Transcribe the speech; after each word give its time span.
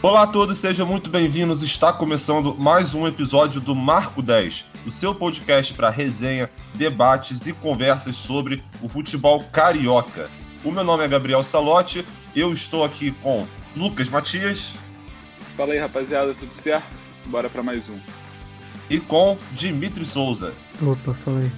Olá 0.00 0.22
a 0.22 0.26
todos, 0.28 0.58
sejam 0.58 0.86
muito 0.86 1.10
bem-vindos. 1.10 1.60
Está 1.60 1.92
começando 1.92 2.54
mais 2.54 2.94
um 2.94 3.04
episódio 3.04 3.60
do 3.60 3.74
Marco 3.74 4.22
10, 4.22 4.66
o 4.86 4.92
seu 4.92 5.12
podcast 5.12 5.74
para 5.74 5.90
resenha, 5.90 6.48
debates 6.72 7.48
e 7.48 7.52
conversas 7.52 8.14
sobre 8.14 8.62
o 8.80 8.88
futebol 8.88 9.42
carioca. 9.50 10.30
O 10.62 10.70
meu 10.70 10.84
nome 10.84 11.04
é 11.04 11.08
Gabriel 11.08 11.42
Salotti, 11.42 12.06
eu 12.34 12.52
estou 12.52 12.84
aqui 12.84 13.10
com 13.10 13.44
Lucas 13.76 14.08
Matias. 14.08 14.72
Fala 15.56 15.72
aí, 15.72 15.80
rapaziada, 15.80 16.32
tudo 16.32 16.54
certo? 16.54 16.86
Bora 17.26 17.50
para 17.50 17.64
mais 17.64 17.88
um. 17.88 17.98
E 18.88 19.00
com 19.00 19.36
Dimitri 19.50 20.06
Souza. 20.06 20.54
Opa, 20.80 21.12
fala 21.24 21.40
aí. 21.40 21.50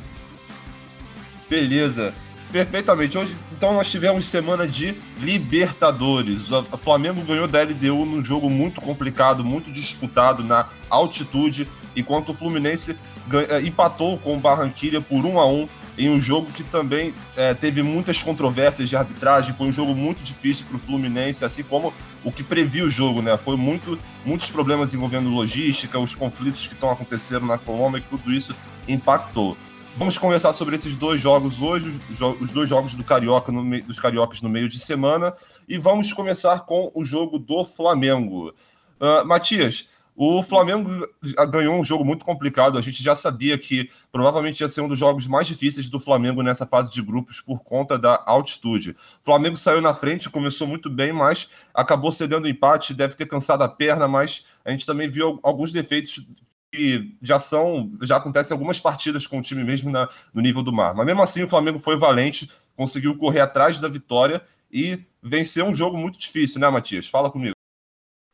Beleza. 1.46 2.14
Perfeitamente. 2.52 3.16
Hoje, 3.16 3.36
então, 3.52 3.74
nós 3.74 3.88
tivemos 3.90 4.26
semana 4.26 4.66
de 4.66 4.96
Libertadores. 5.18 6.50
O 6.50 6.76
Flamengo 6.76 7.22
ganhou 7.22 7.46
da 7.46 7.62
LDU 7.62 8.04
num 8.04 8.24
jogo 8.24 8.50
muito 8.50 8.80
complicado, 8.80 9.44
muito 9.44 9.70
disputado 9.70 10.42
na 10.42 10.66
altitude, 10.88 11.68
enquanto 11.94 12.30
o 12.30 12.34
Fluminense 12.34 12.96
eh, 13.32 13.60
empatou 13.62 14.18
com 14.18 14.36
o 14.36 14.40
Barranquilla 14.40 15.00
por 15.00 15.24
1 15.24 15.38
a 15.38 15.46
1 15.46 15.68
em 15.98 16.08
um 16.08 16.20
jogo 16.20 16.50
que 16.50 16.64
também 16.64 17.14
é, 17.36 17.52
teve 17.52 17.82
muitas 17.82 18.22
controvérsias 18.22 18.88
de 18.88 18.96
arbitragem. 18.96 19.54
Foi 19.54 19.68
um 19.68 19.72
jogo 19.72 19.94
muito 19.94 20.22
difícil 20.22 20.66
para 20.66 20.76
o 20.76 20.80
Fluminense, 20.80 21.44
assim 21.44 21.62
como 21.62 21.92
o 22.24 22.32
que 22.32 22.42
previu 22.42 22.86
o 22.86 22.90
jogo, 22.90 23.20
né? 23.20 23.36
Foi 23.36 23.56
muito, 23.56 23.98
muitos 24.24 24.48
problemas 24.48 24.94
envolvendo 24.94 25.28
logística, 25.28 25.98
os 25.98 26.14
conflitos 26.14 26.66
que 26.66 26.74
estão 26.74 26.90
acontecendo 26.90 27.46
na 27.46 27.58
Colômbia, 27.58 28.02
tudo 28.08 28.32
isso 28.32 28.56
impactou. 28.88 29.56
Vamos 29.96 30.16
conversar 30.16 30.52
sobre 30.52 30.76
esses 30.76 30.96
dois 30.96 31.20
jogos 31.20 31.60
hoje, 31.60 32.00
os 32.40 32.50
dois 32.50 32.68
jogos 32.68 32.94
do 32.94 33.04
Carioca 33.04 33.52
no 33.52 33.82
dos 33.82 34.00
Cariocas 34.00 34.40
no 34.40 34.48
meio 34.48 34.68
de 34.68 34.78
semana, 34.78 35.34
e 35.68 35.76
vamos 35.76 36.12
começar 36.12 36.60
com 36.60 36.90
o 36.94 37.04
jogo 37.04 37.38
do 37.38 37.64
Flamengo. 37.64 38.54
Uh, 39.00 39.26
Matias, 39.26 39.88
o 40.22 40.42
Flamengo 40.42 40.90
ganhou 41.50 41.78
um 41.78 41.84
jogo 41.84 42.04
muito 42.04 42.24
complicado. 42.24 42.76
A 42.76 42.82
gente 42.82 43.02
já 43.02 43.16
sabia 43.16 43.56
que 43.56 43.90
provavelmente 44.12 44.60
ia 44.60 44.68
ser 44.68 44.82
um 44.82 44.88
dos 44.88 44.98
jogos 44.98 45.26
mais 45.26 45.46
difíceis 45.46 45.88
do 45.88 45.98
Flamengo 45.98 46.42
nessa 46.42 46.66
fase 46.66 46.90
de 46.90 47.00
grupos 47.00 47.40
por 47.40 47.62
conta 47.62 47.98
da 47.98 48.22
altitude. 48.26 48.90
O 48.90 49.24
Flamengo 49.24 49.56
saiu 49.56 49.80
na 49.80 49.94
frente, 49.94 50.28
começou 50.28 50.66
muito 50.66 50.90
bem, 50.90 51.12
mas 51.12 51.48
acabou 51.72 52.12
cedendo 52.12 52.48
empate. 52.48 52.92
Deve 52.92 53.14
ter 53.14 53.26
cansado 53.26 53.62
a 53.62 53.68
perna, 53.68 54.06
mas 54.06 54.44
a 54.62 54.70
gente 54.70 54.84
também 54.84 55.08
viu 55.08 55.40
alguns 55.42 55.72
defeitos 55.72 56.26
que 56.70 57.16
já 57.20 57.40
são, 57.40 57.90
já 58.02 58.16
acontecem 58.16 58.54
algumas 58.54 58.78
partidas 58.78 59.26
com 59.26 59.38
o 59.38 59.42
time 59.42 59.64
mesmo 59.64 59.90
na, 59.90 60.08
no 60.32 60.40
nível 60.40 60.62
do 60.62 60.72
mar. 60.72 60.94
Mas 60.94 61.06
mesmo 61.06 61.22
assim 61.22 61.42
o 61.42 61.48
Flamengo 61.48 61.78
foi 61.78 61.96
valente, 61.96 62.50
conseguiu 62.76 63.16
correr 63.16 63.40
atrás 63.40 63.80
da 63.80 63.88
vitória 63.88 64.40
e 64.70 65.00
venceu 65.22 65.66
um 65.66 65.74
jogo 65.74 65.96
muito 65.96 66.18
difícil, 66.18 66.60
né, 66.60 66.68
Matias? 66.70 67.08
Fala 67.08 67.30
comigo. 67.30 67.54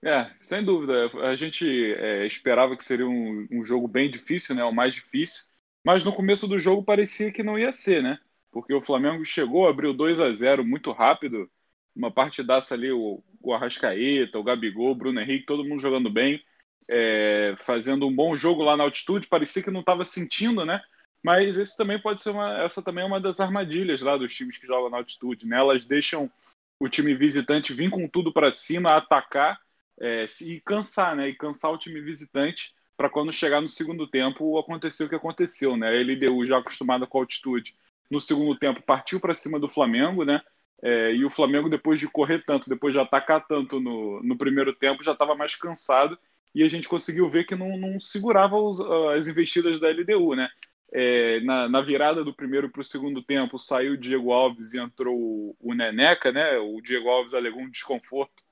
É, 0.04 0.30
sem 0.38 0.62
dúvida. 0.62 1.10
A 1.26 1.34
gente 1.34 1.66
é, 1.94 2.26
esperava 2.26 2.76
que 2.76 2.84
seria 2.84 3.08
um, 3.08 3.48
um, 3.50 3.64
jogo 3.64 3.88
bem 3.88 4.10
difícil, 4.10 4.54
né? 4.54 4.62
O 4.62 4.72
mais 4.72 4.94
difícil. 4.94 5.44
Mas 5.84 6.04
no 6.04 6.12
começo 6.12 6.46
do 6.46 6.58
jogo 6.58 6.82
parecia 6.82 7.32
que 7.32 7.42
não 7.42 7.58
ia 7.58 7.72
ser, 7.72 8.02
né? 8.02 8.18
Porque 8.52 8.72
o 8.72 8.82
Flamengo 8.82 9.24
chegou, 9.24 9.66
abriu 9.66 9.92
2 9.92 10.20
a 10.20 10.30
0 10.30 10.64
muito 10.64 10.92
rápido. 10.92 11.50
Uma 11.94 12.10
partidaça 12.10 12.74
ali, 12.74 12.92
o, 12.92 13.22
o 13.40 13.52
Arrascaeta, 13.54 14.38
o 14.38 14.44
Gabigol, 14.44 14.92
o 14.92 14.94
Bruno 14.94 15.20
Henrique, 15.20 15.46
todo 15.46 15.64
mundo 15.64 15.80
jogando 15.80 16.10
bem 16.10 16.42
é, 16.88 17.54
fazendo 17.58 18.06
um 18.06 18.14
bom 18.14 18.36
jogo 18.36 18.62
lá 18.62 18.76
na 18.76 18.84
altitude, 18.84 19.26
parecia 19.26 19.62
que 19.62 19.70
não 19.70 19.80
estava 19.80 20.04
sentindo, 20.04 20.64
né? 20.64 20.82
Mas 21.22 21.58
esse 21.58 21.76
também 21.76 22.00
pode 22.00 22.22
ser 22.22 22.30
uma, 22.30 22.62
essa 22.62 22.82
também 22.82 23.02
é 23.02 23.06
uma 23.06 23.20
das 23.20 23.40
armadilhas 23.40 24.00
lá 24.00 24.16
dos 24.16 24.34
times 24.34 24.58
que 24.58 24.66
jogam 24.66 24.90
na 24.90 24.98
altitude, 24.98 25.46
né? 25.46 25.58
Elas 25.58 25.84
deixam 25.84 26.30
o 26.78 26.88
time 26.88 27.14
visitante 27.14 27.72
vir 27.72 27.90
com 27.90 28.06
tudo 28.06 28.32
para 28.32 28.50
cima, 28.50 28.96
atacar 28.96 29.60
é, 30.00 30.24
e 30.42 30.60
cansar, 30.60 31.16
né? 31.16 31.28
E 31.28 31.34
cansar 31.34 31.72
o 31.72 31.78
time 31.78 32.00
visitante 32.00 32.74
para 32.96 33.10
quando 33.10 33.32
chegar 33.32 33.60
no 33.60 33.68
segundo 33.68 34.06
tempo 34.06 34.58
acontecer 34.58 35.04
o 35.04 35.08
que 35.08 35.14
aconteceu, 35.14 35.76
né? 35.76 35.88
A 35.88 36.00
LDU 36.00 36.46
já 36.46 36.58
acostumada 36.58 37.06
com 37.06 37.18
a 37.18 37.22
altitude, 37.22 37.74
no 38.10 38.20
segundo 38.20 38.56
tempo 38.56 38.80
partiu 38.82 39.18
para 39.18 39.34
cima 39.34 39.58
do 39.58 39.68
Flamengo, 39.68 40.24
né? 40.24 40.40
É, 40.82 41.12
e 41.12 41.24
o 41.24 41.30
Flamengo, 41.30 41.68
depois 41.68 41.98
de 41.98 42.06
correr 42.06 42.44
tanto, 42.44 42.68
depois 42.68 42.92
de 42.92 43.00
atacar 43.00 43.46
tanto 43.46 43.80
no, 43.80 44.22
no 44.22 44.36
primeiro 44.36 44.74
tempo, 44.74 45.02
já 45.02 45.12
estava 45.12 45.34
mais 45.34 45.56
cansado 45.56 46.18
e 46.56 46.62
a 46.62 46.68
gente 46.68 46.88
conseguiu 46.88 47.28
ver 47.28 47.44
que 47.44 47.54
não, 47.54 47.76
não 47.76 48.00
segurava 48.00 48.56
os, 48.56 48.80
as 49.14 49.26
investidas 49.26 49.78
da 49.78 49.90
LDU, 49.90 50.34
né? 50.34 50.48
É, 50.90 51.38
na, 51.40 51.68
na, 51.68 51.82
virada 51.82 52.24
do 52.24 52.32
primeiro 52.32 52.70
para 52.70 52.80
o 52.80 52.84
segundo 52.84 53.22
tempo 53.22 53.58
saiu 53.58 53.92
o 53.92 53.96
Diego 53.96 54.32
Alves 54.32 54.72
e 54.72 54.78
entrou 54.78 55.14
o, 55.14 55.56
o 55.60 55.74
Neneca, 55.74 56.32
né? 56.32 56.56
O 56.56 56.80
Diego 56.80 57.10
Alves 57.10 57.34
alegou 57.34 57.60
um 57.60 57.68
desconforto 57.68 58.42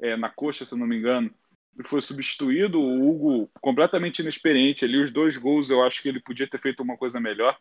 é, 0.00 0.16
na 0.16 0.30
coxa, 0.30 0.64
se 0.64 0.74
não 0.74 0.86
me 0.86 0.96
engano, 0.96 1.30
e 1.78 1.84
foi 1.84 2.00
substituído. 2.00 2.80
O 2.80 3.10
Hugo, 3.10 3.50
completamente 3.60 4.20
inexperiente 4.20 4.86
ali, 4.86 4.96
os 4.96 5.10
dois 5.10 5.36
gols 5.36 5.68
eu 5.68 5.82
acho 5.82 6.00
que 6.00 6.08
ele 6.08 6.20
podia 6.20 6.48
ter 6.48 6.58
feito 6.58 6.82
uma 6.82 6.96
coisa 6.96 7.20
melhor. 7.20 7.58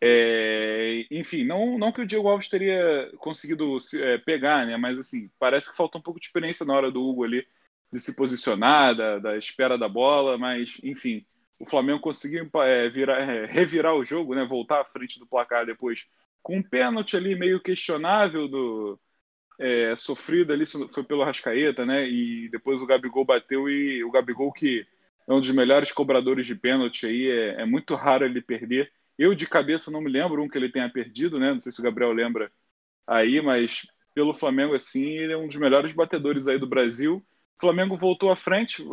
É, 0.00 1.04
enfim, 1.10 1.44
não, 1.44 1.76
não 1.76 1.92
que 1.92 2.00
o 2.00 2.06
Diego 2.06 2.28
Alves 2.28 2.48
teria 2.48 3.12
conseguido 3.18 3.76
é, 3.96 4.16
pegar, 4.16 4.64
né? 4.64 4.78
Mas 4.78 4.98
assim, 4.98 5.30
parece 5.38 5.70
que 5.70 5.76
falta 5.76 5.98
um 5.98 6.02
pouco 6.02 6.18
de 6.18 6.24
experiência 6.24 6.64
na 6.64 6.72
hora 6.72 6.90
do 6.90 7.06
Hugo 7.06 7.24
ali 7.24 7.46
de 7.92 8.00
se 8.00 8.14
posicionar, 8.14 8.94
da, 8.94 9.18
da 9.18 9.36
espera 9.36 9.78
da 9.78 9.88
bola, 9.88 10.36
mas 10.36 10.78
enfim, 10.82 11.24
o 11.58 11.66
Flamengo 11.66 12.00
conseguiu 12.00 12.48
é, 12.62 12.88
virar, 12.88 13.20
é, 13.20 13.46
revirar 13.46 13.94
o 13.94 14.04
jogo, 14.04 14.34
né, 14.34 14.44
voltar 14.44 14.80
à 14.80 14.84
frente 14.84 15.18
do 15.18 15.26
placar 15.26 15.66
depois 15.66 16.08
com 16.42 16.58
um 16.58 16.62
pênalti 16.62 17.16
ali 17.16 17.34
meio 17.34 17.60
questionável 17.60 18.46
do 18.48 18.98
é, 19.58 19.94
sofrido 19.96 20.52
ali 20.52 20.64
foi 20.66 21.02
pelo 21.02 21.24
Rascaeta, 21.24 21.84
né? 21.84 22.08
E 22.08 22.48
depois 22.48 22.80
o 22.80 22.86
Gabigol 22.86 23.24
bateu 23.24 23.68
e 23.68 24.04
o 24.04 24.10
Gabigol 24.10 24.52
que 24.52 24.86
é 25.26 25.32
um 25.32 25.40
dos 25.40 25.50
melhores 25.50 25.92
cobradores 25.92 26.46
de 26.46 26.54
pênalti 26.54 27.06
aí, 27.06 27.28
é, 27.28 27.62
é 27.62 27.66
muito 27.66 27.94
raro 27.94 28.24
ele 28.24 28.40
perder. 28.40 28.90
Eu 29.18 29.34
de 29.34 29.46
cabeça 29.46 29.90
não 29.90 30.00
me 30.00 30.10
lembro 30.10 30.42
um 30.42 30.48
que 30.48 30.56
ele 30.56 30.70
tenha 30.70 30.88
perdido, 30.88 31.38
né? 31.38 31.52
Não 31.52 31.60
sei 31.60 31.72
se 31.72 31.80
o 31.80 31.84
Gabriel 31.84 32.12
lembra 32.12 32.50
aí, 33.06 33.40
mas 33.42 33.86
pelo 34.14 34.32
Flamengo 34.32 34.74
assim, 34.74 35.08
ele 35.08 35.32
é 35.32 35.36
um 35.36 35.46
dos 35.46 35.56
melhores 35.56 35.92
batedores 35.92 36.46
aí 36.48 36.58
do 36.58 36.66
Brasil 36.66 37.24
o 37.58 37.60
Flamengo 37.60 37.96
voltou 37.96 38.30
à 38.30 38.36
frente, 38.36 38.84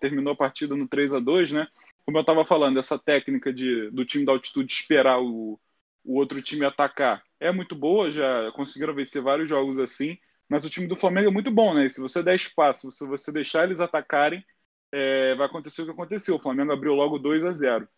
terminou 0.00 0.32
a 0.32 0.36
partida 0.36 0.76
no 0.76 0.86
3 0.86 1.14
a 1.14 1.18
2 1.18 1.50
né? 1.50 1.66
Como 2.04 2.16
eu 2.16 2.20
estava 2.22 2.44
falando, 2.44 2.78
essa 2.78 2.98
técnica 2.98 3.52
de, 3.52 3.90
do 3.90 4.04
time 4.04 4.24
da 4.24 4.32
altitude 4.32 4.72
esperar 4.72 5.20
o, 5.20 5.60
o 6.04 6.18
outro 6.18 6.40
time 6.40 6.64
atacar 6.64 7.22
é 7.40 7.50
muito 7.50 7.74
boa, 7.74 8.10
já 8.10 8.52
conseguiram 8.52 8.94
vencer 8.94 9.20
vários 9.20 9.48
jogos 9.48 9.78
assim, 9.78 10.16
mas 10.48 10.64
o 10.64 10.70
time 10.70 10.86
do 10.86 10.96
Flamengo 10.96 11.28
é 11.28 11.32
muito 11.32 11.50
bom, 11.50 11.74
né? 11.74 11.88
se 11.88 12.00
você 12.00 12.22
der 12.22 12.36
espaço, 12.36 12.92
se 12.92 13.06
você 13.06 13.32
deixar 13.32 13.64
eles 13.64 13.80
atacarem, 13.80 14.44
é, 14.92 15.34
vai 15.34 15.46
acontecer 15.46 15.82
o 15.82 15.84
que 15.86 15.90
aconteceu. 15.90 16.36
O 16.36 16.38
Flamengo 16.38 16.72
abriu 16.72 16.94
logo 16.94 17.18
2 17.18 17.44
a 17.44 17.52
0 17.52 17.88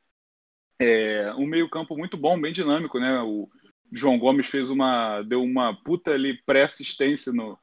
é, 0.78 1.34
Um 1.34 1.46
meio-campo 1.46 1.96
muito 1.96 2.16
bom, 2.16 2.40
bem 2.40 2.52
dinâmico, 2.52 2.98
né? 2.98 3.20
O 3.22 3.48
João 3.92 4.18
Gomes 4.18 4.46
fez 4.46 4.70
uma. 4.70 5.22
deu 5.22 5.42
uma 5.42 5.74
puta 5.82 6.12
ali 6.12 6.40
pré-assistência 6.44 7.32
no, 7.32 7.58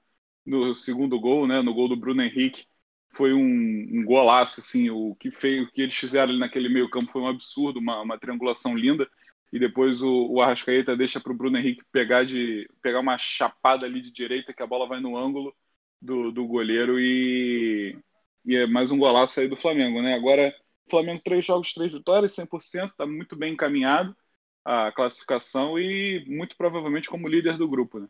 no 0.45 0.73
segundo 0.73 1.19
gol, 1.19 1.47
né, 1.47 1.61
no 1.61 1.73
gol 1.73 1.87
do 1.87 1.95
Bruno 1.95 2.21
Henrique, 2.21 2.65
foi 3.13 3.33
um, 3.33 3.41
um 3.41 4.05
golaço, 4.05 4.61
assim, 4.61 4.89
o 4.89 5.15
que, 5.15 5.31
fez, 5.31 5.67
o 5.67 5.71
que 5.71 5.81
eles 5.81 5.95
fizeram 5.95 6.31
ali 6.31 6.39
naquele 6.39 6.69
meio 6.69 6.89
campo 6.89 7.11
foi 7.11 7.21
um 7.21 7.27
absurdo, 7.27 7.79
uma, 7.79 8.01
uma 8.01 8.17
triangulação 8.19 8.75
linda, 8.75 9.09
e 9.51 9.59
depois 9.59 10.01
o, 10.01 10.27
o 10.31 10.41
Arrascaeta 10.41 10.95
deixa 10.95 11.19
para 11.19 11.31
o 11.31 11.35
Bruno 11.35 11.57
Henrique 11.57 11.83
pegar, 11.91 12.25
de, 12.25 12.69
pegar 12.81 13.01
uma 13.01 13.17
chapada 13.17 13.85
ali 13.85 14.01
de 14.01 14.11
direita, 14.11 14.53
que 14.53 14.63
a 14.63 14.67
bola 14.67 14.87
vai 14.87 15.01
no 15.01 15.17
ângulo 15.17 15.53
do, 16.01 16.31
do 16.31 16.47
goleiro, 16.47 16.99
e, 16.99 17.97
e 18.45 18.55
é 18.55 18.65
mais 18.67 18.91
um 18.91 18.97
golaço 18.97 19.39
aí 19.39 19.47
do 19.47 19.55
Flamengo, 19.57 20.01
né, 20.01 20.15
agora 20.15 20.53
Flamengo 20.89 21.21
três 21.23 21.45
jogos, 21.45 21.73
três 21.73 21.91
vitórias, 21.91 22.33
100%, 22.33 22.87
está 22.89 23.05
muito 23.05 23.35
bem 23.35 23.53
encaminhado 23.53 24.15
a 24.63 24.91
classificação 24.91 25.79
e 25.79 26.23
muito 26.27 26.55
provavelmente 26.57 27.09
como 27.09 27.27
líder 27.27 27.57
do 27.57 27.67
grupo, 27.67 27.99
né. 27.99 28.07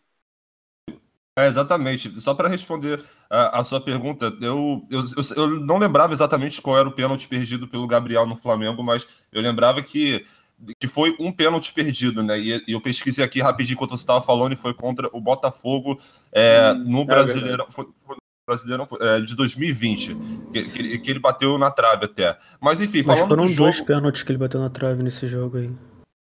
É, 1.41 1.47
exatamente. 1.47 2.21
Só 2.21 2.33
para 2.33 2.47
responder 2.47 3.03
a, 3.29 3.59
a, 3.59 3.63
sua 3.63 3.81
pergunta, 3.81 4.31
eu, 4.41 4.85
eu, 4.91 4.99
eu, 4.99 5.35
eu, 5.35 5.59
não 5.61 5.79
lembrava 5.79 6.13
exatamente 6.13 6.61
qual 6.61 6.77
era 6.77 6.88
o 6.88 6.91
pênalti 6.91 7.27
perdido 7.27 7.67
pelo 7.67 7.88
Gabriel 7.88 8.27
no 8.27 8.38
Flamengo, 8.38 8.83
mas 8.83 9.07
eu 9.31 9.41
lembrava 9.41 9.81
que, 9.81 10.23
que 10.79 10.88
foi 10.88 11.15
um 11.19 11.31
pênalti 11.31 11.73
perdido, 11.73 12.21
né? 12.21 12.39
E, 12.39 12.63
e 12.67 12.73
eu 12.73 12.81
pesquisei 12.81 13.25
aqui 13.25 13.41
rapidinho 13.41 13.73
enquanto 13.73 13.91
você 13.91 14.03
estava 14.03 14.21
falando 14.21 14.53
e 14.53 14.55
foi 14.57 14.73
contra 14.73 15.09
o 15.11 15.19
Botafogo 15.19 15.99
é, 16.31 16.73
hum, 16.73 16.83
no 16.85 17.01
é 17.01 17.05
Brasileirão. 17.05 17.65
Foi, 17.71 17.88
foi, 18.05 18.17
Brasileirão 18.45 18.88
é, 18.99 19.21
de 19.21 19.35
2020, 19.35 20.15
que, 20.51 20.63
que, 20.65 20.99
que, 20.99 21.11
ele 21.11 21.19
bateu 21.19 21.57
na 21.57 21.71
trave 21.71 22.05
até. 22.05 22.38
Mas 22.59 22.81
enfim, 22.81 23.01
falando 23.01 23.21
Mas 23.21 23.29
foram 23.29 23.55
dois 23.55 23.77
jogo... 23.77 23.88
pênaltis 23.88 24.23
que 24.23 24.31
ele 24.31 24.39
bateu 24.39 24.59
na 24.59 24.69
trave 24.69 25.01
nesse 25.01 25.27
jogo 25.27 25.57
aí. 25.57 25.71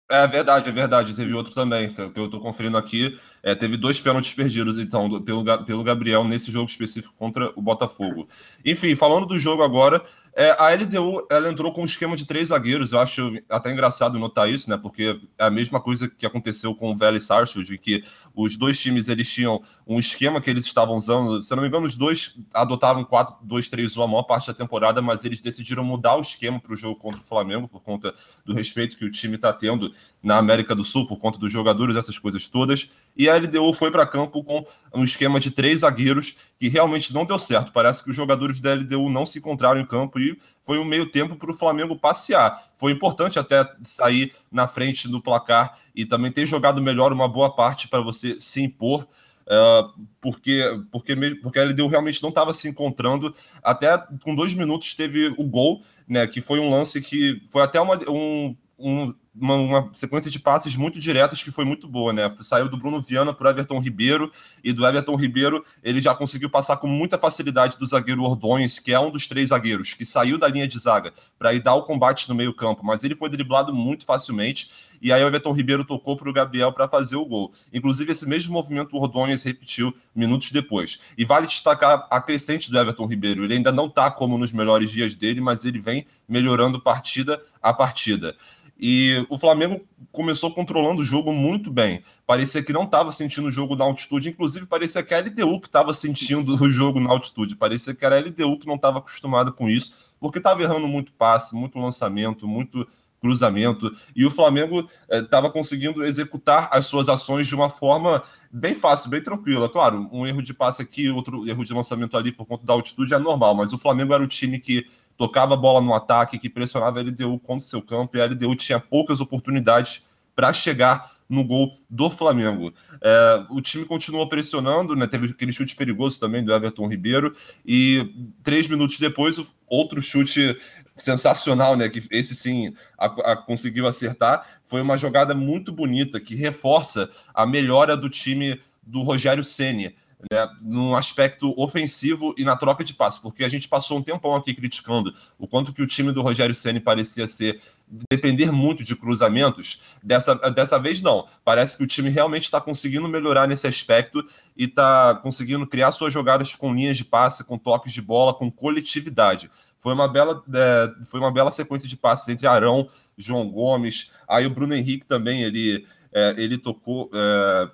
É 0.10 0.26
verdade, 0.26 0.70
é 0.70 0.72
verdade. 0.72 1.14
Teve 1.14 1.34
outro 1.34 1.54
também, 1.54 1.90
que 1.90 2.20
eu 2.20 2.30
tô 2.30 2.40
conferindo 2.40 2.78
aqui. 2.78 3.20
É, 3.44 3.56
teve 3.56 3.78
dois 3.78 4.00
pênaltis 4.00 4.34
perdidos, 4.34 4.78
então, 4.78 5.22
pelo, 5.22 5.44
pelo 5.66 5.84
Gabriel 5.84 6.24
nesse 6.24 6.52
jogo 6.52 6.70
específico 6.70 7.14
contra 7.18 7.52
o 7.56 7.62
Botafogo. 7.62 8.28
Enfim, 8.66 8.96
falando 8.96 9.26
do 9.26 9.40
jogo 9.40 9.64
agora, 9.64 10.04
é, 10.40 10.56
a 10.60 10.70
LDU 10.70 11.26
ela 11.32 11.50
entrou 11.50 11.74
com 11.74 11.82
um 11.82 11.86
esquema 11.86 12.16
de 12.16 12.24
três 12.24 12.50
zagueiros. 12.50 12.92
Eu 12.92 13.00
acho 13.00 13.34
até 13.50 13.72
engraçado 13.72 14.20
notar 14.20 14.48
isso, 14.48 14.70
né? 14.70 14.78
Porque 14.78 15.20
é 15.36 15.46
a 15.46 15.50
mesma 15.50 15.82
coisa 15.82 16.08
que 16.08 16.28
aconteceu 16.28 16.76
com 16.76 16.92
o 16.92 16.96
Vélez 16.96 17.24
Sarsfield, 17.24 17.76
que 17.80 18.04
os 18.36 18.56
dois 18.56 18.80
times 18.80 19.10
eles 19.10 19.34
tinham 19.34 19.64
um 19.88 19.98
esquema 19.98 20.40
que 20.40 20.48
eles 20.48 20.64
estavam 20.64 20.96
usando. 20.96 21.42
Se 21.42 21.52
eu 21.52 21.56
não 21.56 21.64
me 21.64 21.70
engano, 21.70 21.88
os 21.88 21.98
dois 21.98 22.38
adotaram 22.54 23.04
4-2-3-1 23.04 24.04
a 24.04 24.08
maior 24.08 24.24
parte 24.24 24.46
da 24.46 24.54
temporada, 24.54 25.02
mas 25.02 25.26
eles 25.26 25.42
decidiram 25.42 25.84
mudar 25.84 26.16
o 26.18 26.22
esquema 26.22 26.60
para 26.60 26.74
o 26.74 26.78
jogo 26.78 27.00
contra 27.00 27.20
o 27.20 27.24
Flamengo, 27.24 27.68
por 27.68 27.82
conta 27.82 28.14
do 28.46 28.54
respeito 28.54 28.96
que 28.96 29.06
o 29.06 29.12
time 29.12 29.38
está 29.38 29.52
tendo 29.52 29.92
na 30.28 30.38
América 30.38 30.76
do 30.76 30.84
Sul, 30.84 31.08
por 31.08 31.18
conta 31.20 31.40
dos 31.40 31.50
jogadores, 31.50 31.96
essas 31.96 32.20
coisas 32.20 32.48
todas. 32.48 32.92
E 33.16 33.30
a 33.30 33.38
LDU 33.38 33.74
foi 33.74 33.90
para 33.90 34.06
campo 34.06 34.44
com 34.44 34.66
um 34.94 35.06
esquema 35.06 35.40
de 35.40 35.50
três 35.50 35.80
zagueiros 35.80 36.36
que 36.60 36.68
realmente 36.68 37.14
não 37.14 37.24
deu 37.24 37.40
certo. 37.40 37.72
Parece 37.72 38.04
que 38.04 38.10
os 38.10 38.16
jogadores 38.16 38.60
da 38.60 38.74
LDU 38.74 39.10
não 39.10 39.26
se 39.26 39.40
encontraram 39.40 39.80
em 39.80 39.86
campo 39.86 40.20
e 40.20 40.38
foi 40.66 40.80
um 40.80 40.84
meio 40.84 41.10
tempo 41.10 41.38
para 41.38 41.50
o 41.50 41.54
Flamengo 41.54 41.98
passear. 41.98 42.62
Foi 42.76 42.92
importante 42.92 43.40
até 43.40 43.66
sair 43.86 44.34
na 44.52 44.68
frente 44.68 45.08
do 45.08 45.22
placar 45.22 45.78
e 45.96 46.06
também 46.06 46.30
ter 46.30 46.46
jogado 46.46 46.82
melhor 46.82 47.14
uma 47.14 47.30
boa 47.30 47.56
parte 47.56 47.88
para 47.88 48.02
você 48.02 48.38
se 48.38 48.62
impor. 48.62 49.08
Uh, 49.46 50.08
porque, 50.20 50.62
porque, 50.92 51.16
porque 51.42 51.58
a 51.58 51.64
LDU 51.64 51.88
realmente 51.88 52.22
não 52.22 52.30
estava 52.30 52.54
se 52.54 52.68
encontrando. 52.68 53.34
Até 53.64 53.98
com 54.22 54.36
dois 54.36 54.54
minutos 54.54 54.94
teve 54.94 55.34
o 55.38 55.46
gol, 55.46 55.84
né? 56.06 56.28
Que 56.28 56.42
foi 56.42 56.60
um 56.60 56.70
lance 56.70 57.00
que 57.00 57.42
foi 57.50 57.64
até 57.64 57.80
uma, 57.80 57.98
um, 58.10 58.54
um 58.78 59.14
uma, 59.40 59.56
uma, 59.56 59.90
sequência 59.94 60.30
de 60.32 60.40
passes 60.40 60.76
muito 60.76 61.00
diretas 61.00 61.44
que 61.44 61.52
foi 61.52 61.66
muito 61.66 61.88
boa, 61.88 62.12
né? 62.12 62.34
Saiu 62.42 62.68
do 62.68 62.78
Bruno 62.78 63.02
Viana 63.02 63.34
para 63.34 63.52
Everton 63.52 63.80
Ribeiro 63.80 64.32
e 64.64 64.74
do 64.74 64.86
Everton 64.86 65.16
Ribeiro 65.16 65.64
ele 65.84 66.02
já 66.02 66.14
conseguiu 66.16 66.50
passar 66.50 66.78
com 66.78 66.88
muita 66.88 67.18
facilidade 67.18 67.78
do 67.78 67.86
zagueiro 67.86 68.24
Ordões, 68.24 68.80
que 68.80 68.94
é 68.94 69.00
um 69.00 69.12
dos 69.12 69.28
três 69.28 69.50
zagueiros, 69.50 69.94
que 69.94 70.06
saiu 70.06 70.38
da 70.38 70.48
linha 70.48 70.68
de 70.68 70.78
zaga 70.80 71.14
para 71.38 71.54
ir 71.54 71.62
dar 71.62 71.76
o 71.76 71.84
combate 71.84 72.28
no 72.28 72.36
meio-campo, 72.36 72.86
mas 72.86 73.04
ele 73.04 73.16
foi 73.16 73.30
driblado 73.30 73.74
muito 73.74 74.06
facilmente 74.06 74.70
e 75.02 75.12
aí 75.12 75.24
o 75.24 75.28
Everton 75.28 75.54
Ribeiro 75.54 75.86
tocou 75.86 76.18
para 76.18 76.30
o 76.30 76.34
Gabriel 76.34 76.72
para 76.72 76.88
fazer 76.88 77.16
o 77.16 77.26
gol. 77.26 77.54
Inclusive, 77.74 78.12
esse 78.12 78.28
mesmo 78.28 78.54
movimento 78.54 78.96
o 78.96 79.26
repetiu 79.44 79.94
minutos 80.16 80.52
depois. 80.52 81.00
E 81.18 81.24
vale 81.24 81.48
destacar 81.48 82.08
a 82.10 82.20
crescente 82.22 82.72
do 82.72 82.80
Everton 82.80 83.06
Ribeiro. 83.06 83.44
Ele 83.44 83.56
ainda 83.56 83.72
não 83.72 83.88
está 83.88 84.10
como 84.10 84.38
nos 84.38 84.52
melhores 84.52 84.90
dias 84.90 85.14
dele, 85.14 85.40
mas 85.42 85.66
ele 85.66 85.80
vem 85.80 86.06
melhorando 86.28 86.82
partida 86.82 87.42
a 87.62 87.74
partida. 87.74 88.36
E 88.80 89.26
o 89.30 89.38
Flamengo 89.38 89.82
começou 90.12 90.54
controlando 90.54 91.02
o 91.02 91.06
jogo 91.06 91.34
muito 91.34 91.72
bem. 91.72 92.04
Parecia 92.26 92.64
que 92.64 92.72
não 92.72 92.84
estava 92.84 93.12
sentindo 93.12 93.48
o 93.48 93.52
jogo 93.52 93.76
na 93.76 93.86
altitude, 93.86 94.30
inclusive 94.30 94.68
parecia 94.68 95.02
que 95.04 95.14
a 95.14 95.20
LDU 95.20 95.60
que 95.60 95.68
estava 95.68 95.94
sentindo 95.94 96.56
o 96.62 96.70
jogo 96.70 97.00
na 97.00 97.10
altitude. 97.10 97.56
Parecia 97.56 97.96
que 97.96 98.06
era 98.06 98.18
a 98.18 98.20
LDU 98.20 98.60
que 98.60 98.68
não 98.68 98.76
estava 98.76 99.00
acostumada 99.00 99.52
com 99.52 99.68
isso, 99.68 99.94
porque 100.20 100.38
estava 100.38 100.62
errando 100.62 100.88
muito 100.88 101.12
passe, 101.14 101.56
muito 101.56 101.80
lançamento, 101.80 102.48
muito 102.48 102.88
cruzamento. 103.20 103.92
E 104.16 104.26
o 104.26 104.32
Flamengo 104.32 104.88
estava 105.10 105.48
eh, 105.48 105.52
conseguindo 105.52 106.06
executar 106.06 106.70
as 106.72 106.86
suas 106.86 107.10
ações 107.10 107.48
de 107.48 107.56
uma 107.56 107.70
forma 107.70 108.24
bem 108.52 108.76
fácil, 108.76 109.10
bem 109.10 109.22
tranquila. 109.22 109.70
Claro, 109.70 110.08
um 110.12 110.26
erro 110.26 110.42
de 110.42 110.54
passe 110.54 110.82
aqui, 110.82 111.10
outro 111.10 111.48
erro 111.50 111.64
de 111.64 111.74
lançamento 111.74 112.16
ali 112.16 112.32
por 112.32 112.46
conta 112.46 112.66
da 112.66 112.74
altitude 112.74 113.14
é 113.14 113.20
normal, 113.20 113.56
mas 113.56 113.74
o 113.74 113.78
Flamengo 113.78 114.14
era 114.14 114.24
o 114.24 114.28
time 114.28 114.60
que 114.60 114.86
tocava 115.18 115.56
a 115.56 115.58
bola 115.58 115.82
no 115.82 115.94
ataque, 115.94 116.38
que 116.38 116.50
pressionava 116.50 117.00
a 117.00 117.04
LDU 117.04 117.40
contra 117.40 117.66
o 117.66 117.70
seu 117.70 117.82
campo, 117.82 118.16
e 118.16 118.22
a 118.22 118.26
LDU 118.26 118.56
tinha 118.56 118.80
poucas 118.80 119.20
oportunidades 119.20 120.06
para 120.36 120.54
chegar 120.54 121.18
no 121.28 121.44
gol 121.44 121.78
do 121.90 122.10
Flamengo. 122.10 122.74
É, 123.02 123.46
o 123.50 123.60
time 123.60 123.86
continuou 123.86 124.30
pressionando, 124.30 124.96
né? 124.96 125.08
teve 125.08 125.28
aquele 125.28 125.52
chute 125.52 125.76
perigoso 125.76 126.20
também 126.20 126.44
do 126.44 126.54
Everton 126.54 126.88
Ribeiro, 126.88 127.36
e 127.66 128.14
três 128.44 128.68
minutos 128.68 128.98
depois, 129.00 129.42
outro 129.68 130.02
chute 130.02 130.58
sensacional, 130.96 131.76
né? 131.76 131.90
Que 131.90 132.04
esse 132.12 132.36
sim 132.36 132.74
a, 132.98 133.06
a, 133.06 133.38
conseguiu 133.38 133.88
acertar. 133.88 134.46
Foi 134.66 134.82
uma 134.82 134.98
jogada 134.98 135.36
muito 135.36 135.72
bonita 135.72 136.20
que 136.20 136.36
reforça 136.36 137.10
a 137.34 137.46
melhora 137.46 137.96
do 137.96 138.10
time 138.10 138.60
do 138.82 139.04
Rogério 139.04 139.44
Ceni 139.44 139.96
né, 140.32 140.50
no 140.62 140.96
aspecto 140.96 141.54
ofensivo 141.60 142.34
e 142.38 142.44
na 142.44 142.56
troca 142.56 142.84
de 142.84 142.94
passos, 142.94 143.20
porque 143.20 143.44
a 143.44 143.50
gente 143.50 143.68
passou 143.68 143.98
um 143.98 144.02
tempão 144.02 144.36
aqui 144.36 144.54
criticando 144.54 145.14
o 145.38 145.48
quanto 145.48 145.72
que 145.72 145.82
o 145.82 145.88
time 145.88 146.12
do 146.12 146.22
Rogério 146.22 146.56
Ceni 146.56 146.80
parecia 146.80 147.28
ser 147.28 147.62
depender 148.10 148.52
muito 148.52 148.84
de 148.84 148.96
cruzamentos. 148.96 149.82
Dessa, 150.04 150.36
dessa 150.52 150.80
vez 150.80 151.02
não. 151.02 151.28
Parece 151.46 151.78
que 151.78 151.84
o 151.84 151.88
time 151.88 152.10
realmente 152.10 152.46
está 152.46 152.60
conseguindo 152.60 153.08
melhorar 153.08 153.48
nesse 153.48 153.68
aspecto 153.68 154.26
e 154.58 154.66
está 154.66 155.16
conseguindo 155.16 155.68
criar 155.68 155.92
suas 155.92 156.12
jogadas 156.12 156.54
com 156.56 156.74
linhas 156.74 156.98
de 156.98 157.06
passe, 157.06 157.46
com 157.46 157.58
toques 157.58 157.94
de 157.94 158.02
bola, 158.02 158.34
com 158.34 158.52
coletividade. 158.52 159.50
Foi 159.80 159.94
uma 159.94 160.08
bela, 160.08 160.44
é, 160.54 161.06
foi 161.06 161.20
uma 161.20 161.32
bela 161.32 161.52
sequência 161.52 161.88
de 161.88 161.96
passes 161.96 162.28
entre 162.28 162.48
Arão, 162.48 162.90
João 163.16 163.50
Gomes, 163.50 164.12
aí 164.28 164.46
o 164.46 164.50
Bruno 164.50 164.74
Henrique 164.74 165.06
também 165.06 165.44
ele 165.44 165.86
é, 166.12 166.36
ele 166.38 166.58
tocou 166.58 167.10
é, 167.14 167.70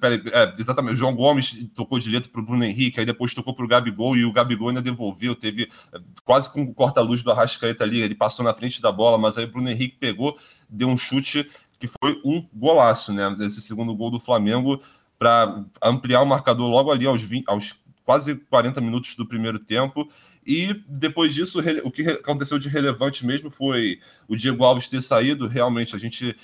Peraí, 0.00 0.22
é, 0.32 0.54
exatamente, 0.58 0.92
o 0.92 0.96
João 0.96 1.14
Gomes 1.14 1.66
tocou 1.74 1.98
direto 1.98 2.28
para 2.28 2.42
o 2.42 2.44
Bruno 2.44 2.62
Henrique, 2.62 3.00
aí 3.00 3.06
depois 3.06 3.32
tocou 3.32 3.54
para 3.54 3.64
o 3.64 3.68
Gabigol 3.68 4.14
e 4.14 4.24
o 4.24 4.32
Gabigol 4.32 4.68
ainda 4.68 4.82
devolveu, 4.82 5.34
teve 5.34 5.70
é, 5.94 5.98
quase 6.24 6.52
com 6.52 6.62
o 6.62 6.74
corta-luz 6.74 7.22
do 7.22 7.30
Arrascaeta 7.30 7.82
ali, 7.82 8.02
ele 8.02 8.14
passou 8.14 8.44
na 8.44 8.52
frente 8.52 8.82
da 8.82 8.92
bola, 8.92 9.16
mas 9.16 9.38
aí 9.38 9.46
o 9.46 9.50
Bruno 9.50 9.70
Henrique 9.70 9.96
pegou, 9.98 10.38
deu 10.68 10.88
um 10.88 10.96
chute 10.96 11.50
que 11.80 11.86
foi 11.86 12.20
um 12.22 12.46
golaço, 12.52 13.12
né? 13.12 13.34
Esse 13.40 13.62
segundo 13.62 13.96
gol 13.96 14.10
do 14.10 14.20
Flamengo 14.20 14.80
para 15.18 15.64
ampliar 15.82 16.20
o 16.20 16.26
marcador 16.26 16.70
logo 16.70 16.92
ali 16.92 17.06
aos, 17.06 17.22
20, 17.22 17.44
aos 17.48 17.74
quase 18.04 18.36
40 18.36 18.80
minutos 18.80 19.14
do 19.14 19.26
primeiro 19.26 19.58
tempo. 19.58 20.08
E 20.44 20.74
depois 20.88 21.32
disso, 21.32 21.60
o 21.84 21.90
que 21.90 22.02
aconteceu 22.02 22.58
de 22.58 22.68
relevante 22.68 23.24
mesmo 23.24 23.48
foi 23.48 24.00
o 24.26 24.36
Diego 24.36 24.64
Alves 24.64 24.88
ter 24.88 25.00
saído. 25.00 25.46
Realmente, 25.46 25.94
a 25.94 25.98
gente, 25.98 26.36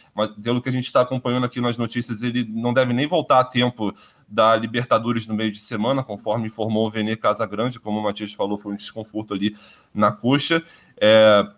pelo 0.43 0.63
que 0.63 0.69
a 0.69 0.73
gente 0.73 0.85
está 0.85 1.01
acompanhando 1.01 1.45
aqui 1.45 1.61
nas 1.61 1.77
notícias, 1.77 2.23
ele 2.23 2.45
não 2.49 2.73
deve 2.73 2.93
nem 2.93 3.09
voltar 3.09 3.41
a 3.41 3.45
tempo 3.45 3.93
da 4.29 4.55
Libertadores 4.55 5.27
no 5.27 5.35
meio 5.35 5.51
de 5.51 5.59
semana, 5.59 6.05
conforme 6.05 6.47
informou 6.47 6.87
o 6.87 6.91
Vene 6.91 7.17
Casagrande, 7.17 7.81
como 7.81 7.99
o 7.99 8.03
Matias 8.03 8.33
falou, 8.35 8.59
foi 8.59 8.73
um 8.73 8.77
desconforto 8.77 9.35
ali 9.35 9.57
na 9.93 10.13
coxa. 10.13 10.63
É, 11.01 11.49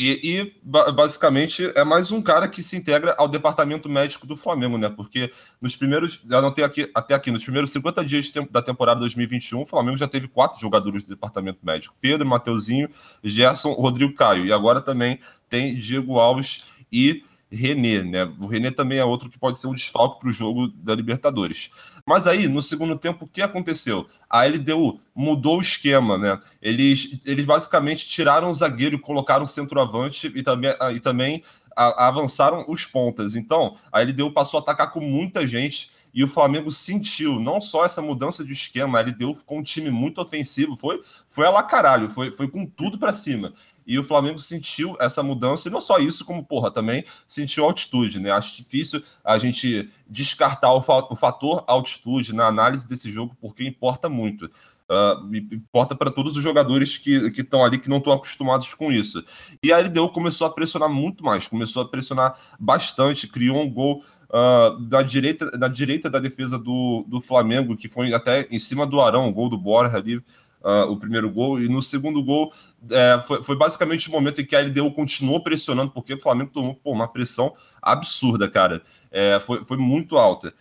e, 0.00 0.20
e, 0.22 0.54
basicamente 0.92 1.72
é 1.74 1.82
mais 1.82 2.12
um 2.12 2.22
cara 2.22 2.46
que 2.48 2.62
se 2.62 2.76
integra 2.76 3.16
ao 3.18 3.26
departamento 3.26 3.88
médico 3.88 4.28
do 4.28 4.36
Flamengo, 4.36 4.78
né? 4.78 4.88
Porque 4.88 5.32
nos 5.60 5.74
primeiros, 5.74 6.20
já 6.24 6.40
não 6.40 6.54
tem 6.54 6.64
aqui 6.64 6.88
até 6.94 7.14
aqui, 7.14 7.32
nos 7.32 7.42
primeiros 7.42 7.70
50 7.70 8.04
dias 8.04 8.30
da 8.48 8.62
temporada 8.62 9.00
2021, 9.00 9.62
o 9.62 9.66
Flamengo 9.66 9.96
já 9.96 10.06
teve 10.06 10.28
quatro 10.28 10.60
jogadores 10.60 11.02
do 11.02 11.08
departamento 11.08 11.58
médico: 11.64 11.96
Pedro, 12.00 12.28
Mateuzinho, 12.28 12.88
Gerson, 13.24 13.72
Rodrigo 13.72 14.14
Caio. 14.14 14.46
E 14.46 14.52
agora 14.52 14.80
também 14.80 15.18
tem 15.50 15.74
Diego 15.74 16.20
Alves 16.20 16.66
e 16.92 17.24
René, 17.50 18.02
né? 18.02 18.30
O 18.38 18.46
René 18.46 18.70
também 18.70 18.98
é 18.98 19.04
outro 19.04 19.30
que 19.30 19.38
pode 19.38 19.58
ser 19.58 19.66
um 19.66 19.74
desfalque 19.74 20.20
para 20.20 20.28
o 20.28 20.32
jogo 20.32 20.68
da 20.68 20.94
Libertadores. 20.94 21.70
Mas 22.06 22.26
aí, 22.26 22.46
no 22.46 22.60
segundo 22.60 22.96
tempo, 22.98 23.24
o 23.24 23.28
que 23.28 23.40
aconteceu? 23.40 24.06
A 24.28 24.44
LDU 24.44 25.00
mudou 25.14 25.58
o 25.58 25.60
esquema, 25.60 26.18
né? 26.18 26.40
Eles, 26.60 27.20
eles 27.24 27.44
basicamente 27.44 28.06
tiraram 28.06 28.50
o 28.50 28.54
zagueiro 28.54 28.96
e 28.96 29.00
colocaram 29.00 29.44
o 29.44 29.46
centroavante 29.46 30.30
e 30.34 30.42
também, 30.42 30.74
ah, 30.78 30.92
e 30.92 31.00
também 31.00 31.42
a, 31.74 32.04
a 32.04 32.08
avançaram 32.08 32.64
os 32.68 32.84
pontas. 32.84 33.34
Então, 33.34 33.76
a 33.90 34.00
LDU 34.00 34.30
passou 34.32 34.58
a 34.58 34.62
atacar 34.62 34.92
com 34.92 35.00
muita 35.00 35.46
gente 35.46 35.90
e 36.12 36.24
o 36.24 36.28
Flamengo 36.28 36.70
sentiu 36.70 37.38
não 37.38 37.60
só 37.60 37.84
essa 37.84 38.02
mudança 38.02 38.44
de 38.44 38.52
esquema, 38.52 38.98
a 38.98 39.02
LDU 39.02 39.34
ficou 39.34 39.58
um 39.58 39.62
time 39.62 39.90
muito 39.90 40.20
ofensivo, 40.20 40.76
foi, 40.76 41.02
foi 41.28 41.46
a 41.46 41.50
lá 41.50 41.62
caralho, 41.62 42.10
foi, 42.10 42.30
foi 42.30 42.48
com 42.48 42.66
tudo 42.66 42.98
para 42.98 43.12
cima 43.12 43.52
e 43.88 43.98
o 43.98 44.04
Flamengo 44.04 44.38
sentiu 44.38 44.94
essa 45.00 45.22
mudança, 45.22 45.66
e 45.66 45.72
não 45.72 45.80
só 45.80 45.98
isso, 45.98 46.22
como, 46.26 46.44
porra, 46.44 46.70
também 46.70 47.02
sentiu 47.26 47.64
altitude, 47.64 48.20
né? 48.20 48.30
Acho 48.30 48.54
difícil 48.54 49.02
a 49.24 49.38
gente 49.38 49.88
descartar 50.06 50.74
o, 50.74 50.84
o 51.10 51.16
fator 51.16 51.64
altitude 51.66 52.34
na 52.34 52.46
análise 52.46 52.86
desse 52.86 53.10
jogo, 53.10 53.34
porque 53.40 53.64
importa 53.64 54.06
muito. 54.06 54.44
Uh, 54.90 55.36
importa 55.52 55.94
para 55.94 56.10
todos 56.10 56.36
os 56.36 56.42
jogadores 56.42 56.98
que 56.98 57.10
estão 57.38 57.64
ali 57.64 57.78
que 57.78 57.88
não 57.88 57.96
estão 57.96 58.12
acostumados 58.12 58.74
com 58.74 58.92
isso. 58.92 59.24
E 59.62 59.72
a 59.72 59.78
LDU 59.78 60.10
começou 60.10 60.46
a 60.46 60.50
pressionar 60.50 60.90
muito 60.90 61.24
mais, 61.24 61.48
começou 61.48 61.82
a 61.82 61.88
pressionar 61.88 62.38
bastante, 62.60 63.26
criou 63.26 63.56
um 63.56 63.70
gol 63.70 64.04
uh, 64.28 64.78
da, 64.80 65.02
direita, 65.02 65.50
da 65.52 65.68
direita 65.68 66.10
da 66.10 66.18
defesa 66.18 66.58
do, 66.58 67.06
do 67.08 67.22
Flamengo, 67.22 67.76
que 67.76 67.88
foi 67.88 68.12
até 68.12 68.46
em 68.50 68.58
cima 68.58 68.86
do 68.86 69.00
Arão, 69.00 69.28
o 69.28 69.32
gol 69.32 69.48
do 69.48 69.56
Borja 69.56 69.96
ali 69.96 70.22
uh, 70.68 70.90
o 70.90 70.96
primeiro 70.98 71.30
gol, 71.30 71.60
e 71.60 71.68
no 71.68 71.80
segundo 71.80 72.22
gol 72.22 72.52
é, 72.90 73.22
foi, 73.26 73.42
foi, 73.42 73.56
basicamente 73.56 74.08
o 74.08 74.12
momento 74.12 74.40
em 74.40 74.44
que 74.44 74.54
a 74.54 74.60
LDU 74.60 74.92
continuou 74.92 75.42
pressionando, 75.42 75.90
porque 75.90 76.14
o 76.14 76.20
Flamengo 76.20 76.50
tomou 76.52 76.74
pô, 76.74 76.92
uma 76.92 77.08
pressão 77.08 77.54
absurda, 77.80 78.48
cara. 78.48 78.82
É, 79.10 79.40
foi, 79.40 79.64
foi 79.64 79.78
muito 79.78 80.18
alta. 80.18 80.52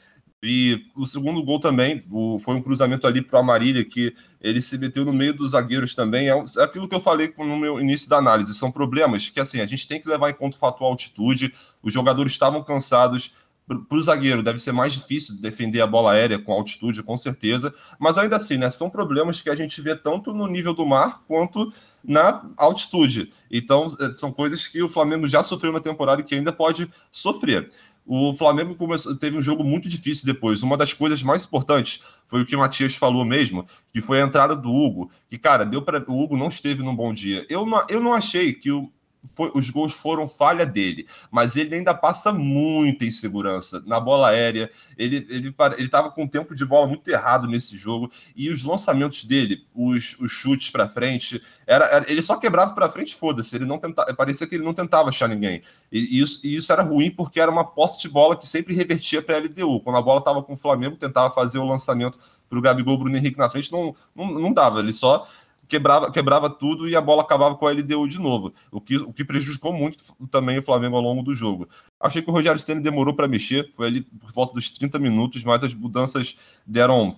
E 0.41 0.85
o 0.95 1.07
segundo 1.07 1.43
gol 1.43 1.59
também 1.59 2.03
o, 2.11 2.37
foi 2.39 2.55
um 2.55 2.61
cruzamento 2.61 3.07
ali 3.07 3.21
para 3.21 3.37
o 3.37 3.39
Amarília, 3.39 3.83
que 3.83 4.15
ele 4.39 4.61
se 4.61 4.77
meteu 4.77 5.03
no 5.03 5.11
meio 5.11 5.33
dos 5.33 5.51
zagueiros 5.51 5.95
também. 5.95 6.29
É, 6.29 6.31
é, 6.31 6.63
aquilo 6.63 6.87
que 6.87 6.95
eu 6.95 6.99
falei 6.99 7.33
no 7.37 7.57
meu 7.57 7.79
início 7.79 8.07
da 8.07 8.17
análise. 8.17 8.53
São 8.55 8.71
problemas 8.71 9.29
que 9.29 9.39
assim 9.39 9.59
a 9.59 9.65
gente 9.65 9.87
tem 9.87 9.99
que 9.99 10.07
levar 10.07 10.29
em 10.29 10.33
conta 10.33 10.55
o 10.55 10.59
fator 10.59 10.87
altitude. 10.87 11.53
Os 11.81 11.91
jogadores 11.91 12.31
estavam 12.31 12.63
cansados. 12.63 13.35
Para 13.67 13.97
o 13.97 14.01
zagueiro 14.01 14.41
deve 14.41 14.59
ser 14.59 14.71
mais 14.71 14.93
difícil 14.93 15.41
defender 15.41 15.81
a 15.81 15.87
bola 15.87 16.13
aérea 16.13 16.39
com 16.39 16.53
altitude, 16.53 17.03
com 17.03 17.17
certeza. 17.17 17.73
Mas 17.99 18.17
ainda 18.17 18.37
assim, 18.37 18.57
né, 18.57 18.69
são 18.69 18.89
problemas 18.89 19.41
que 19.41 19.49
a 19.49 19.55
gente 19.55 19.81
vê 19.81 19.93
tanto 19.93 20.33
no 20.33 20.47
nível 20.47 20.73
do 20.73 20.85
mar 20.85 21.21
quanto 21.27 21.73
na 22.01 22.45
altitude. 22.55 23.33
Então, 23.51 23.87
é, 23.99 24.13
são 24.13 24.31
coisas 24.31 24.67
que 24.67 24.81
o 24.81 24.87
Flamengo 24.87 25.27
já 25.27 25.43
sofreu 25.43 25.73
na 25.73 25.81
temporada 25.81 26.21
e 26.21 26.23
que 26.23 26.35
ainda 26.35 26.53
pode 26.53 26.89
sofrer. 27.11 27.69
O 28.05 28.33
Flamengo 28.33 28.73
começou, 28.73 29.13
teve 29.17 29.37
um 29.37 29.41
jogo 29.41 29.65
muito 29.65 29.89
difícil 29.89 30.25
depois. 30.25 30.63
Uma 30.63 30.77
das 30.77 30.93
coisas 30.93 31.21
mais 31.21 31.43
importantes 31.43 32.01
foi 32.25 32.41
o 32.41 32.45
que 32.45 32.55
o 32.55 32.59
Matias 32.59 32.95
falou 32.95 33.25
mesmo, 33.25 33.67
que 33.91 33.99
foi 33.99 34.21
a 34.21 34.25
entrada 34.25 34.55
do 34.55 34.71
Hugo. 34.71 35.11
Que, 35.29 35.37
cara, 35.37 35.65
deu 35.65 35.81
para 35.81 36.01
o 36.09 36.17
Hugo 36.17 36.37
não 36.37 36.47
esteve 36.47 36.81
num 36.81 36.95
bom 36.95 37.13
dia. 37.13 37.45
Eu 37.49 37.65
não, 37.65 37.85
eu 37.89 38.01
não 38.01 38.13
achei 38.13 38.53
que 38.53 38.71
o, 38.71 38.89
foi, 39.35 39.51
os 39.53 39.69
gols 39.69 39.93
foram 39.93 40.27
falha 40.27 40.65
dele, 40.65 41.07
mas 41.31 41.55
ele 41.55 41.75
ainda 41.75 41.93
passa 41.93 42.31
muita 42.31 43.05
insegurança 43.05 43.83
na 43.85 43.99
bola 43.99 44.29
aérea. 44.29 44.69
Ele 44.97 45.25
ele 45.29 45.55
ele 45.77 45.89
com 46.13 46.23
um 46.23 46.27
tempo 46.27 46.55
de 46.55 46.65
bola 46.65 46.87
muito 46.87 47.09
errado 47.09 47.47
nesse 47.47 47.75
jogo 47.77 48.11
e 48.35 48.49
os 48.49 48.63
lançamentos 48.63 49.23
dele, 49.23 49.65
os, 49.73 50.17
os 50.19 50.31
chutes 50.31 50.69
para 50.69 50.87
frente, 50.87 51.41
era, 51.65 51.85
era, 51.85 52.09
ele 52.09 52.21
só 52.21 52.37
quebrava 52.37 52.73
para 52.73 52.89
frente, 52.89 53.13
foda-se. 53.13 53.55
Ele 53.55 53.65
não 53.65 53.77
tentava, 53.77 54.13
parecia 54.13 54.47
que 54.47 54.55
ele 54.55 54.63
não 54.63 54.73
tentava 54.73 55.09
achar 55.09 55.27
ninguém. 55.27 55.61
E, 55.91 56.17
e, 56.17 56.21
isso, 56.21 56.39
e 56.45 56.55
isso 56.55 56.71
era 56.71 56.81
ruim 56.81 57.11
porque 57.11 57.39
era 57.39 57.51
uma 57.51 57.65
posse 57.65 57.99
de 57.99 58.07
bola 58.07 58.37
que 58.37 58.47
sempre 58.47 58.73
revertia 58.73 59.21
para 59.21 59.35
a 59.35 59.39
LDU. 59.39 59.81
Quando 59.81 59.97
a 59.97 60.01
bola 60.01 60.19
estava 60.19 60.41
com 60.41 60.53
o 60.53 60.57
Flamengo, 60.57 60.95
tentava 60.95 61.33
fazer 61.33 61.59
o 61.59 61.65
lançamento 61.65 62.17
para 62.49 62.57
o 62.57 62.61
Gabigol, 62.61 62.97
Bruno 62.97 63.17
Henrique 63.17 63.37
na 63.37 63.49
frente, 63.49 63.71
não, 63.71 63.93
não, 64.15 64.31
não 64.31 64.53
dava. 64.53 64.79
Ele 64.79 64.93
só 64.93 65.27
quebrava, 65.67 66.11
quebrava 66.11 66.49
tudo 66.49 66.87
e 66.87 66.95
a 66.95 67.01
bola 67.01 67.21
acabava 67.21 67.55
com 67.55 67.67
a 67.67 67.71
LDU 67.71 68.07
de 68.07 68.19
novo, 68.19 68.53
o 68.71 68.79
que, 68.79 68.97
o 68.97 69.11
que 69.11 69.23
prejudicou 69.23 69.73
muito 69.73 70.03
também 70.31 70.57
o 70.57 70.63
Flamengo 70.63 70.95
ao 70.95 71.01
longo 71.01 71.21
do 71.21 71.35
jogo. 71.35 71.67
Achei 71.99 72.21
que 72.21 72.29
o 72.29 72.33
Rogério 72.33 72.59
Senna 72.59 72.81
demorou 72.81 73.13
para 73.13 73.27
mexer, 73.27 73.69
foi 73.75 73.87
ali 73.87 74.01
por 74.01 74.31
volta 74.31 74.53
dos 74.53 74.69
30 74.69 74.97
minutos, 74.99 75.43
mas 75.43 75.63
as 75.63 75.73
mudanças 75.73 76.37
deram 76.65 77.15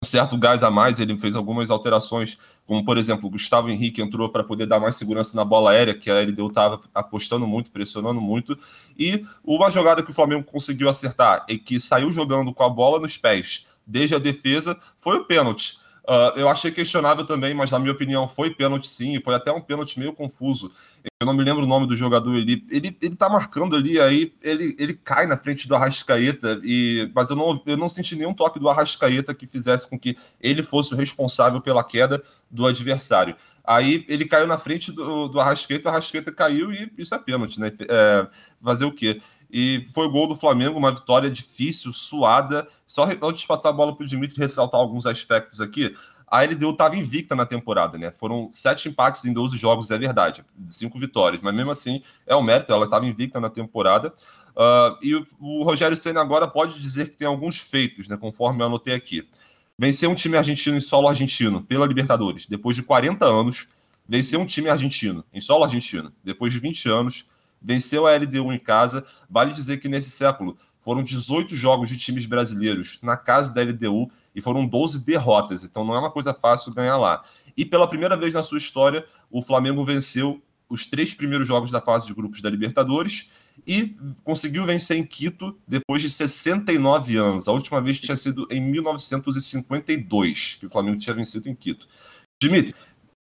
um 0.00 0.04
certo 0.04 0.36
gás 0.36 0.62
a 0.62 0.70
mais, 0.70 0.98
ele 0.98 1.16
fez 1.16 1.36
algumas 1.36 1.70
alterações, 1.70 2.38
como 2.66 2.84
por 2.84 2.98
exemplo, 2.98 3.26
o 3.26 3.30
Gustavo 3.30 3.70
Henrique 3.70 4.02
entrou 4.02 4.28
para 4.28 4.42
poder 4.42 4.66
dar 4.66 4.80
mais 4.80 4.96
segurança 4.96 5.36
na 5.36 5.44
bola 5.44 5.70
aérea, 5.70 5.94
que 5.94 6.10
a 6.10 6.20
LDU 6.20 6.48
estava 6.48 6.80
apostando 6.94 7.46
muito, 7.46 7.70
pressionando 7.70 8.20
muito, 8.20 8.58
e 8.98 9.24
uma 9.44 9.70
jogada 9.70 10.02
que 10.02 10.10
o 10.10 10.14
Flamengo 10.14 10.44
conseguiu 10.44 10.88
acertar 10.88 11.44
e 11.48 11.58
que 11.58 11.78
saiu 11.78 12.12
jogando 12.12 12.52
com 12.52 12.64
a 12.64 12.68
bola 12.68 12.98
nos 12.98 13.16
pés 13.16 13.66
desde 13.86 14.14
a 14.14 14.18
defesa 14.18 14.78
foi 14.96 15.18
o 15.18 15.24
pênalti 15.24 15.81
Uh, 16.04 16.36
eu 16.36 16.48
achei 16.48 16.72
questionável 16.72 17.24
também, 17.24 17.54
mas 17.54 17.70
na 17.70 17.78
minha 17.78 17.92
opinião 17.92 18.26
foi 18.26 18.50
pênalti 18.50 18.88
sim, 18.88 19.20
foi 19.20 19.36
até 19.36 19.52
um 19.52 19.60
pênalti 19.60 20.00
meio 20.00 20.12
confuso. 20.12 20.72
Eu 21.20 21.26
não 21.26 21.32
me 21.32 21.44
lembro 21.44 21.62
o 21.62 21.66
nome 21.66 21.86
do 21.86 21.96
jogador, 21.96 22.34
ele, 22.34 22.64
ele, 22.68 22.96
ele 23.00 23.14
tá 23.14 23.28
marcando 23.28 23.76
ali, 23.76 24.00
aí 24.00 24.34
ele, 24.42 24.74
ele 24.80 24.94
cai 24.94 25.26
na 25.26 25.36
frente 25.36 25.68
do 25.68 25.76
Arrascaeta, 25.76 26.60
e, 26.64 27.08
mas 27.14 27.30
eu 27.30 27.36
não, 27.36 27.62
eu 27.64 27.76
não 27.76 27.88
senti 27.88 28.16
nenhum 28.16 28.34
toque 28.34 28.58
do 28.58 28.68
Arrascaeta 28.68 29.32
que 29.32 29.46
fizesse 29.46 29.88
com 29.88 29.96
que 29.96 30.16
ele 30.40 30.64
fosse 30.64 30.92
o 30.92 30.96
responsável 30.96 31.60
pela 31.60 31.84
queda 31.84 32.20
do 32.50 32.66
adversário. 32.66 33.36
Aí 33.64 34.04
ele 34.08 34.24
caiu 34.24 34.48
na 34.48 34.58
frente 34.58 34.90
do, 34.90 35.28
do 35.28 35.38
Arrascaeta, 35.38 35.88
o 35.88 35.92
Arrascaeta 35.92 36.32
caiu 36.32 36.72
e 36.72 36.90
isso 36.98 37.14
é 37.14 37.18
pênalti, 37.18 37.60
né? 37.60 37.70
É, 37.88 38.26
fazer 38.60 38.86
o 38.86 38.92
quê? 38.92 39.22
E 39.52 39.86
foi 39.92 40.06
o 40.06 40.10
gol 40.10 40.26
do 40.26 40.34
Flamengo, 40.34 40.78
uma 40.78 40.94
vitória 40.94 41.30
difícil, 41.30 41.92
suada. 41.92 42.66
Só 42.86 43.04
antes 43.04 43.42
de 43.42 43.46
passar 43.46 43.68
a 43.68 43.72
bola 43.72 43.94
para 43.94 44.04
o 44.04 44.08
Dimitri 44.08 44.40
ressaltar 44.40 44.80
alguns 44.80 45.04
aspectos 45.04 45.60
aqui, 45.60 45.94
a 46.26 46.42
LDU 46.42 46.70
estava 46.70 46.96
invicta 46.96 47.36
na 47.36 47.44
temporada, 47.44 47.98
né? 47.98 48.10
Foram 48.10 48.48
sete 48.50 48.88
empates 48.88 49.26
em 49.26 49.32
12 49.34 49.58
jogos, 49.58 49.90
é 49.90 49.98
verdade, 49.98 50.42
cinco 50.70 50.98
vitórias, 50.98 51.42
mas 51.42 51.54
mesmo 51.54 51.70
assim 51.70 52.02
é 52.26 52.34
um 52.34 52.42
mérito, 52.42 52.72
ela 52.72 52.86
estava 52.86 53.04
invicta 53.04 53.38
na 53.38 53.50
temporada. 53.50 54.14
Uh, 54.56 54.96
e 55.02 55.14
o, 55.14 55.26
o 55.38 55.62
Rogério 55.64 55.98
Senna 55.98 56.22
agora 56.22 56.48
pode 56.48 56.80
dizer 56.80 57.10
que 57.10 57.16
tem 57.16 57.28
alguns 57.28 57.58
feitos, 57.58 58.08
né? 58.08 58.16
Conforme 58.16 58.62
eu 58.62 58.66
anotei 58.66 58.94
aqui. 58.94 59.28
Venceu 59.78 60.10
um 60.10 60.14
time 60.14 60.38
argentino 60.38 60.78
em 60.78 60.80
solo 60.80 61.08
argentino 61.08 61.62
pela 61.62 61.84
Libertadores, 61.84 62.46
depois 62.46 62.74
de 62.74 62.82
40 62.82 63.26
anos. 63.26 63.68
Venceu 64.08 64.40
um 64.40 64.46
time 64.46 64.70
argentino 64.70 65.22
em 65.30 65.40
solo 65.42 65.64
argentino, 65.64 66.10
depois 66.24 66.54
de 66.54 66.58
20 66.58 66.88
anos 66.88 67.31
venceu 67.62 68.06
a 68.06 68.16
LDU 68.16 68.52
em 68.52 68.58
casa. 68.58 69.04
Vale 69.28 69.52
dizer 69.52 69.78
que 69.78 69.88
nesse 69.88 70.10
século 70.10 70.56
foram 70.80 71.02
18 71.02 71.56
jogos 71.56 71.88
de 71.88 71.96
times 71.96 72.26
brasileiros 72.26 72.98
na 73.02 73.16
casa 73.16 73.52
da 73.54 73.62
LDU 73.62 74.10
e 74.34 74.40
foram 74.40 74.66
12 74.66 75.00
derrotas, 75.04 75.64
então 75.64 75.84
não 75.84 75.94
é 75.94 75.98
uma 75.98 76.10
coisa 76.10 76.34
fácil 76.34 76.72
ganhar 76.74 76.96
lá. 76.96 77.24
E 77.56 77.64
pela 77.64 77.86
primeira 77.86 78.16
vez 78.16 78.34
na 78.34 78.42
sua 78.42 78.58
história, 78.58 79.06
o 79.30 79.42
Flamengo 79.42 79.84
venceu 79.84 80.42
os 80.68 80.86
três 80.86 81.12
primeiros 81.12 81.46
jogos 81.46 81.70
da 81.70 81.80
fase 81.80 82.06
de 82.06 82.14
grupos 82.14 82.40
da 82.40 82.48
Libertadores 82.48 83.30
e 83.66 83.94
conseguiu 84.24 84.64
vencer 84.64 84.96
em 84.96 85.04
Quito 85.04 85.58
depois 85.68 86.00
de 86.00 86.10
69 86.10 87.16
anos. 87.16 87.46
A 87.46 87.52
última 87.52 87.80
vez 87.80 88.00
tinha 88.00 88.16
sido 88.16 88.48
em 88.50 88.60
1952 88.60 90.56
que 90.58 90.66
o 90.66 90.70
Flamengo 90.70 90.98
tinha 90.98 91.14
vencido 91.14 91.48
em 91.48 91.54
Quito. 91.54 91.86
Dimitri, 92.40 92.74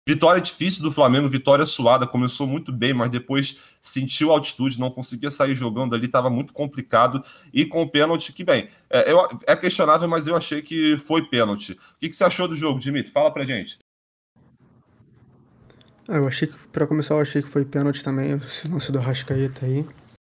Vitória 0.07 0.39
difícil 0.39 0.81
do 0.83 0.89
Flamengo, 0.89 1.27
vitória 1.27 1.65
suada, 1.65 2.07
começou 2.07 2.47
muito 2.47 2.71
bem, 2.71 2.93
mas 2.93 3.09
depois 3.09 3.59
sentiu 3.81 4.31
altitude, 4.31 4.79
não 4.79 4.89
conseguia 4.89 5.29
sair 5.29 5.53
jogando 5.53 5.93
ali, 5.93 6.05
estava 6.05 6.29
muito 6.29 6.53
complicado. 6.53 7.21
E 7.53 7.65
com 7.65 7.81
o 7.81 7.89
pênalti, 7.89 8.31
que 8.31 8.41
bem, 8.41 8.69
é, 8.89 9.11
é, 9.45 9.55
questionável, 9.57 10.07
mas 10.07 10.25
eu 10.25 10.37
achei 10.37 10.61
que 10.61 10.95
foi 10.95 11.27
pênalti. 11.27 11.73
O 11.73 11.99
que, 11.99 12.07
que 12.07 12.15
você 12.15 12.23
achou 12.23 12.47
do 12.47 12.55
jogo, 12.55 12.79
Dimitri? 12.79 13.11
Fala 13.11 13.33
pra 13.33 13.43
gente. 13.43 13.79
Ah, 16.07 16.15
eu 16.15 16.27
achei 16.29 16.47
que, 16.47 16.57
para 16.71 16.87
começar, 16.87 17.15
eu 17.15 17.21
achei 17.21 17.41
que 17.41 17.49
foi 17.49 17.65
pênalti 17.65 18.01
também, 18.01 18.33
o 18.33 18.41
lance 18.71 18.89
do 18.93 18.99
Rascaeta 18.99 19.65
aí. 19.65 19.85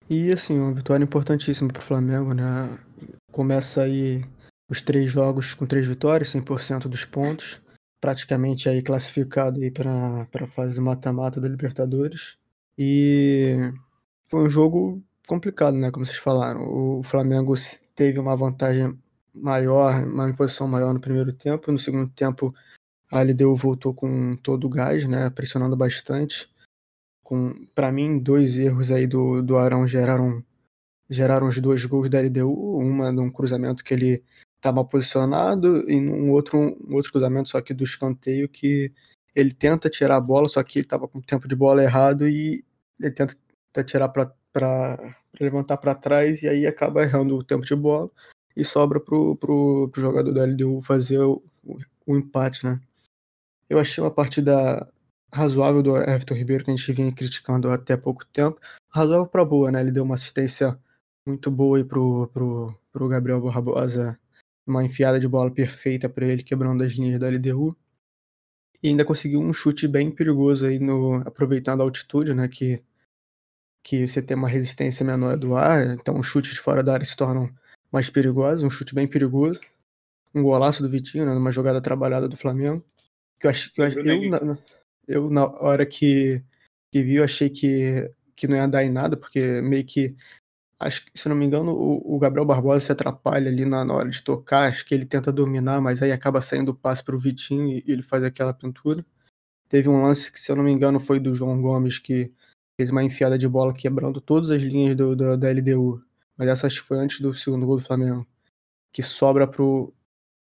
E 0.08 0.32
assim, 0.32 0.60
uma 0.60 0.72
vitória 0.72 1.03
importantíssima 1.03 1.74
pro 1.74 1.82
Flamengo, 1.82 2.32
né? 2.36 2.77
Começa 3.32 3.82
aí 3.82 4.24
os 4.70 4.84
três 4.84 5.12
jogos 5.12 5.56
com 5.56 5.65
três 5.65 5.88
vitórias, 5.88 6.32
100% 6.32 6.88
dos 6.88 7.06
pontos 7.06 7.62
praticamente 8.03 8.67
aí 8.67 8.81
classificado 8.81 9.62
aí 9.62 9.72
para 9.72 10.27
a 10.33 10.48
fase 10.48 10.77
mata-mata 10.81 11.39
da 11.39 11.48
Libertadores. 11.48 12.38
E 12.77 13.55
foi 14.27 14.41
um 14.41 14.50
jogo 14.50 15.01
complicado, 15.25 15.77
né? 15.77 15.89
Como 15.89 16.05
vocês 16.05 16.17
falaram. 16.17 16.67
O 16.67 17.01
Flamengo 17.01 17.53
teve 17.95 18.19
uma 18.19 18.36
vantagem 18.36 19.00
maior, 19.33 20.03
uma 20.05 20.29
imposição 20.29 20.67
maior 20.67 20.93
no 20.93 21.00
primeiro 21.00 21.31
tempo. 21.31 21.72
No 21.72 21.79
segundo 21.79 22.10
tempo, 22.10 22.53
a 23.10 23.22
LDU 23.24 23.55
voltou 23.55 23.93
com 23.93 24.36
todo 24.36 24.67
o 24.67 24.69
gás, 24.69 25.07
né? 25.07 25.29
Pressionando 25.29 25.77
bastante. 25.77 26.51
Com, 27.24 27.53
para 27.74 27.89
mim, 27.89 28.19
dois 28.19 28.57
erros 28.57 28.91
aí 28.91 29.07
do, 29.07 29.41
do 29.41 29.55
Arão 29.55 29.88
geraram 29.88 30.43
geraram 31.10 31.48
os 31.48 31.57
dois 31.57 31.86
gols 31.86 32.10
da 32.10 32.19
LDU. 32.19 32.51
Uma 32.77 33.13
de 33.13 33.22
um 33.22 33.31
cruzamento 33.31 33.81
que 33.81 33.93
ele 33.93 34.22
tá 34.63 34.72
mal 34.72 34.88
posicionado 34.88 35.89
e 35.91 35.96
um 35.98 36.32
outro, 36.32 36.58
um 36.58 36.96
outro 36.96 37.12
cruzamento 37.12 37.50
só 37.50 37.62
que 37.62 37.74
do 37.74 37.84
escanteio 37.84 38.48
que 38.48 38.93
ele 39.36 39.53
tenta 39.53 39.89
tirar 39.89 40.15
a 40.15 40.22
bola, 40.22 40.48
só 40.48 40.63
que 40.63 40.79
ele 40.79 40.88
tava 40.88 41.05
com 41.05 41.20
o 41.20 41.22
tempo 41.22 41.50
de 41.50 41.55
bola 41.55 41.84
errado 41.84 42.27
e 42.27 42.63
ele 42.98 43.12
tenta, 43.12 43.36
tenta 43.74 43.84
tirar 43.86 44.08
para 44.08 45.17
levantar 45.39 45.77
para 45.77 45.93
trás 45.93 46.43
e 46.43 46.48
aí 46.48 46.65
acaba 46.65 47.03
errando 47.03 47.36
o 47.36 47.43
tempo 47.43 47.65
de 47.65 47.75
bola 47.75 48.10
e 48.55 48.63
sobra 48.63 49.01
pro, 49.01 49.36
pro, 49.36 49.89
pro 49.89 50.01
jogador 50.01 50.32
da 50.32 50.46
LDU 50.46 50.82
fazer 50.82 51.20
o, 51.20 51.43
o, 51.65 51.77
o 52.05 52.17
empate, 52.17 52.65
né? 52.65 52.79
Eu 53.70 53.79
achei 53.79 54.01
uma 54.01 54.12
partida 54.12 54.88
razoável 55.34 55.84
do 55.84 55.98
Everton 55.98 56.36
Ribeiro, 56.36 56.63
que 56.63 56.72
a 56.72 56.75
gente 56.75 56.93
vinha 56.93 57.12
criticando 57.12 57.70
até 57.70 57.98
pouco 57.98 58.25
tempo. 58.27 58.62
Razoável 58.89 59.27
para 59.27 59.43
boa, 59.43 59.72
né? 59.72 59.82
Ele 59.82 59.91
deu 59.91 60.03
uma 60.03 60.15
assistência 60.15 60.79
muito 61.27 61.50
boa 61.51 61.77
aí 61.77 61.84
pro, 61.84 62.27
pro, 62.27 62.79
pro 62.91 63.08
Gabriel 63.10 63.41
Barbosa 63.41 64.17
uma 64.65 64.84
enfiada 64.84 65.20
de 65.20 65.27
bola 65.27 65.51
perfeita 65.51 66.10
para 66.10 66.25
ele, 66.25 66.43
quebrando 66.43 66.84
as 66.84 66.93
linhas 66.93 67.20
da 67.20 67.27
LDU. 67.29 67.75
E 68.82 68.89
ainda 68.89 69.05
conseguiu 69.05 69.39
um 69.39 69.53
chute 69.53 69.88
bem 69.88 70.12
perigoso 70.12 70.65
aí, 70.65 70.79
no, 70.79 71.15
aproveitando 71.25 71.82
a 71.82 71.84
altitude, 71.84 72.34
né? 72.34 72.48
Que, 72.48 72.82
que 73.84 74.08
você 74.08 74.22
tem 74.22 74.36
uma 74.36 74.50
resistência 74.50 75.05
menor 75.05 75.38
do 75.38 75.55
ar, 75.55 75.96
então 75.96 76.22
chutes 76.24 76.53
de 76.53 76.60
fora 76.60 76.84
da 76.84 76.93
área 76.93 77.05
se 77.05 77.15
tornam 77.15 77.53
mais 77.91 78.10
perigosos, 78.10 78.63
um 78.63 78.70
chute 78.70 78.96
bem 78.96 79.08
perigoso. 79.08 79.60
Um 80.34 80.41
golaço 80.41 80.82
do 80.82 80.89
Vitinho, 80.89 81.25
né, 81.25 81.34
numa 81.34 81.51
jogada 81.51 81.79
trabalhada 81.79 82.27
do 82.27 82.36
Flamengo. 82.36 82.84
Que 83.39 83.46
eu 83.46 83.51
acho 83.51 83.72
que 83.72 83.82
eu, 83.82 83.86
eu, 83.86 84.29
na, 84.29 84.58
eu, 85.08 85.29
na 85.29 85.46
hora 85.46 85.86
que, 85.86 86.43
que 86.91 87.03
vi, 87.03 87.15
eu 87.15 87.24
achei 87.24 87.50
que, 87.50 88.10
que 88.36 88.48
não 88.48 88.58
ia 88.58 88.67
dar 88.67 88.84
em 88.84 88.89
nada, 88.89 89.15
porque 89.15 89.62
meio 89.62 89.86
que 89.86 90.15
acho 90.80 91.06
que, 91.06 91.12
se 91.18 91.30
não 91.30 91.36
me 91.36 91.46
engano, 91.46 91.72
o, 91.72 92.15
o, 92.15 92.20
Gabriel 92.20 92.46
Barbosa 92.46 92.86
se 92.86 92.92
atrapalha 92.92 93.50
ali 93.50 93.65
na, 93.65 93.86
na, 93.86 93.94
hora 93.94 94.10
de 94.10 94.22
tocar, 94.22 94.70
acho 94.70 94.86
que 94.86 94.94
ele 94.94 95.06
tenta 95.06 95.32
dominar, 95.32 95.82
mas 95.82 96.01
aí 96.01 96.12
acaba 96.12 96.42
saindo 96.42 96.70
o 96.70 96.75
passe 96.75 97.03
para 97.03 97.15
o 97.15 97.20
Vitinho 97.20 97.68
e, 97.68 97.84
e, 97.88 97.92
ele 97.92 98.03
faz 98.03 98.24
aquela 98.24 98.53
pintura. 98.53 99.06
Teve 99.70 99.89
um 99.89 100.03
lance 100.03 100.32
que, 100.32 100.39
se 100.39 100.51
eu 100.51 100.56
não 100.56 100.63
me 100.63 100.72
engano, 100.72 101.00
foi 101.00 101.20
do 101.20 101.34
João 101.36 101.62
Gomes, 101.62 102.00
que 102.00 102.32
fez 102.77 102.89
uma 102.89 103.03
enfiada 103.03 103.38
de 103.38 103.48
bola 103.48 103.74
quebrando 103.74 104.22
todas 104.22 104.50
as 104.50 104.62
linhas 104.62 104.96
do, 104.96 105.15
do, 105.15 105.38
da 105.38 105.50
LDU, 105.50 106.03
mas 106.38 106.50
essa 106.50 106.68
acho 106.68 106.82
que 106.82 106.88
foi 106.88 106.98
antes 106.98 107.20
do 107.22 107.36
segundo 107.36 107.65
gol 107.65 107.77
do 107.77 107.84
Flamengo. 107.84 108.27
que 108.92 109.03
sobra 109.03 109.48
pro. 109.48 109.94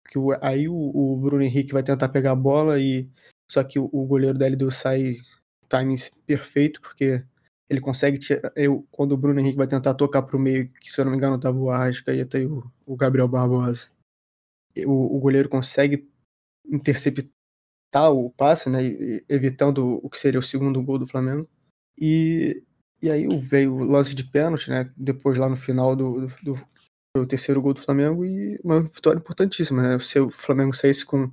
Que 0.10 0.19
o, 0.19 0.31
aí 0.41 0.69
o, 0.69 0.75
o, 0.75 1.17
Bruno 1.17 1.43
Henrique 1.43 1.74
vai 1.74 1.84
tentar 1.84 2.10
pegar 2.10 2.31
a 2.34 2.36
bola 2.36 2.79
e. 2.79 3.10
Só 3.50 3.63
que 3.63 3.79
o, 3.79 3.89
o 3.91 4.05
goleiro 4.05 4.38
da 4.38 4.48
LDU 4.48 4.72
sai 4.72 5.17
timing 5.69 5.98
perfeito, 6.25 6.81
porque 6.81 7.24
ele 7.69 7.81
consegue 7.81 8.17
tirar. 8.17 8.51
Eu, 8.55 8.88
quando 8.91 9.13
o 9.13 9.17
Bruno 9.17 9.39
Henrique 9.39 9.57
vai 9.57 9.67
tentar 9.67 9.93
tocar 9.93 10.22
pro 10.24 10.39
meio, 10.39 10.69
que 10.69 10.91
se 10.91 11.00
eu 11.00 11.05
não 11.05 11.12
me 11.12 11.17
engano 11.17 11.39
tava 11.39 11.57
o 11.57 11.69
Arrascaeta 11.69 12.39
e 12.39 12.45
o, 12.45 12.63
o 12.86 12.95
Gabriel 12.95 13.27
Barbosa. 13.27 13.89
O, 14.86 15.17
o 15.17 15.19
goleiro 15.19 15.50
consegue 15.50 16.10
interceptar 16.67 18.12
o 18.12 18.29
passe, 18.31 18.69
né? 18.69 18.79
Evitando 19.29 20.00
o 20.03 20.10
que 20.10 20.19
seria 20.19 20.39
o 20.39 20.43
segundo 20.43 20.81
gol 20.84 21.00
do 21.00 21.07
Flamengo. 21.07 21.48
E, 21.98 22.62
e 23.01 23.10
aí 23.10 23.27
veio 23.39 23.74
o 23.74 23.84
lance 23.84 24.13
de 24.13 24.24
pênalti, 24.24 24.69
né? 24.69 24.91
Depois 24.98 25.38
lá 25.38 25.50
no 25.50 25.57
final 25.57 25.95
do, 25.95 26.27
do, 26.43 26.60
do 27.15 27.25
terceiro 27.25 27.62
gol 27.62 27.74
do 27.74 27.81
Flamengo 27.81 28.25
e 28.25 28.60
uma 28.63 28.84
vitória 28.84 29.19
importantíssima, 29.19 29.81
né? 29.81 30.00
Se 30.00 30.19
o 30.19 30.29
Flamengo 30.29 30.75
saísse 30.75 31.05
com 31.05 31.31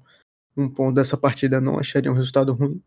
um 0.57 0.69
ponto 0.69 0.95
dessa 0.95 1.17
partida, 1.17 1.61
não 1.61 1.79
acharia 1.79 2.11
um 2.11 2.15
resultado 2.15 2.53
ruim. 2.53 2.81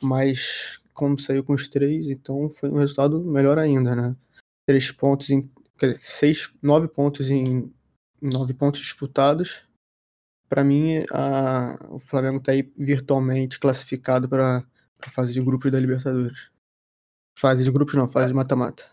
Mas 0.00 0.79
como 1.00 1.18
saiu 1.18 1.42
com 1.42 1.54
os 1.54 1.66
três, 1.66 2.08
então 2.08 2.50
foi 2.50 2.70
um 2.70 2.76
resultado 2.76 3.20
melhor 3.24 3.58
ainda, 3.58 3.96
né? 3.96 4.14
Três 4.66 4.92
pontos 4.92 5.30
em. 5.30 5.50
Seis, 5.98 6.52
nove 6.62 6.88
pontos 6.88 7.30
em 7.30 7.72
nove 8.20 8.52
pontos 8.52 8.80
disputados 8.80 9.64
para 10.50 10.64
mim, 10.64 11.04
a, 11.12 11.78
o 11.90 12.00
Flamengo 12.00 12.38
está 12.38 12.50
aí 12.50 12.68
virtualmente 12.76 13.56
classificado 13.60 14.28
para 14.28 14.64
a 15.00 15.10
fase 15.10 15.32
de 15.32 15.40
grupos 15.40 15.70
da 15.70 15.78
Libertadores. 15.78 16.50
Fase 17.38 17.62
de 17.62 17.70
grupos 17.70 17.94
não, 17.94 18.10
fase 18.10 18.26
de 18.26 18.34
mata-mata. 18.34 18.84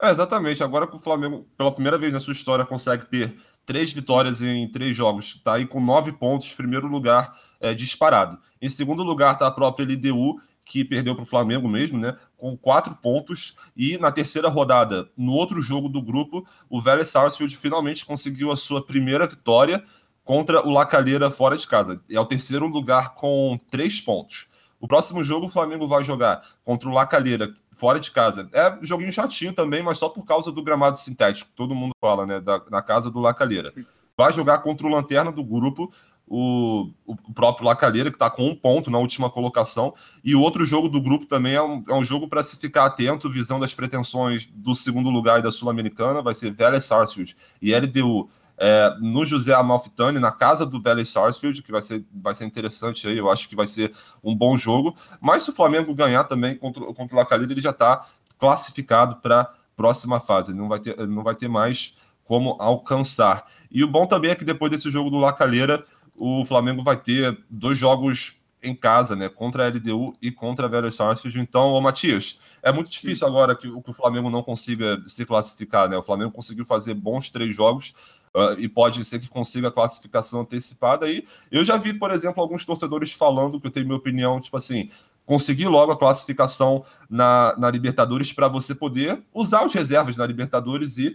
É, 0.00 0.10
exatamente. 0.10 0.62
Agora 0.62 0.86
que 0.86 0.94
o 0.94 1.00
Flamengo, 1.00 1.48
pela 1.58 1.72
primeira 1.74 1.98
vez 1.98 2.12
na 2.12 2.20
sua 2.20 2.32
história, 2.32 2.64
consegue 2.64 3.06
ter 3.06 3.36
três 3.66 3.92
vitórias 3.92 4.40
em 4.40 4.70
três 4.70 4.94
jogos, 4.94 5.34
está 5.34 5.54
aí 5.54 5.66
com 5.66 5.80
nove 5.80 6.12
pontos, 6.12 6.54
primeiro 6.54 6.86
lugar 6.86 7.36
é, 7.60 7.74
disparado. 7.74 8.38
Em 8.60 8.68
segundo 8.68 9.02
lugar 9.02 9.32
está 9.34 9.48
a 9.48 9.52
própria 9.52 9.84
LDU, 9.84 10.40
que 10.64 10.84
perdeu 10.84 11.14
para 11.14 11.24
o 11.24 11.26
Flamengo 11.26 11.68
mesmo, 11.68 11.98
né? 11.98 12.16
Com 12.36 12.56
quatro 12.56 12.94
pontos. 12.94 13.56
E 13.76 13.98
na 13.98 14.12
terceira 14.12 14.48
rodada, 14.48 15.08
no 15.16 15.32
outro 15.32 15.60
jogo 15.60 15.88
do 15.88 16.00
grupo, 16.00 16.46
o 16.68 16.80
Vélez 16.80 17.08
Sarsfield 17.08 17.56
finalmente 17.56 18.06
conseguiu 18.06 18.50
a 18.52 18.56
sua 18.56 18.84
primeira 18.84 19.26
vitória 19.26 19.84
contra 20.24 20.66
o 20.66 20.70
Lacalheira 20.70 21.30
fora 21.30 21.56
de 21.56 21.66
casa. 21.66 22.00
É 22.10 22.18
o 22.18 22.26
terceiro 22.26 22.66
lugar 22.66 23.14
com 23.14 23.58
três 23.70 24.00
pontos. 24.00 24.48
O 24.80 24.88
próximo 24.88 25.22
jogo 25.22 25.46
o 25.46 25.48
Flamengo 25.48 25.86
vai 25.86 26.02
jogar 26.02 26.42
contra 26.64 26.88
o 26.88 26.92
Lacalheira 26.92 27.52
fora 27.76 27.98
de 27.98 28.10
casa. 28.10 28.48
É 28.52 28.74
um 28.74 28.84
joguinho 28.84 29.12
chatinho 29.12 29.52
também, 29.52 29.82
mas 29.82 29.98
só 29.98 30.08
por 30.08 30.24
causa 30.24 30.50
do 30.52 30.62
gramado 30.62 30.96
sintético. 30.96 31.50
Todo 31.54 31.74
mundo 31.74 31.92
fala, 32.00 32.26
né? 32.26 32.40
Da, 32.40 32.62
na 32.70 32.82
casa 32.82 33.10
do 33.10 33.20
Lacalheira. 33.20 33.72
Vai 34.16 34.32
jogar 34.32 34.58
contra 34.58 34.86
o 34.86 34.90
Lanterna 34.90 35.32
do 35.32 35.42
grupo, 35.42 35.92
o, 36.34 36.88
o 37.04 37.14
próprio 37.34 37.66
Lacalheira, 37.66 38.08
que 38.08 38.16
está 38.16 38.30
com 38.30 38.48
um 38.48 38.56
ponto 38.56 38.90
na 38.90 38.96
última 38.96 39.28
colocação. 39.28 39.92
E 40.24 40.34
o 40.34 40.40
outro 40.40 40.64
jogo 40.64 40.88
do 40.88 40.98
grupo 40.98 41.26
também 41.26 41.52
é 41.52 41.62
um, 41.62 41.84
é 41.86 41.92
um 41.92 42.02
jogo 42.02 42.26
para 42.26 42.42
se 42.42 42.56
ficar 42.56 42.86
atento, 42.86 43.30
visão 43.30 43.60
das 43.60 43.74
pretensões 43.74 44.46
do 44.46 44.74
segundo 44.74 45.10
lugar 45.10 45.40
e 45.40 45.42
da 45.42 45.50
Sul-Americana. 45.50 46.22
Vai 46.22 46.32
ser 46.34 46.50
Vélez 46.50 46.86
Sarsfield 46.86 47.36
e 47.60 47.74
LDU 47.74 48.30
é, 48.56 48.96
no 48.98 49.26
José 49.26 49.52
Amalfitani, 49.52 50.18
na 50.18 50.32
casa 50.32 50.64
do 50.64 50.80
Vélez 50.80 51.10
Sarsfield, 51.10 51.62
que 51.62 51.70
vai 51.70 51.82
ser, 51.82 52.02
vai 52.10 52.34
ser 52.34 52.46
interessante 52.46 53.06
aí, 53.06 53.18
eu 53.18 53.30
acho 53.30 53.46
que 53.46 53.54
vai 53.54 53.66
ser 53.66 53.92
um 54.24 54.34
bom 54.34 54.56
jogo. 54.56 54.96
Mas 55.20 55.42
se 55.42 55.50
o 55.50 55.54
Flamengo 55.54 55.94
ganhar 55.94 56.24
também 56.24 56.56
contra, 56.56 56.82
contra 56.94 57.14
o 57.14 57.18
Lacalheira, 57.18 57.52
ele 57.52 57.60
já 57.60 57.70
está 57.70 58.06
classificado 58.38 59.16
para 59.16 59.42
a 59.42 59.50
próxima 59.76 60.18
fase, 60.18 60.52
ele 60.52 60.58
não 60.58 60.68
vai, 60.68 60.80
ter, 60.80 60.96
não 61.06 61.22
vai 61.22 61.34
ter 61.34 61.48
mais 61.48 61.98
como 62.24 62.56
alcançar. 62.58 63.44
E 63.70 63.84
o 63.84 63.88
bom 63.88 64.06
também 64.06 64.30
é 64.30 64.34
que 64.34 64.46
depois 64.46 64.70
desse 64.70 64.90
jogo 64.90 65.10
do 65.10 65.18
Lacalheira, 65.18 65.84
o 66.16 66.44
Flamengo 66.44 66.82
vai 66.82 66.96
ter 66.96 67.38
dois 67.48 67.78
jogos 67.78 68.42
em 68.62 68.74
casa, 68.74 69.16
né, 69.16 69.28
contra 69.28 69.64
a 69.64 69.68
LDU 69.68 70.12
e 70.22 70.30
contra 70.30 70.66
a 70.66 70.68
Vélez 70.68 70.94
Sarsfield. 70.94 71.40
Então, 71.40 71.72
ô 71.72 71.80
Matias, 71.80 72.38
é 72.62 72.70
muito 72.72 72.90
difícil 72.90 73.26
agora 73.26 73.56
que, 73.56 73.68
que, 73.68 73.90
o 73.90 73.94
Flamengo 73.94 74.30
não 74.30 74.42
consiga 74.42 75.02
se 75.06 75.26
classificar, 75.26 75.88
né? 75.88 75.96
O 75.96 76.02
Flamengo 76.02 76.30
conseguiu 76.30 76.64
fazer 76.64 76.94
bons 76.94 77.28
três 77.30 77.54
jogos, 77.54 77.94
Uh, 78.34 78.58
e 78.58 78.66
pode 78.66 79.04
ser 79.04 79.18
que 79.18 79.28
consiga 79.28 79.68
a 79.68 79.70
classificação 79.70 80.40
antecipada. 80.40 81.04
aí 81.04 81.22
eu 81.50 81.62
já 81.62 81.76
vi, 81.76 81.92
por 81.92 82.10
exemplo, 82.10 82.42
alguns 82.42 82.64
torcedores 82.64 83.12
falando 83.12 83.60
que 83.60 83.66
eu 83.66 83.70
tenho 83.70 83.84
minha 83.84 83.98
opinião, 83.98 84.40
tipo 84.40 84.56
assim, 84.56 84.88
conseguir 85.26 85.68
logo 85.68 85.92
a 85.92 85.98
classificação 85.98 86.82
na, 87.10 87.54
na 87.58 87.70
Libertadores 87.70 88.32
para 88.32 88.48
você 88.48 88.74
poder 88.74 89.22
usar 89.34 89.66
os 89.66 89.74
reservas 89.74 90.16
na 90.16 90.26
Libertadores 90.26 90.96
e, 90.96 91.14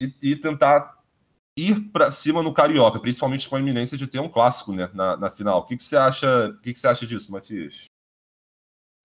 e, 0.00 0.12
e 0.20 0.34
tentar 0.34 0.95
ir 1.56 1.90
para 1.90 2.12
cima 2.12 2.42
no 2.42 2.52
Carioca, 2.52 3.00
principalmente 3.00 3.48
com 3.48 3.56
a 3.56 3.60
iminência 3.60 3.96
de 3.96 4.06
ter 4.06 4.20
um 4.20 4.28
clássico 4.28 4.72
né, 4.72 4.90
na, 4.92 5.16
na 5.16 5.30
final. 5.30 5.60
O 5.60 5.64
que, 5.64 5.76
que 5.76 5.84
você 5.84 5.96
acha? 5.96 6.48
O 6.48 6.60
que, 6.60 6.72
que 6.72 6.78
você 6.80 6.86
acha 6.86 7.06
disso, 7.06 7.32
Matias? 7.32 7.84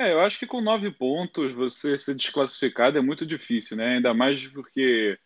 É, 0.01 0.13
eu 0.13 0.19
acho 0.19 0.39
que 0.39 0.47
com 0.47 0.61
nove 0.61 0.91
pontos 0.91 1.53
você 1.53 1.97
ser 1.97 2.15
desclassificado 2.15 2.97
é 2.97 3.01
muito 3.01 3.25
difícil, 3.25 3.77
né? 3.77 3.95
Ainda 3.95 4.13
mais 4.13 4.47
porque 4.47 5.17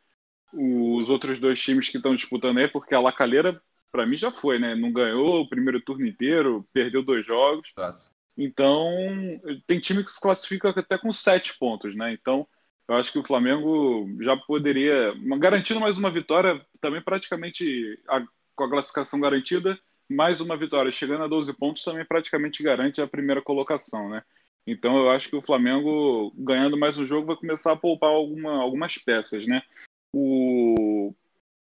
os 0.54 1.10
outros 1.10 1.40
dois 1.40 1.60
times 1.62 1.90
que 1.90 1.98
estão 1.98 2.16
disputando 2.16 2.58
aí, 2.58 2.68
porque 2.68 2.94
a 2.94 3.00
Lacalheira, 3.00 3.62
para 3.92 4.06
mim, 4.06 4.18
já 4.18 4.32
foi, 4.32 4.60
né? 4.60 4.76
Não 4.76 4.92
ganhou 4.92 5.42
o 5.42 5.50
primeiro 5.50 5.82
turno 5.82 6.06
inteiro, 6.06 6.68
perdeu 6.74 7.02
dois 7.02 7.26
jogos. 7.26 7.72
Exato. 7.78 8.06
Então, 8.38 8.92
tem 9.66 9.80
time 9.80 10.04
que 10.04 10.12
se 10.12 10.20
classifica 10.20 10.70
até 10.70 10.98
com 10.98 11.12
sete 11.12 11.58
pontos, 11.58 11.96
né? 11.96 12.12
Então, 12.12 12.46
eu 12.88 12.96
acho 12.96 13.12
que 13.12 13.20
o 13.20 13.24
Flamengo 13.24 14.08
já 14.22 14.38
poderia, 14.38 15.14
garantindo 15.40 15.80
mais 15.80 15.98
uma 15.98 16.12
vitória, 16.12 16.64
também 16.80 17.02
praticamente 17.02 18.00
a, 18.08 18.24
com 18.56 18.64
a 18.64 18.70
classificação 18.70 19.20
garantida, 19.20 19.78
mais 20.10 20.40
uma 20.40 20.56
vitória, 20.56 20.92
chegando 20.92 21.24
a 21.24 21.28
12 21.28 21.54
pontos, 21.54 21.84
também 21.84 22.06
praticamente 22.06 22.62
garante 22.62 23.02
a 23.02 23.08
primeira 23.08 23.42
colocação, 23.42 24.10
né? 24.10 24.24
Então 24.68 24.98
eu 24.98 25.10
acho 25.10 25.30
que 25.30 25.36
o 25.36 25.42
Flamengo, 25.42 26.32
ganhando 26.36 26.78
mais 26.78 26.98
um 26.98 27.06
jogo, 27.06 27.28
vai 27.28 27.36
começar 27.36 27.72
a 27.72 27.76
poupar 27.76 28.10
alguma, 28.10 28.62
algumas 28.62 28.98
peças, 28.98 29.46
né? 29.46 29.62
O 30.14 31.14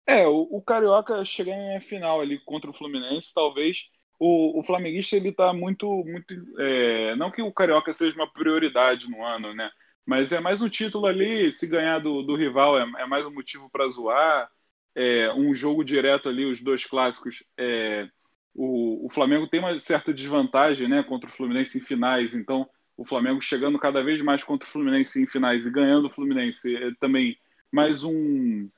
é, 0.06 0.26
o, 0.26 0.48
o 0.50 0.62
Carioca 0.62 1.24
chegando 1.24 1.72
na 1.72 1.80
final 1.80 2.20
ali 2.20 2.38
contra 2.40 2.68
o 2.68 2.74
Fluminense, 2.74 3.32
talvez 3.32 3.88
o, 4.18 4.58
o 4.58 4.62
flamenguista 4.62 5.16
ele 5.16 5.32
tá 5.32 5.52
muito 5.52 5.86
muito 6.04 6.34
é, 6.58 7.14
não 7.16 7.30
que 7.30 7.40
o 7.40 7.52
Carioca 7.52 7.92
seja 7.92 8.16
uma 8.16 8.30
prioridade 8.30 9.08
no 9.08 9.24
ano, 9.24 9.54
né? 9.54 9.70
Mas 10.10 10.32
é 10.32 10.40
mais 10.40 10.60
um 10.60 10.68
título 10.68 11.06
ali, 11.06 11.52
se 11.52 11.68
ganhar 11.68 12.00
do, 12.00 12.20
do 12.20 12.34
rival 12.34 12.76
é, 12.76 12.82
é 12.98 13.06
mais 13.06 13.24
um 13.24 13.30
motivo 13.32 13.70
para 13.70 13.88
zoar. 13.88 14.50
É, 14.92 15.32
um 15.34 15.54
jogo 15.54 15.84
direto 15.84 16.28
ali, 16.28 16.44
os 16.44 16.60
dois 16.60 16.84
clássicos, 16.84 17.44
é, 17.56 18.08
o, 18.52 19.06
o 19.06 19.08
Flamengo 19.08 19.46
tem 19.46 19.60
uma 19.60 19.78
certa 19.78 20.12
desvantagem 20.12 20.88
né, 20.88 21.04
contra 21.04 21.30
o 21.30 21.32
Fluminense 21.32 21.78
em 21.78 21.80
finais, 21.80 22.34
então 22.34 22.68
o 22.96 23.04
Flamengo 23.04 23.40
chegando 23.40 23.78
cada 23.78 24.02
vez 24.02 24.20
mais 24.20 24.42
contra 24.42 24.68
o 24.68 24.70
Fluminense 24.72 25.22
em 25.22 25.28
finais 25.28 25.64
e 25.64 25.70
ganhando 25.70 26.06
o 26.06 26.10
Fluminense 26.10 26.74
é 26.74 26.90
também 26.98 27.38
mais 27.70 28.02
um 28.02 28.68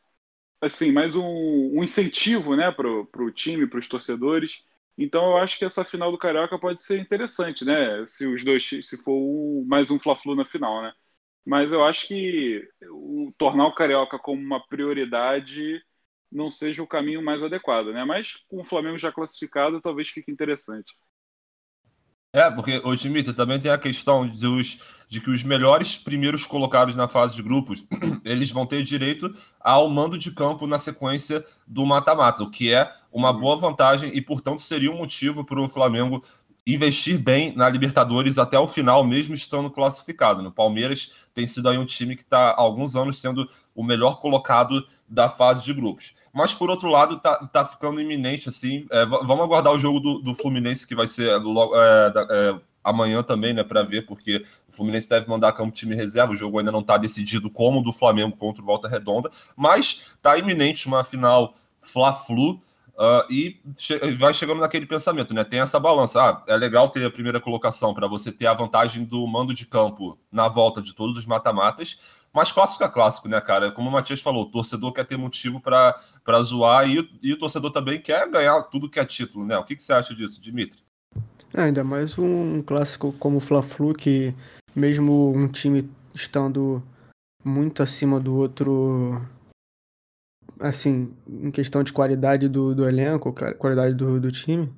assim 0.61 0.93
mais 0.93 1.17
um, 1.17 1.25
um 1.25 1.83
incentivo 1.83 2.55
né 2.57 2.71
para 2.71 2.87
o 2.91 3.31
time 3.31 3.67
para 3.67 3.79
os 3.79 3.89
torcedores. 3.89 4.67
Então 4.99 5.25
eu 5.31 5.37
acho 5.39 5.59
que 5.59 5.65
essa 5.65 5.83
final 5.83 6.13
do 6.13 6.19
carioca 6.19 6.59
pode 6.59 6.83
ser 6.83 7.01
interessante 7.01 7.65
né 7.65 8.05
se 8.05 8.27
os 8.27 8.45
dois 8.45 8.69
se 8.69 8.99
for 9.03 9.65
mais 9.67 9.91
um 9.91 9.99
fla-flu 9.99 10.35
na 10.37 10.45
final 10.45 10.83
né 10.83 10.93
mas 11.45 11.73
eu 11.73 11.85
acho 11.85 12.09
que 12.09 12.69
o, 12.91 13.33
tornar 13.37 13.67
o 13.67 13.75
carioca 13.75 14.19
como 14.19 14.41
uma 14.41 14.65
prioridade 14.67 15.83
não 16.31 16.51
seja 16.51 16.83
o 16.83 16.87
caminho 16.87 17.23
mais 17.23 17.43
adequado 17.43 17.93
né 17.93 18.05
mas 18.05 18.37
com 18.49 18.61
o 18.61 18.65
Flamengo 18.65 18.99
já 18.99 19.13
classificado 19.13 19.81
talvez 19.81 20.09
fique 20.09 20.31
interessante 20.31 20.93
é, 22.35 22.51
porque, 22.51 22.81
o 22.83 22.97
Dimitra, 22.97 23.35
também 23.35 23.61
tem 23.61 23.71
a 23.71 23.77
questão 23.77 24.27
de, 24.27 24.47
os, 24.47 24.79
de 25.07 25.21
que 25.21 25.29
os 25.29 25.43
melhores 25.43 25.99
primeiros 25.99 26.47
colocados 26.47 26.97
na 26.97 27.07
fase 27.07 27.35
de 27.35 27.43
grupos, 27.43 27.87
eles 28.25 28.51
vão 28.51 28.65
ter 28.65 28.83
direito 28.83 29.37
ao 29.61 29.91
mando 29.91 30.17
de 30.17 30.31
campo 30.31 30.67
na 30.67 30.79
sequência 30.79 31.45
do 31.67 31.85
mata-mata, 31.85 32.43
o 32.43 32.51
que 32.51 32.73
é 32.73 32.91
uma 33.13 33.31
uhum. 33.33 33.39
boa 33.39 33.57
vantagem 33.59 34.17
e, 34.17 34.23
portanto, 34.23 34.63
seria 34.63 34.91
um 34.91 34.97
motivo 34.97 35.45
para 35.45 35.61
o 35.61 35.69
Flamengo 35.69 36.25
investir 36.67 37.19
bem 37.19 37.53
na 37.57 37.69
Libertadores 37.69 38.39
até 38.39 38.59
o 38.59 38.69
final, 38.69 39.05
mesmo 39.05 39.35
estando 39.35 39.71
classificado. 39.71 40.43
No 40.43 40.53
Palmeiras 40.53 41.13
tem 41.35 41.47
sido 41.47 41.69
aí 41.69 41.79
um 41.79 41.87
time 41.87 42.17
que 42.17 42.23
está 42.23 42.51
há 42.51 42.61
alguns 42.61 42.95
anos 42.95 43.21
sendo 43.21 43.49
o 43.75 43.83
melhor 43.83 44.21
colocado 44.21 44.87
da 45.09 45.29
fase 45.29 45.65
de 45.65 45.73
grupos. 45.73 46.15
Mas, 46.33 46.55
por 46.55 46.71
outro 46.71 46.89
lado, 46.89 47.19
tá, 47.19 47.37
tá 47.47 47.67
ficando 47.67 48.01
iminente, 48.01 48.49
assim. 48.49 48.87
É, 48.91 49.05
vamos 49.05 49.45
aguardar 49.45 49.73
o 49.73 49.79
jogo 49.79 50.01
do, 50.01 50.19
do 50.21 50.35
Fluminense, 50.35 50.87
que 50.87 50.95
vai 50.95 51.07
ser 51.07 51.37
logo, 51.37 51.75
é, 51.77 52.13
é, 52.31 52.61
amanhã 52.83 53.23
também, 53.23 53.53
né, 53.53 53.63
para 53.63 53.83
ver, 53.83 54.07
porque 54.07 54.45
o 54.67 54.73
Fluminense 54.73 55.09
deve 55.09 55.29
mandar 55.29 55.53
campo 55.53 55.73
time 55.73 55.95
reserva. 55.95 56.33
O 56.33 56.37
jogo 56.37 56.59
ainda 56.59 56.73
não 56.73 56.81
está 56.81 56.97
decidido 56.97 57.51
como 57.51 57.81
o 57.81 57.83
do 57.83 57.93
Flamengo 57.93 58.37
contra 58.37 58.63
o 58.63 58.65
Volta 58.65 58.89
Redonda, 58.89 59.31
mas 59.55 60.13
tá 60.23 60.39
iminente 60.39 60.87
uma 60.87 61.05
final 61.05 61.55
Fla-Flu. 61.83 62.61
Uh, 63.03 63.27
e 63.29 63.61
che 63.75 63.99
vai 64.15 64.33
chegando 64.33 64.61
naquele 64.61 64.87
pensamento, 64.87 65.35
né? 65.35 65.43
Tem 65.43 65.59
essa 65.59 65.81
balança. 65.81 66.23
Ah, 66.23 66.45
é 66.47 66.57
legal 66.57 66.89
ter 66.89 67.05
a 67.05 67.11
primeira 67.11 67.41
colocação 67.41 67.93
para 67.93 68.07
você 68.07 68.31
ter 68.31 68.47
a 68.47 68.55
vantagem 68.55 69.05
do 69.05 69.27
mando 69.27 69.53
de 69.53 69.67
campo 69.67 70.17
na 70.31 70.47
volta 70.47 70.81
de 70.81 70.95
todos 70.95 71.19
os 71.19 71.27
mata-matas, 71.27 72.01
Mas 72.33 72.53
clássico 72.53 72.85
é 72.85 72.89
clássico, 72.89 73.29
né, 73.29 73.41
cara? 73.41 73.73
Como 73.73 73.89
o 73.89 73.93
Matias 73.93 74.23
falou, 74.23 74.45
o 74.45 74.51
torcedor 74.51 74.93
quer 74.93 75.05
ter 75.05 75.17
motivo 75.17 75.61
para 75.61 76.43
zoar 76.45 76.89
e, 76.89 77.11
e, 77.21 77.33
o 77.33 77.39
torcedor 77.39 77.73
também 77.73 78.01
quer 78.01 78.31
ganhar 78.31 78.63
tudo 78.65 78.89
que 78.89 79.01
é 79.01 79.05
título, 79.05 79.45
né? 79.45 79.59
O 79.59 79.65
que, 79.65 79.75
que 79.75 79.83
você 79.83 79.93
acha 79.93 80.15
disso, 80.15 80.41
Dimitri? 80.41 80.79
É, 81.53 81.63
ainda 81.63 81.83
mais 81.83 82.17
um 82.17 82.63
clássico 82.63 83.13
como 83.19 83.39
o 83.39 83.41
Fla-Flu, 83.41 83.95
que 83.95 84.33
mesmo 84.77 85.33
um 85.37 85.49
time 85.49 85.91
estando 86.15 86.81
muito 87.45 87.83
acima 87.83 88.21
do 88.21 88.37
outro, 88.37 89.21
assim, 90.63 91.15
em 91.29 91.51
questão 91.51 91.83
de 91.83 91.93
qualidade 91.93 92.49
do, 92.49 92.75
do 92.75 92.89
elenco, 92.89 93.35
qualidade 93.59 93.95
do, 93.95 94.21
do 94.21 94.31
time, 94.31 94.73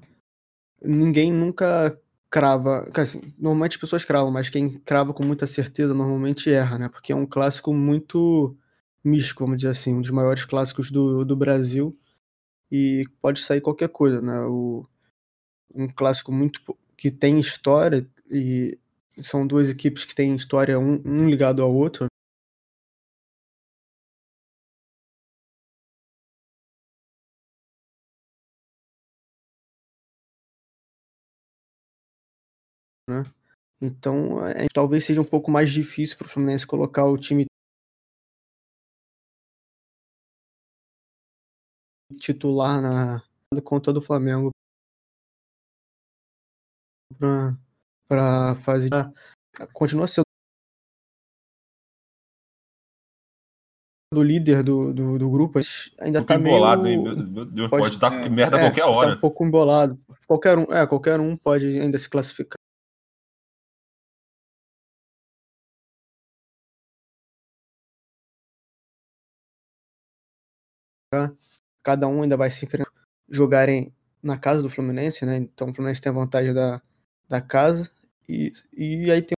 ninguém 0.83 1.33
nunca 1.33 1.99
crava. 2.31 2.91
Assim, 2.95 3.33
normalmente 3.39 3.73
as 3.73 3.81
pessoas 3.81 4.05
cravam, 4.05 4.33
mas 4.33 4.49
quem 4.51 4.79
crava 4.81 5.13
com 5.13 5.23
muita 5.25 5.47
certeza 5.47 5.95
normalmente 5.95 6.51
erra, 6.51 6.79
né? 6.79 6.89
Porque 6.89 7.13
é 7.13 7.17
um 7.17 7.27
clássico 7.27 7.73
muito 7.73 8.57
místico, 9.05 9.45
vamos 9.45 9.59
dizer 9.59 9.71
assim, 9.71 9.95
um 9.95 10.01
dos 10.01 10.11
maiores 10.11 10.45
clássicos 10.45 10.91
do, 10.91 11.25
do 11.25 11.37
Brasil. 11.37 11.97
E 12.73 13.05
pode 13.21 13.41
sair 13.41 13.61
qualquer 13.61 13.89
coisa, 13.89 14.21
né? 14.23 14.41
O, 14.47 14.87
um 15.75 15.87
clássico 15.89 16.33
muito 16.33 16.61
que 16.97 17.11
tem 17.11 17.39
história 17.39 18.09
e 18.31 18.79
são 19.23 19.47
duas 19.47 19.69
equipes 19.69 20.05
que 20.05 20.15
têm 20.15 20.35
história 20.35 20.79
um, 20.79 21.01
um 21.05 21.29
ligado 21.29 21.63
ao 21.63 21.73
outro. 21.73 22.07
Né? 33.23 33.33
Então, 33.81 34.47
é, 34.47 34.67
talvez 34.73 35.05
seja 35.05 35.21
um 35.21 35.25
pouco 35.25 35.51
mais 35.51 35.71
difícil 35.71 36.17
para 36.17 36.27
o 36.27 36.29
Fluminense 36.29 36.67
colocar 36.67 37.05
o 37.05 37.19
time 37.19 37.45
titular 42.19 42.81
na 42.81 43.23
conta 43.63 43.93
do 43.93 44.01
Flamengo 44.01 44.51
para 48.09 48.55
fazer. 48.63 48.91
Continua 49.73 50.07
sendo 50.07 50.25
o 54.15 54.23
líder 54.23 54.63
do, 54.63 54.93
do, 54.93 55.19
do 55.19 55.31
grupo, 55.31 55.59
ainda 56.01 56.21
um 56.21 56.25
tá 56.25 56.37
embolado, 56.37 56.85
meio... 56.85 57.09
hein? 57.09 57.27
Meu 57.27 57.45
Deus, 57.45 57.71
pode, 57.71 57.83
pode 57.83 57.99
dar 57.99 58.13
é, 58.13 58.29
merda 58.29 58.57
a 58.57 58.61
qualquer 58.61 58.83
é, 58.83 58.85
hora. 58.85 59.11
Tá 59.11 59.17
um 59.17 59.21
pouco 59.21 59.45
embolado. 59.45 60.01
Qualquer 60.27 60.59
um, 60.59 60.63
é, 60.73 60.87
qualquer 60.87 61.21
um 61.21 61.37
pode 61.37 61.81
ainda 61.81 61.99
se 61.99 62.09
classificar. 62.09 62.64
Cada 71.83 72.09
um 72.09 72.23
ainda 72.23 72.37
vai 72.37 72.51
se 72.51 72.65
enfrentar, 72.65 72.91
jogarem 73.29 73.95
na 74.23 74.39
casa 74.39 74.63
do 74.63 74.71
Fluminense, 74.71 75.25
né? 75.27 75.37
Então 75.37 75.71
o 75.71 75.75
Fluminense 75.75 76.01
tem 76.01 76.11
a 76.11 76.15
vantagem 76.15 76.55
da, 76.55 76.81
da 77.29 77.41
casa 77.41 77.91
e, 78.29 78.53
e 78.73 79.11
aí 79.11 79.23
tem 79.23 79.35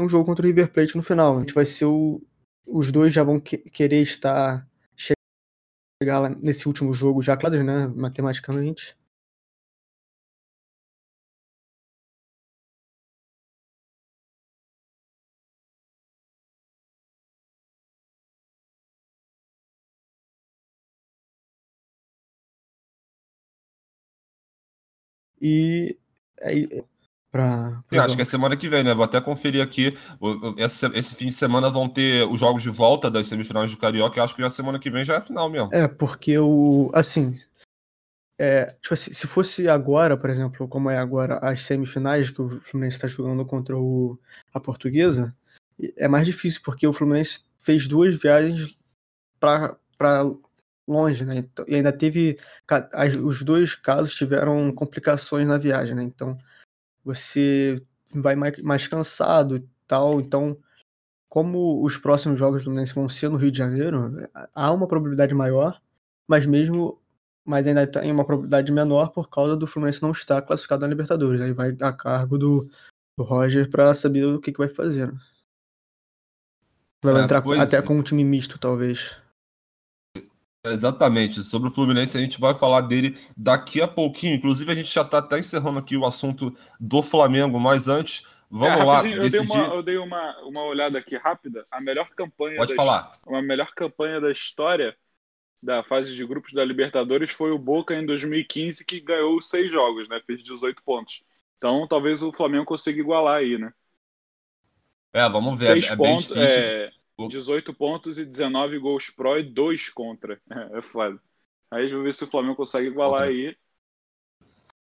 um 0.00 0.08
jogo 0.08 0.24
contra 0.24 0.44
o 0.44 0.46
River 0.46 0.72
Plate 0.72 0.96
no 0.96 1.02
final. 1.02 1.36
A 1.36 1.40
gente 1.40 1.54
vai 1.54 1.64
ser 1.64 1.86
o, 1.86 2.22
os 2.66 2.90
dois 2.92 3.12
já 3.12 3.22
vão 3.22 3.40
que, 3.40 3.58
querer 3.58 4.00
estar 4.00 4.66
chegar 6.02 6.18
lá 6.18 6.30
nesse 6.30 6.66
último 6.66 6.92
jogo 6.94 7.20
já 7.20 7.36
claro, 7.36 7.62
né? 7.62 7.86
Matematicamente. 7.88 8.96
E 25.40 25.96
é, 26.40 26.84
pra, 27.30 27.82
Sim, 27.90 27.98
acho 27.98 28.16
que 28.16 28.22
é 28.22 28.24
semana 28.24 28.56
que 28.56 28.68
vem, 28.68 28.82
né? 28.82 28.94
Vou 28.94 29.04
até 29.04 29.20
conferir 29.20 29.62
aqui. 29.62 29.96
Esse, 30.56 30.86
esse 30.86 31.14
fim 31.14 31.26
de 31.26 31.34
semana 31.34 31.70
vão 31.70 31.88
ter 31.88 32.26
os 32.28 32.40
jogos 32.40 32.62
de 32.62 32.70
volta 32.70 33.10
das 33.10 33.28
semifinais 33.28 33.70
do 33.70 33.76
Carioca. 33.76 34.18
Eu 34.18 34.24
acho 34.24 34.34
que 34.34 34.42
já 34.42 34.50
semana 34.50 34.78
que 34.78 34.90
vem 34.90 35.04
já 35.04 35.16
é 35.16 35.20
final 35.20 35.48
mesmo. 35.48 35.70
É, 35.72 35.86
porque 35.88 36.38
o. 36.38 36.90
Assim. 36.92 37.38
É, 38.38 38.74
tipo 38.80 38.94
assim, 38.94 39.12
se 39.12 39.26
fosse 39.26 39.68
agora, 39.68 40.16
por 40.16 40.30
exemplo, 40.30 40.66
como 40.66 40.88
é 40.88 40.96
agora 40.96 41.36
as 41.42 41.60
semifinais 41.60 42.30
que 42.30 42.40
o 42.40 42.48
Fluminense 42.48 42.96
está 42.96 43.06
jogando 43.06 43.44
contra 43.44 43.76
o, 43.76 44.18
a 44.54 44.58
Portuguesa, 44.58 45.36
é 45.96 46.08
mais 46.08 46.24
difícil, 46.24 46.62
porque 46.64 46.86
o 46.86 46.92
Fluminense 46.92 47.44
fez 47.58 47.86
duas 47.86 48.18
viagens 48.18 48.78
para 49.38 49.76
longe, 50.90 51.24
né? 51.24 51.36
Então, 51.36 51.64
e 51.68 51.74
ainda 51.74 51.92
teve. 51.92 52.38
Os 53.22 53.42
dois 53.42 53.74
casos 53.74 54.14
tiveram 54.14 54.72
complicações 54.72 55.46
na 55.46 55.56
viagem, 55.56 55.94
né? 55.94 56.02
Então 56.02 56.36
você 57.04 57.76
vai 58.14 58.34
mais, 58.36 58.60
mais 58.62 58.88
cansado 58.88 59.56
e 59.56 59.64
tal. 59.86 60.20
Então, 60.20 60.58
como 61.28 61.84
os 61.84 61.96
próximos 61.96 62.38
jogos 62.38 62.60
do 62.60 62.64
Fluminense 62.64 62.94
vão 62.94 63.08
ser 63.08 63.28
no 63.28 63.36
Rio 63.36 63.52
de 63.52 63.58
Janeiro, 63.58 64.28
há 64.54 64.72
uma 64.72 64.88
probabilidade 64.88 65.34
maior, 65.34 65.80
mas 66.28 66.44
mesmo. 66.46 66.98
Mas 67.42 67.66
ainda 67.66 67.86
tem 67.86 68.12
uma 68.12 68.24
probabilidade 68.24 68.70
menor 68.70 69.08
por 69.08 69.28
causa 69.28 69.56
do 69.56 69.66
Fluminense 69.66 70.02
não 70.02 70.10
estar 70.10 70.42
classificado 70.42 70.82
na 70.82 70.88
Libertadores. 70.88 71.40
Aí 71.40 71.52
vai 71.52 71.74
a 71.80 71.92
cargo 71.92 72.36
do, 72.36 72.68
do 73.16 73.24
Roger 73.24 73.68
para 73.68 73.94
saber 73.94 74.26
o 74.26 74.38
que, 74.38 74.52
que 74.52 74.58
vai 74.58 74.68
fazer. 74.68 75.10
Né? 75.10 75.18
Vai 77.02 77.18
é, 77.18 77.24
entrar 77.24 77.42
até 77.60 77.78
é. 77.78 77.82
com 77.82 77.96
um 77.96 78.02
time 78.02 78.22
misto, 78.22 78.58
talvez. 78.58 79.18
Exatamente. 80.64 81.42
Sobre 81.42 81.68
o 81.68 81.72
Fluminense, 81.72 82.16
a 82.16 82.20
gente 82.20 82.38
vai 82.38 82.54
falar 82.54 82.82
dele 82.82 83.18
daqui 83.36 83.80
a 83.80 83.88
pouquinho. 83.88 84.34
Inclusive, 84.34 84.70
a 84.70 84.74
gente 84.74 84.92
já 84.92 85.02
está 85.02 85.18
até 85.18 85.38
encerrando 85.38 85.78
aqui 85.78 85.96
o 85.96 86.04
assunto 86.04 86.54
do 86.78 87.02
Flamengo, 87.02 87.58
mas 87.58 87.88
antes, 87.88 88.26
vamos 88.50 88.80
é, 88.80 88.84
lá. 88.84 89.06
Eu 89.06 89.22
decidir... 89.22 89.48
dei, 89.48 89.56
uma, 89.56 89.74
eu 89.74 89.82
dei 89.82 89.98
uma, 89.98 90.38
uma 90.42 90.62
olhada 90.64 90.98
aqui 90.98 91.16
rápida. 91.16 91.64
A 91.70 91.80
melhor 91.80 92.10
campanha. 92.10 92.58
Pode 92.58 92.74
falar. 92.74 93.18
Uma 93.26 93.40
melhor 93.40 93.72
campanha 93.74 94.20
da 94.20 94.30
história 94.30 94.94
da 95.62 95.82
fase 95.82 96.14
de 96.14 96.26
grupos 96.26 96.52
da 96.52 96.64
Libertadores 96.64 97.30
foi 97.30 97.50
o 97.52 97.58
Boca 97.58 97.94
em 97.94 98.04
2015, 98.04 98.84
que 98.84 99.00
ganhou 99.00 99.40
seis 99.40 99.70
jogos, 99.70 100.08
né? 100.08 100.20
Fez 100.26 100.42
18 100.42 100.82
pontos. 100.82 101.22
Então, 101.56 101.86
talvez 101.86 102.22
o 102.22 102.32
Flamengo 102.32 102.64
consiga 102.64 103.00
igualar 103.00 103.38
aí, 103.38 103.58
né? 103.58 103.72
É, 105.12 105.28
vamos 105.28 105.58
ver. 105.58 105.66
Seis 105.66 105.90
é 105.90 105.96
pontos, 105.96 106.28
bem 106.28 106.44
difícil. 106.44 106.62
É 106.62 106.99
18 107.28 107.74
pontos 107.74 108.18
e 108.18 108.24
19 108.24 108.78
gols 108.78 109.10
pró 109.10 109.36
e 109.38 109.42
2 109.42 109.88
contra. 109.90 110.40
É, 110.50 110.78
é 110.78 110.82
foda. 110.82 111.20
Aí 111.70 111.88
vamos 111.88 112.04
ver 112.04 112.14
se 112.14 112.24
o 112.24 112.26
Flamengo 112.26 112.56
consegue 112.56 112.88
igualar 112.88 113.22
aí. 113.22 113.56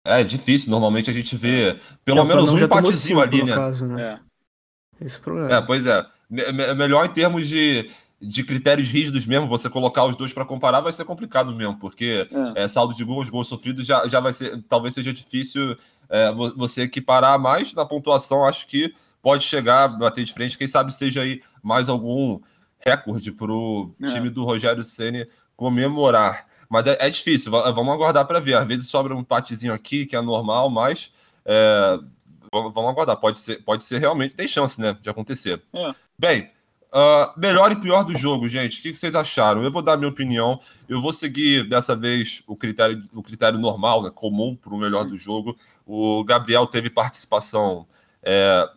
É, 0.05 0.21
é 0.21 0.23
difícil. 0.23 0.69
Normalmente 0.69 1.09
a 1.09 1.13
gente 1.13 1.35
vê 1.35 1.79
pelo 2.03 2.19
é, 2.19 2.25
menos 2.25 2.51
um 2.51 2.59
empatezinho 2.59 3.19
ali, 3.19 3.43
né? 3.43 3.55
Caso, 3.55 3.87
né? 3.87 4.19
É. 5.01 5.05
Esse 5.05 5.19
problema. 5.19 5.55
É, 5.55 5.61
pois 5.61 5.85
é. 5.85 6.05
Melhor 6.29 7.05
em 7.05 7.13
termos 7.13 7.47
de, 7.47 7.89
de 8.21 8.43
critérios 8.43 8.87
rígidos 8.87 9.25
mesmo, 9.25 9.47
você 9.47 9.69
colocar 9.69 10.05
os 10.05 10.15
dois 10.15 10.33
para 10.33 10.45
comparar 10.45 10.81
vai 10.81 10.93
ser 10.93 11.05
complicado 11.05 11.53
mesmo, 11.55 11.77
porque 11.77 12.27
é. 12.55 12.63
é. 12.63 12.67
saldo 12.67 12.95
de 12.95 13.03
gols, 13.03 13.29
gols 13.29 13.47
sofridos 13.47 13.85
já, 13.85 14.07
já 14.07 14.19
vai 14.19 14.33
ser, 14.33 14.61
talvez 14.63 14.93
seja 14.93 15.13
difícil 15.13 15.75
é, 16.09 16.31
você 16.55 16.83
equiparar 16.83 17.39
mais 17.39 17.73
na 17.73 17.85
pontuação. 17.85 18.45
Acho 18.45 18.67
que 18.67 18.93
pode 19.25 19.43
chegar, 19.43 19.87
bater 19.87 20.23
de 20.23 20.31
frente, 20.31 20.55
quem 20.55 20.67
sabe 20.67 20.93
seja 20.93 21.23
aí 21.23 21.41
mais 21.63 21.89
algum 21.89 22.39
recorde 22.77 23.31
para 23.31 23.51
o 23.51 23.89
é. 23.99 24.05
time 24.05 24.29
do 24.29 24.45
Rogério 24.45 24.83
Ceni 24.83 25.27
comemorar. 25.55 26.45
Mas 26.69 26.85
é, 26.85 26.95
é 26.99 27.09
difícil, 27.09 27.51
vamos 27.51 27.91
aguardar 27.91 28.27
para 28.27 28.39
ver. 28.39 28.53
Às 28.53 28.67
vezes 28.67 28.87
sobra 28.87 29.15
um 29.15 29.21
empatezinho 29.21 29.73
aqui, 29.73 30.05
que 30.05 30.15
é 30.15 30.21
normal, 30.21 30.69
mas 30.69 31.11
é, 31.43 31.97
vamos 32.51 32.77
aguardar. 32.77 33.17
Pode 33.17 33.39
ser, 33.39 33.63
pode 33.63 33.83
ser 33.83 33.97
realmente, 33.97 34.35
tem 34.35 34.47
chance 34.47 34.79
né, 34.79 34.95
de 35.01 35.09
acontecer. 35.09 35.59
É. 35.73 35.95
Bem, 36.19 36.51
uh, 36.93 37.39
melhor 37.39 37.71
e 37.71 37.77
pior 37.77 38.03
do 38.03 38.15
jogo, 38.15 38.47
gente. 38.47 38.79
O 38.79 38.83
que, 38.83 38.91
que 38.91 38.97
vocês 38.97 39.15
acharam? 39.15 39.63
Eu 39.63 39.71
vou 39.71 39.81
dar 39.81 39.97
minha 39.97 40.09
opinião. 40.09 40.59
Eu 40.87 41.01
vou 41.01 41.11
seguir 41.11 41.67
dessa 41.67 41.95
vez 41.95 42.43
o 42.45 42.55
critério, 42.55 43.01
o 43.11 43.23
critério 43.23 43.57
normal, 43.57 44.03
né, 44.03 44.11
comum 44.13 44.55
para 44.55 44.71
o 44.71 44.77
melhor 44.77 45.03
do 45.03 45.17
jogo. 45.17 45.57
O 45.83 46.23
Gabriel 46.23 46.67
teve 46.67 46.91
participação 46.91 47.87
é, 48.27 48.67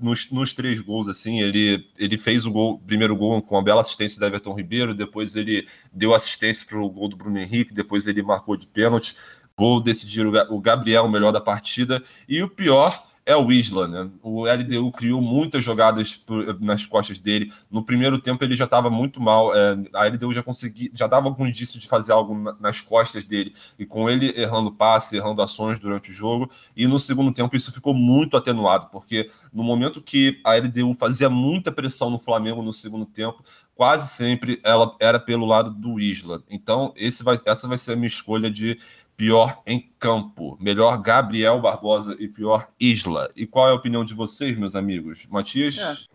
nos, 0.00 0.30
nos, 0.30 0.54
três 0.54 0.80
gols, 0.80 1.08
assim, 1.08 1.40
ele, 1.40 1.90
ele 1.98 2.16
fez 2.16 2.46
o 2.46 2.52
gol, 2.52 2.78
primeiro 2.78 3.16
gol 3.16 3.42
com 3.42 3.58
a 3.58 3.62
bela 3.62 3.80
assistência 3.80 4.20
da 4.20 4.28
Everton 4.28 4.54
Ribeiro, 4.54 4.94
depois 4.94 5.34
ele 5.34 5.66
deu 5.92 6.14
assistência 6.14 6.64
para 6.64 6.78
o 6.78 6.88
gol 6.88 7.08
do 7.08 7.16
Bruno 7.16 7.36
Henrique, 7.36 7.74
depois 7.74 8.06
ele 8.06 8.22
marcou 8.22 8.56
de 8.56 8.68
pênalti. 8.68 9.16
Gol 9.58 9.82
decidir 9.82 10.24
o 10.24 10.60
Gabriel, 10.60 11.04
o 11.04 11.10
melhor 11.10 11.32
da 11.32 11.40
partida. 11.40 12.02
E 12.28 12.42
o 12.42 12.48
pior, 12.48 13.06
é 13.24 13.36
o 13.36 13.52
Isla, 13.52 13.86
né? 13.86 14.10
O 14.20 14.46
LDU 14.46 14.90
criou 14.90 15.20
muitas 15.20 15.62
jogadas 15.62 16.24
nas 16.60 16.84
costas 16.84 17.18
dele. 17.18 17.52
No 17.70 17.84
primeiro 17.84 18.18
tempo 18.18 18.42
ele 18.42 18.56
já 18.56 18.64
estava 18.64 18.90
muito 18.90 19.20
mal. 19.20 19.54
É, 19.54 19.76
a 19.94 20.06
LDU 20.06 20.32
já 20.32 20.42
conseguia, 20.42 20.90
já 20.92 21.06
dava 21.06 21.28
algum 21.28 21.46
indício 21.46 21.78
de 21.78 21.86
fazer 21.86 22.12
algo 22.12 22.34
nas 22.58 22.80
costas 22.80 23.24
dele 23.24 23.54
e 23.78 23.86
com 23.86 24.10
ele 24.10 24.32
errando 24.36 24.72
passe, 24.72 25.16
errando 25.16 25.40
ações 25.40 25.78
durante 25.78 26.10
o 26.10 26.14
jogo. 26.14 26.50
E 26.76 26.88
no 26.88 26.98
segundo 26.98 27.32
tempo 27.32 27.54
isso 27.54 27.72
ficou 27.72 27.94
muito 27.94 28.36
atenuado, 28.36 28.88
porque 28.90 29.30
no 29.52 29.62
momento 29.62 30.02
que 30.02 30.40
a 30.42 30.56
LDU 30.56 30.94
fazia 30.94 31.30
muita 31.30 31.70
pressão 31.70 32.10
no 32.10 32.18
Flamengo 32.18 32.62
no 32.62 32.72
segundo 32.72 33.06
tempo, 33.06 33.42
quase 33.74 34.08
sempre 34.08 34.60
ela 34.62 34.94
era 35.00 35.18
pelo 35.18 35.46
lado 35.46 35.70
do 35.70 35.98
Isla. 35.98 36.42
Então 36.50 36.92
vai, 37.22 37.38
essa 37.44 37.68
vai 37.68 37.78
ser 37.78 37.92
a 37.92 37.96
minha 37.96 38.08
escolha 38.08 38.50
de 38.50 38.78
pior 39.16 39.62
em 39.66 39.92
campo. 39.98 40.56
Melhor 40.60 41.00
Gabriel 41.00 41.60
Barbosa 41.60 42.16
e 42.18 42.28
pior 42.28 42.70
Isla. 42.78 43.30
E 43.36 43.46
qual 43.46 43.68
é 43.68 43.70
a 43.72 43.74
opinião 43.74 44.04
de 44.04 44.14
vocês, 44.14 44.56
meus 44.56 44.74
amigos? 44.74 45.26
Matias? 45.26 46.08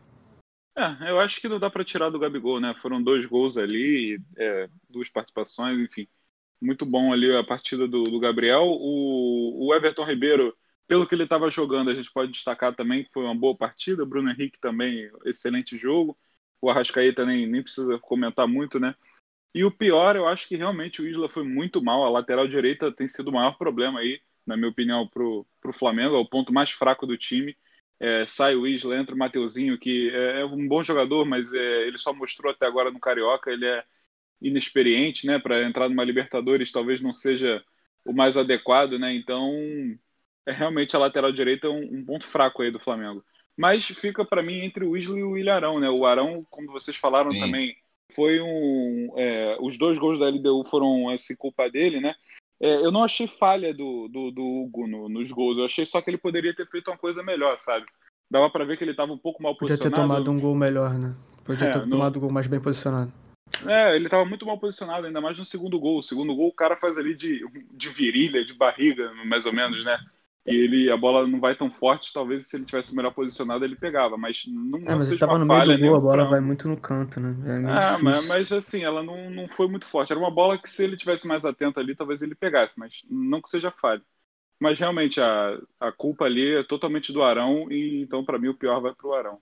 É, 0.75 1.05
é 1.05 1.11
eu 1.11 1.19
acho 1.19 1.39
que 1.39 1.47
não 1.47 1.59
dá 1.59 1.69
para 1.69 1.83
tirar 1.83 2.09
do 2.09 2.19
Gabigol, 2.19 2.59
né? 2.59 2.73
Foram 2.75 3.01
dois 3.01 3.25
gols 3.25 3.57
ali, 3.57 4.19
é, 4.37 4.69
duas 4.89 5.09
participações, 5.09 5.79
enfim. 5.79 6.07
Muito 6.61 6.85
bom 6.85 7.13
ali 7.13 7.35
a 7.35 7.43
partida 7.43 7.87
do, 7.87 8.03
do 8.03 8.19
Gabriel. 8.19 8.65
O, 8.65 9.67
o, 9.67 9.75
Everton 9.75 10.03
Ribeiro, 10.03 10.55
pelo 10.87 11.07
que 11.07 11.13
ele 11.13 11.23
estava 11.23 11.49
jogando, 11.49 11.89
a 11.89 11.93
gente 11.93 12.11
pode 12.11 12.31
destacar 12.31 12.75
também 12.75 13.03
que 13.03 13.11
foi 13.13 13.23
uma 13.23 13.35
boa 13.35 13.55
partida. 13.55 14.05
Bruno 14.05 14.29
Henrique 14.29 14.59
também, 14.59 15.09
excelente 15.25 15.77
jogo. 15.77 16.17
O 16.59 16.69
Arrascaeta 16.69 17.23
nem, 17.23 17.45
nem 17.45 17.61
precisa 17.61 17.99
comentar 17.99 18.47
muito, 18.47 18.79
né? 18.79 18.95
E 19.53 19.63
o 19.63 19.71
pior, 19.71 20.15
eu 20.15 20.27
acho 20.27 20.47
que 20.47 20.55
realmente 20.55 21.01
o 21.01 21.07
Isla 21.07 21.27
foi 21.27 21.43
muito 21.43 21.81
mal. 21.81 22.03
A 22.03 22.09
lateral 22.09 22.47
direita 22.47 22.91
tem 22.91 23.07
sido 23.07 23.29
o 23.29 23.33
maior 23.33 23.57
problema 23.57 23.99
aí, 23.99 24.19
na 24.45 24.55
minha 24.55 24.69
opinião, 24.69 25.07
para 25.07 25.23
o 25.23 25.73
Flamengo. 25.73 26.15
É 26.15 26.19
o 26.19 26.29
ponto 26.29 26.53
mais 26.53 26.71
fraco 26.71 27.07
do 27.07 27.17
time. 27.17 27.55
É, 27.99 28.25
sai 28.25 28.55
o 28.55 28.67
Isla, 28.67 28.97
entra 28.97 29.15
o 29.15 29.17
Mateuzinho, 29.17 29.79
que 29.79 30.11
é, 30.11 30.41
é 30.41 30.45
um 30.45 30.67
bom 30.67 30.83
jogador, 30.83 31.25
mas 31.25 31.51
é, 31.51 31.87
ele 31.87 31.97
só 31.97 32.13
mostrou 32.13 32.51
até 32.51 32.67
agora 32.67 32.91
no 32.91 32.99
Carioca. 32.99 33.49
Ele 33.49 33.65
é 33.65 33.83
inexperiente, 34.41 35.25
né? 35.25 35.39
Para 35.39 35.63
entrar 35.63 35.89
numa 35.89 36.03
Libertadores, 36.03 36.71
talvez 36.71 37.01
não 37.01 37.13
seja 37.13 37.63
o 38.05 38.13
mais 38.13 38.37
adequado, 38.37 38.99
né? 38.99 39.13
Então, 39.15 39.51
é 40.45 40.51
realmente 40.51 40.95
a 40.95 40.99
lateral 40.99 41.31
direita 41.31 41.69
um, 41.69 41.81
um 41.81 42.05
ponto 42.05 42.25
fraco 42.25 42.61
aí 42.61 42.71
do 42.71 42.79
Flamengo. 42.79 43.23
Mas 43.57 43.87
fica 43.87 44.23
para 44.23 44.43
mim 44.43 44.59
entre 44.59 44.85
o 44.85 44.95
Isla 44.95 45.17
e 45.17 45.23
o 45.23 45.35
Ilharão, 45.35 45.79
né? 45.79 45.89
O 45.89 46.05
Arão, 46.05 46.45
como 46.49 46.71
vocês 46.71 46.95
falaram 46.95 47.31
Sim. 47.31 47.39
também 47.39 47.75
foi 48.11 48.39
um. 48.41 49.13
É, 49.15 49.57
os 49.61 49.77
dois 49.77 49.97
gols 49.97 50.19
da 50.19 50.27
LDU 50.27 50.63
foram 50.63 51.09
assim, 51.09 51.35
culpa 51.35 51.69
dele, 51.69 51.99
né? 51.99 52.13
É, 52.59 52.75
eu 52.77 52.91
não 52.91 53.03
achei 53.03 53.27
falha 53.27 53.73
do, 53.73 54.07
do, 54.07 54.31
do 54.31 54.43
Hugo 54.43 54.87
no, 54.87 55.07
nos 55.07 55.31
gols, 55.31 55.57
eu 55.57 55.65
achei 55.65 55.85
só 55.85 56.01
que 56.01 56.09
ele 56.09 56.17
poderia 56.17 56.55
ter 56.55 56.67
feito 56.67 56.89
uma 56.89 56.97
coisa 56.97 57.21
melhor, 57.21 57.57
sabe? 57.59 57.85
Dava 58.29 58.49
para 58.49 58.65
ver 58.65 58.77
que 58.77 58.83
ele 58.83 58.91
estava 58.91 59.13
um 59.13 59.17
pouco 59.17 59.41
mal 59.41 59.55
Podia 59.55 59.77
posicionado. 59.77 60.01
Podia 60.01 60.17
ter 60.17 60.23
tomado 60.23 60.31
um 60.31 60.39
gol 60.39 60.55
melhor, 60.55 60.93
né? 60.93 61.15
Podia 61.43 61.67
é, 61.67 61.71
ter 61.71 61.87
tomado 61.87 62.17
um 62.17 62.19
gol 62.19 62.31
mais 62.31 62.47
bem 62.47 62.59
posicionado. 62.59 63.13
É, 63.65 63.95
ele 63.95 64.05
estava 64.05 64.25
muito 64.25 64.45
mal 64.45 64.59
posicionado, 64.59 65.07
ainda 65.07 65.21
mais 65.21 65.37
no 65.37 65.45
segundo 65.45 65.79
gol. 65.79 65.99
O 65.99 66.03
segundo 66.03 66.35
gol 66.35 66.49
o 66.49 66.53
cara 66.53 66.75
faz 66.75 66.97
ali 66.97 67.15
de, 67.15 67.45
de 67.71 67.89
virilha, 67.89 68.43
de 68.43 68.53
barriga, 68.53 69.13
mais 69.25 69.45
ou 69.45 69.53
menos, 69.53 69.83
né? 69.85 69.97
E 70.47 70.55
ele 70.55 70.89
a 70.89 70.95
bola 70.95 71.27
não 71.27 71.41
vai 71.41 71.55
tão 71.55 71.69
forte, 71.69 72.13
talvez 72.13 72.47
se 72.47 72.55
ele 72.55 72.63
tivesse 72.63 72.95
melhor 72.95 73.13
posicionado 73.13 73.65
ele 73.65 73.75
pegava, 73.75 74.17
mas 74.17 74.45
não 74.47 74.79
É, 74.79 74.95
mas 74.95 75.09
ele 75.09 75.19
tava 75.19 75.37
no 75.37 75.45
meio 75.45 75.65
do 75.65 75.77
gol, 75.77 75.95
a 75.97 75.99
bola 75.99 76.29
vai 76.29 76.39
muito 76.39 76.69
no 76.69 76.79
canto, 76.79 77.19
né? 77.19 77.35
É, 77.45 77.55
é 77.57 78.01
mas, 78.01 78.27
mas, 78.27 78.51
assim, 78.53 78.83
ela 78.83 79.03
não, 79.03 79.29
não 79.29 79.45
foi 79.45 79.67
muito 79.67 79.85
forte. 79.85 80.13
Era 80.13 80.19
uma 80.19 80.31
bola 80.31 80.57
que 80.57 80.69
se 80.69 80.85
ele 80.85 80.95
tivesse 80.95 81.27
mais 81.27 81.43
atento 81.43 81.81
ali, 81.81 81.93
talvez 81.93 82.21
ele 82.21 82.33
pegasse, 82.33 82.79
mas 82.79 83.03
não 83.09 83.41
que 83.41 83.49
seja 83.49 83.69
falha. 83.69 84.01
Mas 84.57 84.79
realmente 84.79 85.19
a, 85.19 85.59
a 85.79 85.91
culpa 85.91 86.25
ali 86.25 86.55
é 86.55 86.63
totalmente 86.63 87.11
do 87.11 87.21
Arão 87.21 87.69
e 87.69 88.01
então 88.01 88.23
para 88.23 88.39
mim 88.39 88.47
o 88.47 88.57
pior 88.57 88.79
vai 88.79 88.93
pro 88.95 89.13
Arão. 89.13 89.39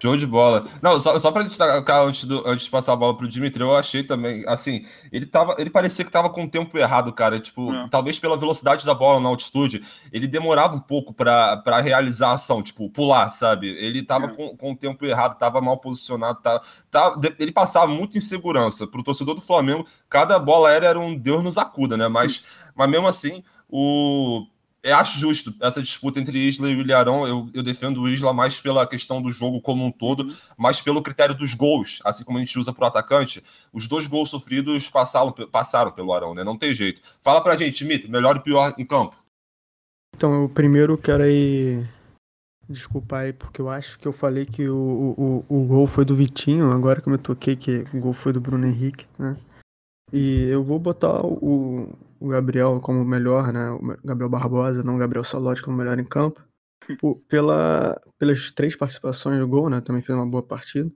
Show 0.00 0.16
de 0.16 0.26
bola. 0.26 0.66
Não, 0.82 0.98
só, 1.00 1.18
só 1.18 1.30
pra 1.30 1.42
destacar 1.42 2.06
antes, 2.06 2.24
do, 2.24 2.46
antes 2.46 2.64
de 2.64 2.70
passar 2.70 2.92
a 2.92 2.96
bola 2.96 3.16
pro 3.16 3.28
Dimitri, 3.28 3.62
eu 3.62 3.74
achei 3.74 4.04
também, 4.04 4.44
assim, 4.46 4.86
ele 5.12 5.26
tava. 5.26 5.54
Ele 5.58 5.70
parecia 5.70 6.04
que 6.04 6.10
tava 6.10 6.30
com 6.30 6.44
o 6.44 6.50
tempo 6.50 6.76
errado, 6.78 7.12
cara. 7.12 7.40
Tipo, 7.40 7.72
é. 7.72 7.88
talvez 7.88 8.18
pela 8.18 8.36
velocidade 8.36 8.84
da 8.86 8.94
bola 8.94 9.20
na 9.20 9.28
altitude, 9.28 9.84
ele 10.12 10.26
demorava 10.26 10.76
um 10.76 10.80
pouco 10.80 11.12
para 11.12 11.80
realizar 11.80 12.30
a 12.30 12.34
ação, 12.34 12.62
tipo, 12.62 12.88
pular, 12.90 13.30
sabe? 13.30 13.68
Ele 13.68 14.02
tava 14.02 14.26
é. 14.26 14.28
com, 14.28 14.56
com 14.56 14.72
o 14.72 14.76
tempo 14.76 15.04
errado, 15.04 15.38
tava 15.38 15.60
mal 15.60 15.78
posicionado, 15.78 16.40
tá, 16.40 16.62
tá, 16.90 17.20
ele 17.38 17.52
passava 17.52 17.86
muita 17.86 18.18
insegurança. 18.18 18.86
Pro 18.86 19.02
torcedor 19.02 19.34
do 19.34 19.40
Flamengo, 19.40 19.86
cada 20.08 20.38
bola 20.38 20.68
aérea 20.68 20.88
era 20.88 20.98
um 20.98 21.16
Deus 21.16 21.42
nos 21.42 21.58
acuda, 21.58 21.96
né? 21.96 22.08
Mas, 22.08 22.44
mas 22.74 22.88
mesmo 22.88 23.06
assim, 23.06 23.42
o 23.68 24.46
eu 24.82 24.96
acho 24.96 25.18
justo 25.18 25.52
essa 25.60 25.82
disputa 25.82 26.20
entre 26.20 26.38
Isla 26.38 26.70
e 26.70 26.76
o 26.76 26.80
Ilharão. 26.80 27.26
Eu, 27.26 27.50
eu, 27.52 27.62
defendo 27.62 28.02
o 28.02 28.08
Isla 28.08 28.32
mais 28.32 28.60
pela 28.60 28.86
questão 28.86 29.20
do 29.20 29.30
jogo 29.30 29.60
como 29.60 29.84
um 29.84 29.90
todo, 29.90 30.24
uhum. 30.24 30.36
mas 30.56 30.80
pelo 30.80 31.02
critério 31.02 31.34
dos 31.34 31.54
gols, 31.54 32.00
assim 32.04 32.24
como 32.24 32.38
a 32.38 32.40
gente 32.40 32.58
usa 32.58 32.72
para 32.72 32.84
o 32.84 32.88
atacante. 32.88 33.42
Os 33.72 33.86
dois 33.86 34.06
gols 34.06 34.30
sofridos 34.30 34.88
passaram, 34.88 35.32
passaram 35.32 35.92
pelo 35.92 36.12
Arão, 36.12 36.34
né? 36.34 36.44
Não 36.44 36.56
tem 36.56 36.74
jeito. 36.74 37.02
Fala 37.22 37.42
pra 37.42 37.56
gente, 37.56 37.84
Mito, 37.84 38.10
melhor 38.10 38.36
e 38.36 38.40
pior 38.40 38.74
em 38.78 38.84
campo. 38.84 39.16
Então, 40.14 40.42
eu 40.42 40.48
primeiro 40.48 40.96
quero 40.96 41.24
aí. 41.24 41.84
Desculpa 42.68 43.18
aí, 43.18 43.32
porque 43.32 43.60
eu 43.60 43.68
acho 43.70 43.98
que 43.98 44.06
eu 44.06 44.12
falei 44.12 44.44
que 44.44 44.68
o, 44.68 45.14
o, 45.16 45.44
o 45.48 45.64
gol 45.64 45.86
foi 45.86 46.04
do 46.04 46.14
Vitinho, 46.14 46.70
agora 46.70 47.00
que 47.00 47.08
eu 47.08 47.12
me 47.12 47.18
toquei 47.18 47.56
que 47.56 47.86
o 47.94 47.98
gol 47.98 48.12
foi 48.12 48.30
do 48.30 48.40
Bruno 48.42 48.66
Henrique, 48.66 49.06
né? 49.18 49.38
E 50.12 50.42
eu 50.50 50.62
vou 50.62 50.78
botar 50.78 51.24
o, 51.24 51.88
o 52.20 52.28
Gabriel 52.28 52.80
como 52.80 53.04
melhor, 53.04 53.52
né? 53.52 53.70
O 53.70 53.80
Gabriel 54.04 54.30
Barbosa, 54.30 54.82
não 54.82 54.96
o 54.96 54.98
Gabriel 54.98 55.24
Salotti 55.24 55.62
como 55.62 55.76
melhor 55.76 55.98
em 55.98 56.04
campo. 56.04 56.42
Pela, 57.28 58.00
pelas 58.18 58.50
três 58.50 58.74
participações 58.74 59.38
no 59.38 59.46
gol, 59.46 59.68
né? 59.68 59.80
Também 59.80 60.02
fez 60.02 60.16
uma 60.16 60.26
boa 60.26 60.42
partida. 60.42 60.90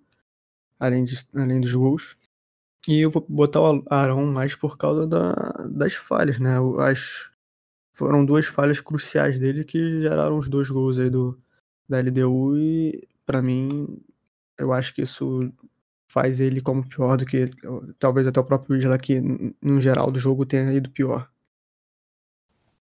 Além, 0.78 1.04
de, 1.04 1.14
além 1.35 1.61
dos 1.61 1.72
gols. 1.74 2.16
E 2.88 3.00
eu 3.00 3.11
vou 3.11 3.24
botar 3.28 3.61
o 3.61 3.85
Arão 3.88 4.26
mais 4.26 4.56
por 4.56 4.76
causa 4.76 5.06
da, 5.06 5.32
das 5.70 5.94
falhas, 5.94 6.38
né? 6.38 6.56
As, 6.80 7.30
foram 7.92 8.24
duas 8.24 8.46
falhas 8.46 8.80
cruciais 8.80 9.38
dele 9.38 9.64
que 9.64 10.00
geraram 10.00 10.38
os 10.38 10.48
dois 10.48 10.68
gols 10.68 10.98
aí 10.98 11.11
do, 11.11 11.38
da 11.88 12.00
LDU 12.00 12.58
e 12.58 13.08
para 13.24 13.42
mim 13.42 13.87
eu 14.58 14.72
acho 14.72 14.94
que 14.94 15.02
isso 15.02 15.40
faz 16.12 16.40
ele 16.40 16.61
como 16.61 16.87
pior 16.87 17.16
do 17.16 17.25
que 17.25 17.46
talvez 17.98 18.27
até 18.27 18.38
o 18.38 18.44
próprio 18.44 18.77
Isla 18.77 18.98
que 18.98 19.18
no 19.62 19.81
geral 19.81 20.11
do 20.11 20.20
jogo 20.20 20.44
tenha 20.44 20.70
ido 20.70 20.90
pior. 20.90 21.27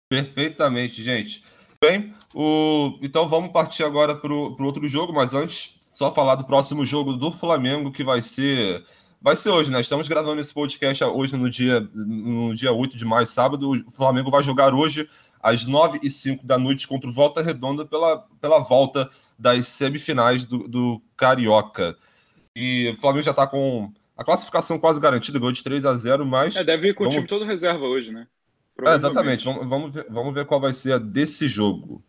Perfeitamente, 0.07 1.01
gente. 1.01 1.43
Bem, 1.81 2.13
o... 2.35 2.99
então 3.01 3.27
vamos 3.27 3.51
partir 3.51 3.83
agora 3.83 4.15
para 4.15 4.31
o 4.31 4.55
outro 4.63 4.87
jogo, 4.87 5.11
mas 5.11 5.33
antes, 5.33 5.79
só 5.91 6.13
falar 6.13 6.35
do 6.35 6.45
próximo 6.45 6.85
jogo 6.85 7.13
do 7.13 7.31
Flamengo, 7.31 7.91
que 7.91 8.03
vai 8.03 8.21
ser. 8.21 8.85
Vai 9.19 9.35
ser 9.35 9.49
hoje, 9.49 9.71
né? 9.71 9.81
Estamos 9.81 10.07
gravando 10.07 10.39
esse 10.39 10.53
podcast 10.53 11.03
hoje 11.03 11.35
no 11.35 11.49
dia, 11.49 11.79
no 11.95 12.53
dia 12.53 12.71
8 12.71 12.95
de 12.95 13.05
maio, 13.05 13.25
sábado. 13.25 13.71
O 13.71 13.91
Flamengo 13.91 14.29
vai 14.29 14.43
jogar 14.43 14.71
hoje 14.71 15.09
às 15.41 15.65
9 15.65 15.99
e 16.03 16.11
5 16.11 16.45
da 16.45 16.59
noite 16.59 16.87
contra 16.87 17.09
o 17.09 17.13
Volta 17.13 17.41
Redonda 17.41 17.83
pela, 17.85 18.19
pela 18.39 18.59
volta 18.59 19.09
das 19.37 19.67
semifinais 19.67 20.45
do, 20.45 20.67
do 20.67 21.01
Carioca. 21.17 21.97
E 22.55 22.93
o 22.95 22.97
Flamengo 22.97 23.23
já 23.23 23.31
está 23.31 23.45
com 23.45 23.91
a 24.17 24.23
classificação 24.23 24.79
quase 24.79 24.99
garantida, 24.99 25.37
ganhou 25.37 25.51
de 25.51 25.63
3 25.63 25.85
a 25.85 25.95
0 25.95 26.25
mas. 26.25 26.55
É, 26.55 26.63
deve 26.63 26.89
ir 26.89 26.93
com 26.93 27.03
vamos... 27.03 27.15
o 27.15 27.17
time 27.17 27.27
todo 27.27 27.45
reserva 27.45 27.85
hoje, 27.85 28.11
né? 28.11 28.27
É, 28.85 28.93
exatamente, 28.93 29.45
vamos, 29.45 29.67
vamos, 29.67 29.93
ver, 29.93 30.05
vamos 30.09 30.33
ver 30.33 30.45
qual 30.45 30.59
vai 30.59 30.73
ser 30.73 30.93
a 30.93 30.97
desse 30.97 31.47
jogo. 31.47 32.03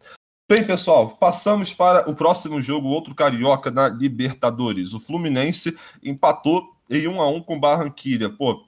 Bem, 0.48 0.64
pessoal, 0.64 1.16
passamos 1.16 1.74
para 1.74 2.08
o 2.08 2.14
próximo 2.14 2.60
jogo, 2.62 2.88
outro 2.88 3.14
carioca 3.14 3.70
na 3.70 3.88
Libertadores. 3.88 4.92
O 4.92 5.00
Fluminense 5.00 5.76
empatou 6.02 6.72
em 6.90 7.08
1 7.08 7.20
a 7.20 7.28
1 7.30 7.42
com 7.42 7.58
Barranquilha. 7.58 8.30
Pô, 8.30 8.65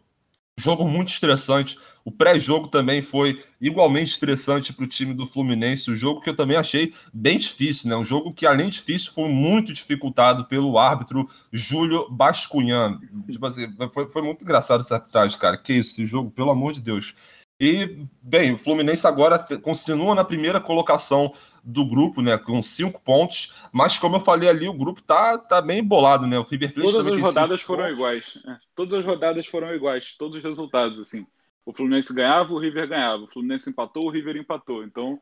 Jogo 0.58 0.88
muito 0.88 1.10
estressante. 1.10 1.78
O 2.04 2.10
pré-jogo 2.10 2.66
também 2.66 3.00
foi 3.00 3.44
igualmente 3.60 4.10
estressante 4.10 4.72
para 4.72 4.84
o 4.84 4.88
time 4.88 5.14
do 5.14 5.24
Fluminense. 5.24 5.88
O 5.88 5.94
jogo 5.94 6.20
que 6.20 6.28
eu 6.28 6.34
também 6.34 6.56
achei 6.56 6.92
bem 7.14 7.38
difícil, 7.38 7.88
né? 7.88 7.96
Um 7.96 8.04
jogo 8.04 8.32
que, 8.32 8.44
além 8.44 8.68
de 8.68 8.78
difícil, 8.78 9.12
foi 9.12 9.28
muito 9.28 9.72
dificultado 9.72 10.46
pelo 10.46 10.76
árbitro 10.76 11.28
Júlio 11.52 12.10
Bascunhan. 12.10 12.98
Tipo 13.30 13.46
assim, 13.46 13.72
foi, 13.94 14.10
foi 14.10 14.22
muito 14.22 14.42
engraçado 14.42 14.80
essa 14.80 14.96
arbitragem, 14.96 15.38
cara. 15.38 15.56
Que 15.56 15.74
isso, 15.74 15.92
esse 15.92 16.06
jogo, 16.06 16.28
pelo 16.28 16.50
amor 16.50 16.72
de 16.72 16.80
Deus. 16.80 17.14
E, 17.60 18.06
bem, 18.22 18.54
o 18.54 18.58
Fluminense 18.58 19.06
agora 19.06 19.38
continua 19.62 20.14
na 20.14 20.24
primeira 20.24 20.60
colocação 20.60 21.34
do 21.62 21.84
grupo, 21.86 22.22
né, 22.22 22.38
com 22.38 22.62
cinco 22.62 23.00
pontos, 23.00 23.54
mas 23.72 23.98
como 23.98 24.16
eu 24.16 24.20
falei 24.20 24.48
ali, 24.48 24.68
o 24.68 24.72
grupo 24.72 25.02
tá, 25.02 25.36
tá 25.36 25.60
bem 25.60 25.80
embolado, 25.80 26.26
né? 26.26 26.38
O 26.38 26.42
River 26.42 26.72
Plate 26.72 26.92
Todas 26.92 27.06
as 27.06 27.20
rodadas 27.20 27.60
foram 27.60 27.84
pontos. 27.84 27.98
iguais. 27.98 28.38
É, 28.46 28.58
todas 28.74 28.94
as 28.98 29.04
rodadas 29.04 29.46
foram 29.46 29.74
iguais, 29.74 30.14
todos 30.16 30.38
os 30.38 30.42
resultados, 30.42 30.98
assim. 31.00 31.26
O 31.64 31.72
Fluminense 31.72 32.14
ganhava, 32.14 32.52
o 32.52 32.58
River 32.58 32.88
ganhava. 32.88 33.24
O 33.24 33.26
Fluminense 33.28 33.68
empatou, 33.70 34.06
o 34.06 34.10
River 34.10 34.36
empatou. 34.36 34.84
Então, 34.84 35.20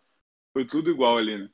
foi 0.53 0.65
tudo 0.67 0.91
igual 0.91 1.19
ali, 1.19 1.39
né? 1.39 1.51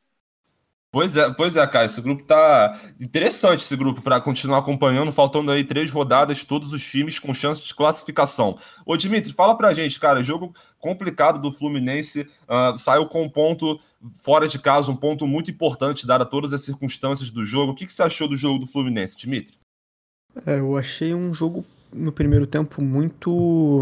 Pois 0.93 1.17
é, 1.17 1.33
pois 1.33 1.57
é, 1.57 1.67
cara. 1.67 1.87
Esse 1.87 2.03
grupo 2.03 2.23
tá 2.25 2.79
interessante, 3.01 3.61
esse 3.61 3.75
grupo, 3.75 4.03
para 4.03 4.21
continuar 4.21 4.59
acompanhando. 4.59 5.11
Faltando 5.11 5.51
aí 5.51 5.65
três 5.65 5.91
rodadas, 5.91 6.45
todos 6.45 6.75
os 6.75 6.85
times 6.85 7.19
com 7.19 7.33
chance 7.33 7.65
de 7.65 7.75
classificação. 7.75 8.59
Ô, 8.85 8.95
Dimitri, 8.95 9.33
fala 9.33 9.57
pra 9.57 9.73
gente, 9.73 9.99
cara. 9.99 10.23
Jogo 10.23 10.55
complicado 10.79 11.41
do 11.41 11.51
Fluminense. 11.51 12.29
Uh, 12.47 12.77
saiu 12.77 13.07
com 13.07 13.23
um 13.23 13.31
ponto 13.31 13.81
fora 14.23 14.47
de 14.47 14.59
casa, 14.59 14.93
um 14.93 14.97
ponto 14.97 15.27
muito 15.27 15.51
importante, 15.51 16.07
dada 16.07 16.27
todas 16.27 16.53
as 16.53 16.63
circunstâncias 16.63 17.31
do 17.31 17.43
jogo. 17.43 17.73
O 17.73 17.75
que, 17.75 17.87
que 17.87 17.95
você 17.95 18.03
achou 18.03 18.29
do 18.29 18.37
jogo 18.37 18.59
do 18.59 18.67
Fluminense, 18.67 19.17
Dimitri? 19.17 19.57
É, 20.45 20.59
eu 20.59 20.77
achei 20.77 21.15
um 21.15 21.33
jogo 21.33 21.65
no 21.91 22.13
primeiro 22.13 22.47
tempo 22.47 22.83
muito 22.83 23.81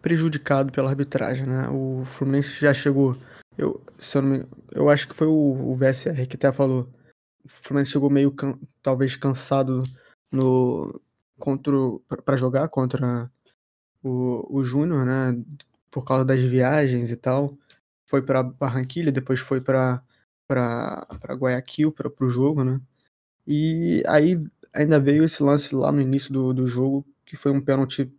prejudicado 0.00 0.72
pela 0.72 0.90
arbitragem, 0.90 1.46
né? 1.46 1.68
O 1.68 2.04
Fluminense 2.06 2.60
já 2.60 2.74
chegou 2.74 3.16
eu, 3.56 3.84
se 3.98 4.16
eu, 4.18 4.22
não 4.22 4.30
me, 4.30 4.46
eu 4.70 4.88
acho 4.88 5.08
que 5.08 5.14
foi 5.14 5.26
o, 5.26 5.70
o 5.70 5.74
VSR 5.76 6.26
que 6.26 6.36
até 6.36 6.52
falou. 6.52 6.88
O 7.44 7.48
Fluminense 7.48 7.92
chegou 7.92 8.10
meio, 8.10 8.30
can, 8.32 8.58
talvez, 8.82 9.16
cansado 9.16 9.82
no 10.30 11.00
contra 11.38 11.72
para 12.24 12.36
jogar 12.36 12.68
contra 12.68 13.30
o, 14.02 14.58
o 14.58 14.64
Júnior, 14.64 15.04
né? 15.06 15.42
Por 15.90 16.04
causa 16.04 16.24
das 16.24 16.40
viagens 16.40 17.10
e 17.10 17.16
tal. 17.16 17.56
Foi 18.06 18.22
para 18.22 18.42
Barranquilha, 18.42 19.12
depois 19.12 19.40
foi 19.40 19.60
para 19.60 20.02
para 20.48 21.34
Guayaquil 21.34 21.92
para 21.92 22.10
o 22.20 22.28
jogo, 22.28 22.62
né? 22.62 22.80
E 23.46 24.02
aí 24.06 24.38
ainda 24.72 25.00
veio 25.00 25.24
esse 25.24 25.42
lance 25.42 25.74
lá 25.74 25.90
no 25.90 26.00
início 26.00 26.32
do, 26.32 26.52
do 26.52 26.66
jogo 26.68 27.06
que 27.24 27.36
foi 27.36 27.50
um 27.52 27.60
pênalti 27.60 28.12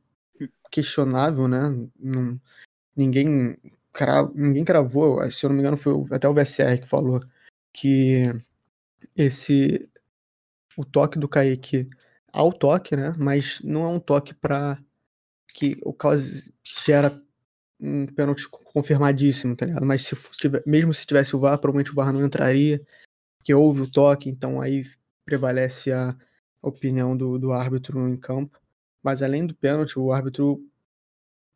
questionável, 0.72 1.48
né? 1.48 1.62
Não, 2.00 2.39
ninguém 2.96 3.58
ninguém 4.34 4.65
cravou, 4.65 5.29
se 5.32 5.45
eu 5.45 5.49
não 5.49 5.56
me 5.56 5.62
engano 5.62 5.77
foi 5.77 5.93
até 6.12 6.27
o 6.27 6.34
VSR 6.34 6.79
que 6.82 6.88
falou 6.88 7.21
que 7.71 8.32
esse 9.15 9.89
o 10.77 10.86
toque 10.86 11.19
do 11.19 11.27
Kaique 11.27 11.88
ao 12.32 12.51
toque, 12.51 12.95
né? 12.95 13.13
Mas 13.17 13.60
não 13.63 13.84
é 13.84 13.88
um 13.88 13.99
toque 13.99 14.34
para 14.34 14.79
que 15.53 15.77
o 15.84 15.93
caso 15.93 16.43
gera 16.63 17.21
um 17.79 18.08
pênalti 18.08 18.47
confirmadíssimo, 18.49 19.56
tá 19.56 19.65
ligado? 19.65 19.86
Mas 19.86 20.03
se 20.03 20.15
tiver, 20.34 20.63
mesmo 20.65 20.93
se 20.93 21.06
tivesse 21.06 21.36
o 21.36 21.39
VAR, 21.39 21.58
provavelmente 21.60 21.91
o 21.91 21.95
VAR 21.95 22.12
não 22.12 22.25
entraria, 22.25 22.82
porque 23.38 23.53
houve 23.53 23.82
o 23.82 23.91
toque, 23.91 24.29
então 24.29 24.62
aí 24.62 24.84
prevalece 25.25 25.91
a 25.91 26.15
opinião 26.62 27.15
do, 27.15 27.38
do 27.38 27.51
árbitro 27.51 28.08
em 28.08 28.17
campo. 28.17 28.60
Mas 29.03 29.21
além 29.21 29.45
do 29.45 29.53
pênalti, 29.53 29.99
o 29.99 30.12
árbitro 30.12 30.63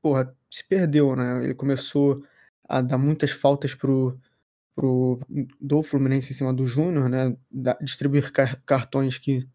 porra, 0.02 0.36
se 0.50 0.64
perdeu, 0.68 1.16
né? 1.16 1.44
Ele 1.44 1.54
começou 1.56 2.24
a 2.68 2.82
dar 2.82 2.98
muitas 2.98 3.32
faltas 3.32 3.74
pro, 3.76 4.20
pro 4.76 5.20
do 5.60 5.84
Fluminense 5.84 6.32
em 6.32 6.36
cima 6.36 6.54
do 6.54 6.68
Júnior, 6.68 7.10
né? 7.10 7.36
Da, 7.52 7.74
distribuir 7.82 8.32
car 8.32 8.62
cartões 8.64 9.18
que, 9.18 9.48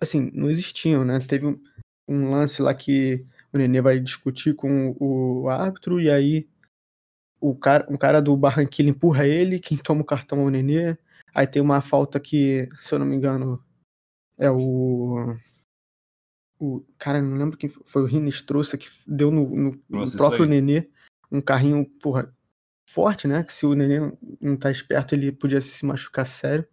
assim, 0.00 0.30
não 0.34 0.50
existiam, 0.50 1.04
né? 1.04 1.18
Teve 1.20 1.46
um, 1.46 1.60
um, 2.08 2.30
lance 2.30 2.62
lá 2.62 2.74
que 2.74 3.24
o 3.52 3.58
Nenê 3.58 3.80
vai 3.80 3.98
discutir 4.00 4.54
com 4.54 4.94
o, 4.98 5.42
o 5.42 5.48
árbitro 5.48 6.00
e 6.00 6.10
aí 6.10 6.48
o 7.40 7.54
cara, 7.54 7.86
um 7.90 7.96
cara 7.96 8.20
do 8.22 8.36
Barranquilla 8.36 8.90
empurra 8.90 9.26
ele, 9.26 9.60
quem 9.60 9.76
toma 9.78 10.02
o 10.02 10.04
cartão 10.04 10.40
é 10.40 10.42
o 10.44 10.50
Nenê. 10.50 10.96
Aí 11.34 11.46
tem 11.46 11.60
uma 11.60 11.80
falta 11.80 12.20
que, 12.20 12.68
se 12.80 12.94
eu 12.94 12.98
não 12.98 13.06
me 13.06 13.16
engano, 13.16 13.62
é 14.38 14.50
o 14.50 15.36
o 16.64 16.86
cara, 16.98 17.20
não 17.20 17.36
lembro 17.36 17.56
quem 17.56 17.68
foi, 17.68 17.82
foi 17.84 18.02
o 18.02 18.06
Rinestroça 18.06 18.76
que 18.76 18.88
deu 19.06 19.30
no, 19.30 19.48
no, 19.48 19.82
no 19.88 20.12
próprio 20.12 20.46
Nenê 20.46 20.88
um 21.30 21.40
carrinho, 21.40 21.84
porra, 22.00 22.32
forte, 22.88 23.26
né? 23.26 23.42
Que 23.42 23.52
se 23.52 23.66
o 23.66 23.74
Nenê 23.74 23.98
não 24.40 24.56
tá 24.56 24.70
esperto, 24.70 25.14
ele 25.14 25.32
podia 25.32 25.60
se 25.60 25.84
machucar 25.84 26.26
sério. 26.26 26.66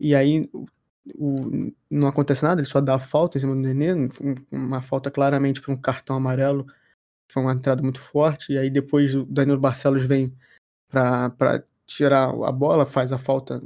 E 0.00 0.14
aí 0.14 0.50
o, 1.14 1.72
não 1.90 2.06
acontece 2.06 2.42
nada, 2.42 2.60
ele 2.60 2.68
só 2.68 2.80
dá 2.80 2.94
a 2.94 2.98
falta 2.98 3.36
em 3.36 3.40
cima 3.40 3.54
do 3.54 3.60
Nenê, 3.60 3.92
uma 4.50 4.80
falta 4.82 5.10
claramente 5.10 5.60
para 5.60 5.72
um 5.72 5.80
cartão 5.80 6.16
amarelo. 6.16 6.66
Foi 7.30 7.42
uma 7.42 7.52
entrada 7.52 7.82
muito 7.82 8.00
forte. 8.00 8.52
E 8.52 8.58
aí 8.58 8.70
depois 8.70 9.14
o 9.14 9.24
Danilo 9.24 9.60
Barcelos 9.60 10.04
vem 10.04 10.36
para 10.88 11.64
tirar 11.86 12.28
a 12.28 12.52
bola, 12.52 12.86
faz 12.86 13.12
a 13.12 13.18
falta, 13.18 13.62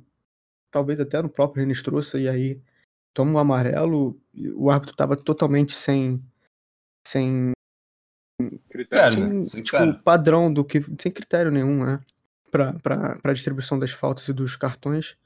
talvez 0.71 1.01
até 1.01 1.21
no 1.23 1.29
próprio 1.29 1.63
Renestroça, 1.63 2.19
e 2.19 2.29
aí 2.29 2.61
toma 3.17 3.33
o 3.33 3.39
amarelo. 3.39 4.21
O 4.55 4.71
árbitro 4.71 4.93
estava 4.93 5.17
totalmente 5.17 5.73
sem, 5.73 6.23
sem 7.09 7.53
critério, 8.69 9.11
sem, 9.11 9.27
né? 9.27 9.45
sem 9.45 9.63
tipo, 9.63 9.79
critério. 9.79 10.03
padrão 10.03 10.53
do 10.53 10.63
que. 10.63 10.83
Sem 11.01 11.11
critério 11.11 11.51
nenhum, 11.51 11.83
né? 11.83 12.05
Pra, 12.51 12.75
pra, 12.75 13.19
pra 13.19 13.33
distribuição 13.33 13.79
das 13.79 13.91
faltas 13.91 14.29
e 14.29 14.35
dos 14.35 14.55
cartões. 14.55 15.17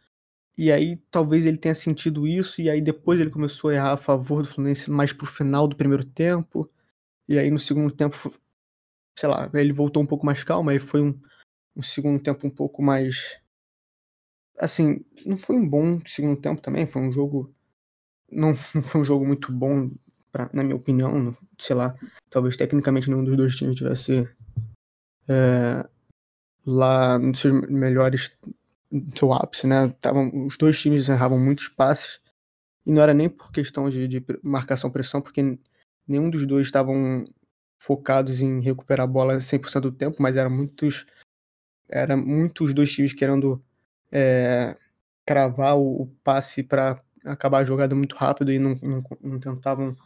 E 0.57 0.71
aí 0.71 0.97
talvez 1.11 1.45
ele 1.45 1.59
tenha 1.59 1.75
sentido 1.75 2.29
isso, 2.29 2.61
e 2.61 2.71
aí 2.71 2.81
depois 2.81 3.19
ele 3.19 3.31
começou 3.31 3.71
a 3.71 3.75
errar 3.75 3.93
a 3.93 3.97
favor 3.97 4.43
do 4.43 4.49
Fluminense 4.49 4.91
mais 4.91 5.13
pro 5.13 5.27
final 5.27 5.67
do 5.67 5.77
primeiro 5.77 6.05
tempo. 6.05 6.71
E 7.29 7.39
aí 7.39 7.51
no 7.51 7.59
segundo 7.59 7.93
tempo, 7.93 8.17
sei 9.19 9.29
lá, 9.29 9.51
ele 9.55 9.73
voltou 9.73 10.03
um 10.03 10.07
pouco 10.07 10.25
mais 10.25 10.45
calmo, 10.45 10.71
aí 10.71 10.79
foi 10.79 11.03
um, 11.03 11.21
um 11.75 11.83
segundo 11.83 12.23
tempo 12.23 12.47
um 12.47 12.51
pouco 12.51 12.83
mais. 12.83 13.41
Assim, 14.59 15.05
não 15.25 15.37
foi 15.37 15.57
um 15.57 15.69
bom 15.69 16.01
segundo 16.07 16.41
tempo 16.41 16.61
também, 16.61 16.87
foi 16.87 17.03
um 17.03 17.13
jogo 17.13 17.55
não, 18.31 18.55
foi 18.85 19.01
um 19.01 19.05
jogo 19.05 19.27
muito 19.27 19.53
bom, 19.53 19.91
pra, 20.33 20.51
na 20.53 20.63
minha 20.63 20.77
opinião. 20.77 21.37
Sei 21.59 21.75
lá, 21.75 21.95
talvez 22.29 22.57
tecnicamente 22.57 23.09
nenhum 23.09 23.25
dos 23.25 23.37
dois 23.37 23.57
times 23.57 23.77
tivesse 23.77 24.29
é, 25.29 25.89
lá 26.67 27.19
nos 27.19 27.41
seus 27.41 27.69
melhores, 27.69 28.33
no 28.91 29.17
seu 29.17 29.33
ápice, 29.33 29.67
né? 29.67 29.95
Tavam, 30.01 30.47
os 30.47 30.57
dois 30.57 30.81
times 30.81 31.09
erravam 31.09 31.39
muitos 31.39 31.69
passes. 31.69 32.21
E 32.87 32.93
não 32.93 33.03
era 33.03 33.15
nem 33.15 33.29
por 33.29 33.53
questão 33.53 33.89
de, 33.91 34.09
de 34.09 34.25
marcação-pressão, 34.43 35.21
porque 35.21 35.59
nenhum 36.09 36.31
dos 36.31 36.47
dois 36.47 36.67
estavam 36.67 37.25
focados 37.79 38.41
em 38.41 38.61
recuperar 38.61 39.05
a 39.05 39.07
bola 39.07 39.37
100% 39.37 39.81
do 39.81 39.93
tempo, 39.93 40.17
mas 40.21 40.37
era 40.37 40.51
muitos 40.51 41.07
era 41.89 42.17
muitos 42.17 42.73
dois 42.73 42.93
times 42.93 43.13
querendo 43.13 43.63
é, 44.13 44.77
cravar 45.27 45.77
o, 45.77 46.03
o 46.03 46.07
passe 46.23 46.63
para 46.63 47.03
acabar 47.25 47.59
a 47.59 47.65
jogada 47.65 47.95
muito 47.95 48.17
rápido 48.17 48.53
e 48.53 48.59
não, 48.59 48.75
não, 48.83 49.05
não 49.23 49.41
tentavam 49.41 49.97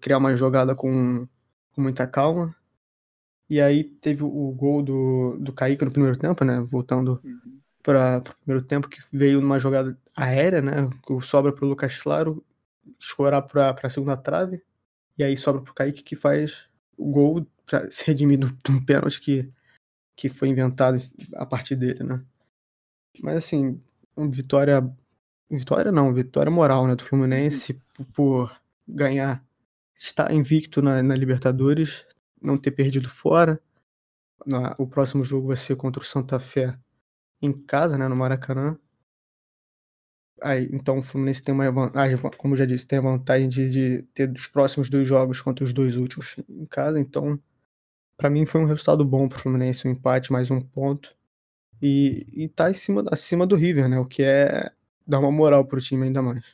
criar 0.00 0.18
uma 0.18 0.34
jogada 0.36 0.74
com, 0.74 1.26
com, 1.72 1.80
muita 1.80 2.06
calma. 2.06 2.54
E 3.48 3.60
aí 3.60 3.84
teve 3.84 4.22
o 4.22 4.52
gol 4.52 4.82
do, 4.82 5.36
do 5.38 5.52
Kaique 5.52 5.84
no 5.84 5.90
primeiro 5.90 6.16
tempo, 6.16 6.44
né? 6.44 6.60
Voltando 6.60 7.20
uhum. 7.24 7.60
para 7.82 8.18
o 8.18 8.44
primeiro 8.44 8.64
tempo, 8.64 8.88
que 8.88 9.00
veio 9.12 9.40
numa 9.40 9.58
jogada 9.58 9.98
aérea, 10.16 10.60
né? 10.60 10.88
Que 11.06 11.20
sobra 11.22 11.52
para 11.52 11.64
o 11.64 11.68
Lucas 11.68 12.00
Claro 12.00 12.44
escorar 12.98 13.42
para 13.42 13.74
a 13.82 13.90
segunda 13.90 14.16
trave. 14.16 14.62
E 15.18 15.24
aí 15.24 15.36
sobra 15.36 15.60
para 15.62 15.70
o 15.70 15.74
Kaique 15.74 16.02
que 16.02 16.16
faz 16.16 16.68
o 16.96 17.10
gol 17.10 17.46
para 17.66 17.88
se 17.90 18.06
redimir 18.06 18.38
de 18.38 18.72
um 18.72 18.84
pênalti 18.84 19.20
que, 19.20 19.52
que 20.16 20.28
foi 20.28 20.48
inventado 20.48 20.96
a 21.34 21.46
partir 21.46 21.76
dele, 21.76 22.04
né? 22.04 22.24
Mas 23.20 23.36
assim, 23.36 23.80
uma 24.16 24.30
vitória 24.30 24.80
Vitória 25.50 25.90
não, 25.90 26.14
vitória 26.14 26.50
moral, 26.50 26.86
né? 26.86 26.94
Do 26.94 27.02
Fluminense 27.02 27.80
uhum. 27.98 28.04
por 28.12 28.60
ganhar, 28.86 29.44
estar 29.96 30.32
invicto 30.32 30.80
na, 30.80 31.02
na 31.02 31.14
Libertadores, 31.16 32.04
não 32.40 32.56
ter 32.56 32.70
perdido 32.70 33.08
fora. 33.08 33.60
Na, 34.46 34.74
o 34.78 34.86
próximo 34.86 35.24
jogo 35.24 35.48
vai 35.48 35.56
ser 35.56 35.76
contra 35.76 36.00
o 36.00 36.04
Santa 36.04 36.38
Fé 36.38 36.78
em 37.42 37.52
casa, 37.52 37.98
né? 37.98 38.06
No 38.06 38.16
Maracanã. 38.16 38.78
Aí, 40.42 40.68
então 40.72 40.98
o 40.98 41.02
Fluminense 41.02 41.42
tem 41.42 41.54
uma 41.54 41.70
vantagem, 41.70 42.16
como 42.38 42.56
já 42.56 42.64
disse, 42.64 42.86
tem 42.86 42.98
a 42.98 43.02
vantagem 43.02 43.48
de, 43.48 43.70
de 43.70 44.02
ter 44.14 44.30
os 44.30 44.46
próximos 44.46 44.88
dois 44.88 45.06
jogos 45.06 45.40
contra 45.40 45.64
os 45.64 45.72
dois 45.72 45.96
últimos 45.96 46.36
em 46.48 46.64
casa. 46.64 46.98
Então, 46.98 47.38
para 48.16 48.30
mim 48.30 48.46
foi 48.46 48.60
um 48.60 48.66
resultado 48.66 49.04
bom 49.04 49.28
para 49.28 49.38
o 49.38 49.40
Fluminense, 49.40 49.86
um 49.86 49.90
empate, 49.90 50.32
mais 50.32 50.50
um 50.50 50.60
ponto. 50.60 51.14
E, 51.82 52.26
e 52.32 52.48
tá 52.48 52.66
acima, 52.66 53.04
acima 53.10 53.46
do 53.46 53.56
River, 53.56 53.88
né? 53.88 53.98
O 53.98 54.06
que 54.06 54.22
é 54.22 54.70
dá 55.06 55.18
uma 55.18 55.30
moral 55.30 55.64
pro 55.64 55.80
time 55.80 56.04
ainda 56.04 56.22
mais. 56.22 56.44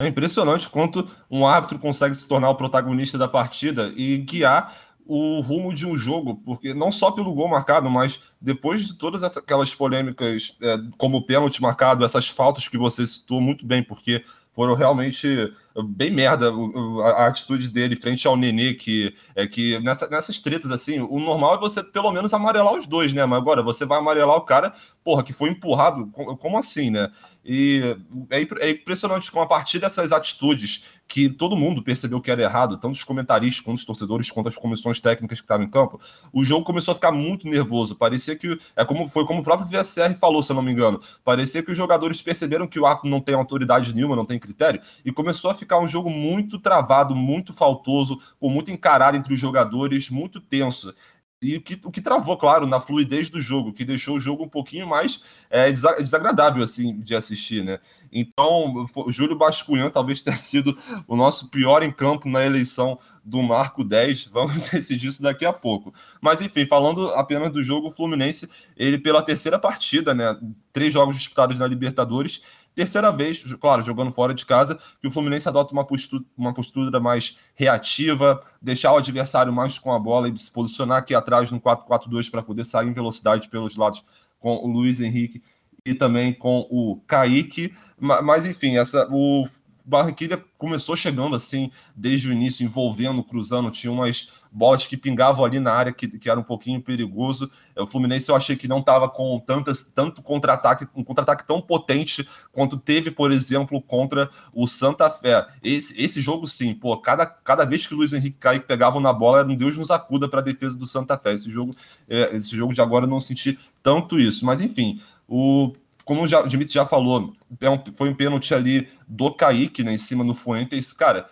É 0.00 0.06
impressionante 0.06 0.68
quanto 0.68 1.08
um 1.30 1.46
árbitro 1.46 1.78
consegue 1.78 2.14
se 2.14 2.28
tornar 2.28 2.50
o 2.50 2.54
protagonista 2.54 3.16
da 3.16 3.26
partida 3.26 3.92
e 3.96 4.18
guiar 4.18 4.76
o 5.06 5.40
rumo 5.40 5.72
de 5.72 5.86
um 5.86 5.96
jogo, 5.96 6.36
porque 6.44 6.74
não 6.74 6.90
só 6.90 7.12
pelo 7.12 7.32
gol 7.32 7.48
marcado, 7.48 7.88
mas 7.88 8.22
depois 8.40 8.84
de 8.84 8.94
todas 8.94 9.22
aquelas 9.22 9.74
polêmicas, 9.74 10.56
é, 10.60 10.76
como 10.98 11.18
o 11.18 11.22
pênalti 11.22 11.62
marcado, 11.62 12.04
essas 12.04 12.28
faltas 12.28 12.68
que 12.68 12.76
você 12.76 13.06
citou 13.06 13.40
muito 13.40 13.64
bem, 13.64 13.82
porque 13.82 14.24
foram 14.52 14.74
realmente 14.74 15.52
bem 15.82 16.10
merda 16.10 16.50
a, 16.50 17.08
a, 17.08 17.26
atitude 17.26 17.68
dele 17.68 17.96
frente 17.96 18.26
ao 18.26 18.36
Nenê, 18.36 18.74
que 18.74 19.14
é 19.34 19.46
que 19.46 19.78
nessa, 19.80 20.08
nessas 20.08 20.38
tretas 20.38 20.70
assim, 20.70 21.00
o 21.00 21.18
normal 21.18 21.56
é 21.56 21.58
você 21.58 21.82
pelo 21.82 22.10
menos 22.10 22.32
amarelar 22.32 22.74
os 22.74 22.86
dois, 22.86 23.12
né? 23.12 23.24
Mas 23.26 23.38
agora 23.38 23.62
você 23.62 23.84
vai 23.84 23.98
amarelar 23.98 24.36
o 24.36 24.42
cara, 24.42 24.72
porra, 25.04 25.22
que 25.22 25.32
foi 25.32 25.50
empurrado, 25.50 26.06
como 26.38 26.58
assim, 26.58 26.90
né? 26.90 27.10
E 27.44 27.96
é, 28.30 28.40
é 28.60 28.70
impressionante 28.70 29.30
com 29.30 29.40
a 29.40 29.46
partir 29.46 29.78
dessas 29.78 30.12
atitudes 30.12 30.84
que 31.08 31.28
todo 31.28 31.56
mundo 31.56 31.82
percebeu 31.82 32.20
que 32.20 32.30
era 32.30 32.42
errado, 32.42 32.76
tanto 32.76 32.94
os 32.94 33.04
comentaristas, 33.04 33.64
quanto 33.64 33.78
os 33.78 33.84
torcedores, 33.84 34.30
quanto 34.30 34.48
as 34.48 34.56
comissões 34.56 35.00
técnicas 35.00 35.40
que 35.40 35.44
estavam 35.44 35.64
em 35.64 35.70
campo, 35.70 36.00
o 36.32 36.44
jogo 36.44 36.64
começou 36.64 36.92
a 36.92 36.94
ficar 36.94 37.12
muito 37.12 37.46
nervoso. 37.48 37.94
Parecia 37.94 38.36
que 38.36 38.58
é 38.74 38.84
como 38.84 39.08
foi 39.08 39.24
como 39.24 39.40
o 39.40 39.44
próprio 39.44 39.68
VSR 39.68 40.14
falou, 40.14 40.42
se 40.42 40.50
eu 40.50 40.56
não 40.56 40.62
me 40.62 40.72
engano. 40.72 41.00
Parecia 41.24 41.62
que 41.62 41.70
os 41.70 41.76
jogadores 41.76 42.20
perceberam 42.20 42.66
que 42.66 42.80
o 42.80 42.86
ato 42.86 43.06
não 43.06 43.20
tem 43.20 43.34
autoridade 43.34 43.94
nenhuma, 43.94 44.16
não 44.16 44.24
tem 44.24 44.38
critério, 44.38 44.80
e 45.04 45.12
começou 45.12 45.50
a 45.50 45.54
ficar 45.54 45.78
um 45.78 45.88
jogo 45.88 46.10
muito 46.10 46.58
travado, 46.58 47.14
muito 47.14 47.52
faltoso, 47.52 48.20
com 48.40 48.48
muito 48.48 48.70
encarado 48.70 49.16
entre 49.16 49.32
os 49.32 49.40
jogadores, 49.40 50.10
muito 50.10 50.40
tenso 50.40 50.94
e 51.42 51.56
o 51.56 51.60
que, 51.60 51.78
o 51.84 51.90
que 51.90 52.00
travou, 52.00 52.36
claro, 52.36 52.66
na 52.66 52.80
fluidez 52.80 53.28
do 53.28 53.40
jogo, 53.40 53.72
que 53.72 53.84
deixou 53.84 54.16
o 54.16 54.20
jogo 54.20 54.44
um 54.44 54.48
pouquinho 54.48 54.86
mais 54.86 55.22
é, 55.50 55.70
desagradável 55.70 56.62
assim 56.62 56.98
de 56.98 57.14
assistir, 57.14 57.62
né? 57.62 57.78
Então, 58.10 58.86
Júlio 59.08 59.36
Bascunhã 59.36 59.90
talvez 59.90 60.22
tenha 60.22 60.36
sido 60.36 60.78
o 61.06 61.14
nosso 61.14 61.50
pior 61.50 61.82
em 61.82 61.92
campo 61.92 62.28
na 62.28 62.44
eleição 62.44 62.98
do 63.22 63.42
Marco 63.42 63.84
10. 63.84 64.26
Vamos 64.26 64.56
decidir 64.70 65.08
isso 65.08 65.22
daqui 65.22 65.44
a 65.44 65.52
pouco. 65.52 65.92
Mas, 66.20 66.40
enfim, 66.40 66.64
falando 66.64 67.08
apenas 67.10 67.52
do 67.52 67.62
jogo, 67.62 67.88
o 67.88 67.90
Fluminense, 67.90 68.48
ele 68.76 68.96
pela 68.96 69.22
terceira 69.22 69.58
partida, 69.58 70.14
né? 70.14 70.38
Três 70.72 70.92
jogos 70.92 71.18
disputados 71.18 71.58
na 71.58 71.66
Libertadores, 71.66 72.42
Terceira 72.76 73.10
vez, 73.10 73.42
claro, 73.54 73.82
jogando 73.82 74.12
fora 74.12 74.34
de 74.34 74.44
casa, 74.44 74.78
que 75.00 75.08
o 75.08 75.10
Fluminense 75.10 75.48
adota 75.48 75.72
uma 75.72 75.86
postura, 75.86 76.22
uma 76.36 76.52
postura 76.52 77.00
mais 77.00 77.38
reativa, 77.54 78.38
deixar 78.60 78.92
o 78.92 78.98
adversário 78.98 79.50
mais 79.50 79.78
com 79.78 79.94
a 79.94 79.98
bola 79.98 80.28
e 80.28 80.36
se 80.36 80.52
posicionar 80.52 80.98
aqui 80.98 81.14
atrás 81.14 81.50
no 81.50 81.58
4-4-2 81.58 82.30
para 82.30 82.42
poder 82.42 82.66
sair 82.66 82.86
em 82.86 82.92
velocidade 82.92 83.48
pelos 83.48 83.76
lados 83.76 84.04
com 84.38 84.56
o 84.56 84.66
Luiz 84.66 85.00
Henrique 85.00 85.42
e 85.86 85.94
também 85.94 86.34
com 86.34 86.66
o 86.70 87.00
Kaique. 87.06 87.74
Mas, 87.98 88.44
enfim, 88.44 88.76
essa, 88.76 89.08
o 89.10 89.48
Barranquilla 89.86 90.44
começou 90.58 90.96
chegando 90.96 91.36
assim 91.36 91.70
desde 91.94 92.28
o 92.28 92.32
início, 92.32 92.64
envolvendo, 92.64 93.22
cruzando, 93.22 93.70
tinha 93.70 93.92
umas 93.92 94.32
bolas 94.50 94.86
que 94.86 94.96
pingavam 94.96 95.44
ali 95.44 95.60
na 95.60 95.72
área 95.72 95.92
que, 95.92 96.08
que 96.08 96.28
era 96.28 96.40
um 96.40 96.42
pouquinho 96.42 96.82
perigoso. 96.82 97.48
O 97.76 97.86
Fluminense 97.86 98.28
eu 98.28 98.34
achei 98.34 98.56
que 98.56 98.66
não 98.66 98.80
estava 98.80 99.08
com 99.08 99.38
tantas, 99.38 99.84
tanto 99.84 100.22
contra-ataque, 100.22 100.88
um 100.94 101.04
contra-ataque 101.04 101.46
tão 101.46 101.60
potente 101.60 102.28
quanto 102.50 102.76
teve, 102.76 103.12
por 103.12 103.30
exemplo, 103.30 103.80
contra 103.80 104.28
o 104.52 104.66
Santa 104.66 105.08
Fé. 105.08 105.46
Esse, 105.62 106.02
esse 106.02 106.20
jogo, 106.20 106.48
sim, 106.48 106.74
pô, 106.74 106.96
cada, 106.96 107.24
cada 107.24 107.64
vez 107.64 107.86
que 107.86 107.94
o 107.94 107.98
Luiz 107.98 108.12
Henrique 108.12 108.38
pegavam 108.66 109.00
na 109.00 109.12
bola, 109.12 109.40
era 109.40 109.48
um 109.48 109.54
Deus 109.54 109.76
nos 109.76 109.90
acuda 109.90 110.28
para 110.28 110.40
a 110.40 110.44
defesa 110.44 110.76
do 110.76 110.86
Santa 110.86 111.16
Fé. 111.16 111.34
Esse 111.34 111.48
jogo, 111.48 111.76
é, 112.08 112.34
esse 112.34 112.56
jogo 112.56 112.74
de 112.74 112.80
agora 112.80 113.04
eu 113.04 113.10
não 113.10 113.20
senti 113.20 113.56
tanto 113.82 114.18
isso. 114.18 114.44
Mas 114.44 114.60
enfim, 114.60 115.00
o 115.28 115.72
como 116.06 116.26
já, 116.28 116.40
o 116.40 116.46
Dimitri 116.46 116.72
já 116.72 116.86
falou, 116.86 117.34
é 117.60 117.66
foi 117.96 118.08
um 118.08 118.14
pênalti 118.14 118.54
ali 118.54 118.88
do 119.08 119.34
Kaique, 119.34 119.82
né, 119.82 119.92
em 119.92 119.98
cima 119.98 120.24
do 120.24 120.34
Fuentes. 120.34 120.92
Cara, 120.92 121.28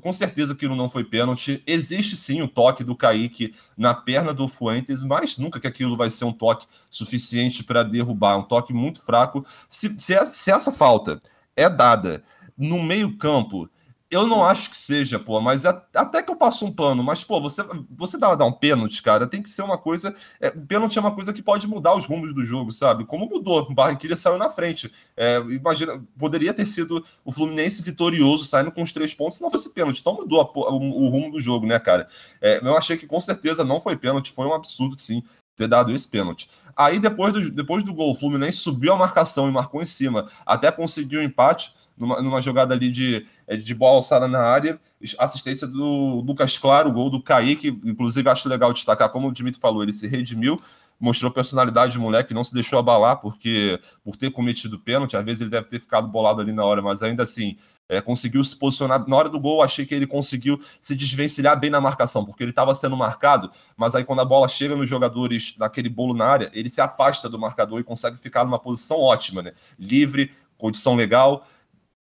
com 0.00 0.10
certeza 0.10 0.54
aquilo 0.54 0.74
não 0.74 0.88
foi 0.88 1.04
pênalti. 1.04 1.62
Existe 1.66 2.16
sim 2.16 2.40
o 2.40 2.48
toque 2.48 2.82
do 2.82 2.96
Kaique 2.96 3.54
na 3.76 3.92
perna 3.92 4.32
do 4.32 4.48
Fuentes, 4.48 5.02
mas 5.02 5.36
nunca 5.36 5.60
que 5.60 5.66
aquilo 5.66 5.98
vai 5.98 6.08
ser 6.08 6.24
um 6.24 6.32
toque 6.32 6.66
suficiente 6.90 7.62
para 7.62 7.82
derrubar. 7.82 8.38
Um 8.38 8.44
toque 8.44 8.72
muito 8.72 9.04
fraco. 9.04 9.44
Se, 9.68 9.94
se, 10.00 10.14
essa, 10.14 10.34
se 10.34 10.50
essa 10.50 10.72
falta 10.72 11.20
é 11.54 11.68
dada 11.68 12.24
no 12.56 12.82
meio-campo 12.82 13.68
eu 14.14 14.28
não 14.28 14.44
acho 14.44 14.70
que 14.70 14.76
seja, 14.78 15.18
pô, 15.18 15.40
mas 15.40 15.66
até 15.66 16.22
que 16.22 16.30
eu 16.30 16.36
passo 16.36 16.64
um 16.64 16.72
pano, 16.72 17.02
mas, 17.02 17.24
pô, 17.24 17.40
você, 17.40 17.64
você 17.90 18.16
dá, 18.16 18.34
dá 18.36 18.44
um 18.44 18.52
pênalti, 18.52 19.02
cara, 19.02 19.26
tem 19.26 19.42
que 19.42 19.50
ser 19.50 19.62
uma 19.62 19.76
coisa. 19.76 20.14
É, 20.40 20.50
pênalti 20.50 20.96
é 20.96 21.00
uma 21.00 21.12
coisa 21.12 21.32
que 21.32 21.42
pode 21.42 21.66
mudar 21.66 21.96
os 21.96 22.06
rumos 22.06 22.32
do 22.32 22.44
jogo, 22.44 22.70
sabe? 22.70 23.04
Como 23.04 23.28
mudou, 23.28 23.62
o 23.62 23.74
Barranquilla 23.74 24.16
saiu 24.16 24.38
na 24.38 24.48
frente. 24.50 24.92
É, 25.16 25.38
imagina, 25.38 26.04
poderia 26.16 26.54
ter 26.54 26.66
sido 26.66 27.04
o 27.24 27.32
Fluminense 27.32 27.82
vitorioso, 27.82 28.44
saindo 28.44 28.70
com 28.70 28.82
os 28.82 28.92
três 28.92 29.12
pontos, 29.12 29.38
se 29.38 29.42
não 29.42 29.50
fosse 29.50 29.74
pênalti. 29.74 29.98
Então 29.98 30.14
mudou 30.14 30.40
a, 30.40 30.44
o, 30.44 31.04
o, 31.04 31.08
rumo 31.08 31.32
do 31.32 31.40
jogo, 31.40 31.66
né, 31.66 31.78
cara? 31.80 32.08
É, 32.40 32.60
eu 32.64 32.76
achei 32.78 32.96
que 32.96 33.08
com 33.08 33.20
certeza 33.20 33.64
não 33.64 33.80
foi 33.80 33.96
pênalti, 33.96 34.32
foi 34.32 34.46
um 34.46 34.54
absurdo, 34.54 34.96
sim, 34.96 35.24
ter 35.56 35.66
dado 35.66 35.92
esse 35.92 36.06
pênalti. 36.06 36.48
Aí 36.76 37.00
depois 37.00 37.32
do, 37.32 37.50
depois 37.50 37.82
do 37.82 37.92
gol, 37.92 38.12
o 38.12 38.14
Fluminense 38.14 38.58
subiu 38.58 38.92
a 38.92 38.96
marcação 38.96 39.48
e 39.48 39.52
marcou 39.52 39.82
em 39.82 39.86
cima, 39.86 40.28
até 40.46 40.70
conseguiu 40.70 41.20
o 41.20 41.22
um 41.22 41.26
empate 41.26 41.74
numa, 41.96 42.20
numa 42.20 42.40
jogada 42.40 42.74
ali 42.74 42.90
de, 42.90 43.26
é, 43.46 43.56
de 43.56 43.74
bola 43.74 43.96
alçada 43.96 44.26
na 44.28 44.40
área, 44.40 44.78
assistência 45.18 45.66
do 45.66 46.22
Lucas 46.26 46.58
Claro, 46.58 46.92
gol 46.92 47.10
do 47.10 47.22
Kaique, 47.22 47.68
inclusive 47.84 48.28
acho 48.28 48.48
legal 48.48 48.72
destacar, 48.72 49.10
como 49.10 49.28
o 49.28 49.32
Dimitri 49.32 49.60
falou, 49.60 49.82
ele 49.82 49.92
se 49.92 50.06
redimiu, 50.06 50.60
mostrou 50.98 51.30
personalidade 51.30 51.96
do 51.96 52.00
moleque, 52.00 52.32
não 52.32 52.44
se 52.44 52.54
deixou 52.54 52.78
abalar 52.78 53.16
porque 53.16 53.80
por 54.02 54.16
ter 54.16 54.30
cometido 54.30 54.78
pênalti, 54.78 55.16
às 55.16 55.24
vezes 55.24 55.40
ele 55.40 55.50
deve 55.50 55.66
ter 55.68 55.78
ficado 55.78 56.08
bolado 56.08 56.40
ali 56.40 56.52
na 56.52 56.64
hora, 56.64 56.80
mas 56.80 57.02
ainda 57.02 57.22
assim, 57.22 57.56
é, 57.88 58.00
conseguiu 58.00 58.42
se 58.42 58.56
posicionar. 58.56 59.06
Na 59.06 59.16
hora 59.16 59.28
do 59.28 59.38
gol, 59.38 59.62
achei 59.62 59.84
que 59.84 59.94
ele 59.94 60.06
conseguiu 60.06 60.60
se 60.80 60.94
desvencilhar 60.94 61.58
bem 61.58 61.70
na 61.70 61.80
marcação, 61.80 62.24
porque 62.24 62.42
ele 62.42 62.50
estava 62.50 62.74
sendo 62.74 62.96
marcado, 62.96 63.50
mas 63.76 63.94
aí 63.94 64.04
quando 64.04 64.20
a 64.20 64.24
bola 64.24 64.48
chega 64.48 64.74
nos 64.74 64.88
jogadores 64.88 65.54
naquele 65.58 65.88
bolo 65.88 66.14
na 66.14 66.26
área, 66.26 66.50
ele 66.54 66.70
se 66.70 66.80
afasta 66.80 67.28
do 67.28 67.38
marcador 67.38 67.80
e 67.80 67.84
consegue 67.84 68.16
ficar 68.16 68.44
numa 68.44 68.58
posição 68.58 68.98
ótima, 68.98 69.42
né? 69.42 69.52
Livre, 69.78 70.30
condição 70.56 70.94
legal 70.94 71.46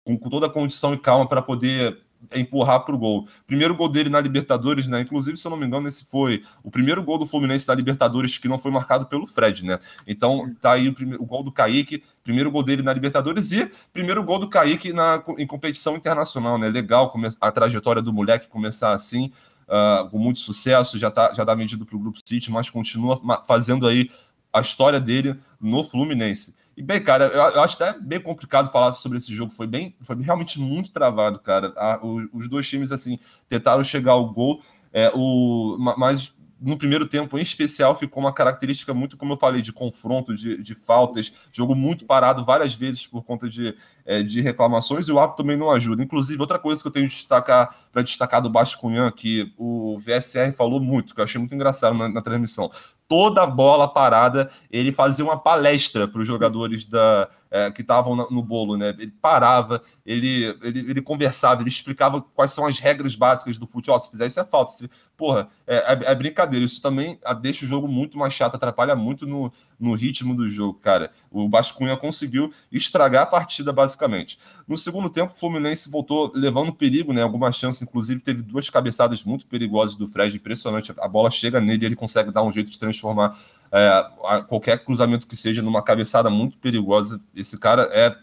com, 0.08 0.16
com 0.16 0.30
toda 0.30 0.46
a 0.46 0.50
condição 0.50 0.94
e 0.94 0.98
calma 0.98 1.28
para 1.28 1.42
poder 1.42 1.98
empurrar 2.34 2.80
para 2.80 2.94
o 2.94 2.98
gol. 2.98 3.28
Primeiro 3.46 3.76
gol 3.76 3.88
dele 3.88 4.08
na 4.08 4.18
Libertadores, 4.20 4.86
né? 4.86 5.02
Inclusive, 5.02 5.36
se 5.36 5.46
eu 5.46 5.50
não 5.50 5.56
me 5.58 5.66
engano, 5.66 5.86
esse 5.86 6.04
foi 6.06 6.42
o 6.64 6.70
primeiro 6.70 7.02
gol 7.02 7.18
do 7.18 7.26
Fluminense 7.26 7.68
na 7.68 7.74
Libertadores 7.74 8.38
que 8.38 8.48
não 8.48 8.58
foi 8.58 8.70
marcado 8.70 9.06
pelo 9.06 9.26
Fred, 9.26 9.64
né? 9.64 9.78
Então, 10.06 10.48
tá 10.60 10.72
aí 10.72 10.88
o, 10.88 10.94
primeiro, 10.94 11.22
o 11.22 11.26
gol 11.26 11.44
do 11.44 11.52
Kaique, 11.52 12.02
primeiro 12.24 12.50
gol 12.50 12.62
dele 12.62 12.82
na 12.82 12.92
Libertadores 12.92 13.52
e 13.52 13.70
primeiro 13.92 14.24
gol 14.24 14.38
do 14.38 14.48
Kaique 14.48 14.92
na, 14.92 15.22
em 15.36 15.46
competição 15.46 15.94
internacional, 15.94 16.58
né? 16.58 16.68
Legal 16.68 17.12
a 17.40 17.52
trajetória 17.52 18.00
do 18.00 18.12
moleque 18.12 18.48
começar 18.48 18.94
assim, 18.94 19.30
uh, 19.68 20.08
com 20.08 20.18
muito 20.18 20.40
sucesso, 20.40 20.98
já, 20.98 21.10
tá, 21.10 21.32
já 21.34 21.44
dá 21.44 21.54
medido 21.54 21.84
para 21.84 21.96
o 21.96 22.00
Grupo 22.00 22.18
City, 22.24 22.50
mas 22.50 22.70
continua 22.70 23.20
fazendo 23.46 23.86
aí 23.86 24.10
a 24.52 24.60
história 24.60 24.98
dele 24.98 25.38
no 25.60 25.84
Fluminense. 25.84 26.54
E 26.78 26.82
bem, 26.82 27.02
cara, 27.02 27.24
eu, 27.24 27.42
eu, 27.42 27.62
acho 27.64 27.82
até 27.82 27.98
bem 27.98 28.20
complicado 28.20 28.70
falar 28.70 28.92
sobre 28.92 29.18
esse 29.18 29.34
jogo. 29.34 29.50
Foi 29.52 29.66
bem, 29.66 29.96
foi 30.00 30.14
realmente 30.22 30.60
muito 30.60 30.92
travado, 30.92 31.40
cara. 31.40 31.72
A, 31.76 31.98
o, 32.00 32.28
os 32.32 32.48
dois 32.48 32.68
times 32.68 32.92
assim 32.92 33.18
tentaram 33.48 33.82
chegar 33.82 34.12
ao 34.12 34.32
gol, 34.32 34.62
é, 34.92 35.10
o, 35.12 35.76
mas 35.98 36.32
no 36.60 36.78
primeiro 36.78 37.08
tempo, 37.08 37.36
em 37.36 37.42
especial, 37.42 37.96
ficou 37.96 38.22
uma 38.22 38.32
característica 38.32 38.94
muito, 38.94 39.16
como 39.16 39.32
eu 39.32 39.36
falei, 39.36 39.60
de 39.60 39.72
confronto, 39.72 40.36
de, 40.36 40.62
de 40.62 40.74
faltas, 40.76 41.32
jogo 41.50 41.74
muito 41.74 42.04
parado 42.04 42.44
várias 42.44 42.76
vezes 42.76 43.04
por 43.04 43.24
conta 43.24 43.48
de, 43.48 43.76
é, 44.06 44.22
de 44.22 44.40
reclamações, 44.40 45.08
e 45.08 45.12
o 45.12 45.18
árbitro 45.18 45.42
também 45.42 45.56
não 45.56 45.72
ajuda. 45.72 46.02
Inclusive, 46.02 46.40
outra 46.40 46.60
coisa 46.60 46.80
que 46.80 46.86
eu 46.86 46.92
tenho 46.92 47.08
destacar 47.08 47.74
para 47.92 48.02
destacar 48.02 48.40
do 48.40 48.50
Bascunhan, 48.50 49.10
que 49.10 49.52
o 49.56 49.98
VSR 49.98 50.52
falou 50.52 50.80
muito, 50.80 51.12
que 51.12 51.20
eu 51.20 51.24
achei 51.24 51.40
muito 51.40 51.54
engraçado 51.56 51.96
na, 51.96 52.08
na 52.08 52.22
transmissão 52.22 52.70
toda 53.08 53.46
bola 53.46 53.88
parada, 53.88 54.50
ele 54.70 54.92
fazia 54.92 55.24
uma 55.24 55.38
palestra 55.38 56.06
para 56.06 56.20
os 56.20 56.26
jogadores 56.26 56.84
da, 56.84 57.28
é, 57.50 57.70
que 57.70 57.82
estavam 57.82 58.14
no 58.16 58.42
bolo, 58.42 58.76
né? 58.76 58.90
Ele 58.98 59.12
parava, 59.20 59.82
ele, 60.04 60.44
ele, 60.62 60.80
ele 60.90 61.02
conversava, 61.02 61.62
ele 61.62 61.68
explicava 61.68 62.20
quais 62.20 62.52
são 62.52 62.66
as 62.66 62.78
regras 62.78 63.14
básicas 63.14 63.58
do 63.58 63.66
futebol. 63.66 63.98
Se 63.98 64.10
fizer 64.10 64.26
isso 64.26 64.40
é 64.40 64.44
falta. 64.44 64.72
Se, 64.72 64.90
porra, 65.16 65.48
é, 65.66 65.76
é, 65.76 66.12
é, 66.12 66.14
brincadeira. 66.14 66.64
Isso 66.64 66.80
também 66.80 67.18
deixa 67.40 67.64
o 67.64 67.68
jogo 67.68 67.88
muito 67.88 68.18
mais 68.18 68.32
chato, 68.32 68.54
atrapalha 68.54 68.94
muito 68.94 69.26
no, 69.26 69.52
no 69.78 69.94
ritmo 69.94 70.34
do 70.34 70.48
jogo, 70.48 70.78
cara. 70.78 71.10
O 71.30 71.48
Bascunha 71.48 71.96
conseguiu 71.96 72.52
estragar 72.70 73.22
a 73.22 73.26
partida, 73.26 73.72
basicamente. 73.72 74.38
No 74.66 74.76
segundo 74.76 75.08
tempo, 75.08 75.32
o 75.32 75.36
Fluminense 75.36 75.90
voltou 75.90 76.30
levando 76.34 76.72
perigo, 76.72 77.12
né? 77.12 77.22
Algumas 77.22 77.56
chances, 77.56 77.82
inclusive, 77.82 78.20
teve 78.20 78.42
duas 78.42 78.68
cabeçadas 78.68 79.24
muito 79.24 79.46
perigosas 79.46 79.96
do 79.96 80.06
Fred, 80.06 80.36
impressionante. 80.36 80.92
A 80.98 81.08
bola 81.08 81.30
chega 81.30 81.60
nele 81.60 81.84
e 81.84 81.86
ele 81.86 81.96
consegue 81.96 82.30
dar 82.30 82.42
um 82.42 82.52
jeito 82.52 82.70
de 82.70 82.78
transformar 82.78 83.36
é, 83.72 84.42
qualquer 84.48 84.84
cruzamento 84.84 85.26
que 85.26 85.36
seja 85.36 85.62
numa 85.62 85.82
cabeçada 85.82 86.30
muito 86.30 86.58
perigosa. 86.58 87.20
Esse 87.34 87.58
cara 87.58 87.82
é 87.92 88.16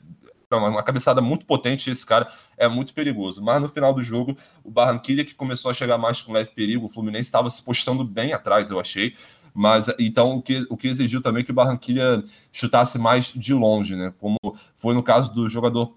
uma 0.51 0.83
cabeçada 0.83 1.21
muito 1.21 1.45
potente, 1.45 1.89
esse 1.89 2.05
cara 2.05 2.31
é 2.57 2.67
muito 2.67 2.93
perigoso. 2.93 3.43
Mas 3.43 3.61
no 3.61 3.67
final 3.67 3.93
do 3.93 4.01
jogo, 4.01 4.37
o 4.63 4.71
Barranquilla 4.71 5.23
que 5.23 5.35
começou 5.35 5.71
a 5.71 5.73
chegar 5.73 5.97
mais 5.97 6.21
com 6.21 6.31
leve 6.31 6.51
perigo, 6.51 6.85
o 6.85 6.89
Fluminense 6.89 7.23
estava 7.23 7.49
se 7.49 7.63
postando 7.63 8.03
bem 8.03 8.33
atrás, 8.33 8.69
eu 8.69 8.79
achei. 8.79 9.15
Mas 9.53 9.87
então 9.97 10.35
o 10.35 10.41
que, 10.41 10.65
o 10.69 10.75
que 10.75 10.87
exigiu 10.87 11.21
também 11.21 11.43
que 11.43 11.51
o 11.51 11.53
Barranquilla 11.55 12.23
chutasse 12.51 12.99
mais 12.99 13.27
de 13.27 13.53
longe, 13.53 13.95
né? 13.95 14.13
Como 14.19 14.37
foi 14.75 14.93
no 14.93 15.01
caso 15.01 15.33
do 15.33 15.47
jogador 15.47 15.95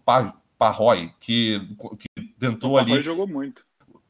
Parroy, 0.56 1.12
que, 1.18 1.60
que 1.98 2.22
tentou 2.38 2.72
o 2.72 2.78
ali. 2.78 3.02
Jogou 3.02 3.26
muito. 3.26 3.67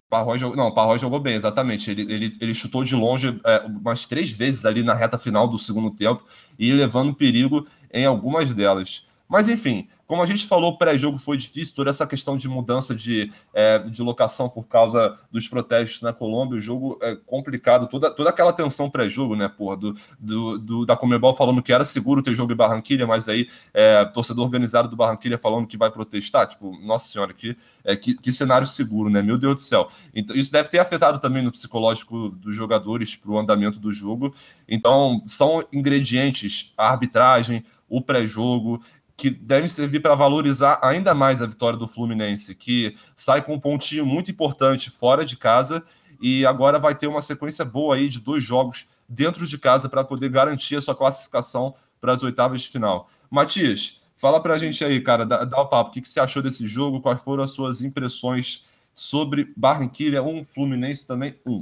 Parroy 0.08 0.38
jogou, 0.38 0.56
não, 0.56 0.72
Parroy 0.72 0.98
jogou 0.98 1.20
bem, 1.20 1.34
exatamente. 1.34 1.90
Ele, 1.90 2.02
ele, 2.02 2.36
ele 2.40 2.54
chutou 2.54 2.82
de 2.82 2.94
longe 2.94 3.38
é, 3.44 3.60
umas 3.66 4.06
três 4.06 4.32
vezes 4.32 4.64
ali 4.64 4.82
na 4.82 4.94
reta 4.94 5.18
final 5.18 5.46
do 5.46 5.58
segundo 5.58 5.90
tempo 5.90 6.24
e 6.58 6.72
levando 6.72 7.14
perigo 7.14 7.66
em 7.92 8.06
algumas 8.06 8.52
delas. 8.54 9.06
Mas 9.28 9.48
enfim, 9.48 9.86
como 10.08 10.22
a 10.22 10.26
gente 10.26 10.46
falou, 10.46 10.78
pré-jogo 10.78 11.18
foi 11.18 11.36
difícil, 11.36 11.74
toda 11.74 11.90
essa 11.90 12.06
questão 12.06 12.34
de 12.34 12.48
mudança 12.48 12.94
de, 12.94 13.30
é, 13.52 13.78
de 13.80 14.00
locação 14.00 14.48
por 14.48 14.66
causa 14.66 15.18
dos 15.30 15.46
protestos 15.46 16.00
na 16.00 16.14
Colômbia, 16.14 16.58
o 16.58 16.62
jogo 16.62 16.98
é 17.02 17.14
complicado, 17.14 17.86
toda, 17.86 18.10
toda 18.10 18.30
aquela 18.30 18.50
tensão 18.50 18.88
pré-jogo, 18.88 19.36
né, 19.36 19.48
porra, 19.48 19.76
do, 19.76 19.96
do, 20.18 20.58
do, 20.58 20.86
da 20.86 20.96
Comebol 20.96 21.34
falando 21.34 21.62
que 21.62 21.74
era 21.74 21.84
seguro 21.84 22.22
ter 22.22 22.32
jogo 22.34 22.54
em 22.54 22.56
Barranquilha, 22.56 23.06
mas 23.06 23.28
aí 23.28 23.50
é, 23.74 24.02
torcedor 24.06 24.46
organizado 24.46 24.88
do 24.88 24.96
Barranquilha 24.96 25.36
falando 25.36 25.66
que 25.66 25.76
vai 25.76 25.90
protestar, 25.90 26.46
tipo, 26.46 26.74
nossa 26.80 27.06
senhora, 27.06 27.34
que, 27.34 27.54
é, 27.84 27.94
que, 27.94 28.14
que 28.14 28.32
cenário 28.32 28.66
seguro, 28.66 29.10
né, 29.10 29.20
meu 29.20 29.36
Deus 29.36 29.56
do 29.56 29.60
céu. 29.60 29.90
Então, 30.14 30.34
isso 30.34 30.50
deve 30.50 30.70
ter 30.70 30.78
afetado 30.78 31.18
também 31.18 31.42
no 31.42 31.52
psicológico 31.52 32.30
dos 32.30 32.56
jogadores 32.56 33.14
para 33.14 33.30
o 33.30 33.38
andamento 33.38 33.78
do 33.78 33.92
jogo, 33.92 34.34
então 34.66 35.22
são 35.26 35.62
ingredientes, 35.70 36.72
a 36.78 36.88
arbitragem, 36.88 37.62
o 37.88 38.02
pré-jogo, 38.02 38.80
que 39.18 39.30
devem 39.30 39.68
servir 39.68 40.00
para 40.00 40.14
valorizar 40.14 40.78
ainda 40.80 41.12
mais 41.12 41.42
a 41.42 41.46
vitória 41.46 41.76
do 41.76 41.88
Fluminense, 41.88 42.54
que 42.54 42.96
sai 43.16 43.44
com 43.44 43.54
um 43.54 43.60
pontinho 43.60 44.06
muito 44.06 44.30
importante 44.30 44.92
fora 44.92 45.24
de 45.24 45.36
casa 45.36 45.84
e 46.20 46.46
agora 46.46 46.78
vai 46.78 46.94
ter 46.94 47.08
uma 47.08 47.20
sequência 47.20 47.64
boa 47.64 47.96
aí 47.96 48.08
de 48.08 48.20
dois 48.20 48.44
jogos 48.44 48.88
dentro 49.08 49.44
de 49.44 49.58
casa 49.58 49.88
para 49.88 50.04
poder 50.04 50.28
garantir 50.30 50.76
a 50.76 50.80
sua 50.80 50.94
classificação 50.94 51.74
para 52.00 52.12
as 52.12 52.22
oitavas 52.22 52.62
de 52.62 52.68
final. 52.68 53.08
Matias, 53.28 54.00
fala 54.14 54.40
para 54.40 54.54
a 54.54 54.58
gente 54.58 54.84
aí, 54.84 55.00
cara, 55.00 55.26
dá, 55.26 55.44
dá 55.44 55.60
o 55.62 55.66
papo, 55.66 55.90
o 55.90 55.92
que, 55.92 56.00
que 56.00 56.08
você 56.08 56.20
achou 56.20 56.40
desse 56.40 56.64
jogo, 56.64 57.00
quais 57.00 57.20
foram 57.20 57.42
as 57.42 57.50
suas 57.50 57.82
impressões 57.82 58.64
sobre 58.94 59.52
Barranquilha 59.56 60.22
1, 60.22 60.28
um, 60.28 60.44
Fluminense 60.44 61.08
também 61.08 61.36
1? 61.44 61.54
Um. 61.54 61.60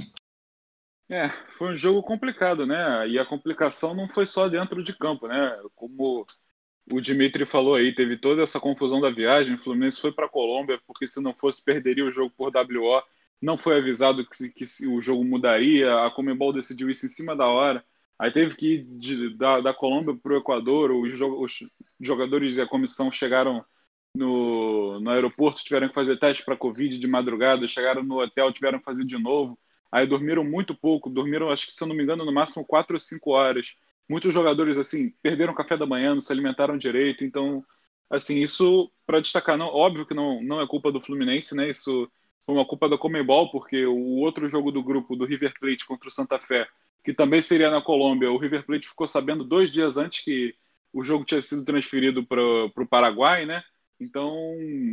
É, 1.09 1.29
foi 1.49 1.71
um 1.71 1.75
jogo 1.75 2.03
complicado, 2.03 2.67
né? 2.67 3.07
E 3.07 3.17
a 3.17 3.25
complicação 3.25 3.95
não 3.95 4.07
foi 4.07 4.27
só 4.27 4.47
dentro 4.47 4.83
de 4.83 4.93
campo, 4.93 5.27
né? 5.27 5.57
Como 5.73 6.23
o 6.91 7.01
Dimitri 7.01 7.45
falou 7.45 7.75
aí, 7.75 7.93
teve 7.93 8.17
toda 8.17 8.43
essa 8.43 8.59
confusão 8.59 9.01
da 9.01 9.09
viagem, 9.09 9.55
o 9.55 9.57
Fluminense 9.57 9.99
foi 9.99 10.11
para 10.11 10.25
a 10.25 10.29
Colômbia, 10.29 10.79
porque 10.87 11.05
se 11.05 11.21
não 11.21 11.33
fosse, 11.35 11.63
perderia 11.63 12.05
o 12.05 12.11
jogo 12.11 12.33
por 12.35 12.51
WO. 12.55 13.01
Não 13.41 13.57
foi 13.57 13.77
avisado 13.77 14.25
que, 14.25 14.49
que 14.49 14.87
o 14.87 15.01
jogo 15.01 15.23
mudaria, 15.23 16.05
a 16.05 16.11
Comembol 16.11 16.53
decidiu 16.53 16.89
isso 16.89 17.05
em 17.05 17.09
cima 17.09 17.35
da 17.35 17.45
hora. 17.45 17.83
Aí 18.17 18.31
teve 18.31 18.55
que 18.55 18.73
ir 18.75 18.83
de, 18.83 19.35
da, 19.37 19.59
da 19.61 19.73
Colômbia 19.73 20.15
para 20.15 20.33
o 20.33 20.37
Equador, 20.37 20.91
os, 20.91 21.19
os, 21.21 21.69
jogadores 21.99 22.57
e 22.57 22.61
a 22.61 22.67
comissão 22.67 23.11
chegaram 23.11 23.63
no, 24.15 24.99
no 24.99 25.11
aeroporto, 25.11 25.63
tiveram 25.63 25.87
que 25.87 25.93
fazer 25.93 26.17
teste 26.17 26.43
para 26.43 26.57
Covid 26.57 26.97
de 26.97 27.07
madrugada, 27.07 27.67
chegaram 27.67 28.03
no 28.03 28.19
hotel, 28.21 28.51
tiveram 28.51 28.79
que 28.79 28.85
fazer 28.85 29.05
de 29.05 29.17
novo. 29.17 29.59
Aí 29.91 30.07
dormiram 30.07 30.43
muito 30.43 30.75
pouco, 30.75 31.09
dormiram, 31.09 31.49
acho 31.49 31.67
que 31.67 31.73
se 31.73 31.83
eu 31.83 31.87
não 31.87 31.95
me 31.95 32.03
engano, 32.03 32.25
no 32.25 32.33
máximo 32.33 32.65
4 32.65 32.95
ou 32.95 32.99
5 32.99 33.31
horas 33.31 33.75
muitos 34.09 34.33
jogadores 34.33 34.77
assim 34.77 35.11
perderam 35.21 35.53
café 35.53 35.77
da 35.77 35.85
manhã, 35.85 36.13
não 36.15 36.21
se 36.21 36.31
alimentaram 36.31 36.77
direito, 36.77 37.25
então 37.25 37.65
assim 38.09 38.37
isso 38.41 38.91
para 39.05 39.19
destacar, 39.19 39.57
não, 39.57 39.67
óbvio 39.67 40.05
que 40.05 40.13
não 40.13 40.41
não 40.43 40.61
é 40.61 40.67
culpa 40.67 40.91
do 40.91 41.01
Fluminense, 41.01 41.55
né? 41.55 41.69
Isso 41.69 42.09
foi 42.45 42.55
uma 42.55 42.65
culpa 42.65 42.89
da 42.89 42.97
Comebol, 42.97 43.51
porque 43.51 43.85
o 43.85 44.17
outro 44.19 44.47
jogo 44.49 44.71
do 44.71 44.81
grupo 44.83 45.15
do 45.15 45.25
River 45.25 45.53
Plate 45.59 45.85
contra 45.85 46.07
o 46.07 46.11
Santa 46.11 46.39
Fé, 46.39 46.67
que 47.03 47.13
também 47.13 47.41
seria 47.41 47.69
na 47.69 47.81
Colômbia, 47.81 48.31
o 48.31 48.37
River 48.37 48.65
Plate 48.65 48.87
ficou 48.87 49.07
sabendo 49.07 49.43
dois 49.43 49.71
dias 49.71 49.97
antes 49.97 50.23
que 50.23 50.55
o 50.93 51.03
jogo 51.03 51.25
tinha 51.25 51.41
sido 51.41 51.63
transferido 51.65 52.25
para 52.25 52.41
o 52.41 52.87
Paraguai, 52.89 53.45
né? 53.45 53.63
Então, 53.99 54.33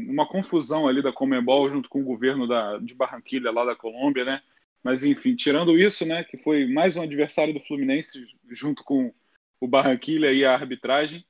uma 0.09 0.27
confusão 0.27 0.89
ali 0.89 1.03
da 1.03 1.13
Comebol 1.13 1.71
junto 1.71 1.89
com 1.89 2.01
o 2.01 2.05
governo 2.05 2.47
da, 2.49 2.79
de 2.79 2.95
Barranquilha, 2.95 3.53
lá 3.53 3.65
da 3.65 3.77
Colômbia, 3.77 4.25
né? 4.25 4.43
Mas 4.85 5.03
enfim, 5.03 5.35
tirando 5.35 5.79
isso, 5.79 6.05
né, 6.05 6.23
que 6.23 6.37
foi 6.37 6.67
mais 6.67 6.95
um 6.95 7.03
adversário 7.03 7.55
do 7.55 7.61
Fluminense 7.61 8.27
junto 8.51 8.85
com 8.85 9.13
o 9.59 9.67
Barranquilha 9.67 10.31
e 10.31 10.45
a 10.45 10.53
arbitragem, 10.53 11.25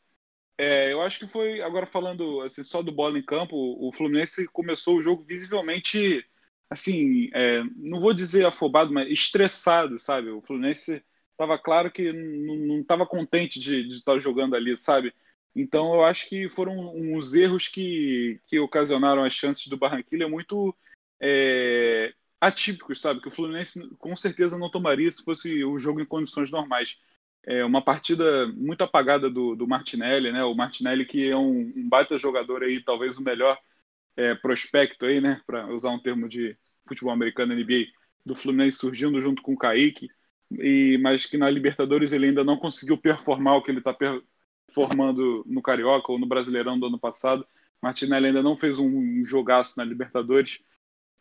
é, 0.58 0.92
eu 0.92 1.00
acho 1.00 1.20
que 1.20 1.26
foi, 1.28 1.60
agora 1.62 1.86
falando 1.86 2.40
assim, 2.42 2.64
só 2.64 2.82
do 2.82 2.90
bola 2.92 3.16
em 3.18 3.24
campo, 3.24 3.56
o 3.56 3.92
Fluminense 3.92 4.48
começou 4.48 4.96
o 4.98 5.02
jogo 5.02 5.22
visivelmente, 5.22 6.26
assim, 6.68 7.30
é, 7.32 7.62
não 7.76 8.00
vou 8.00 8.12
dizer 8.12 8.44
afobado, 8.44 8.92
mas 8.92 9.08
estressado, 9.08 9.98
sabe? 10.00 10.30
O 10.30 10.42
Fluminense 10.42 11.04
estava 11.32 11.56
claro 11.58 11.92
que 11.92 12.12
não 12.12 12.80
estava 12.80 13.06
contente 13.06 13.60
de, 13.60 13.96
estar 13.96 14.18
jogando 14.18 14.56
ali, 14.56 14.76
sabe? 14.76 15.14
Então 15.54 15.94
eu 15.94 16.04
acho 16.04 16.28
que 16.28 16.48
foram 16.50 16.76
uns 16.96 17.34
erros 17.34 17.68
que, 17.68 18.40
que 18.48 18.58
ocasionaram 18.58 19.24
as 19.24 19.32
chances 19.32 19.68
do 19.68 19.76
Barranquilha 19.76 20.28
muito 20.28 20.76
é, 21.20 22.12
atípicos, 22.46 23.00
sabe? 23.00 23.20
Que 23.20 23.28
o 23.28 23.30
Fluminense 23.30 23.88
com 23.98 24.14
certeza 24.16 24.58
não 24.58 24.70
tomaria 24.70 25.10
se 25.10 25.24
fosse 25.24 25.64
o 25.64 25.78
jogo 25.78 26.00
em 26.00 26.06
condições 26.06 26.50
normais. 26.50 26.98
É 27.46 27.64
uma 27.64 27.82
partida 27.82 28.46
muito 28.48 28.82
apagada 28.82 29.28
do, 29.30 29.54
do 29.54 29.66
Martinelli, 29.66 30.32
né? 30.32 30.44
O 30.44 30.54
Martinelli 30.54 31.04
que 31.04 31.30
é 31.30 31.36
um, 31.36 31.72
um 31.76 31.88
baita 31.88 32.18
jogador 32.18 32.62
aí, 32.62 32.80
talvez 32.82 33.18
o 33.18 33.22
melhor 33.22 33.58
é, 34.16 34.34
prospecto 34.34 35.06
aí, 35.06 35.20
né? 35.20 35.40
Para 35.46 35.66
usar 35.72 35.90
um 35.90 35.98
termo 35.98 36.28
de 36.28 36.56
futebol 36.86 37.12
americano 37.12 37.54
NBA 37.54 37.86
do 38.24 38.34
Fluminense 38.34 38.78
surgindo 38.78 39.20
junto 39.20 39.42
com 39.42 39.52
o 39.52 39.58
Kaique, 39.58 40.08
e, 40.50 40.98
mas 40.98 41.26
que 41.26 41.36
na 41.36 41.50
Libertadores 41.50 42.12
ele 42.12 42.28
ainda 42.28 42.44
não 42.44 42.56
conseguiu 42.56 42.96
performar 42.96 43.56
o 43.56 43.62
que 43.62 43.70
ele 43.70 43.78
está 43.78 43.94
performando 43.94 45.44
no 45.46 45.62
Carioca 45.62 46.12
ou 46.12 46.18
no 46.18 46.26
Brasileirão 46.26 46.78
do 46.78 46.86
ano 46.86 46.98
passado. 46.98 47.46
Martinelli 47.82 48.28
ainda 48.28 48.42
não 48.42 48.56
fez 48.56 48.78
um 48.78 49.24
jogaço 49.24 49.78
na 49.78 49.84
Libertadores. 49.84 50.60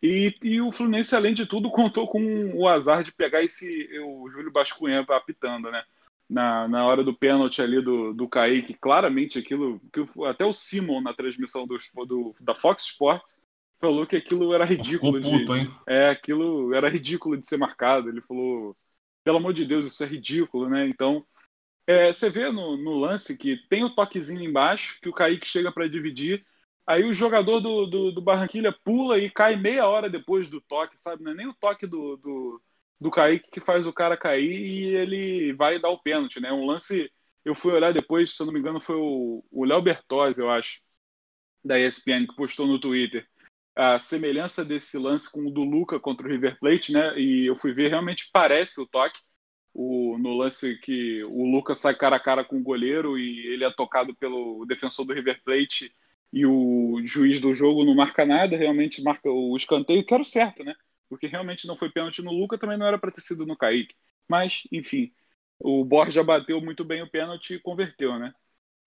E, 0.03 0.35
e, 0.43 0.59
o 0.59 0.69
Fluminense, 0.69 1.15
além 1.15 1.33
de 1.33 1.45
tudo, 1.45 1.69
contou 1.71 2.05
com 2.05 2.21
o 2.53 2.67
azar 2.67 3.03
de 3.03 3.13
pegar 3.13 3.41
esse 3.41 3.87
o 4.01 4.29
Júlio 4.29 4.51
Bascunha 4.51 5.05
apitando, 5.09 5.71
né? 5.71 5.81
Na, 6.29 6.67
na 6.67 6.85
hora 6.85 7.03
do 7.03 7.13
pênalti 7.13 7.61
ali 7.61 7.81
do, 7.81 8.13
do 8.13 8.27
Kaique, 8.27 8.73
claramente 8.73 9.37
aquilo, 9.39 9.79
que 9.91 10.03
até 10.25 10.45
o 10.45 10.53
Simon 10.53 11.01
na 11.01 11.13
transmissão 11.13 11.67
do, 11.67 11.77
do, 12.05 12.35
da 12.39 12.55
Fox 12.55 12.83
Sports 12.83 13.41
falou 13.79 14.07
que 14.07 14.15
aquilo 14.15 14.53
era 14.53 14.65
ridículo 14.65 15.21
puto, 15.21 15.53
de, 15.53 15.59
hein? 15.59 15.71
é 15.85 16.09
aquilo 16.09 16.73
era 16.73 16.89
ridículo 16.89 17.37
de 17.37 17.45
ser 17.45 17.57
marcado. 17.57 18.09
Ele 18.09 18.21
falou, 18.21 18.75
pelo 19.23 19.37
amor 19.37 19.53
de 19.53 19.65
Deus, 19.65 19.85
isso 19.85 20.03
é 20.03 20.07
ridículo, 20.07 20.69
né? 20.69 20.87
Então 20.87 21.25
é, 21.85 22.11
você 22.11 22.29
vê 22.29 22.49
no, 22.49 22.77
no 22.77 22.97
lance 22.97 23.37
que 23.37 23.57
tem 23.69 23.83
o 23.83 23.93
toquezinho 23.93 24.41
embaixo 24.41 24.99
que 25.01 25.09
o 25.09 25.13
Kaique 25.13 25.47
chega 25.47 25.71
para 25.71 25.87
dividir 25.87 26.45
Aí 26.85 27.03
o 27.03 27.13
jogador 27.13 27.59
do, 27.59 27.85
do, 27.85 28.11
do, 28.11 28.21
Barranquilha 28.21 28.75
pula 28.83 29.17
e 29.17 29.29
cai 29.29 29.55
meia 29.55 29.87
hora 29.87 30.09
depois 30.09 30.49
do 30.49 30.59
toque, 30.61 30.99
sabe? 30.99 31.23
Não 31.23 31.31
é 31.31 31.35
nem 31.35 31.47
o 31.47 31.53
toque 31.53 31.87
do, 31.87 32.17
do, 32.17 32.61
do 32.99 33.11
Kaique 33.11 33.49
que 33.49 33.61
faz 33.61 33.87
o 33.87 33.93
cara 33.93 34.17
cair 34.17 34.53
e 34.53 34.95
ele 34.95 35.53
vai 35.53 35.79
dar 35.79 35.89
o 35.89 36.01
pênalti, 36.01 36.39
né? 36.41 36.51
Um 36.51 36.65
lance. 36.65 37.11
Eu 37.45 37.55
fui 37.55 37.73
olhar 37.73 37.93
depois, 37.93 38.35
se 38.35 38.41
eu 38.41 38.45
não 38.45 38.53
me 38.53 38.59
engano, 38.59 38.81
foi 38.81 38.95
o 38.97 39.65
Léo 39.65 39.81
Bertozzi, 39.81 40.41
eu 40.41 40.49
acho, 40.49 40.81
da 41.63 41.79
ESPN, 41.79 42.27
que 42.27 42.35
postou 42.35 42.67
no 42.67 42.79
Twitter 42.79 43.27
a 43.75 43.99
semelhança 43.99 44.63
desse 44.63 44.97
lance 44.97 45.31
com 45.31 45.47
o 45.47 45.51
do 45.51 45.63
Luca 45.63 45.99
contra 45.99 46.27
o 46.27 46.29
River 46.29 46.59
Plate, 46.59 46.91
né? 46.91 47.19
E 47.19 47.47
eu 47.47 47.55
fui 47.55 47.73
ver, 47.73 47.89
realmente 47.89 48.29
parece 48.31 48.79
o 48.81 48.87
toque. 48.87 49.19
O, 49.73 50.17
no 50.19 50.37
lance 50.37 50.77
que 50.79 51.23
o 51.23 51.51
Lucas 51.51 51.79
sai 51.79 51.95
cara 51.95 52.17
a 52.17 52.19
cara 52.19 52.45
com 52.45 52.57
o 52.57 52.63
goleiro 52.63 53.17
e 53.17 53.47
ele 53.47 53.63
é 53.63 53.73
tocado 53.73 54.15
pelo 54.15 54.63
defensor 54.65 55.03
do 55.05 55.13
River 55.13 55.41
Plate 55.43 55.91
e 56.33 56.47
o 56.47 56.99
juiz 57.05 57.39
do 57.39 57.53
jogo 57.53 57.85
não 57.85 57.93
marca 57.93 58.25
nada, 58.25 58.57
realmente 58.57 59.03
marca 59.03 59.29
o 59.29 59.55
escanteio, 59.55 60.03
que 60.03 60.11
era 60.11 60.23
o 60.23 60.25
certo, 60.25 60.63
né? 60.63 60.73
Porque 61.07 61.27
realmente 61.27 61.67
não 61.67 61.75
foi 61.75 61.91
pênalti 61.91 62.23
no 62.23 62.31
Luca, 62.31 62.57
também 62.57 62.75
não 62.75 62.87
era 62.87 62.97
para 62.97 63.11
ter 63.11 63.21
sido 63.21 63.45
no 63.45 63.55
Kaique. 63.55 63.93
Mas, 64.27 64.63
enfim, 64.71 65.11
o 65.59 65.85
Borja 65.85 66.23
bateu 66.23 66.59
muito 66.59 66.83
bem 66.83 67.03
o 67.03 67.09
pênalti 67.09 67.53
e 67.53 67.59
converteu, 67.59 68.17
né? 68.17 68.33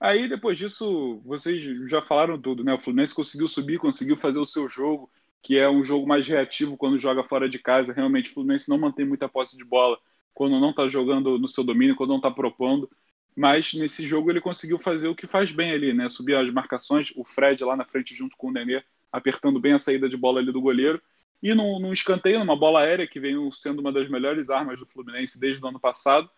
Aí, 0.01 0.29
depois 0.29 0.59
disso, 0.59 1.23
vocês 1.25 1.63
já 1.89 2.03
falaram 2.03 2.41
tudo, 2.41 2.65
né? 2.65 2.75
O 2.75 2.81
Fluminense 2.81 3.15
conseguiu 3.15 3.47
subir, 3.47 3.79
conseguiu 3.79 4.17
fazer 4.17 4.41
o 4.41 4.45
seu 4.45 4.69
jogo, 4.69 5.09
que 5.41 5.57
é 5.57 5.71
um 5.71 5.85
jogo 5.85 6.05
mais 6.05 6.27
reativo 6.27 6.77
quando 6.77 6.99
joga 6.99 7.23
fora 7.23 7.49
de 7.49 7.61
casa. 7.61 7.93
Realmente, 7.93 8.31
o 8.31 8.35
Fluminense 8.35 8.69
não 8.69 8.77
mantém 8.77 9.07
muita 9.07 9.29
posse 9.29 9.57
de 9.57 9.65
bola 9.65 9.97
quando 10.35 10.59
não 10.59 10.71
está 10.71 10.89
jogando 10.89 11.39
no 11.39 11.49
seu 11.49 11.63
domínio, 11.63 11.95
quando 11.95 12.11
não 12.11 12.17
está 12.17 12.31
propondo 12.31 12.91
mas 13.37 13.75
nesse 13.75 14.07
jogo 14.07 14.31
ele 14.31 14.41
conseguiu 14.41 14.79
fazer 14.79 15.09
o 15.09 15.15
que 15.15 15.27
faz 15.27 15.53
bem 15.53 15.73
ali, 15.73 15.93
né? 15.93 16.09
Subir 16.09 16.35
as 16.37 16.51
marcações, 16.51 17.13
o 17.15 17.23
Fred 17.23 17.63
lá 17.63 17.77
na 17.77 17.85
frente 17.85 18.15
junto 18.15 18.35
com 18.37 18.49
o 18.49 18.53
Nenê, 18.53 18.83
apertando 19.13 19.61
bem 19.61 19.75
a 19.75 19.79
saída 19.79 20.09
de 20.09 20.17
bola 20.17 20.41
ali 20.41 20.51
do 20.51 20.61
goleiro. 20.61 21.01
E 21.43 21.55
num, 21.55 21.79
num 21.79 21.93
escanteio, 21.93 22.39
numa 22.39 22.57
bola 22.57 22.81
aérea, 22.81 23.07
que 23.07 23.21
vem 23.21 23.37
sendo 23.53 23.81
uma 23.81 23.93
das 23.93 24.09
melhores 24.09 24.49
armas 24.49 24.81
do 24.81 24.87
Fluminense 24.87 25.39
desde 25.39 25.63
o 25.63 25.69
ano 25.69 25.79
passado, 25.79 26.31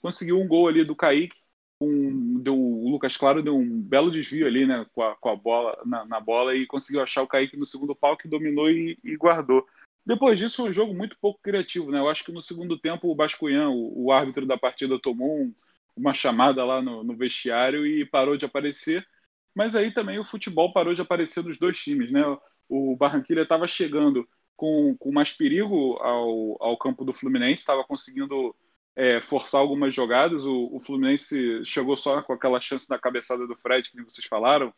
conseguiu 0.00 0.38
um 0.40 0.48
gol 0.48 0.66
ali 0.66 0.82
do 0.82 0.96
Kaique. 0.96 1.36
Um, 1.78 2.40
deu, 2.40 2.58
o 2.58 2.88
Lucas 2.88 3.18
Claro 3.18 3.42
deu 3.42 3.54
um 3.54 3.82
belo 3.82 4.10
desvio 4.10 4.46
ali, 4.46 4.66
né, 4.66 4.86
com 4.94 5.02
a, 5.02 5.14
com 5.14 5.28
a 5.28 5.36
bola 5.36 5.78
na, 5.84 6.06
na, 6.06 6.18
bola 6.18 6.56
e 6.56 6.64
conseguiu 6.66 7.02
achar 7.02 7.20
o 7.20 7.26
Kaique 7.26 7.54
no 7.54 7.66
segundo 7.66 7.94
pau 7.94 8.16
que 8.16 8.26
dominou 8.26 8.70
e, 8.70 8.98
e, 9.04 9.14
guardou. 9.14 9.66
Depois 10.06 10.38
disso, 10.38 10.56
foi 10.56 10.70
um 10.70 10.72
jogo 10.72 10.94
muito 10.94 11.18
pouco 11.20 11.38
criativo, 11.42 11.90
né? 11.90 11.98
Eu 11.98 12.08
acho 12.08 12.24
que 12.24 12.32
no 12.32 12.40
segundo 12.40 12.78
tempo 12.78 13.10
o 13.10 13.14
Bascuian, 13.14 13.68
o, 13.68 14.06
o 14.06 14.12
árbitro 14.12 14.46
da 14.46 14.56
partida, 14.56 14.98
tomou 14.98 15.42
um, 15.42 15.54
uma 15.96 16.12
chamada 16.12 16.64
lá 16.64 16.82
no, 16.82 17.02
no 17.02 17.16
vestiário 17.16 17.86
e 17.86 18.04
parou 18.04 18.36
de 18.36 18.44
aparecer. 18.44 19.06
Mas 19.54 19.74
aí 19.74 19.90
também 19.90 20.18
o 20.18 20.24
futebol 20.24 20.72
parou 20.72 20.94
de 20.94 21.00
aparecer 21.00 21.42
nos 21.42 21.58
dois 21.58 21.78
times, 21.78 22.12
né? 22.12 22.22
O 22.68 22.96
Barranquilla 22.96 23.42
estava 23.42 23.66
chegando 23.66 24.28
com, 24.54 24.96
com 24.98 25.12
mais 25.12 25.32
perigo 25.32 25.96
ao, 25.96 26.56
ao 26.60 26.76
campo 26.76 27.04
do 27.04 27.12
Fluminense, 27.12 27.62
estava 27.62 27.84
conseguindo 27.84 28.54
é, 28.94 29.20
forçar 29.20 29.60
algumas 29.60 29.94
jogadas. 29.94 30.44
O, 30.44 30.74
o, 30.74 30.80
Fluminense 30.80 31.64
chegou 31.64 31.96
só 31.96 32.20
com 32.22 32.32
aquela 32.32 32.60
chance 32.60 32.88
da 32.88 32.98
cabeçada 32.98 33.46
do 33.46 33.56
Fred, 33.56 33.90
que 33.90 34.02
vocês 34.02 34.26
falaram. 34.26 34.72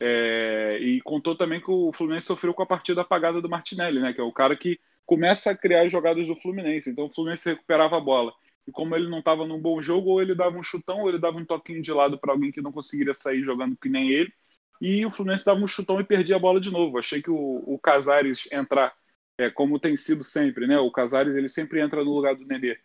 É, 0.00 0.78
e 0.80 1.00
contou 1.00 1.34
também 1.34 1.60
que 1.60 1.70
o 1.70 1.90
Fluminense 1.92 2.26
sofreu 2.26 2.52
com 2.52 2.62
a 2.62 2.66
partida 2.66 3.00
apagada 3.00 3.40
do 3.40 3.48
Martinelli, 3.48 4.00
né? 4.00 4.12
Que 4.12 4.20
é 4.20 4.24
o 4.24 4.32
cara 4.32 4.54
que 4.54 4.78
começa 5.06 5.50
a 5.50 5.56
criar 5.56 5.82
as 5.82 5.92
jogadas 5.92 6.26
do 6.26 6.36
Fluminense. 6.36 6.90
Então 6.90 7.06
o 7.06 7.12
Fluminense 7.12 7.48
recuperava 7.48 7.96
a 7.96 8.00
bola. 8.00 8.32
E 8.66 8.72
como 8.72 8.96
ele 8.96 9.08
não 9.08 9.20
estava 9.20 9.46
num 9.46 9.60
bom 9.60 9.80
jogo, 9.80 10.10
ou 10.10 10.22
ele 10.22 10.34
dava 10.34 10.58
um 10.58 10.62
chutão, 10.62 11.00
ou 11.02 11.08
ele 11.08 11.18
dava 11.20 11.38
um 11.38 11.44
toquinho 11.44 11.82
de 11.82 11.92
lado 11.92 12.18
para 12.18 12.32
alguém 12.32 12.50
que 12.50 12.60
não 12.60 12.72
conseguiria 12.72 13.14
sair 13.14 13.42
jogando 13.42 13.76
que 13.76 13.88
nem 13.88 14.10
ele. 14.10 14.32
E 14.80 15.04
o 15.06 15.10
Fluminense 15.10 15.44
dava 15.44 15.60
um 15.60 15.66
chutão 15.66 16.00
e 16.00 16.04
perdia 16.04 16.36
a 16.36 16.38
bola 16.38 16.60
de 16.60 16.70
novo. 16.70 16.98
Achei 16.98 17.22
que 17.22 17.30
o, 17.30 17.36
o 17.66 17.78
Casares 17.78 18.48
entrar, 18.52 18.94
é, 19.38 19.48
como 19.50 19.78
tem 19.80 19.96
sido 19.96 20.22
sempre, 20.24 20.66
né? 20.66 20.78
O 20.78 20.90
Casares 20.90 21.34
ele 21.34 21.48
sempre 21.48 21.80
entra 21.80 22.04
no 22.04 22.12
lugar 22.14 22.34
do 22.34 22.44
Nenê. 22.46 22.78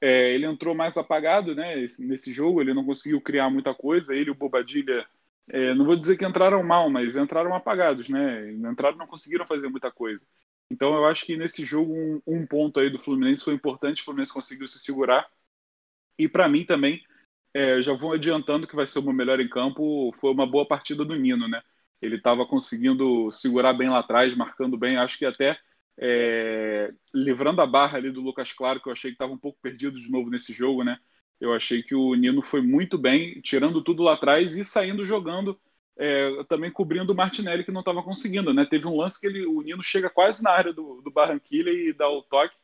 É, 0.00 0.32
ele 0.34 0.46
entrou 0.46 0.74
mais 0.74 0.96
apagado 0.96 1.54
né, 1.54 1.76
nesse 2.00 2.32
jogo, 2.32 2.60
ele 2.60 2.74
não 2.74 2.84
conseguiu 2.84 3.20
criar 3.20 3.50
muita 3.50 3.74
coisa. 3.74 4.14
Ele 4.14 4.28
e 4.30 4.32
o 4.32 4.34
Bobadilha, 4.34 5.06
é, 5.48 5.74
não 5.74 5.84
vou 5.84 5.96
dizer 5.96 6.16
que 6.16 6.26
entraram 6.26 6.62
mal, 6.62 6.90
mas 6.90 7.16
entraram 7.16 7.54
apagados, 7.54 8.08
né? 8.08 8.52
Entraram 8.52 8.96
não 8.98 9.06
conseguiram 9.06 9.46
fazer 9.46 9.68
muita 9.68 9.90
coisa. 9.90 10.20
Então 10.70 10.94
eu 10.94 11.06
acho 11.06 11.24
que 11.24 11.36
nesse 11.36 11.64
jogo 11.64 11.94
um, 11.94 12.20
um 12.26 12.46
ponto 12.46 12.78
aí 12.78 12.90
do 12.90 12.98
Fluminense 12.98 13.44
foi 13.44 13.54
importante, 13.54 14.02
o 14.02 14.04
Fluminense 14.04 14.32
conseguiu 14.32 14.66
se 14.66 14.78
segurar. 14.78 15.26
E 16.18 16.28
para 16.28 16.48
mim 16.48 16.64
também, 16.64 17.02
é, 17.54 17.80
já 17.82 17.94
vou 17.94 18.12
adiantando 18.12 18.66
que 18.66 18.76
vai 18.76 18.86
ser 18.86 18.98
o 18.98 19.02
meu 19.02 19.12
melhor 19.12 19.40
em 19.40 19.48
campo, 19.48 20.12
foi 20.14 20.32
uma 20.32 20.46
boa 20.46 20.66
partida 20.66 21.04
do 21.04 21.16
Nino, 21.16 21.48
né? 21.48 21.62
Ele 22.00 22.16
estava 22.16 22.46
conseguindo 22.46 23.30
segurar 23.32 23.72
bem 23.72 23.88
lá 23.88 24.00
atrás, 24.00 24.36
marcando 24.36 24.76
bem, 24.76 24.96
acho 24.96 25.18
que 25.18 25.24
até 25.24 25.58
é, 25.98 26.92
livrando 27.12 27.60
a 27.60 27.66
barra 27.66 27.98
ali 27.98 28.10
do 28.10 28.20
Lucas 28.20 28.52
Claro, 28.52 28.80
que 28.80 28.88
eu 28.88 28.92
achei 28.92 29.10
que 29.10 29.16
estava 29.16 29.32
um 29.32 29.38
pouco 29.38 29.58
perdido 29.60 29.98
de 29.98 30.10
novo 30.10 30.30
nesse 30.30 30.52
jogo, 30.52 30.84
né? 30.84 30.98
Eu 31.40 31.52
achei 31.54 31.82
que 31.82 31.94
o 31.94 32.14
Nino 32.14 32.42
foi 32.42 32.60
muito 32.60 32.98
bem, 32.98 33.40
tirando 33.40 33.82
tudo 33.82 34.02
lá 34.02 34.14
atrás 34.14 34.56
e 34.56 34.64
saindo 34.64 35.04
jogando 35.04 35.58
é, 35.98 36.44
também 36.44 36.70
cobrindo 36.70 37.12
o 37.12 37.16
Martinelli 37.16 37.64
que 37.64 37.72
não 37.72 37.80
estava 37.80 38.02
conseguindo, 38.02 38.54
né? 38.54 38.64
Teve 38.64 38.86
um 38.86 38.96
lance 38.96 39.20
que 39.20 39.26
ele, 39.26 39.44
o 39.44 39.60
Nino 39.60 39.82
chega 39.82 40.08
quase 40.08 40.42
na 40.44 40.52
área 40.52 40.72
do, 40.72 41.02
do 41.02 41.10
Barranquilha 41.10 41.70
e 41.70 41.92
dá 41.92 42.08
o 42.08 42.22
toque, 42.22 42.54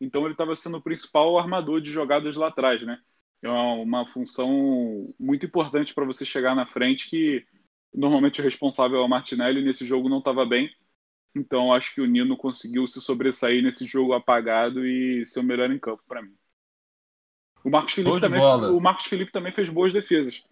então 0.00 0.22
ele 0.22 0.32
estava 0.32 0.54
sendo 0.54 0.78
o 0.78 0.82
principal 0.82 1.36
armador 1.36 1.80
de 1.80 1.90
jogadas 1.90 2.36
lá 2.36 2.48
atrás, 2.48 2.80
né? 2.82 2.98
É 3.42 3.50
uma 3.50 4.06
função 4.06 5.02
muito 5.18 5.44
importante 5.44 5.92
para 5.92 6.04
você 6.06 6.24
chegar 6.24 6.54
na 6.54 6.64
frente 6.64 7.10
que 7.10 7.44
normalmente 7.92 8.40
o 8.40 8.44
responsável 8.44 8.98
é 8.98 9.04
o 9.04 9.08
Martinelli 9.08 9.62
nesse 9.62 9.84
jogo 9.84 10.08
não 10.08 10.18
estava 10.18 10.46
bem, 10.46 10.70
então 11.34 11.72
acho 11.72 11.94
que 11.94 12.00
o 12.00 12.06
Nino 12.06 12.36
conseguiu 12.36 12.86
se 12.86 13.00
sobressair 13.00 13.62
nesse 13.62 13.84
jogo 13.86 14.12
apagado 14.12 14.86
e 14.86 15.26
ser 15.26 15.40
o 15.40 15.44
melhor 15.44 15.70
em 15.70 15.78
campo 15.78 16.02
para 16.06 16.22
mim. 16.22 16.34
O 17.64 17.70
Marcos 17.70 17.94
Felipe 17.94 18.20
também, 18.20 18.40
o 18.40 18.80
Marcos 18.80 19.06
Felipe 19.06 19.32
também 19.32 19.52
fez 19.52 19.68
boas 19.68 19.92
defesas 19.92 20.44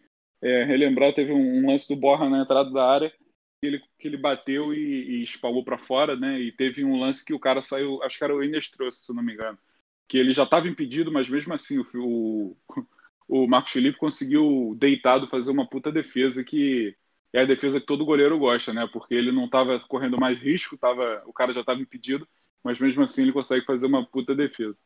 é, 0.43 0.64
relembrar, 0.64 1.14
teve 1.14 1.32
um, 1.32 1.59
um, 1.59 1.70
lance 1.70 1.88
do 1.88 1.97
Borja 1.97 2.28
na 2.28 2.43
entrada 2.43 2.70
da 2.70 2.84
área 2.84 3.11
que 3.11 3.66
ele, 3.66 3.82
que 3.99 4.09
ele 4.09 4.16
bateu 4.16 4.74
e, 4.74 5.20
e 5.20 5.22
espalhou 5.22 5.64
para 5.64 5.78
fora, 5.78 6.16
né? 6.16 6.40
E 6.40 6.51
teve 6.51 6.84
um 6.84 6.99
lance 6.99 7.24
que 7.24 7.32
o 7.32 7.38
cara 7.38 7.62
saiu, 7.62 8.03
acho 8.03 8.18
que 8.18 8.24
era 8.24 8.34
o 8.34 8.43
Inês 8.43 8.68
trouxe, 8.68 9.05
se 9.05 9.14
não 9.14 9.22
me 9.22 9.34
engano, 9.34 9.59
que 10.09 10.18
ele 10.18 10.34
já 10.34 10.43
estava 10.43 10.68
impedido, 10.68 11.12
mas 11.12 11.28
mesmo 11.28 11.55
assim 11.55 11.78
o, 11.78 11.84
o, 11.97 12.57
o 13.28 13.47
Marcos 13.47 13.72
Felipe 13.72 13.99
conseguiu 13.99 14.76
deitado 14.78 15.28
fazer 15.28 15.53
uma 15.53 15.68
puta 15.68 15.93
defesa 15.93 16.43
que 16.45 16.97
é 17.32 17.43
a 17.43 17.47
defesa 17.47 17.80
que 17.80 17.86
todo 17.86 18.05
goleiro 18.05 18.38
gosta, 18.38 18.72
né? 18.72 18.86
Porque 18.93 19.14
ele 19.14 19.32
não 19.32 19.47
estava 19.47 19.78
correndo 19.80 20.18
mais 20.18 20.38
risco, 20.38 20.76
tava, 20.76 21.22
o 21.26 21.32
cara 21.32 21.55
já 21.55 21.61
estava 21.61 21.80
impedido, 21.80 22.28
mas 22.62 22.78
mesmo 22.78 23.03
assim 23.03 23.22
ele 23.22 23.32
consegue 23.32 23.64
fazer 23.64 23.86
uma 23.86 24.05
puta 24.05 24.34
defesa. 24.34 24.76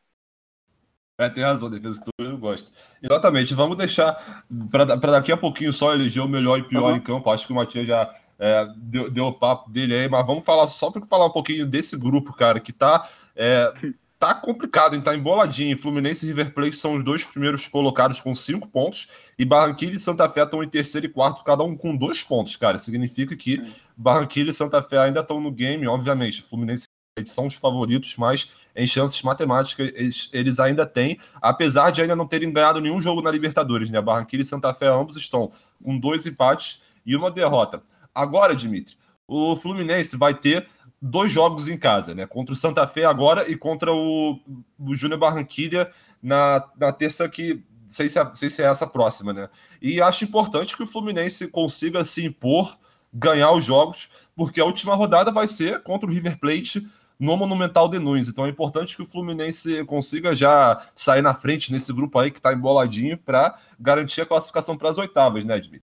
É, 1.19 1.31
tem 1.31 1.43
razão, 1.43 1.71
defesa 1.71 2.03
que 2.03 2.23
mundo 2.23 2.39
gosta. 2.39 2.71
Exatamente, 3.03 3.55
vamos 3.55 3.77
deixar 3.77 4.45
para 4.71 4.85
daqui 4.85 5.33
a 5.33 5.37
pouquinho 5.37 5.73
só 5.73 5.95
eleger 5.95 6.23
o 6.23 6.29
melhor 6.29 6.59
e 6.59 6.63
pior 6.63 6.91
uhum. 6.91 6.97
em 6.97 7.01
campo. 7.01 7.31
Acho 7.31 7.47
que 7.47 7.53
o 7.53 7.57
Matias 7.57 7.87
já 7.87 8.15
é, 8.39 8.69
deu, 8.77 9.11
deu, 9.11 9.25
o 9.27 9.33
papo 9.33 9.71
dele 9.71 9.95
aí, 9.95 10.09
mas 10.09 10.27
vamos 10.27 10.45
falar 10.45 10.67
só 10.67 10.91
para 10.91 11.05
falar 11.07 11.27
um 11.27 11.31
pouquinho 11.31 11.67
desse 11.67 11.97
grupo, 11.97 12.35
cara, 12.35 12.61
que 12.61 12.71
tá, 12.71 13.09
é, 13.35 13.73
tá 14.19 14.35
complicado, 14.35 15.01
tá 15.01 15.15
emboladinho. 15.15 15.79
Fluminense 15.79 16.27
e 16.27 16.29
River 16.29 16.53
Plate 16.53 16.77
são 16.77 16.95
os 16.95 17.05
dois 17.05 17.25
primeiros 17.25 17.67
colocados 17.67 18.21
com 18.21 18.35
cinco 18.35 18.69
pontos, 18.69 19.09
e 19.39 19.45
Barranquilla 19.45 19.97
e 19.97 20.01
Santa 20.01 20.29
Fé 20.29 20.43
estão 20.43 20.63
em 20.63 20.69
terceiro 20.69 21.07
e 21.07 21.11
quarto, 21.11 21.45
cada 21.45 21.65
um 21.65 21.75
com 21.75 21.97
dois 21.97 22.23
pontos, 22.23 22.57
cara. 22.57 22.79
Significa 22.79 23.35
que 23.35 23.63
Barranquilla 23.97 24.51
e 24.51 24.55
Santa 24.55 24.83
Fé 24.83 24.99
ainda 24.99 25.21
estão 25.21 25.41
no 25.41 25.51
game, 25.51 25.87
obviamente. 25.87 26.43
Fluminense 26.43 26.85
são 27.25 27.47
os 27.47 27.55
favoritos, 27.55 28.17
mas 28.17 28.51
em 28.75 28.87
chances 28.87 29.23
matemáticas 29.23 29.91
eles, 29.95 30.29
eles, 30.33 30.61
ainda 30.61 30.85
têm, 30.85 31.19
apesar 31.41 31.91
de 31.91 32.03
ainda 32.03 32.15
não 32.15 32.27
terem 32.27 32.53
ganhado 32.53 32.81
nenhum 32.81 33.01
jogo 33.01 33.23
na 33.23 33.31
Libertadores, 33.31 33.91
né? 33.91 34.01
Barranquilla 34.03 34.43
e 34.43 34.47
Santa 34.47 34.75
Fé 34.75 34.89
ambos 34.89 35.17
estão 35.17 35.51
com 35.83 35.99
dois 35.99 36.27
empates 36.27 36.83
e 37.07 37.17
uma 37.17 37.31
derrota. 37.31 37.83
Agora, 38.15 38.55
Dimitri, 38.55 38.97
o 39.27 39.57
Fluminense 39.57 40.17
vai 40.17 40.35
ter 40.35 40.69
dois 41.01 41.33
jogos 41.33 41.69
em 41.69 41.79
casa, 41.79 42.15
né? 42.15 42.27
Contra 42.27 42.53
o 42.53 42.57
Santa 42.57 42.87
Fé 42.87 43.05
agora 43.05 43.51
e 43.51 43.57
contra 43.57 43.93
o, 43.93 44.39
o 44.79 44.95
Júnior 44.95 45.19
Barranquilla 45.19 45.91
na, 46.23 46.69
na 46.79 46.93
terça 46.93 47.29
que 47.29 47.63
sei 47.89 48.09
se, 48.09 48.19
sei 48.35 48.51
se 48.51 48.63
é 48.63 48.67
essa 48.67 48.87
próxima, 48.87 49.33
né? 49.33 49.49
E 49.81 50.03
acho 50.03 50.25
importante 50.25 50.77
que 50.77 50.83
o 50.83 50.87
Fluminense 50.87 51.49
consiga 51.49 52.05
se 52.05 52.25
impor, 52.25 52.77
ganhar 53.13 53.53
os 53.53 53.65
jogos, 53.65 54.11
porque 54.35 54.61
a 54.61 54.65
última 54.65 54.95
rodada 54.95 55.31
vai 55.31 55.49
ser 55.49 55.83
contra 55.83 56.07
o 56.07 56.13
River 56.13 56.39
Plate 56.39 56.87
no 57.19 57.37
Monumental 57.37 57.89
de 57.89 57.99
Nunes. 57.99 58.29
Então 58.29 58.47
é 58.47 58.51
importante 58.51 58.97
que 58.97 59.03
o 59.03 59.07
Fluminense 59.07 59.85
consiga 59.85 60.35
já 60.35 60.87
sair 60.95 61.23
na 61.23 61.35
frente 61.35 61.73
nesse 61.73 61.93
grupo 61.93 62.19
aí 62.19 62.31
que 62.31 62.39
está 62.39 62.53
emboladinho 62.53 63.19
para 63.19 63.59
garantir 63.79 64.21
a 64.21 64.27
classificação 64.27 64.77
para 64.77 64.91
as 64.91 64.99
oitavas, 64.99 65.45
né, 65.45 65.57
Edmir? 65.57 65.83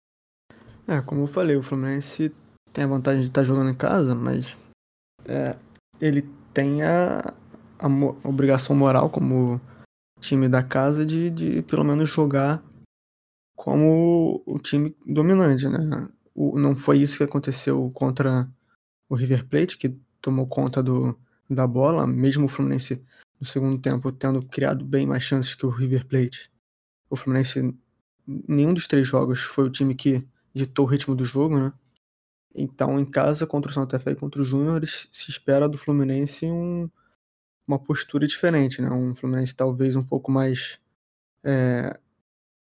É, 0.86 1.00
como 1.00 1.22
eu 1.22 1.26
falei, 1.26 1.56
o 1.56 1.62
Fluminense 1.62 2.32
tem 2.72 2.84
a 2.84 2.88
vantagem 2.88 3.22
de 3.22 3.28
estar 3.28 3.40
tá 3.40 3.44
jogando 3.44 3.70
em 3.70 3.74
casa, 3.74 4.14
mas 4.14 4.56
é, 5.24 5.56
ele 6.00 6.22
tem 6.54 6.82
a, 6.82 7.34
a, 7.78 7.86
a, 7.86 8.28
obrigação 8.28 8.76
moral 8.76 9.10
como 9.10 9.60
time 10.20 10.48
da 10.48 10.62
casa 10.62 11.04
de, 11.04 11.30
de 11.30 11.62
pelo 11.62 11.84
menos 11.84 12.08
jogar 12.08 12.62
como 13.56 14.42
o 14.46 14.58
time 14.58 14.94
dominante, 15.04 15.68
né? 15.68 16.08
O, 16.34 16.58
não 16.58 16.76
foi 16.76 16.98
isso 16.98 17.16
que 17.16 17.24
aconteceu 17.24 17.90
contra 17.94 18.48
o 19.08 19.14
River 19.14 19.46
Plate, 19.46 19.78
que 19.78 19.98
tomou 20.20 20.46
conta 20.46 20.82
do, 20.82 21.18
da 21.48 21.66
bola, 21.66 22.06
mesmo 22.06 22.46
o 22.46 22.48
Fluminense 22.48 23.04
no 23.40 23.46
segundo 23.46 23.80
tempo 23.80 24.10
tendo 24.10 24.42
criado 24.42 24.84
bem 24.84 25.06
mais 25.06 25.22
chances 25.22 25.54
que 25.54 25.66
o 25.66 25.70
River 25.70 26.06
Plate. 26.06 26.50
O 27.08 27.16
Fluminense, 27.16 27.74
nenhum 28.26 28.74
dos 28.74 28.86
três 28.86 29.06
jogos 29.06 29.42
foi 29.42 29.64
o 29.64 29.70
time 29.70 29.94
que 29.94 30.26
ditou 30.54 30.86
o 30.86 30.88
ritmo 30.88 31.14
do 31.14 31.24
jogo, 31.24 31.58
né? 31.58 31.72
Então, 32.54 32.98
em 32.98 33.04
casa, 33.04 33.46
contra 33.46 33.70
o 33.70 33.74
Santa 33.74 34.00
Fé 34.00 34.12
e 34.12 34.16
contra 34.16 34.40
o 34.40 34.44
Júnior, 34.44 34.82
se 34.86 35.30
espera 35.30 35.68
do 35.68 35.76
Fluminense 35.76 36.46
um, 36.46 36.88
uma 37.68 37.78
postura 37.78 38.26
diferente, 38.26 38.80
né? 38.80 38.90
Um 38.90 39.14
Fluminense 39.14 39.54
talvez 39.54 39.94
um 39.94 40.02
pouco 40.02 40.32
mais 40.32 40.80
é, 41.44 41.98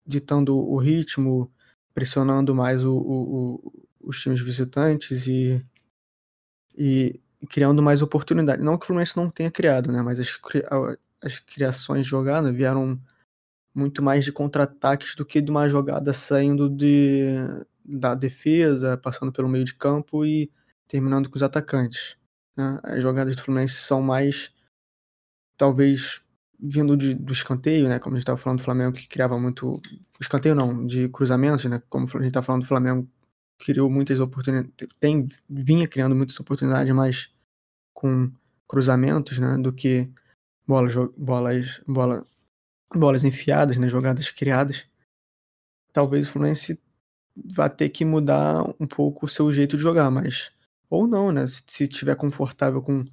ditando 0.05 0.55
o 0.55 0.77
ritmo, 0.77 1.51
pressionando 1.93 2.53
mais 2.53 2.83
o, 2.85 2.95
o, 2.95 3.55
o, 3.65 3.87
os 4.01 4.21
times 4.21 4.41
visitantes 4.41 5.25
e, 5.27 5.65
e 6.77 7.19
criando 7.47 7.81
mais 7.81 8.01
oportunidade. 8.01 8.61
Não 8.61 8.77
que 8.77 8.83
o 8.83 8.87
Fluminense 8.87 9.15
não 9.15 9.29
tenha 9.29 9.51
criado, 9.51 9.91
né? 9.91 10.01
Mas 10.01 10.19
as, 10.19 10.39
as 11.21 11.39
criações 11.39 12.03
de 12.03 12.09
jogada 12.09 12.51
vieram 12.51 12.99
muito 13.73 14.03
mais 14.03 14.25
de 14.25 14.31
contra-ataques 14.31 15.15
do 15.15 15.25
que 15.25 15.41
de 15.41 15.51
uma 15.51 15.69
jogada 15.69 16.11
saindo 16.13 16.69
de, 16.69 17.35
da 17.85 18.15
defesa, 18.15 18.97
passando 18.97 19.31
pelo 19.31 19.47
meio 19.47 19.63
de 19.63 19.75
campo 19.75 20.25
e 20.25 20.51
terminando 20.87 21.29
com 21.29 21.37
os 21.37 21.43
atacantes. 21.43 22.17
Né? 22.57 22.79
As 22.83 23.01
jogadas 23.01 23.35
do 23.35 23.41
Fluminense 23.41 23.75
são 23.75 24.01
mais, 24.01 24.51
talvez, 25.57 26.21
vindo 26.59 26.97
de, 26.97 27.13
do 27.13 27.31
escanteio, 27.31 27.87
né? 27.87 27.99
Como 27.99 28.15
a 28.15 28.17
gente 28.17 28.23
estava 28.23 28.37
falando 28.37 28.59
do 28.59 28.65
Flamengo, 28.65 28.93
que 28.93 29.07
criava 29.07 29.39
muito. 29.39 29.81
Escanteio 30.19 30.53
não, 30.53 30.85
de 30.85 31.07
cruzamentos, 31.07 31.63
né? 31.65 31.81
Como 31.89 32.05
a 32.05 32.09
gente 32.17 32.27
está 32.27 32.41
falando 32.41 32.63
do 32.63 32.67
Flamengo, 32.67 33.07
criou 33.59 33.89
muitas 33.89 34.19
oportunidades, 34.19 34.71
tem, 34.99 35.27
vinha 35.47 35.87
criando 35.87 36.15
muitas 36.15 36.39
oportunidades 36.39 36.95
mais 36.95 37.29
com 37.93 38.31
cruzamentos, 38.67 39.37
né, 39.37 39.57
do 39.57 39.73
que 39.73 40.09
bolas, 40.65 40.93
bolas, 41.17 41.81
bola, 41.85 42.25
bolas 42.95 43.23
enfiadas, 43.23 43.77
né, 43.77 43.89
jogadas 43.89 44.31
criadas. 44.31 44.87
Talvez 45.91 46.27
o 46.27 46.31
Fluminense 46.31 46.79
vá 47.35 47.67
ter 47.67 47.89
que 47.89 48.05
mudar 48.05 48.63
um 48.79 48.87
pouco 48.87 49.25
o 49.25 49.29
seu 49.29 49.51
jeito 49.51 49.75
de 49.75 49.83
jogar, 49.83 50.09
mas 50.09 50.51
ou 50.89 51.05
não, 51.05 51.31
né, 51.31 51.45
se 51.47 51.83
estiver 51.83 52.15
confortável 52.15 52.81
com, 52.81 53.03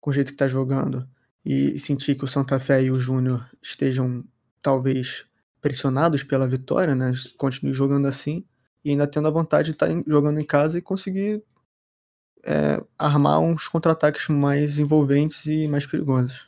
com 0.00 0.10
o 0.10 0.12
jeito 0.12 0.28
que 0.28 0.34
está 0.34 0.46
jogando 0.46 1.08
e 1.44 1.78
sentir 1.78 2.14
que 2.14 2.24
o 2.24 2.28
Santa 2.28 2.60
Fé 2.60 2.82
e 2.82 2.90
o 2.90 3.00
Júnior 3.00 3.48
estejam 3.60 4.24
talvez 4.62 5.26
pressionados 5.60 6.22
pela 6.22 6.48
vitória, 6.48 6.94
né, 6.94 7.12
continue 7.36 7.72
jogando 7.72 8.06
assim 8.06 8.44
e 8.84 8.90
ainda 8.90 9.06
tendo 9.06 9.28
a 9.28 9.30
vontade 9.30 9.66
de 9.66 9.72
estar 9.72 9.86
tá 9.86 10.02
jogando 10.06 10.40
em 10.40 10.44
casa 10.44 10.78
e 10.78 10.82
conseguir 10.82 11.42
é, 12.44 12.82
armar 12.98 13.40
uns 13.40 13.68
contra-ataques 13.68 14.28
mais 14.28 14.78
envolventes 14.78 15.46
e 15.46 15.66
mais 15.68 15.86
perigosos. 15.86 16.46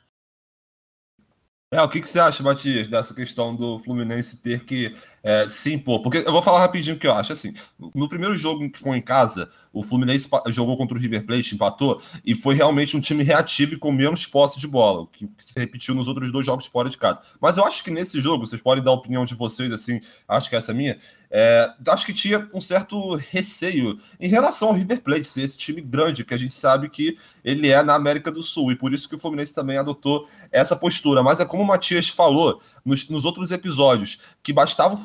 É, 1.72 1.80
o 1.80 1.88
que, 1.88 2.00
que 2.00 2.08
você 2.08 2.18
acha, 2.18 2.42
Matias, 2.42 2.88
dessa 2.88 3.14
questão 3.14 3.54
do 3.54 3.78
Fluminense 3.78 4.42
ter 4.42 4.64
que 4.64 4.96
é, 5.22 5.48
se 5.48 5.72
impor? 5.72 6.02
Porque 6.02 6.18
eu 6.18 6.32
vou 6.32 6.42
falar 6.42 6.60
rapidinho 6.60 6.96
o 6.96 6.98
que 6.98 7.06
eu 7.06 7.12
acho. 7.12 7.32
Assim, 7.32 7.54
no 7.94 8.08
primeiro 8.08 8.34
jogo 8.34 8.68
que 8.70 8.78
foi 8.78 8.96
em 8.96 9.02
casa, 9.02 9.50
o 9.72 9.82
Fluminense 9.82 10.28
jogou 10.48 10.76
contra 10.76 10.96
o 10.96 11.00
River 11.00 11.24
Plate, 11.24 11.54
empatou, 11.54 12.02
e 12.24 12.34
foi 12.34 12.54
realmente 12.54 12.96
um 12.96 13.00
time 13.00 13.22
reativo 13.22 13.74
e 13.74 13.76
com 13.76 13.92
menos 13.92 14.26
posse 14.26 14.58
de 14.58 14.66
bola, 14.66 15.02
o 15.02 15.06
que 15.06 15.28
se 15.38 15.58
repetiu 15.58 15.94
nos 15.94 16.08
outros 16.08 16.32
dois 16.32 16.44
jogos 16.44 16.66
fora 16.66 16.90
de 16.90 16.98
casa. 16.98 17.20
Mas 17.40 17.56
eu 17.56 17.64
acho 17.64 17.84
que 17.84 17.90
nesse 17.90 18.20
jogo, 18.20 18.46
vocês 18.46 18.60
podem 18.60 18.82
dar 18.82 18.90
a 18.90 18.94
opinião 18.94 19.24
de 19.24 19.34
vocês, 19.34 19.72
assim, 19.72 20.00
acho 20.26 20.50
que 20.50 20.56
essa 20.56 20.72
é 20.72 20.74
a 20.74 20.76
minha, 20.76 20.98
é, 21.32 21.72
acho 21.88 22.04
que 22.04 22.12
tinha 22.12 22.48
um 22.52 22.60
certo 22.60 23.14
receio 23.14 24.00
em 24.18 24.28
relação 24.28 24.68
ao 24.68 24.74
River 24.74 25.00
Plate 25.00 25.28
ser 25.28 25.42
esse 25.42 25.56
time 25.56 25.80
grande, 25.80 26.24
que 26.24 26.34
a 26.34 26.36
gente 26.36 26.54
sabe 26.54 26.88
que 26.88 27.16
ele 27.44 27.68
é 27.68 27.80
na 27.84 27.94
América 27.94 28.32
do 28.32 28.42
Sul, 28.42 28.72
e 28.72 28.76
por 28.76 28.92
isso 28.92 29.08
que 29.08 29.14
o 29.14 29.18
Fluminense 29.18 29.54
também 29.54 29.78
adotou 29.78 30.28
essa 30.50 30.74
postura. 30.74 31.22
Mas 31.22 31.38
é 31.38 31.44
como 31.44 31.62
o 31.62 31.66
Matias 31.66 32.08
falou 32.08 32.60
nos, 32.84 33.08
nos 33.08 33.24
outros 33.24 33.52
episódios, 33.52 34.20
que 34.42 34.52
bastava 34.52 34.94
o 34.94 34.96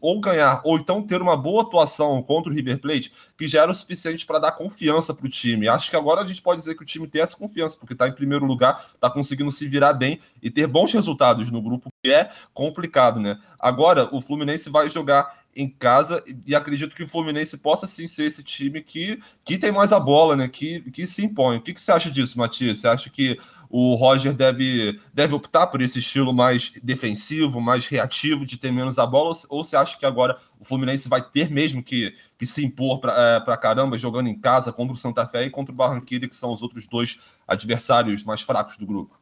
ou 0.00 0.20
ganhar, 0.20 0.60
ou 0.64 0.78
então 0.78 1.02
ter 1.02 1.20
uma 1.20 1.36
boa 1.36 1.62
atuação 1.62 2.22
contra 2.22 2.50
o 2.50 2.54
River 2.54 2.78
Plate, 2.78 3.12
que 3.36 3.46
já 3.46 3.62
era 3.62 3.70
o 3.70 3.74
suficiente 3.74 4.24
para 4.24 4.38
dar 4.38 4.52
confiança 4.52 5.12
para 5.12 5.26
o 5.26 5.28
time. 5.28 5.68
Acho 5.68 5.90
que 5.90 5.96
agora 5.96 6.22
a 6.22 6.26
gente 6.26 6.42
pode 6.42 6.60
dizer 6.60 6.74
que 6.74 6.82
o 6.82 6.86
time 6.86 7.06
tem 7.06 7.22
essa 7.22 7.36
confiança, 7.36 7.76
porque 7.78 7.92
está 7.92 8.08
em 8.08 8.12
primeiro 8.12 8.44
lugar, 8.44 8.84
está 8.94 9.10
conseguindo 9.10 9.50
se 9.50 9.66
virar 9.66 9.92
bem 9.92 10.18
e 10.42 10.50
ter 10.50 10.66
bons 10.66 10.92
resultados 10.92 11.50
no 11.50 11.60
grupo, 11.60 11.90
que 12.02 12.10
é 12.10 12.30
complicado, 12.52 13.20
né? 13.20 13.38
Agora 13.58 14.08
o 14.14 14.20
Fluminense 14.20 14.70
vai 14.70 14.88
jogar 14.88 15.43
em 15.56 15.68
casa 15.68 16.22
e 16.46 16.54
acredito 16.54 16.94
que 16.94 17.02
o 17.02 17.08
Fluminense 17.08 17.58
possa 17.58 17.86
sim 17.86 18.06
ser 18.06 18.24
esse 18.24 18.42
time 18.42 18.80
que, 18.80 19.20
que 19.44 19.58
tem 19.58 19.72
mais 19.72 19.92
a 19.92 20.00
bola, 20.00 20.36
né? 20.36 20.48
Que, 20.48 20.80
que 20.90 21.06
se 21.06 21.24
impõe. 21.24 21.58
O 21.58 21.60
que, 21.60 21.72
que 21.72 21.80
você 21.80 21.92
acha 21.92 22.10
disso, 22.10 22.38
Matias? 22.38 22.80
Você 22.80 22.88
acha 22.88 23.10
que 23.10 23.38
o 23.70 23.94
Roger 23.94 24.32
deve, 24.32 25.00
deve 25.12 25.34
optar 25.34 25.66
por 25.66 25.82
esse 25.82 25.98
estilo 25.98 26.32
mais 26.32 26.72
defensivo, 26.82 27.60
mais 27.60 27.86
reativo, 27.86 28.46
de 28.46 28.56
ter 28.56 28.70
menos 28.70 28.98
a 28.98 29.06
bola? 29.06 29.34
Ou, 29.48 29.64
você 29.64 29.76
acha 29.76 29.98
que 29.98 30.06
agora 30.06 30.38
o 30.60 30.64
Fluminense 30.64 31.08
vai 31.08 31.22
ter 31.22 31.50
mesmo 31.50 31.82
que, 31.82 32.14
que 32.38 32.46
se 32.46 32.64
impor 32.64 33.00
para 33.00 33.44
é, 33.44 33.56
caramba, 33.56 33.98
jogando 33.98 34.28
em 34.28 34.38
casa 34.38 34.72
contra 34.72 34.94
o 34.94 34.96
Santa 34.96 35.26
Fé 35.26 35.44
e 35.44 35.50
contra 35.50 35.72
o 35.72 35.76
Barranquilla, 35.76 36.28
que 36.28 36.36
são 36.36 36.52
os 36.52 36.62
outros 36.62 36.86
dois 36.86 37.20
adversários 37.48 38.22
mais 38.22 38.42
fracos 38.42 38.76
do 38.76 38.86
grupo? 38.86 39.18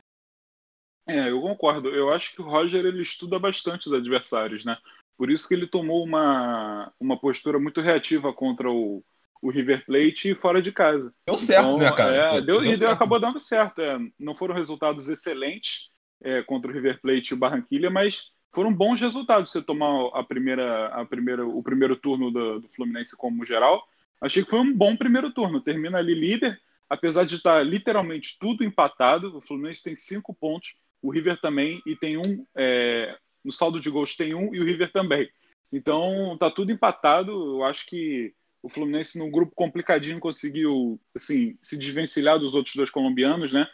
É, 1.07 1.31
eu 1.31 1.41
concordo. 1.41 1.89
Eu 1.89 2.13
acho 2.13 2.35
que 2.35 2.43
o 2.43 2.45
Roger 2.45 2.85
ele 2.85 3.03
estuda 3.03 3.39
bastante 3.39 3.89
os 3.89 3.93
adversários, 3.93 4.65
né? 4.65 4.77
Por 5.17 5.31
isso 5.31 5.47
que 5.47 5.55
ele 5.55 5.67
tomou 5.67 6.05
uma, 6.05 6.93
uma 6.99 7.19
postura 7.19 7.59
muito 7.59 7.81
reativa 7.81 8.33
contra 8.33 8.71
o, 8.71 9.05
o 9.43 9.51
River 9.51 9.85
Plate 9.85 10.35
fora 10.35 10.63
de 10.63 10.73
casa. 10.73 11.13
Deu 11.27 11.37
certo, 11.37 11.67
então, 11.67 11.79
né, 11.79 11.93
cara? 11.93 12.17
É, 12.17 12.31
deu, 12.41 12.61
deu 12.61 12.65
e 12.65 12.77
deu, 12.77 12.91
acabou 12.91 13.21
dando 13.21 13.41
certo. 13.41 13.83
É, 13.83 13.99
não 14.19 14.35
foram 14.35 14.55
resultados 14.55 15.09
excelentes 15.09 15.91
é, 16.23 16.43
contra 16.43 16.71
o 16.71 16.75
River 16.75 17.01
Plate 17.01 17.31
e 17.31 17.35
o 17.35 17.39
Barranquilha, 17.39 17.91
mas 17.91 18.33
foram 18.53 18.73
bons 18.73 19.01
resultados. 19.01 19.51
Você 19.51 19.61
tomar 19.61 20.11
a 20.15 20.23
primeira, 20.23 20.87
a 20.89 21.05
primeira, 21.05 21.47
o 21.47 21.63
primeiro 21.63 21.97
turno 21.97 22.31
do, 22.31 22.61
do 22.61 22.69
Fluminense 22.69 23.17
como 23.17 23.45
geral, 23.45 23.83
achei 24.21 24.45
que 24.45 24.51
foi 24.51 24.61
um 24.61 24.73
bom 24.73 24.97
primeiro 24.97 25.33
turno. 25.33 25.61
Termina 25.61 25.99
ali 25.99 26.15
líder, 26.15 26.61
apesar 26.89 27.25
de 27.25 27.37
estar 27.37 27.65
literalmente 27.67 28.37
tudo 28.39 28.63
empatado. 28.63 29.37
O 29.37 29.41
Fluminense 29.41 29.83
tem 29.83 29.97
cinco 29.97 30.33
pontos, 30.33 30.77
o 31.03 31.11
River 31.11 31.41
também, 31.41 31.83
e 31.85 31.97
tem 31.97 32.17
um, 32.17 32.47
é, 32.57 33.17
no 33.45 33.53
saldo 33.53 33.81
de 33.81 33.91
gols 33.91 34.17
tem 34.17 34.35
um 34.35 34.55
e 34.55 34.61
o 34.61 34.65
River 34.65 34.91
também. 34.93 35.31
Então 35.73 36.37
tá 36.39 36.51
tudo 36.51 36.73
empatado. 36.73 37.31
Eu 37.33 37.65
acho 37.65 37.87
que 37.87 38.35
o 38.63 38.69
Fluminense 38.69 39.19
num 39.19 39.31
grupo 39.31 39.55
complicadinho 39.55 40.21
conseguiu 40.21 41.01
assim 41.15 41.59
se 41.63 41.77
desvencilhar 41.77 42.39
dos 42.39 42.55
outros 42.55 42.77
dois 42.77 42.91
colombianos, 42.91 43.53
né? 43.53 43.67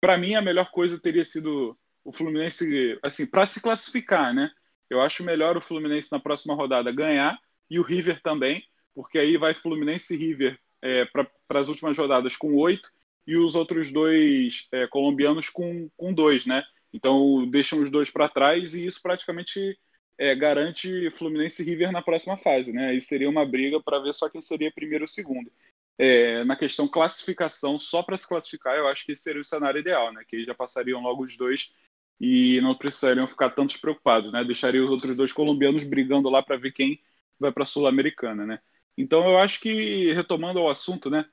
Para 0.00 0.16
mim 0.16 0.34
a 0.34 0.42
melhor 0.42 0.70
coisa 0.70 1.00
teria 1.00 1.24
sido 1.24 1.76
o 2.04 2.12
Fluminense 2.12 2.98
assim 3.02 3.26
para 3.26 3.46
se 3.46 3.60
classificar, 3.60 4.34
né? 4.34 4.50
Eu 4.88 5.00
acho 5.00 5.24
melhor 5.24 5.56
o 5.56 5.60
Fluminense 5.60 6.12
na 6.12 6.20
próxima 6.20 6.54
rodada 6.54 6.92
ganhar 6.92 7.36
e 7.68 7.80
o 7.80 7.82
River 7.82 8.22
também, 8.22 8.62
porque 8.94 9.18
aí 9.18 9.36
vai 9.36 9.54
Fluminense 9.54 10.14
e 10.14 10.16
River 10.16 10.58
é, 10.80 11.04
para 11.06 11.28
as 11.60 11.68
últimas 11.68 11.98
rodadas 11.98 12.36
com 12.36 12.54
oito 12.54 12.88
e 13.26 13.36
os 13.36 13.56
outros 13.56 13.90
dois 13.90 14.68
é, 14.70 14.86
colombianos 14.86 15.50
com, 15.50 15.90
com 15.96 16.14
dois, 16.14 16.46
né? 16.46 16.62
Então 16.96 17.46
deixam 17.48 17.80
os 17.80 17.90
dois 17.90 18.10
para 18.10 18.28
trás 18.28 18.74
e 18.74 18.86
isso 18.86 19.00
praticamente 19.02 19.78
é, 20.18 20.34
garante 20.34 21.10
Fluminense 21.10 21.62
e 21.62 21.64
River 21.64 21.92
na 21.92 22.00
próxima 22.00 22.38
fase, 22.38 22.72
né? 22.72 22.88
Aí 22.88 23.00
seria 23.00 23.28
uma 23.28 23.44
briga 23.44 23.80
para 23.82 23.98
ver 23.98 24.14
só 24.14 24.30
quem 24.30 24.40
seria 24.40 24.72
primeiro 24.72 25.04
ou 25.04 25.08
segundo. 25.08 25.52
É, 25.98 26.42
na 26.44 26.56
questão 26.56 26.88
classificação, 26.88 27.78
só 27.78 28.02
para 28.02 28.16
se 28.16 28.26
classificar, 28.26 28.76
eu 28.76 28.88
acho 28.88 29.04
que 29.04 29.12
esse 29.12 29.22
seria 29.22 29.40
o 29.40 29.44
cenário 29.44 29.78
ideal, 29.78 30.12
né? 30.12 30.22
Que 30.26 30.44
já 30.44 30.54
passariam 30.54 31.02
logo 31.02 31.22
os 31.24 31.36
dois 31.36 31.72
e 32.18 32.60
não 32.62 32.74
precisariam 32.74 33.28
ficar 33.28 33.50
tantos 33.50 33.76
preocupados, 33.76 34.32
né? 34.32 34.42
Deixaria 34.42 34.82
os 34.82 34.90
outros 34.90 35.14
dois 35.14 35.32
colombianos 35.32 35.84
brigando 35.84 36.30
lá 36.30 36.42
para 36.42 36.56
ver 36.56 36.72
quem 36.72 36.98
vai 37.38 37.52
para 37.52 37.64
a 37.64 37.66
Sul-Americana, 37.66 38.46
né? 38.46 38.58
Então 38.96 39.22
eu 39.28 39.38
acho 39.38 39.60
que 39.60 40.14
retomando 40.14 40.58
ao 40.58 40.70
assunto, 40.70 41.10
né? 41.10 41.26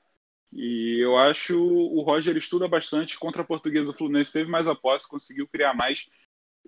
E 0.54 1.00
eu 1.00 1.16
acho 1.18 1.60
o 1.60 2.00
Roger 2.02 2.36
estuda 2.36 2.68
bastante 2.68 3.18
contra 3.18 3.42
a 3.42 3.44
Portuguesa. 3.44 3.90
O 3.90 3.94
Fluminense 3.94 4.32
teve 4.32 4.48
mais 4.48 4.68
a 4.68 4.74
posse, 4.74 5.08
conseguiu 5.08 5.48
criar 5.48 5.74
mais, 5.74 6.08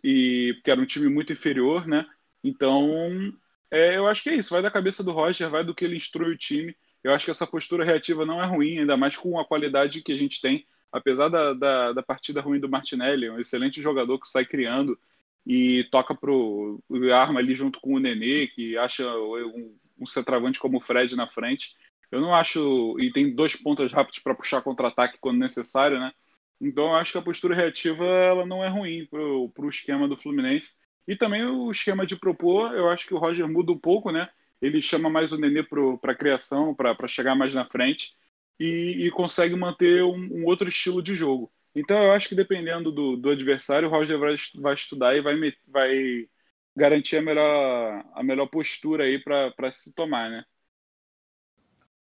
e 0.03 0.55
porque 0.57 0.70
era 0.70 0.80
um 0.80 0.87
time 0.87 1.09
muito 1.09 1.32
inferior, 1.32 1.87
né? 1.87 2.05
Então, 2.43 3.32
é, 3.70 3.97
eu 3.97 4.07
acho 4.09 4.22
que 4.22 4.30
é 4.30 4.34
isso. 4.34 4.53
Vai 4.53 4.62
da 4.62 4.70
cabeça 4.70 5.05
do 5.05 5.12
Roger, 5.12 5.49
vai 5.49 5.64
do 5.64 5.74
que 5.74 5.84
ele 5.84 5.97
instrui 5.97 6.32
o 6.32 6.37
time. 6.37 6.76
Eu 7.03 7.12
acho 7.12 7.24
que 7.24 7.30
essa 7.30 7.47
postura 7.47 7.84
reativa 7.84 8.26
não 8.26 8.43
é 8.43 8.47
ruim, 8.47 8.78
ainda 8.78 8.97
mais 8.97 9.16
com 9.16 9.39
a 9.39 9.45
qualidade 9.45 10.03
que 10.03 10.12
a 10.12 10.16
gente 10.16 10.41
tem. 10.41 10.66
Apesar 10.91 11.28
da, 11.28 11.53
da, 11.53 11.93
da 11.93 12.03
partida 12.03 12.41
ruim 12.41 12.59
do 12.59 12.68
Martinelli, 12.68 13.30
um 13.30 13.39
excelente 13.39 13.80
jogador 13.80 14.18
que 14.18 14.26
sai 14.26 14.45
criando 14.45 14.99
e 15.47 15.84
toca 15.91 16.14
pro 16.14 16.82
arma 17.12 17.39
ali 17.39 17.55
junto 17.55 17.80
com 17.80 17.95
o 17.95 18.01
Nenê, 18.01 18.49
que 18.49 18.76
acha 18.76 19.09
um, 19.16 19.76
um 20.01 20.07
centroavante 20.07 20.59
como 20.59 20.78
o 20.78 20.80
Fred 20.80 21.14
na 21.14 21.28
frente. 21.28 21.74
Eu 22.11 22.20
não 22.20 22.34
acho. 22.34 22.98
E 23.00 23.12
tem 23.12 23.34
dois 23.34 23.57
pontos 23.57 23.92
rápidos 23.92 24.20
para 24.20 24.34
puxar 24.34 24.62
contra-ataque 24.62 25.18
quando 25.20 25.38
necessário, 25.38 25.98
né? 25.98 26.12
Então 26.61 26.86
eu 26.86 26.94
acho 26.96 27.12
que 27.12 27.18
a 27.18 27.22
postura 27.22 27.54
reativa 27.54 28.04
ela 28.04 28.46
não 28.46 28.64
é 28.64 28.68
ruim 28.68 29.07
para 29.07 29.20
o 29.20 29.68
esquema 29.68 30.09
do 30.09 30.16
Fluminense. 30.16 30.76
E 31.07 31.16
também 31.16 31.44
o 31.44 31.70
esquema 31.70 32.07
de 32.07 32.16
propor, 32.16 32.74
eu 32.74 32.88
acho 32.90 33.07
que 33.07 33.14
o 33.14 33.18
Roger 33.18 33.48
muda 33.48 33.72
um 33.72 33.78
pouco, 33.78 34.11
né? 34.11 34.28
Ele 34.61 34.82
chama 34.82 35.11
mais 35.11 35.32
o 35.32 35.38
Nenê 35.38 35.62
para 35.62 36.14
criação, 36.14 36.74
para 36.74 37.09
chegar 37.09 37.34
mais 37.34 37.54
na 37.54 37.64
frente 37.64 38.16
e, 38.59 39.07
e 39.07 39.11
consegue 39.11 39.54
manter 39.54 40.02
um, 40.02 40.16
um, 40.16 40.44
outro 40.46 40.68
estilo 40.68 41.02
de 41.02 41.14
jogo. 41.14 41.52
Então 41.74 41.96
eu 42.02 42.12
acho 42.12 42.28
que 42.28 42.34
dependendo 42.34 42.90
do, 42.90 43.16
do 43.16 43.30
adversário, 43.30 43.88
o 43.88 43.90
Roger 43.90 44.18
vai, 44.18 44.36
vai 44.57 44.74
estudar 44.74 45.16
e 45.16 45.20
vai, 45.20 45.36
vai 45.68 46.28
garantir 46.74 47.18
a 47.18 47.22
melhor, 47.22 48.04
a 48.14 48.22
melhor 48.22 48.46
postura 48.46 49.04
aí 49.04 49.18
para 49.22 49.70
se 49.70 49.94
tomar, 49.94 50.30
né? 50.30 50.44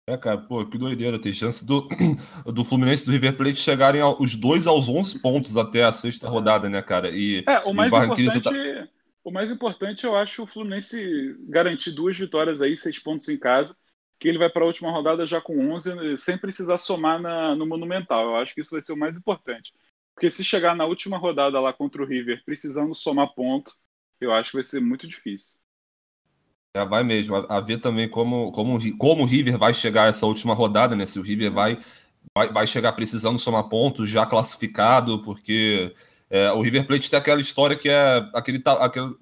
É, 0.07 0.15
cara, 0.15 0.37
pô, 0.37 0.63
que 0.65 0.77
doideira. 0.77 1.19
Tem 1.19 1.33
chance 1.33 1.65
do, 1.65 1.87
do 2.45 2.63
Fluminense 2.63 3.03
e 3.03 3.05
do 3.07 3.11
River 3.11 3.35
Plate 3.35 3.59
chegarem 3.59 4.01
ao, 4.01 4.21
os 4.21 4.35
dois 4.35 4.67
aos 4.67 4.87
11 4.87 5.19
pontos 5.19 5.57
até 5.57 5.83
a 5.83 5.91
sexta 5.91 6.29
rodada, 6.29 6.69
né, 6.69 6.81
cara? 6.81 7.09
E, 7.09 7.43
é, 7.47 7.59
o 7.59 7.73
mais, 7.73 7.91
importante, 7.91 8.41
tá... 8.41 8.87
o 9.23 9.31
mais 9.31 9.49
importante, 9.49 10.05
eu 10.05 10.15
acho, 10.15 10.43
o 10.43 10.47
Fluminense 10.47 11.35
garantir 11.49 11.91
duas 11.91 12.15
vitórias 12.15 12.61
aí, 12.61 12.77
seis 12.77 12.99
pontos 12.99 13.27
em 13.29 13.37
casa, 13.37 13.75
que 14.19 14.27
ele 14.27 14.37
vai 14.37 14.49
para 14.49 14.63
a 14.63 14.67
última 14.67 14.91
rodada 14.91 15.25
já 15.25 15.41
com 15.41 15.71
11, 15.73 16.15
sem 16.17 16.37
precisar 16.37 16.77
somar 16.77 17.19
na, 17.19 17.55
no 17.55 17.65
Monumental. 17.65 18.25
Eu 18.25 18.35
acho 18.35 18.53
que 18.53 18.61
isso 18.61 18.71
vai 18.71 18.81
ser 18.81 18.93
o 18.93 18.97
mais 18.97 19.17
importante. 19.17 19.73
Porque 20.13 20.29
se 20.29 20.43
chegar 20.43 20.75
na 20.75 20.85
última 20.85 21.17
rodada 21.17 21.59
lá 21.59 21.73
contra 21.73 22.01
o 22.01 22.05
River 22.05 22.43
precisando 22.45 22.93
somar 22.93 23.33
ponto, 23.33 23.73
eu 24.21 24.31
acho 24.31 24.51
que 24.51 24.57
vai 24.57 24.63
ser 24.63 24.79
muito 24.79 25.07
difícil. 25.07 25.59
É, 26.75 26.85
vai 26.85 27.03
mesmo. 27.03 27.37
A, 27.37 27.57
a, 27.57 27.61
ver 27.61 27.79
também 27.79 28.09
como, 28.09 28.51
como, 28.51 28.97
como 28.97 29.23
o 29.23 29.25
River 29.25 29.57
vai 29.57 29.73
chegar 29.73 30.09
essa 30.09 30.25
última 30.25 30.53
rodada, 30.53 30.93
né? 30.93 31.05
Se 31.05 31.17
o 31.17 31.21
River 31.21 31.49
vai, 31.49 31.79
vai, 32.35 32.49
vai 32.51 32.67
chegar 32.67 32.91
precisando 32.91 33.39
somar 33.39 33.63
pontos, 33.69 34.09
já 34.09 34.25
classificado, 34.25 35.23
porque 35.23 35.95
é, 36.29 36.51
o 36.51 36.61
River 36.61 36.85
Plate 36.85 37.09
tem 37.09 37.17
aquela 37.17 37.39
história 37.39 37.77
que 37.77 37.87
é 37.87 38.17
aquele, 38.33 38.61
aquele, 38.65 39.15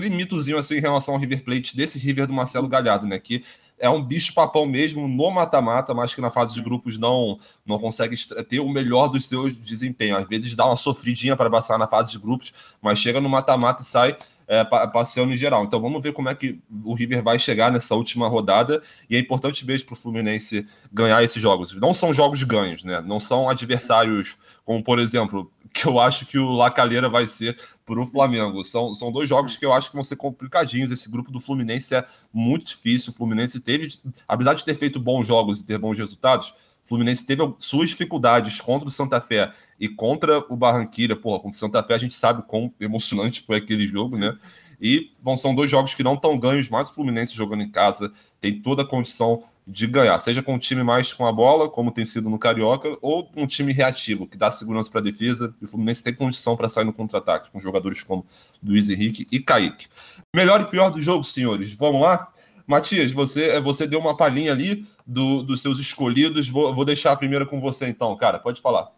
aquele 0.00 0.16
mitozinho 0.16 0.56
assim 0.56 0.76
em 0.76 0.80
relação 0.80 1.12
ao 1.12 1.20
River 1.20 1.44
Plate 1.44 1.76
desse 1.76 1.98
River 1.98 2.26
do 2.26 2.32
Marcelo 2.32 2.66
Galhardo, 2.66 3.06
né? 3.06 3.18
Que 3.18 3.44
é 3.78 3.90
um 3.90 4.02
bicho-papão 4.02 4.64
mesmo 4.64 5.06
no 5.06 5.30
mata-mata, 5.30 5.92
mas 5.92 6.14
que 6.14 6.22
na 6.22 6.30
fase 6.30 6.54
de 6.54 6.62
grupos 6.62 6.96
não, 6.96 7.38
não 7.66 7.78
consegue 7.78 8.16
ter 8.48 8.60
o 8.60 8.70
melhor 8.70 9.08
dos 9.08 9.28
seus 9.28 9.54
desempenhos. 9.58 10.20
Às 10.20 10.26
vezes 10.26 10.56
dá 10.56 10.64
uma 10.64 10.76
sofridinha 10.76 11.36
para 11.36 11.50
passar 11.50 11.78
na 11.78 11.86
fase 11.86 12.10
de 12.10 12.18
grupos, 12.18 12.54
mas 12.80 12.98
chega 12.98 13.20
no 13.20 13.28
mata-mata 13.28 13.82
e 13.82 13.84
sai 13.84 14.16
é, 14.48 14.64
passeando 14.64 15.32
em 15.32 15.36
geral. 15.36 15.64
Então 15.64 15.80
vamos 15.80 16.02
ver 16.02 16.12
como 16.12 16.28
é 16.28 16.34
que 16.34 16.60
o 16.84 16.94
River 16.94 17.22
vai 17.22 17.38
chegar 17.38 17.70
nessa 17.70 17.94
última 17.94 18.28
rodada. 18.28 18.82
E 19.10 19.16
é 19.16 19.18
importante 19.18 19.66
mesmo 19.66 19.86
para 19.86 19.94
o 19.94 19.96
Fluminense 19.96 20.66
ganhar 20.92 21.22
esses 21.22 21.40
jogos. 21.40 21.74
Não 21.80 21.92
são 21.92 22.12
jogos 22.12 22.42
ganhos, 22.42 22.84
né? 22.84 23.00
Não 23.00 23.18
são 23.18 23.48
adversários 23.48 24.38
como, 24.64 24.82
por 24.82 24.98
exemplo, 24.98 25.50
que 25.72 25.86
eu 25.86 26.00
acho 26.00 26.26
que 26.26 26.38
o 26.38 26.52
Lacalheira 26.52 27.08
vai 27.08 27.26
ser 27.26 27.58
para 27.84 28.00
o 28.00 28.06
Flamengo. 28.06 28.64
São, 28.64 28.94
são 28.94 29.12
dois 29.12 29.28
jogos 29.28 29.56
que 29.56 29.64
eu 29.64 29.72
acho 29.72 29.88
que 29.88 29.94
vão 29.94 30.04
ser 30.04 30.16
complicadinhos. 30.16 30.90
Esse 30.90 31.10
grupo 31.10 31.30
do 31.30 31.40
Fluminense 31.40 31.94
é 31.94 32.04
muito 32.32 32.66
difícil. 32.66 33.12
O 33.12 33.16
Fluminense 33.16 33.60
teve, 33.60 33.88
apesar 34.26 34.54
de 34.54 34.64
ter 34.64 34.74
feito 34.74 34.98
bons 34.98 35.26
jogos 35.26 35.60
e 35.60 35.66
ter 35.66 35.78
bons 35.78 35.98
resultados, 35.98 36.52
Fluminense 36.86 37.26
teve 37.26 37.42
suas 37.58 37.90
dificuldades 37.90 38.60
contra 38.60 38.88
o 38.88 38.90
Santa 38.90 39.20
Fé 39.20 39.52
e 39.78 39.88
contra 39.88 40.38
o 40.48 40.56
Barranquilla. 40.56 41.16
Porra, 41.16 41.40
contra 41.40 41.56
o 41.56 41.58
Santa 41.58 41.82
Fé 41.82 41.94
a 41.94 41.98
gente 41.98 42.14
sabe 42.14 42.42
quão 42.46 42.72
emocionante 42.80 43.42
foi 43.42 43.56
aquele 43.56 43.86
jogo, 43.86 44.16
né? 44.16 44.36
E 44.80 45.10
bom, 45.22 45.36
são 45.36 45.54
dois 45.54 45.70
jogos 45.70 45.94
que 45.94 46.02
não 46.02 46.14
estão 46.14 46.36
ganhos, 46.38 46.68
mas 46.68 46.90
o 46.90 46.94
Fluminense 46.94 47.34
jogando 47.34 47.62
em 47.62 47.70
casa 47.70 48.12
tem 48.40 48.60
toda 48.60 48.82
a 48.82 48.86
condição 48.86 49.42
de 49.66 49.86
ganhar, 49.88 50.16
seja 50.20 50.44
com 50.44 50.54
um 50.54 50.58
time 50.58 50.84
mais 50.84 51.12
com 51.12 51.26
a 51.26 51.32
bola, 51.32 51.68
como 51.68 51.90
tem 51.90 52.06
sido 52.06 52.30
no 52.30 52.38
Carioca, 52.38 52.96
ou 53.02 53.28
um 53.34 53.48
time 53.48 53.72
reativo, 53.72 54.24
que 54.24 54.36
dá 54.36 54.48
segurança 54.48 54.88
para 54.88 55.00
a 55.00 55.02
defesa, 55.02 55.52
e 55.60 55.64
o 55.64 55.68
Fluminense 55.68 56.04
tem 56.04 56.14
condição 56.14 56.56
para 56.56 56.68
sair 56.68 56.84
no 56.84 56.92
contra-ataque, 56.92 57.50
com 57.50 57.58
jogadores 57.58 58.00
como 58.04 58.24
Luiz 58.62 58.88
Henrique 58.88 59.26
e 59.32 59.40
Kaique. 59.40 59.88
Melhor 60.32 60.60
e 60.60 60.66
pior 60.66 60.90
do 60.90 61.02
jogo, 61.02 61.24
senhores, 61.24 61.72
vamos 61.72 62.00
lá? 62.00 62.32
Matias, 62.66 63.12
você, 63.12 63.60
você 63.60 63.86
deu 63.86 64.00
uma 64.00 64.16
palhinha 64.16 64.52
ali 64.52 64.86
do, 65.06 65.42
dos 65.42 65.62
seus 65.62 65.78
escolhidos, 65.78 66.48
vou, 66.48 66.74
vou 66.74 66.84
deixar 66.84 67.12
a 67.12 67.16
primeira 67.16 67.46
com 67.46 67.60
você 67.60 67.86
então, 67.88 68.16
cara, 68.16 68.38
pode 68.38 68.60
falar. 68.60 68.92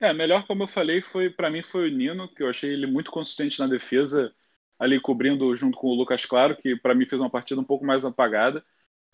É, 0.00 0.14
melhor 0.14 0.46
como 0.46 0.62
eu 0.62 0.68
falei, 0.68 1.02
foi 1.02 1.28
para 1.28 1.50
mim 1.50 1.62
foi 1.62 1.90
o 1.90 1.92
Nino, 1.94 2.28
que 2.34 2.42
eu 2.42 2.48
achei 2.48 2.72
ele 2.72 2.86
muito 2.86 3.10
consistente 3.10 3.58
na 3.60 3.66
defesa, 3.66 4.34
ali 4.78 4.98
cobrindo 4.98 5.54
junto 5.54 5.76
com 5.78 5.88
o 5.88 5.94
Lucas 5.94 6.24
Claro, 6.24 6.56
que 6.56 6.74
para 6.76 6.94
mim 6.94 7.06
fez 7.06 7.20
uma 7.20 7.28
partida 7.30 7.60
um 7.60 7.64
pouco 7.64 7.84
mais 7.84 8.04
apagada. 8.04 8.64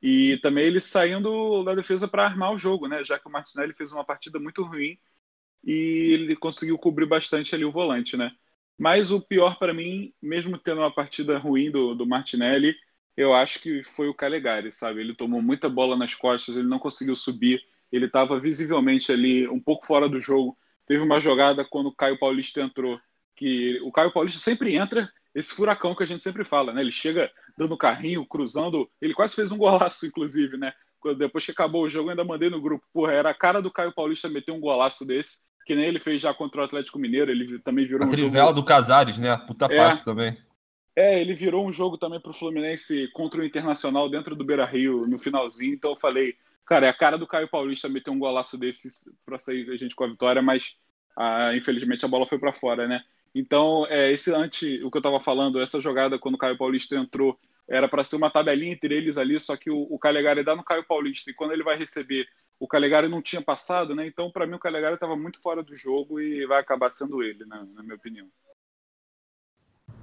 E 0.02 0.38
também 0.42 0.64
ele 0.66 0.80
saindo 0.80 1.64
da 1.64 1.74
defesa 1.74 2.06
para 2.08 2.24
armar 2.26 2.52
o 2.52 2.58
jogo, 2.58 2.88
né? 2.88 3.04
Já 3.04 3.18
que 3.18 3.28
o 3.28 3.32
Martinelli 3.32 3.74
fez 3.74 3.92
uma 3.92 4.04
partida 4.04 4.38
muito 4.38 4.62
ruim 4.62 4.98
e 5.64 6.12
ele 6.14 6.36
conseguiu 6.36 6.78
cobrir 6.78 7.06
bastante 7.06 7.54
ali 7.54 7.64
o 7.64 7.72
volante, 7.72 8.16
né? 8.16 8.32
Mas 8.78 9.10
o 9.10 9.20
pior 9.20 9.58
para 9.58 9.74
mim, 9.74 10.14
mesmo 10.22 10.58
tendo 10.58 10.80
uma 10.82 10.94
partida 10.94 11.38
ruim 11.38 11.70
do, 11.70 11.94
do 11.94 12.06
Martinelli, 12.06 12.74
eu 13.16 13.32
acho 13.32 13.60
que 13.60 13.82
foi 13.82 14.08
o 14.08 14.14
Calegari, 14.14 14.70
sabe? 14.70 15.00
Ele 15.00 15.14
tomou 15.14 15.40
muita 15.40 15.68
bola 15.68 15.96
nas 15.96 16.14
costas, 16.14 16.56
ele 16.56 16.68
não 16.68 16.78
conseguiu 16.78 17.16
subir, 17.16 17.60
ele 17.90 18.06
estava 18.06 18.38
visivelmente 18.38 19.10
ali 19.10 19.48
um 19.48 19.60
pouco 19.60 19.86
fora 19.86 20.08
do 20.08 20.20
jogo. 20.20 20.56
Teve 20.86 21.02
uma 21.02 21.20
jogada 21.20 21.64
quando 21.64 21.86
o 21.86 21.94
Caio 21.94 22.18
Paulista 22.18 22.60
entrou, 22.60 23.00
que 23.34 23.80
o 23.82 23.90
Caio 23.90 24.12
Paulista 24.12 24.38
sempre 24.38 24.74
entra 24.74 25.10
esse 25.34 25.54
furacão 25.54 25.94
que 25.94 26.02
a 26.02 26.06
gente 26.06 26.22
sempre 26.22 26.44
fala, 26.44 26.72
né? 26.72 26.80
Ele 26.80 26.90
chega 26.90 27.30
dando 27.58 27.76
carrinho, 27.76 28.26
cruzando. 28.26 28.88
Ele 29.00 29.14
quase 29.14 29.34
fez 29.34 29.50
um 29.50 29.58
golaço, 29.58 30.06
inclusive, 30.06 30.56
né? 30.56 30.72
Depois 31.18 31.44
que 31.44 31.52
acabou 31.52 31.84
o 31.84 31.90
jogo, 31.90 32.08
eu 32.08 32.10
ainda 32.10 32.24
mandei 32.24 32.50
no 32.50 32.60
grupo. 32.60 32.84
Porra, 32.92 33.12
era 33.12 33.30
a 33.30 33.34
cara 33.34 33.60
do 33.60 33.70
Caio 33.70 33.92
Paulista 33.92 34.28
meter 34.28 34.50
um 34.50 34.60
golaço 34.60 35.06
desse, 35.06 35.46
que 35.64 35.74
nem 35.74 35.84
ele 35.84 35.98
fez 35.98 36.22
já 36.22 36.32
contra 36.34 36.62
o 36.62 36.64
Atlético 36.64 36.98
Mineiro. 36.98 37.30
Ele 37.30 37.58
também 37.60 37.86
virou 37.86 38.06
a 38.06 38.08
um 38.08 38.16
jogo... 38.16 38.52
do 38.52 38.64
Casares, 38.64 39.18
né? 39.18 39.36
Puta 39.36 39.66
é, 39.66 39.76
passe 39.76 40.04
também. 40.04 40.36
É, 40.96 41.20
ele 41.20 41.34
virou 41.34 41.66
um 41.66 41.72
jogo 41.72 41.98
também 41.98 42.18
pro 42.18 42.32
Fluminense 42.32 43.06
contra 43.12 43.42
o 43.42 43.44
Internacional 43.44 44.08
dentro 44.08 44.34
do 44.34 44.44
Beira 44.44 44.64
Rio 44.64 45.06
no 45.06 45.18
finalzinho. 45.18 45.74
Então 45.74 45.90
eu 45.90 45.96
falei, 45.96 46.34
cara, 46.64 46.86
é 46.86 46.88
a 46.88 46.94
cara 46.94 47.18
do 47.18 47.26
Caio 47.26 47.48
Paulista 47.48 47.86
meter 47.86 48.10
um 48.10 48.18
golaço 48.18 48.56
desses 48.56 49.06
pra 49.24 49.38
sair 49.38 49.70
a 49.70 49.76
gente 49.76 49.94
com 49.94 50.04
a 50.04 50.08
vitória, 50.08 50.40
mas 50.40 50.74
ah, 51.14 51.54
infelizmente 51.54 52.04
a 52.04 52.08
bola 52.08 52.26
foi 52.26 52.38
para 52.38 52.52
fora, 52.52 52.88
né? 52.88 53.02
Então, 53.34 53.86
é, 53.90 54.10
esse 54.10 54.32
antes, 54.32 54.82
o 54.82 54.90
que 54.90 54.96
eu 54.96 55.00
estava 55.00 55.20
falando, 55.20 55.60
essa 55.60 55.78
jogada 55.78 56.18
quando 56.18 56.36
o 56.36 56.38
Caio 56.38 56.56
Paulista 56.56 56.96
entrou, 56.96 57.38
era 57.68 57.86
para 57.86 58.02
ser 58.02 58.16
uma 58.16 58.30
tabelinha 58.30 58.72
entre 58.72 58.94
eles 58.96 59.18
ali, 59.18 59.38
só 59.38 59.56
que 59.56 59.70
o, 59.70 59.82
o 59.90 59.98
Calegari 59.98 60.42
dá 60.42 60.56
no 60.56 60.64
Caio 60.64 60.86
Paulista, 60.86 61.30
e 61.30 61.34
quando 61.34 61.52
ele 61.52 61.62
vai 61.62 61.76
receber, 61.76 62.26
o 62.58 62.66
Calegari 62.66 63.08
não 63.08 63.20
tinha 63.20 63.42
passado, 63.42 63.94
né? 63.94 64.06
Então, 64.06 64.30
para 64.30 64.46
mim, 64.46 64.54
o 64.54 64.58
Calegari 64.58 64.94
estava 64.94 65.14
muito 65.14 65.38
fora 65.38 65.62
do 65.62 65.76
jogo 65.76 66.18
e 66.18 66.46
vai 66.46 66.60
acabar 66.60 66.88
sendo 66.90 67.22
ele, 67.22 67.44
né? 67.44 67.66
na 67.74 67.82
minha 67.82 67.96
opinião. 67.96 68.26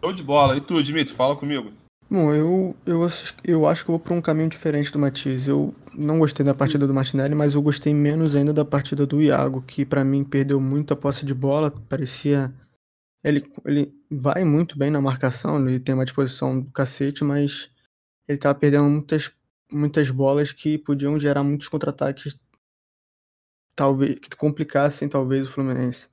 Show 0.03 0.11
de 0.11 0.21
bola. 0.21 0.57
E 0.57 0.61
tu, 0.61 0.83
Dimitri, 0.83 1.15
fala 1.15 1.33
comigo. 1.33 1.71
Bom, 2.09 2.33
eu, 2.33 2.75
eu, 2.85 3.07
eu 3.45 3.65
acho 3.65 3.85
que 3.85 3.89
eu 3.89 3.97
vou 3.97 3.99
para 3.99 4.13
um 4.13 4.21
caminho 4.21 4.49
diferente 4.49 4.91
do 4.91 4.99
Matias. 4.99 5.47
Eu 5.47 5.73
não 5.93 6.19
gostei 6.19 6.45
da 6.45 6.53
partida 6.53 6.85
do 6.85 6.93
Martinelli, 6.93 7.33
mas 7.33 7.55
eu 7.55 7.61
gostei 7.61 7.93
menos 7.93 8.35
ainda 8.35 8.51
da 8.51 8.65
partida 8.65 9.05
do 9.05 9.21
Iago, 9.21 9.61
que 9.61 9.85
para 9.85 10.03
mim 10.03 10.25
perdeu 10.25 10.59
muita 10.59 10.93
posse 10.93 11.25
de 11.25 11.33
bola, 11.33 11.71
parecia 11.71 12.53
ele, 13.23 13.49
ele 13.65 13.93
vai 14.11 14.43
muito 14.43 14.77
bem 14.77 14.91
na 14.91 14.99
marcação, 14.99 15.65
ele 15.65 15.79
tem 15.79 15.95
uma 15.95 16.03
disposição 16.03 16.59
do 16.59 16.69
cacete, 16.71 17.23
mas 17.23 17.71
ele 18.27 18.37
tava 18.37 18.59
perdendo 18.59 18.89
muitas, 18.89 19.31
muitas 19.71 20.11
bolas 20.11 20.51
que 20.51 20.77
podiam 20.77 21.17
gerar 21.17 21.45
muitos 21.45 21.69
contra-ataques, 21.69 22.37
talvez 23.73 24.19
que 24.19 24.35
complicassem 24.35 25.07
talvez 25.07 25.47
o 25.47 25.51
Fluminense. 25.51 26.12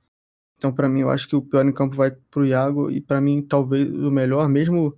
Então, 0.61 0.71
para 0.71 0.87
mim, 0.87 1.01
eu 1.01 1.09
acho 1.09 1.27
que 1.27 1.35
o 1.35 1.41
pior 1.41 1.65
em 1.65 1.73
campo 1.73 1.95
vai 1.95 2.11
pro 2.11 2.45
Iago 2.45 2.91
e 2.91 3.01
para 3.01 3.19
mim 3.19 3.41
talvez 3.41 3.89
o 3.89 4.11
melhor, 4.11 4.47
mesmo 4.47 4.95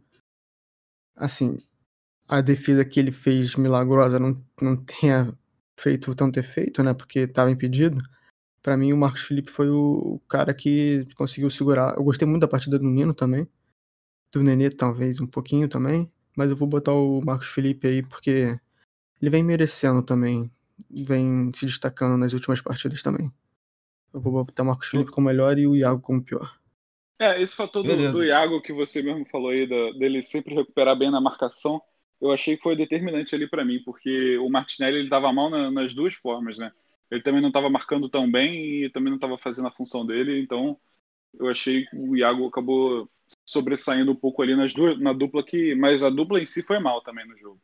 assim, 1.16 1.57
a 2.28 2.41
defesa 2.41 2.84
que 2.84 2.99
ele 2.99 3.11
fez 3.11 3.55
milagrosa 3.55 4.20
não, 4.20 4.43
não 4.61 4.76
tenha 4.76 5.34
feito 5.80 6.14
tanto 6.16 6.38
efeito, 6.38 6.84
né? 6.84 6.93
Porque 6.93 7.20
estava 7.20 7.49
impedido 7.49 8.01
para 8.64 8.78
mim, 8.78 8.93
o 8.93 8.97
Marcos 8.97 9.24
Felipe 9.24 9.51
foi 9.51 9.70
o 9.70 10.22
cara 10.30 10.53
que 10.53 11.05
conseguiu 11.16 11.49
segurar. 11.49 11.95
Eu 11.97 12.03
gostei 12.03 12.26
muito 12.28 12.41
da 12.41 12.47
partida 12.47 12.80
do 12.80 12.86
Nino 12.86 13.14
também. 13.14 13.47
Do 14.32 14.41
Nenê, 14.41 14.70
talvez, 14.70 15.20
um 15.20 15.28
pouquinho 15.28 15.68
também. 15.68 16.11
Mas 16.38 16.49
eu 16.49 16.55
vou 16.55 16.68
botar 16.68 16.93
o 16.93 17.22
Marcos 17.22 17.47
Felipe 17.47 17.88
aí 17.88 18.01
porque 18.03 18.57
ele 19.22 19.30
vem 19.30 19.43
merecendo 19.43 20.01
também. 20.01 20.49
Vem 20.89 21.51
se 21.53 21.66
destacando 21.66 22.18
nas 22.18 22.34
últimas 22.34 22.61
partidas 22.61 23.03
também. 23.03 23.32
Eu 24.14 24.20
vou 24.20 24.45
botar 24.45 24.64
o 24.64 24.66
Marcos 24.66 24.88
Felipe 24.89 25.11
como 25.11 25.28
melhor 25.28 25.57
e 25.57 25.68
o 25.68 25.76
Iago 25.76 26.01
como 26.01 26.24
pior. 26.24 26.57
É, 27.20 27.41
esse 27.41 27.55
fator 27.55 27.84
do, 27.84 28.11
do, 28.11 28.24
Iago 28.24 28.61
que 28.61 28.74
você 28.74 29.01
mesmo 29.01 29.26
falou 29.26 29.49
aí, 29.49 29.66
do, 29.66 29.93
dele 29.97 30.22
sempre 30.22 30.53
recuperar 30.53 30.97
bem 30.97 31.09
na 31.09 31.22
marcação, 31.22 31.82
eu 32.22 32.32
achei 32.32 32.57
que 32.57 32.64
foi 32.64 32.76
determinante 32.76 33.34
ali 33.34 33.47
para 33.47 33.66
mim, 33.66 33.82
porque 33.84 34.38
o 34.38 34.49
Martinelli 34.49 34.97
ele 34.97 35.09
dava 35.09 35.32
mal 35.32 35.49
na, 35.49 35.72
nas 35.72 35.93
duas 35.93 36.16
formas, 36.16 36.57
né? 36.57 36.72
ele 37.14 37.22
também 37.22 37.41
não 37.41 37.49
estava 37.49 37.70
marcando 37.70 38.09
tão 38.09 38.30
bem 38.30 38.84
e 38.84 38.89
também 38.89 39.09
não 39.09 39.18
estava 39.18 39.38
fazendo 39.38 39.68
a 39.68 39.72
função 39.72 40.05
dele, 40.05 40.41
então 40.41 40.80
eu 41.39 41.49
achei 41.49 41.86
que 41.86 41.95
o 41.95 42.16
Iago 42.16 42.47
acabou 42.47 43.09
sobressaindo 43.47 44.11
um 44.11 44.16
pouco 44.16 44.41
ali 44.41 44.55
nas 44.55 44.74
duas, 44.74 44.99
na 44.99 45.14
dupla 45.14 45.43
que, 45.43 45.76
mas 45.76 46.03
a 46.03 46.09
dupla 46.09 46.39
em 46.39 46.45
si 46.45 46.64
foi 46.64 46.80
mal 46.80 47.01
também 47.01 47.28
no 47.28 47.38
jogo. 47.38 47.61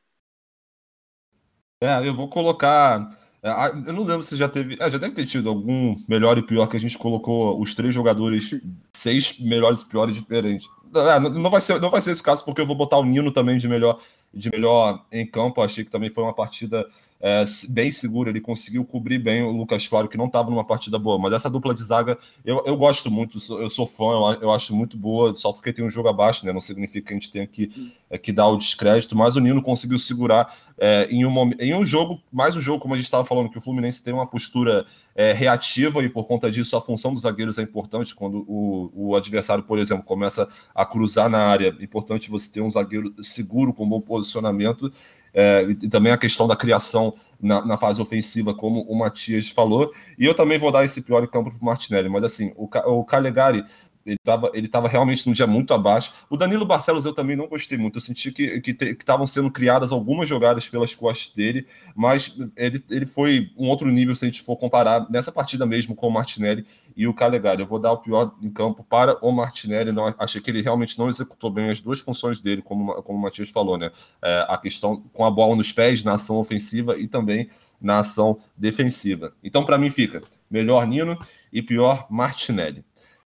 É, 1.82 2.08
eu 2.08 2.14
vou 2.14 2.30
colocar. 2.30 3.10
É, 3.42 3.50
eu 3.70 3.94
não 3.94 4.04
lembro 4.04 4.22
se 4.22 4.36
já 4.36 4.50
teve. 4.50 4.76
É, 4.80 4.90
já 4.90 4.98
deve 4.98 5.14
ter 5.14 5.26
tido 5.26 5.50
algum 5.50 5.96
melhor 6.08 6.38
e 6.38 6.44
pior 6.44 6.68
que 6.68 6.76
a 6.76 6.80
gente 6.80 6.98
colocou 6.98 7.60
os 7.60 7.74
três 7.74 7.94
jogadores, 7.94 8.60
seis 8.94 9.40
melhores 9.40 9.82
e 9.82 9.86
piores 9.86 10.16
diferentes. 10.16 10.70
É, 10.94 11.20
não, 11.20 11.50
vai 11.50 11.62
ser, 11.62 11.80
não 11.80 11.90
vai 11.90 12.02
ser 12.02 12.12
esse 12.12 12.24
caso, 12.24 12.44
porque 12.44 12.62
eu 12.62 12.68
vou 12.68 12.76
botar 12.76 12.98
o 12.98 13.06
Nino 13.06 13.32
também 13.32 13.58
de 13.58 13.68
melhor, 13.68 14.00
de 14.34 14.50
melhor 14.50 15.06
em 15.12 15.26
campo. 15.26 15.62
Achei 15.62 15.86
que 15.86 15.92
também 15.92 16.10
foi 16.10 16.24
uma 16.24 16.34
partida 16.34 16.86
é, 17.22 17.43
bem 17.67 17.91
seguro, 17.91 18.30
ele 18.30 18.39
conseguiu 18.39 18.86
cobrir 18.86 19.20
bem 19.20 19.43
o 19.43 19.51
Lucas 19.51 19.86
Claro, 19.86 20.07
que 20.07 20.17
não 20.17 20.28
estava 20.28 20.49
numa 20.49 20.63
partida 20.63 20.97
boa. 20.97 21.20
Mas 21.20 21.34
essa 21.34 21.49
dupla 21.49 21.74
de 21.74 21.84
zaga, 21.84 22.17
eu, 22.45 22.63
eu 22.65 22.78
gosto 22.78 23.11
muito, 23.11 23.38
eu 23.61 23.70
sou 23.70 23.86
fã, 23.86 24.05
eu, 24.05 24.41
eu, 24.43 24.51
acho 24.51 24.74
muito 24.74 24.95
boa, 24.95 25.34
só 25.34 25.51
porque 25.51 25.74
tem 25.74 25.84
um 25.84 25.89
jogo 25.89 26.07
abaixo, 26.07 26.45
né? 26.45 26.53
Não 26.53 26.61
significa 26.61 27.07
que 27.07 27.13
a 27.13 27.17
gente 27.17 27.30
tenha 27.30 27.45
que, 27.45 27.93
é, 28.09 28.17
que 28.17 28.32
dar 28.32 28.47
o 28.47 28.57
descrédito, 28.57 29.17
mas 29.17 29.36
o 29.36 29.41
Nino 29.41 29.61
conseguiu 29.61 29.97
segurar 29.97 30.55
é, 30.78 31.07
em, 31.11 31.26
um, 31.26 31.51
em 31.59 31.76
um 31.76 31.86
jogo, 31.86 32.22
mais 32.32 32.55
um 32.55 32.61
jogo, 32.61 32.80
como 32.80 32.93
a 32.93 32.97
gente 32.97 33.05
estava 33.05 33.26
falando, 33.26 33.49
que 33.49 33.57
o 33.57 33.61
Fluminense 33.61 34.01
tem 34.01 34.13
uma 34.13 34.26
postura 34.26 34.86
é, 35.13 35.34
reativa 35.34 36.01
e 36.01 36.07
por 36.07 36.24
conta 36.24 36.49
disso 36.49 36.78
a 36.78 36.82
função 36.82 37.13
dos 37.13 37.24
zagueiros 37.24 37.57
é 37.57 37.63
importante. 37.63 38.15
Quando 38.15 38.45
o, 38.47 38.91
o 38.93 39.15
adversário, 39.15 39.65
por 39.65 39.78
exemplo, 39.78 40.05
começa 40.05 40.47
a 40.74 40.86
cruzar 40.86 41.30
na 41.30 41.39
área, 41.39 41.76
é 41.78 41.84
importante 41.84 42.30
você 42.30 42.49
ter 42.49 42.61
um 42.61 42.70
zagueiro 42.70 43.13
seguro, 43.22 43.74
com 43.74 43.88
bom 43.88 43.99
posicionamento 43.99 44.89
é, 45.34 45.63
e 45.82 45.89
também 45.89 46.11
a 46.11 46.17
questão 46.17 46.47
da 46.47 46.55
criação 46.55 47.13
na, 47.41 47.65
na, 47.65 47.77
fase 47.77 48.01
ofensiva, 48.01 48.53
como 48.53 48.82
o 48.82 48.97
Matias 48.97 49.49
falou. 49.49 49.93
E 50.17 50.25
eu 50.25 50.34
também 50.34 50.57
vou 50.57 50.71
dar 50.71 50.84
esse 50.84 51.01
pior 51.01 51.25
campo 51.27 51.51
para 51.51 51.61
o 51.61 51.65
Martinelli, 51.65 52.09
mas 52.09 52.23
assim, 52.23 52.53
o, 52.55 52.69
o 52.86 53.03
Calegari 53.03 53.63
ele 54.05 54.15
estava 54.15 54.51
ele 54.53 54.67
tava 54.67 54.88
realmente 54.88 55.27
num 55.27 55.34
dia 55.34 55.45
muito 55.45 55.73
abaixo. 55.73 56.13
O 56.30 56.38
Danilo 56.38 56.65
Barcelos 56.65 57.05
eu 57.05 57.13
também 57.13 57.36
não 57.36 57.47
gostei 57.47 57.77
muito. 57.77 57.97
Eu 57.97 58.01
senti 58.01 58.32
que 58.32 58.61
estavam 58.71 59.27
sendo 59.27 59.51
criadas 59.51 59.91
algumas 59.91 60.27
jogadas 60.27 60.67
pelas 60.67 60.93
costas 60.95 61.34
dele, 61.34 61.67
mas 61.95 62.36
ele, 62.55 62.84
ele 62.89 63.05
foi 63.05 63.51
um 63.57 63.67
outro 63.67 63.89
nível 63.89 64.15
se 64.15 64.25
a 64.25 64.27
gente 64.27 64.41
for 64.41 64.57
comparar 64.57 65.09
nessa 65.09 65.32
partida 65.32 65.65
mesmo 65.65 65.95
com 65.95 66.07
o 66.07 66.11
Martinelli 66.11 66.65
e 67.00 67.08
o 67.08 67.14
Calegari. 67.14 67.62
Eu 67.62 67.66
vou 67.66 67.80
dar 67.80 67.93
o 67.93 68.00
pior 68.00 68.36
em 68.41 68.50
campo 68.50 68.84
para 68.84 69.18
o 69.26 69.32
Martinelli. 69.32 69.89
Não, 69.89 70.14
achei 70.20 70.41
que 70.41 70.52
ele 70.52 70.62
realmente 70.62 71.00
não 71.00 71.08
executou 71.08 71.50
bem 71.50 71.70
as 71.70 71.80
duas 71.80 72.02
funções 72.02 72.41
dele, 72.41 72.62
como, 72.62 72.93
como 73.04 73.18
o 73.18 73.22
Matias 73.22 73.50
falou, 73.50 73.78
né? 73.78 73.89
É, 74.22 74.45
a 74.50 74.58
questão 74.58 75.02
com 75.14 75.24
a 75.24 75.32
bola 75.32 75.56
nos 75.56 75.72
pés, 75.72 76.04
na 76.04 76.16
ação 76.16 76.36
ofensiva 76.36 77.00
e 77.00 77.08
também 77.08 77.50
na 77.80 78.00
ação 78.00 78.38
defensiva. 78.58 79.34
Então, 79.41 79.64
para 79.64 79.78
mim, 79.78 79.89
fica 79.89 80.22
melhor 80.52 80.86
Nino 80.86 81.18
e 81.54 81.62
pior 81.62 82.06
Martinelli. 82.10 82.84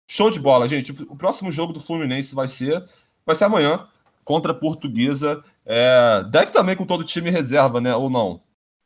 Show 0.06 0.30
de 0.30 0.38
bola, 0.38 0.68
gente. 0.68 0.92
O 1.08 1.16
próximo 1.16 1.50
jogo 1.50 1.72
do 1.72 1.80
Fluminense 1.80 2.34
vai 2.34 2.48
ser, 2.48 2.84
vai 3.24 3.34
ser 3.34 3.44
amanhã 3.44 3.88
contra 4.22 4.52
a 4.52 4.54
Portuguesa. 4.54 5.42
É, 5.64 6.22
deve 6.30 6.52
também 6.52 6.76
com 6.76 6.84
todo 6.84 7.00
o 7.00 7.06
time 7.06 7.30
reserva, 7.30 7.80
né? 7.80 7.96
Ou 7.96 8.10
não? 8.10 8.42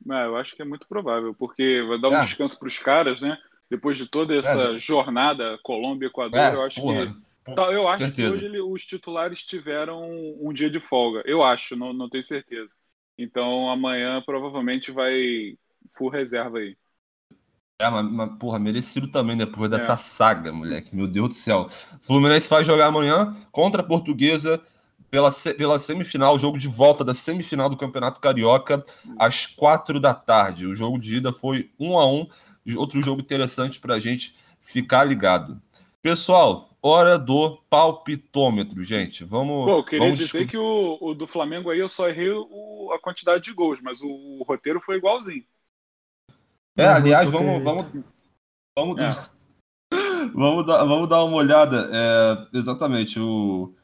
É, 0.09 0.27
eu 0.27 0.37
acho 0.37 0.55
que 0.55 0.63
é 0.63 0.65
muito 0.65 0.87
provável, 0.87 1.35
porque 1.35 1.85
vai 1.89 2.01
dar 2.01 2.11
um 2.11 2.19
é. 2.19 2.21
descanso 2.21 2.57
para 2.57 2.69
os 2.69 2.79
caras, 2.79 3.21
né? 3.21 3.37
Depois 3.71 3.99
de 3.99 4.07
toda 4.07 4.35
essa 4.35 4.75
é, 4.75 4.79
jornada 4.79 5.59
Colômbia-Equador, 5.63 6.39
é, 6.39 6.55
eu 6.55 6.63
acho 6.63 6.81
porra, 6.81 7.07
que. 7.07 7.55
Porra, 7.55 7.73
eu 7.73 7.89
acho 7.89 8.05
certeza. 8.05 8.31
que 8.31 8.37
hoje 8.37 8.45
ele, 8.45 8.61
os 8.61 8.87
titulares 8.87 9.45
tiveram 9.45 10.03
um 10.41 10.53
dia 10.53 10.71
de 10.71 10.81
folga. 10.81 11.23
Eu 11.25 11.43
acho, 11.43 11.77
não, 11.77 11.93
não 11.93 12.09
tenho 12.09 12.25
certeza. 12.25 12.75
Então 13.19 13.71
amanhã 13.71 14.23
provavelmente 14.25 14.91
vai 14.91 15.57
full 15.91 16.09
reserva 16.09 16.59
aí. 16.59 16.77
É, 17.79 17.91
mas, 17.91 18.11
mas, 18.11 18.39
porra, 18.39 18.59
merecido 18.59 19.09
também 19.09 19.37
depois 19.37 19.71
dessa 19.71 19.93
é. 19.93 19.97
saga, 19.97 20.53
moleque. 20.53 20.95
Meu 20.95 21.07
Deus 21.07 21.29
do 21.29 21.35
céu. 21.35 21.69
Fluminense 22.01 22.49
vai 22.49 22.65
jogar 22.65 22.87
amanhã 22.87 23.37
contra 23.53 23.83
a 23.83 23.87
Portuguesa 23.87 24.63
pela, 25.11 25.31
pela 25.57 25.79
semifinal, 25.79 26.39
jogo 26.39 26.59
de 26.59 26.69
volta 26.69 27.05
da 27.05 27.15
semifinal 27.15 27.69
do 27.69 27.77
Campeonato 27.77 28.21
Carioca, 28.21 28.85
às 29.19 29.47
quatro 29.47 30.01
da 30.01 30.15
tarde. 30.15 30.67
O 30.67 30.75
jogo 30.75 30.99
de 30.99 31.17
ida 31.17 31.33
foi 31.33 31.71
um 31.79 31.99
a 31.99 32.11
um. 32.11 32.27
Outro 32.77 33.01
jogo 33.03 33.21
interessante 33.21 33.79
para 33.79 33.95
a 33.95 34.01
gente 34.01 34.35
ficar 34.61 35.05
ligado. 35.05 35.61
Pessoal, 36.03 36.71
hora 36.83 37.19
do 37.19 37.59
palpitômetro, 37.69 38.83
gente. 38.83 39.25
Vamos. 39.25 39.65
Pô, 39.65 39.79
eu 39.79 39.85
queria 39.85 40.07
vamos 40.07 40.21
dizer 40.21 40.47
que 40.49 40.57
o, 40.57 40.99
o, 41.01 41.15
do 41.15 41.27
Flamengo 41.27 41.71
aí 41.71 41.79
eu 41.79 41.89
só 41.89 42.09
errei 42.09 42.31
o, 42.31 42.91
a 42.93 42.99
quantidade 42.99 43.45
de 43.45 43.53
gols, 43.53 43.81
mas 43.81 44.01
o, 44.01 44.09
o 44.09 44.43
roteiro 44.45 44.81
foi 44.81 44.97
igualzinho. 44.97 45.45
É, 46.77 46.87
aliás, 46.87 47.31
vamos, 47.31 47.63
vamos, 47.63 47.87
vamos, 48.77 48.99
é. 49.01 49.17
vamos, 50.35 50.67
dar, 50.67 50.85
vamos 50.85 51.09
dar 51.09 51.25
uma 51.25 51.37
olhada. 51.37 51.91
É, 51.93 52.59
exatamente, 52.59 53.19
o, 53.19 53.75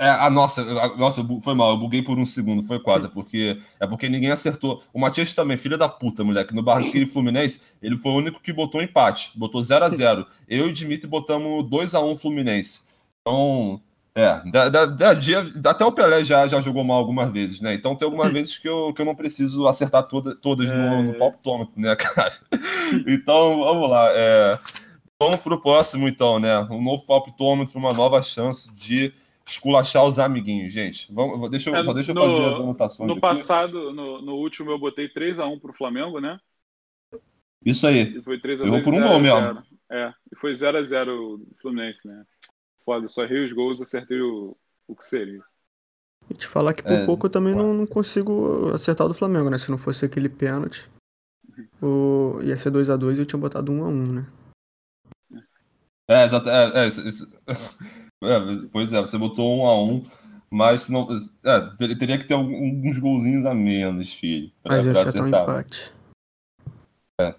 é, 0.00 0.08
a 0.08 0.30
nossa, 0.30 0.62
a, 0.62 0.96
nossa, 0.96 1.22
foi 1.42 1.54
mal, 1.54 1.72
eu 1.72 1.76
buguei 1.76 2.00
por 2.00 2.18
um 2.18 2.24
segundo, 2.24 2.62
foi 2.62 2.80
quase, 2.80 3.06
porque 3.06 3.60
é 3.78 3.86
porque 3.86 4.08
ninguém 4.08 4.30
acertou. 4.30 4.82
O 4.94 4.98
Matias 4.98 5.34
também, 5.34 5.58
filha 5.58 5.76
da 5.76 5.90
puta, 5.90 6.24
moleque, 6.24 6.54
no 6.54 6.62
Barranquilla 6.62 7.06
Fluminense, 7.06 7.60
ele 7.82 7.98
foi 7.98 8.12
o 8.12 8.16
único 8.16 8.40
que 8.40 8.50
botou 8.50 8.80
empate, 8.80 9.38
botou 9.38 9.62
0 9.62 9.84
a 9.84 9.88
0 9.90 10.26
Eu 10.48 10.68
e 10.68 10.70
o 10.70 10.72
Dimitri 10.72 11.06
botamos 11.06 11.68
2 11.68 11.94
a 11.94 12.00
1 12.00 12.16
Fluminense. 12.16 12.84
Então, 13.20 13.78
é, 14.14 14.40
da, 14.50 14.70
da, 14.70 14.86
da, 14.86 15.12
dia, 15.12 15.44
até 15.66 15.84
o 15.84 15.92
Pelé 15.92 16.24
já, 16.24 16.48
já 16.48 16.62
jogou 16.62 16.82
mal 16.82 16.96
algumas 16.96 17.30
vezes, 17.30 17.60
né? 17.60 17.74
Então 17.74 17.94
tem 17.94 18.06
algumas 18.06 18.32
vezes 18.32 18.56
que 18.56 18.66
eu, 18.66 18.94
que 18.94 19.02
eu 19.02 19.06
não 19.06 19.14
preciso 19.14 19.68
acertar 19.68 20.04
toda, 20.04 20.34
todas 20.34 20.70
é... 20.70 20.74
no, 20.74 21.02
no 21.02 21.14
palpitômetro, 21.14 21.78
né, 21.78 21.94
cara? 22.00 22.32
Então, 23.06 23.60
vamos 23.60 23.90
lá. 23.90 24.08
É, 24.14 24.58
vamos 25.20 25.40
pro 25.40 25.60
próximo, 25.60 26.08
então, 26.08 26.38
né? 26.38 26.58
Um 26.70 26.82
novo 26.82 27.04
palpitômetro, 27.04 27.78
uma 27.78 27.92
nova 27.92 28.22
chance 28.22 28.72
de 28.74 29.12
esculachar 29.50 30.04
os 30.04 30.18
amiguinhos, 30.18 30.72
gente. 30.72 31.12
Vamos, 31.12 31.50
deixa 31.50 31.70
eu, 31.70 31.76
é, 31.76 31.84
só 31.84 31.92
deixa 31.92 32.12
eu 32.12 32.14
no, 32.14 32.22
fazer 32.22 32.46
as 32.46 32.54
anotações. 32.56 33.06
No 33.06 33.12
aqui. 33.14 33.20
passado, 33.20 33.92
no, 33.92 34.22
no, 34.22 34.34
último, 34.36 34.70
eu 34.70 34.78
botei 34.78 35.08
3x1 35.08 35.60
pro 35.60 35.72
Flamengo, 35.72 36.20
né? 36.20 36.38
Isso 37.64 37.86
aí. 37.86 38.16
E 38.16 38.22
foi 38.22 38.40
3 38.40 38.62
a 38.62 38.64
eu 38.66 38.82
por 38.82 38.94
um 38.94 39.02
gol 39.02 39.18
mesmo. 39.18 39.62
É, 39.90 40.14
e 40.32 40.36
foi 40.36 40.52
0x0 40.52 41.08
o 41.08 41.46
Fluminense, 41.60 42.08
né? 42.08 42.24
Foda, 42.84 43.08
só 43.08 43.24
errei 43.24 43.44
os 43.44 43.52
gols, 43.52 43.82
acertei 43.82 44.20
o, 44.20 44.56
o 44.86 44.94
que 44.94 45.04
seria. 45.04 45.42
E 46.28 46.34
te 46.34 46.46
falar 46.46 46.72
que 46.72 46.82
por 46.82 46.92
é, 46.92 47.04
pouco 47.04 47.26
eu 47.26 47.30
também 47.30 47.54
não, 47.54 47.74
não, 47.74 47.86
consigo 47.86 48.72
acertar 48.72 49.06
o 49.06 49.08
do 49.08 49.14
Flamengo, 49.14 49.50
né? 49.50 49.58
Se 49.58 49.70
não 49.70 49.78
fosse 49.78 50.04
aquele 50.04 50.28
pênalti, 50.28 50.88
o... 51.82 52.38
ia 52.42 52.56
ser 52.56 52.70
2x2 52.70 53.16
e 53.16 53.18
eu 53.18 53.26
tinha 53.26 53.40
botado 53.40 53.72
1x1, 53.72 54.12
né? 54.12 54.26
É, 56.08 56.24
exato. 56.24 56.48
É, 56.48 56.84
é, 56.84 56.88
isso, 56.88 57.08
isso... 57.08 57.32
É, 58.22 58.68
pois 58.70 58.92
é, 58.92 59.00
você 59.00 59.16
botou 59.16 59.58
um 59.58 59.66
a 59.66 59.82
um, 59.82 60.04
mas 60.50 60.88
não, 60.88 61.08
é, 61.44 61.94
teria 61.94 62.18
que 62.18 62.24
ter 62.24 62.34
alguns 62.34 62.98
golzinhos 62.98 63.46
a 63.46 63.54
menos, 63.54 64.12
filho. 64.12 64.50
Pra, 64.62 64.76
mas 64.76 64.84
ia 64.84 64.92
acertar 64.92 65.22
um 65.22 65.28
empate. 65.28 65.92
É. 67.20 67.34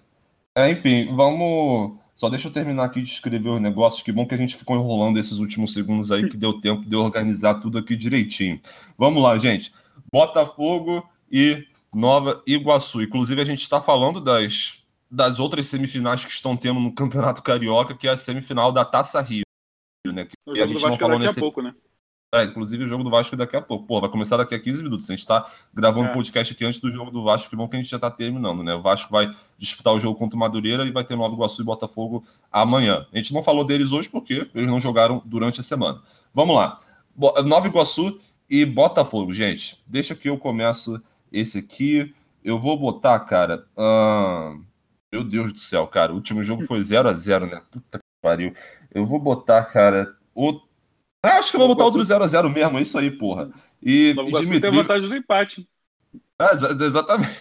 é, 0.56 0.70
enfim, 0.70 1.14
vamos. 1.14 1.98
Só 2.16 2.28
deixa 2.28 2.48
eu 2.48 2.52
terminar 2.52 2.84
aqui 2.84 3.02
de 3.02 3.10
escrever 3.10 3.48
os 3.48 3.60
negócios. 3.60 4.02
Que 4.02 4.12
bom 4.12 4.26
que 4.26 4.34
a 4.34 4.38
gente 4.38 4.56
ficou 4.56 4.76
enrolando 4.76 5.18
esses 5.18 5.38
últimos 5.38 5.72
segundos 5.72 6.10
aí, 6.10 6.28
que 6.28 6.36
deu 6.36 6.60
tempo 6.60 6.88
de 6.88 6.96
organizar 6.96 7.54
tudo 7.54 7.78
aqui 7.78 7.96
direitinho. 7.96 8.60
Vamos 8.98 9.22
lá, 9.22 9.38
gente. 9.38 9.72
Botafogo 10.12 11.08
e 11.30 11.66
Nova 11.92 12.42
Iguaçu. 12.46 13.02
Inclusive, 13.02 13.40
a 13.40 13.44
gente 13.44 13.62
está 13.62 13.80
falando 13.80 14.20
das, 14.20 14.84
das 15.10 15.38
outras 15.38 15.66
semifinais 15.68 16.24
que 16.24 16.30
estão 16.30 16.56
tendo 16.56 16.80
no 16.80 16.92
Campeonato 16.92 17.42
Carioca, 17.42 17.96
que 17.96 18.06
é 18.06 18.10
a 18.10 18.16
semifinal 18.16 18.72
da 18.72 18.84
Taça 18.84 19.20
Rio 19.20 19.42
né? 20.10 20.24
Que 20.24 20.34
o 20.46 20.56
jogo 20.56 20.64
a 20.64 20.66
gente 20.66 20.78
do 20.78 20.80
Vasco 20.80 20.88
não 20.90 20.98
falou 20.98 21.18
daqui 21.18 21.26
nesse... 21.26 21.38
a 21.38 21.42
pouco, 21.42 21.62
né? 21.62 21.74
É, 22.34 22.44
inclusive 22.44 22.84
o 22.84 22.88
jogo 22.88 23.04
do 23.04 23.10
Vasco 23.10 23.36
daqui 23.36 23.54
a 23.54 23.60
pouco. 23.60 23.86
Pô, 23.86 24.00
vai 24.00 24.08
começar 24.10 24.38
daqui 24.38 24.54
a 24.54 24.58
15 24.58 24.82
minutos. 24.82 25.08
A 25.08 25.14
gente 25.14 25.26
tá 25.26 25.46
gravando 25.72 26.08
é. 26.08 26.14
podcast 26.14 26.52
aqui 26.52 26.64
antes 26.64 26.80
do 26.80 26.90
jogo 26.90 27.10
do 27.10 27.22
Vasco, 27.22 27.50
que 27.50 27.56
bom 27.56 27.68
que 27.68 27.76
a 27.76 27.78
gente 27.78 27.90
já 27.90 27.98
tá 27.98 28.10
terminando, 28.10 28.64
né? 28.64 28.74
O 28.74 28.80
Vasco 28.80 29.12
vai 29.12 29.30
disputar 29.58 29.92
o 29.92 30.00
jogo 30.00 30.18
contra 30.18 30.34
o 30.34 30.38
Madureira 30.38 30.84
e 30.86 30.90
vai 30.90 31.04
ter 31.04 31.14
Nova 31.14 31.34
Iguaçu 31.34 31.60
e 31.60 31.64
Botafogo 31.64 32.24
amanhã. 32.50 33.06
A 33.12 33.16
gente 33.18 33.34
não 33.34 33.42
falou 33.42 33.64
deles 33.64 33.92
hoje 33.92 34.08
porque 34.08 34.48
eles 34.54 34.68
não 34.68 34.80
jogaram 34.80 35.22
durante 35.26 35.60
a 35.60 35.62
semana. 35.62 36.00
Vamos 36.32 36.56
lá. 36.56 36.80
Nova 37.44 37.68
Iguaçu 37.68 38.18
e 38.48 38.64
Botafogo, 38.64 39.34
gente. 39.34 39.78
Deixa 39.86 40.14
que 40.14 40.30
eu 40.30 40.38
começo 40.38 41.00
esse 41.30 41.58
aqui. 41.58 42.14
Eu 42.42 42.58
vou 42.58 42.78
botar, 42.78 43.20
cara. 43.20 43.66
Uh... 43.76 44.72
Meu 45.12 45.22
Deus 45.22 45.52
do 45.52 45.58
céu, 45.58 45.86
cara. 45.86 46.12
O 46.12 46.14
último 46.14 46.42
jogo 46.42 46.64
foi 46.64 46.80
0 46.80 47.06
a 47.06 47.12
0 47.12 47.46
né? 47.46 47.60
Puta 47.70 47.98
que 47.98 48.04
pariu. 48.22 48.54
Eu 48.94 49.06
vou 49.06 49.18
botar, 49.18 49.64
cara, 49.64 50.14
o. 50.34 50.60
Ah, 51.24 51.38
acho 51.38 51.50
que 51.50 51.56
eu 51.56 51.60
vou 51.60 51.68
botar 51.68 51.86
o 51.86 51.90
do 51.90 52.00
0x0 52.00 52.52
mesmo, 52.52 52.78
é 52.78 52.82
isso 52.82 52.98
aí, 52.98 53.10
porra. 53.10 53.50
E, 53.82 54.10
e 54.10 54.14
Dimitri... 54.14 54.60
tem 54.60 54.70
vantagem 54.70 55.08
do 55.08 55.16
empate. 55.16 55.68
Ah, 56.38 56.52
exatamente. 56.80 57.40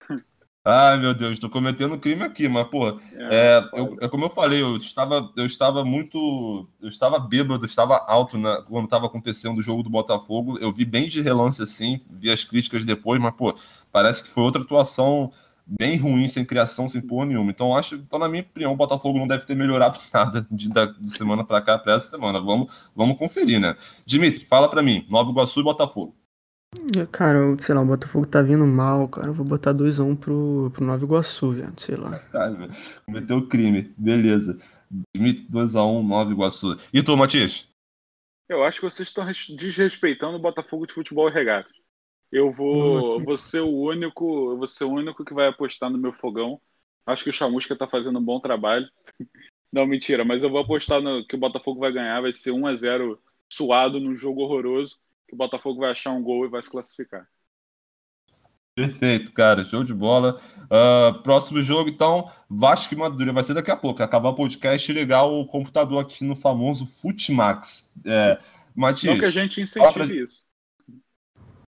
Ai, 0.66 0.98
meu 0.98 1.12
Deus, 1.12 1.32
estou 1.32 1.50
cometendo 1.50 1.98
crime 1.98 2.22
aqui, 2.22 2.48
mas, 2.48 2.66
porra, 2.68 2.98
é, 3.12 3.68
é, 3.74 3.78
eu, 3.78 3.96
é, 4.00 4.08
como 4.08 4.24
eu 4.24 4.30
falei, 4.30 4.62
eu 4.62 4.78
estava, 4.78 5.30
eu 5.36 5.44
estava 5.44 5.84
muito. 5.84 6.66
Eu 6.80 6.88
estava 6.88 7.18
bêbado, 7.18 7.66
estava 7.66 7.98
alto 8.06 8.38
na, 8.38 8.62
quando 8.62 8.84
estava 8.84 9.06
acontecendo 9.06 9.58
o 9.58 9.62
jogo 9.62 9.82
do 9.82 9.90
Botafogo. 9.90 10.58
Eu 10.58 10.72
vi 10.72 10.86
bem 10.86 11.06
de 11.06 11.20
relance 11.20 11.62
assim, 11.62 12.00
vi 12.08 12.30
as 12.30 12.44
críticas 12.44 12.82
depois, 12.82 13.20
mas, 13.20 13.34
pô, 13.34 13.54
parece 13.92 14.22
que 14.22 14.30
foi 14.30 14.42
outra 14.42 14.62
atuação 14.62 15.30
bem 15.66 15.96
ruim, 15.96 16.28
sem 16.28 16.44
criação, 16.44 16.88
sem 16.88 17.00
porra 17.00 17.26
nenhuma. 17.26 17.50
Então, 17.50 17.76
acho, 17.76 17.96
então, 17.96 18.18
na 18.18 18.28
minha 18.28 18.42
opinião, 18.42 18.72
o 18.72 18.76
Botafogo 18.76 19.18
não 19.18 19.26
deve 19.26 19.46
ter 19.46 19.54
melhorado 19.54 19.98
nada 20.12 20.46
de, 20.50 20.68
de 20.68 21.10
semana 21.10 21.44
para 21.44 21.62
cá 21.62 21.78
para 21.78 21.94
essa 21.94 22.08
semana. 22.08 22.40
Vamos, 22.40 22.72
vamos 22.94 23.18
conferir, 23.18 23.60
né? 23.60 23.76
Dimitri, 24.04 24.44
fala 24.44 24.68
para 24.68 24.82
mim, 24.82 25.06
Nova 25.08 25.30
Iguaçu 25.30 25.60
e 25.60 25.64
Botafogo. 25.64 26.14
Cara, 27.12 27.38
sei 27.60 27.74
lá, 27.74 27.82
o 27.82 27.86
Botafogo 27.86 28.26
tá 28.26 28.42
vindo 28.42 28.66
mal, 28.66 29.08
cara. 29.08 29.28
Eu 29.28 29.34
vou 29.34 29.46
botar 29.46 29.72
2x1 29.72 30.04
um 30.04 30.16
pro, 30.16 30.70
pro 30.74 30.84
Nova 30.84 31.04
Iguaçu, 31.04 31.52
velho. 31.52 31.72
Sei 31.78 31.96
lá. 31.96 32.18
Cometeu 33.06 33.46
crime, 33.46 33.94
beleza. 33.96 34.58
Dimitri, 35.14 35.46
2x1, 35.50 35.86
um, 35.86 36.02
Nova 36.02 36.30
Iguaçu. 36.30 36.76
E 36.92 37.02
tu, 37.02 37.16
Matias? 37.16 37.68
Eu 38.48 38.62
acho 38.62 38.80
que 38.80 38.90
vocês 38.90 39.08
estão 39.08 39.24
desrespeitando 39.56 40.36
o 40.36 40.40
Botafogo 40.40 40.86
de 40.86 40.92
futebol 40.92 41.28
e 41.28 41.32
regatas. 41.32 41.72
Eu 42.34 42.50
vou, 42.50 43.22
vou 43.22 43.36
ser 43.36 43.60
o 43.60 43.70
único, 43.70 44.50
eu 44.50 44.58
vou 44.58 44.66
ser 44.66 44.82
o 44.82 44.90
único 44.90 45.24
que 45.24 45.32
vai 45.32 45.46
apostar 45.46 45.88
no 45.88 45.96
meu 45.96 46.12
fogão. 46.12 46.60
Acho 47.06 47.22
que 47.22 47.30
o 47.30 47.32
Chamusca 47.32 47.76
tá 47.76 47.86
fazendo 47.86 48.18
um 48.18 48.24
bom 48.24 48.40
trabalho. 48.40 48.88
Não, 49.72 49.86
mentira, 49.86 50.24
mas 50.24 50.42
eu 50.42 50.50
vou 50.50 50.60
apostar 50.60 51.00
no, 51.00 51.24
que 51.24 51.36
o 51.36 51.38
Botafogo 51.38 51.78
vai 51.78 51.92
ganhar, 51.92 52.20
vai 52.20 52.32
ser 52.32 52.50
1 52.50 52.66
a 52.66 52.74
0 52.74 53.22
suado 53.48 54.00
num 54.00 54.16
jogo 54.16 54.42
horroroso, 54.42 54.98
que 55.28 55.34
o 55.34 55.38
Botafogo 55.38 55.80
vai 55.80 55.92
achar 55.92 56.10
um 56.10 56.22
gol 56.22 56.44
e 56.44 56.48
vai 56.48 56.60
se 56.60 56.70
classificar. 56.70 57.28
Perfeito, 58.74 59.32
cara, 59.32 59.64
show 59.64 59.84
de 59.84 59.94
bola. 59.94 60.40
Uh, 60.64 61.22
próximo 61.22 61.62
jogo, 61.62 61.88
então, 61.88 62.28
Vasco 62.50 62.94
e 62.94 62.96
Madureira. 62.96 63.32
Vai 63.32 63.44
ser 63.44 63.54
daqui 63.54 63.70
a 63.70 63.76
pouco. 63.76 64.02
Acabar 64.02 64.30
o 64.30 64.34
podcast 64.34 64.90
e 64.90 64.94
ligar 64.94 65.22
o 65.22 65.46
computador 65.46 66.02
aqui 66.02 66.24
no 66.24 66.34
famoso 66.34 66.84
Futimax. 67.00 67.94
É, 68.04 68.40
Matias, 68.74 69.14
Não 69.14 69.20
que 69.20 69.26
a 69.26 69.30
gente 69.30 69.60
incentive 69.60 69.92
pra... 69.92 70.06
isso. 70.06 70.44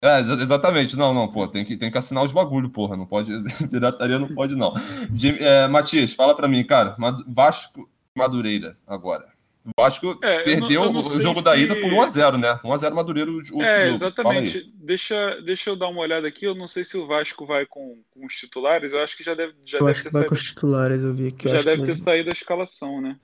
É, 0.02 0.20
exatamente. 0.20 0.96
Não, 0.96 1.12
não, 1.12 1.28
pô, 1.28 1.46
tem 1.46 1.64
que, 1.64 1.76
tem 1.76 1.90
que 1.90 1.98
assinar 1.98 2.24
os 2.24 2.32
bagulho, 2.32 2.70
porra. 2.70 2.96
Não 2.96 3.06
pode. 3.06 3.30
Pirataria 3.68 4.18
não 4.18 4.28
pode, 4.28 4.54
não. 4.54 4.74
De, 5.10 5.42
é, 5.42 5.68
Matias, 5.68 6.14
fala 6.14 6.34
pra 6.34 6.48
mim, 6.48 6.64
cara. 6.64 6.96
Vasco 7.26 7.88
Madureira 8.14 8.78
agora. 8.86 9.28
O 9.62 9.70
Vasco 9.76 10.18
é, 10.22 10.42
perdeu 10.42 10.86
não, 10.86 10.94
não 10.94 11.00
o 11.00 11.20
jogo 11.20 11.40
se... 11.40 11.44
da 11.44 11.54
ida 11.54 11.76
por 11.76 11.90
1x0, 11.90 12.38
né? 12.38 12.58
1x0 12.64 12.94
Madureira. 12.94 13.30
O, 13.30 13.62
é, 13.62 13.90
exatamente. 13.90 14.72
Deixa, 14.74 15.38
deixa 15.42 15.68
eu 15.68 15.76
dar 15.76 15.88
uma 15.88 16.00
olhada 16.00 16.26
aqui. 16.26 16.46
Eu 16.46 16.54
não 16.54 16.66
sei 16.66 16.82
se 16.82 16.96
o 16.96 17.06
Vasco 17.06 17.44
vai 17.44 17.66
com, 17.66 18.02
com 18.10 18.24
os 18.24 18.34
titulares. 18.34 18.94
Eu 18.94 19.00
acho 19.00 19.14
que 19.14 19.22
já 19.22 19.34
deve, 19.34 19.52
já 19.66 19.76
eu 19.76 19.84
deve 19.84 19.90
acho 19.90 20.02
ter 20.02 20.08
que 20.08 20.12
vai 20.14 20.22
saído. 20.22 20.28
com 20.30 20.34
os 20.34 20.44
titulares, 20.44 21.04
eu 21.04 21.12
vi 21.12 21.28
aqui. 21.28 21.48
Já 21.48 21.62
deve 21.62 21.84
ter 21.84 21.96
saído 21.96 22.30
a 22.30 22.32
escalação, 22.32 23.02
né? 23.02 23.16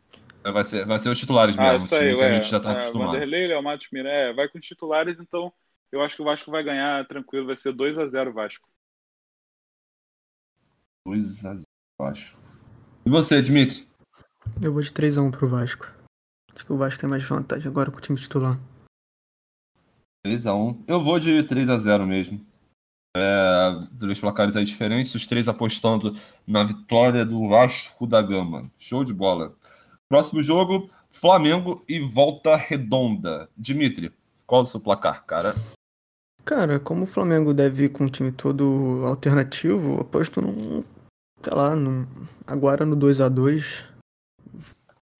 É, 0.44 0.52
vai 0.52 0.64
ser, 0.64 0.84
vai 0.84 0.98
ser 0.98 1.08
os 1.08 1.18
titulares 1.18 1.58
ah, 1.58 1.72
mesmo. 1.72 1.88
Saiu, 1.88 2.22
é, 2.22 2.28
a 2.28 2.32
gente 2.34 2.50
já 2.50 2.60
tá 2.60 2.70
é, 2.70 2.72
acostumado. 2.72 3.12
Vanderlei, 3.12 3.48
Léo 3.48 3.62
Matos 3.62 3.88
Miré, 3.90 4.34
vai 4.34 4.46
com 4.46 4.58
os 4.58 4.64
titulares, 4.64 5.16
então 5.18 5.50
eu 5.92 6.02
acho 6.02 6.16
que 6.16 6.22
o 6.22 6.24
Vasco 6.24 6.50
vai 6.50 6.62
ganhar 6.62 7.06
tranquilo, 7.06 7.46
vai 7.46 7.56
ser 7.56 7.72
2 7.72 7.98
a 7.98 8.06
0 8.06 8.32
Vasco. 8.32 8.68
2 11.06 11.44
a 11.46 11.54
0 11.54 11.62
Vasco. 12.00 12.40
E 13.04 13.10
você, 13.10 13.40
Dimitri? 13.40 13.88
Eu 14.62 14.72
vou 14.72 14.82
de 14.82 14.92
3 14.92 15.18
a 15.18 15.22
1 15.22 15.30
pro 15.30 15.48
Vasco. 15.48 15.92
Acho 16.54 16.64
que 16.64 16.72
o 16.72 16.76
Vasco 16.76 17.00
tem 17.00 17.08
mais 17.08 17.22
vantagem 17.22 17.68
agora 17.68 17.90
com 17.90 17.98
o 17.98 18.00
time 18.00 18.18
titular. 18.18 18.58
3 20.24 20.46
a 20.46 20.54
1 20.54 20.84
Eu 20.88 21.02
vou 21.02 21.18
de 21.20 21.42
3 21.42 21.70
a 21.70 21.78
0 21.78 22.06
mesmo. 22.06 22.44
É, 23.18 23.86
dois 23.92 24.20
placares 24.20 24.56
aí 24.56 24.64
diferentes, 24.66 25.14
os 25.14 25.26
três 25.26 25.48
apostando 25.48 26.14
na 26.46 26.62
vitória 26.62 27.24
do 27.24 27.48
Vasco 27.48 28.06
da 28.06 28.20
Gama. 28.20 28.70
Show 28.78 29.04
de 29.04 29.14
bola. 29.14 29.54
Próximo 30.06 30.42
jogo, 30.42 30.90
Flamengo 31.10 31.82
e 31.88 31.98
Volta 31.98 32.56
Redonda. 32.56 33.48
Dimitri, 33.56 34.12
qual 34.46 34.60
é 34.60 34.64
o 34.64 34.66
seu 34.66 34.80
placar, 34.80 35.24
cara? 35.24 35.54
Cara, 36.46 36.80
como 36.80 37.02
o 37.02 37.06
Flamengo 37.06 37.52
deve 37.52 37.84
ir 37.84 37.88
com 37.90 38.06
o 38.06 38.10
time 38.10 38.32
todo 38.32 39.02
alternativo, 39.04 40.00
aposto 40.00 40.40
num 40.40 40.82
Sei 41.42 41.54
lá, 41.54 41.76
no, 41.76 42.08
agora 42.46 42.84
no 42.84 42.96
2x2. 42.96 43.84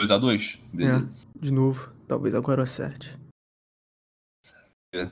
2x2? 0.03 0.61
Beleza. 0.73 1.29
É, 1.37 1.41
de 1.41 1.53
novo. 1.53 1.93
Talvez 2.09 2.35
agora 2.35 2.61
eu 2.61 2.65
acerte. 2.65 3.17
É, 4.95 5.11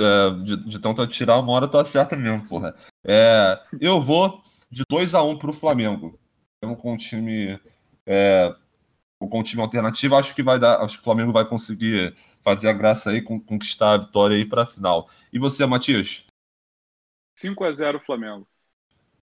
é, 0.00 0.30
de, 0.42 0.56
de 0.64 0.78
tanto 0.78 1.02
atirar, 1.02 1.40
uma 1.40 1.52
hora 1.52 1.68
tu 1.68 1.78
acerta 1.78 2.16
mesmo, 2.16 2.48
porra. 2.48 2.74
É, 3.04 3.60
eu 3.80 4.00
vou 4.00 4.40
de 4.70 4.84
2x1 4.90 5.38
pro 5.38 5.52
Flamengo. 5.52 6.18
Mesmo 6.62 6.76
com 6.76 6.94
o 6.94 6.96
time. 6.96 7.60
É, 8.06 8.54
com 9.18 9.40
o 9.40 9.44
time 9.44 9.62
alternativo, 9.62 10.16
acho 10.16 10.34
que 10.34 10.42
vai 10.42 10.58
dar. 10.58 10.80
Acho 10.80 10.96
que 10.96 11.02
o 11.02 11.04
Flamengo 11.04 11.32
vai 11.32 11.46
conseguir 11.46 12.16
fazer 12.42 12.68
a 12.68 12.72
graça 12.72 13.10
aí, 13.10 13.22
conquistar 13.22 13.92
a 13.92 13.98
vitória 13.98 14.36
aí 14.36 14.44
pra 14.44 14.66
final. 14.66 15.08
E 15.34 15.38
você, 15.40 15.66
Matias? 15.66 16.24
5x0 17.36 17.98
Flamengo. 18.06 18.46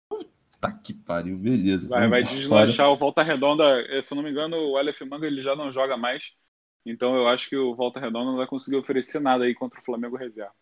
Puta 0.07 0.71
que 0.83 0.93
pariu, 0.93 1.35
beleza. 1.35 1.89
Vai, 1.89 2.07
vai 2.07 2.21
deslanchar 2.21 2.91
o 2.91 2.95
Volta 2.95 3.23
Redonda. 3.23 3.63
Eh, 3.89 4.03
se 4.03 4.13
eu 4.13 4.17
não 4.17 4.23
me 4.23 4.29
engano, 4.29 4.55
o 4.55 4.77
LF 4.77 5.03
Manga 5.03 5.25
ele 5.25 5.41
já 5.41 5.55
não 5.55 5.71
joga 5.71 5.97
mais. 5.97 6.31
Então 6.85 7.15
eu 7.15 7.27
acho 7.27 7.49
que 7.49 7.57
o 7.57 7.73
Volta 7.73 7.99
Redonda 7.99 8.25
não 8.29 8.37
vai 8.37 8.45
conseguir 8.45 8.77
oferecer 8.77 9.19
nada 9.19 9.45
aí 9.45 9.55
contra 9.55 9.79
o 9.79 9.83
Flamengo 9.83 10.15
reserva. 10.15 10.53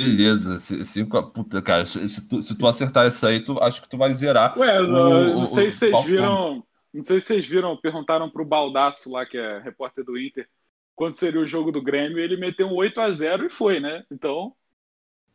Beleza, 0.00 0.58
cinco, 0.58 1.30
puta, 1.30 1.62
cara, 1.62 1.86
se 1.86 2.28
tu, 2.28 2.42
se 2.42 2.58
tu 2.58 2.66
acertar 2.66 3.06
isso 3.06 3.24
aí, 3.24 3.40
tu, 3.40 3.58
acho 3.62 3.80
que 3.80 3.88
tu 3.88 3.96
vai 3.96 4.10
zerar. 4.12 4.58
Ué, 4.58 4.80
o, 4.80 4.88
não, 4.88 5.46
sei 5.46 5.70
se 5.70 5.78
vocês 5.78 6.04
viram, 6.04 6.62
não 6.92 7.04
sei 7.04 7.20
se 7.20 7.28
vocês 7.28 7.46
viram, 7.46 7.76
perguntaram 7.78 8.28
pro 8.28 8.44
Baldaço 8.44 9.10
lá, 9.10 9.24
que 9.24 9.38
é 9.38 9.58
repórter 9.60 10.04
do 10.04 10.18
Inter, 10.18 10.46
quando 10.96 11.14
seria 11.14 11.40
o 11.40 11.46
jogo 11.46 11.70
do 11.70 11.82
Grêmio, 11.82 12.18
ele 12.18 12.36
meteu 12.36 12.66
um 12.66 12.74
8 12.74 13.00
a 13.00 13.12
0 13.12 13.46
e 13.46 13.50
foi, 13.50 13.78
né? 13.78 14.02
Então, 14.10 14.52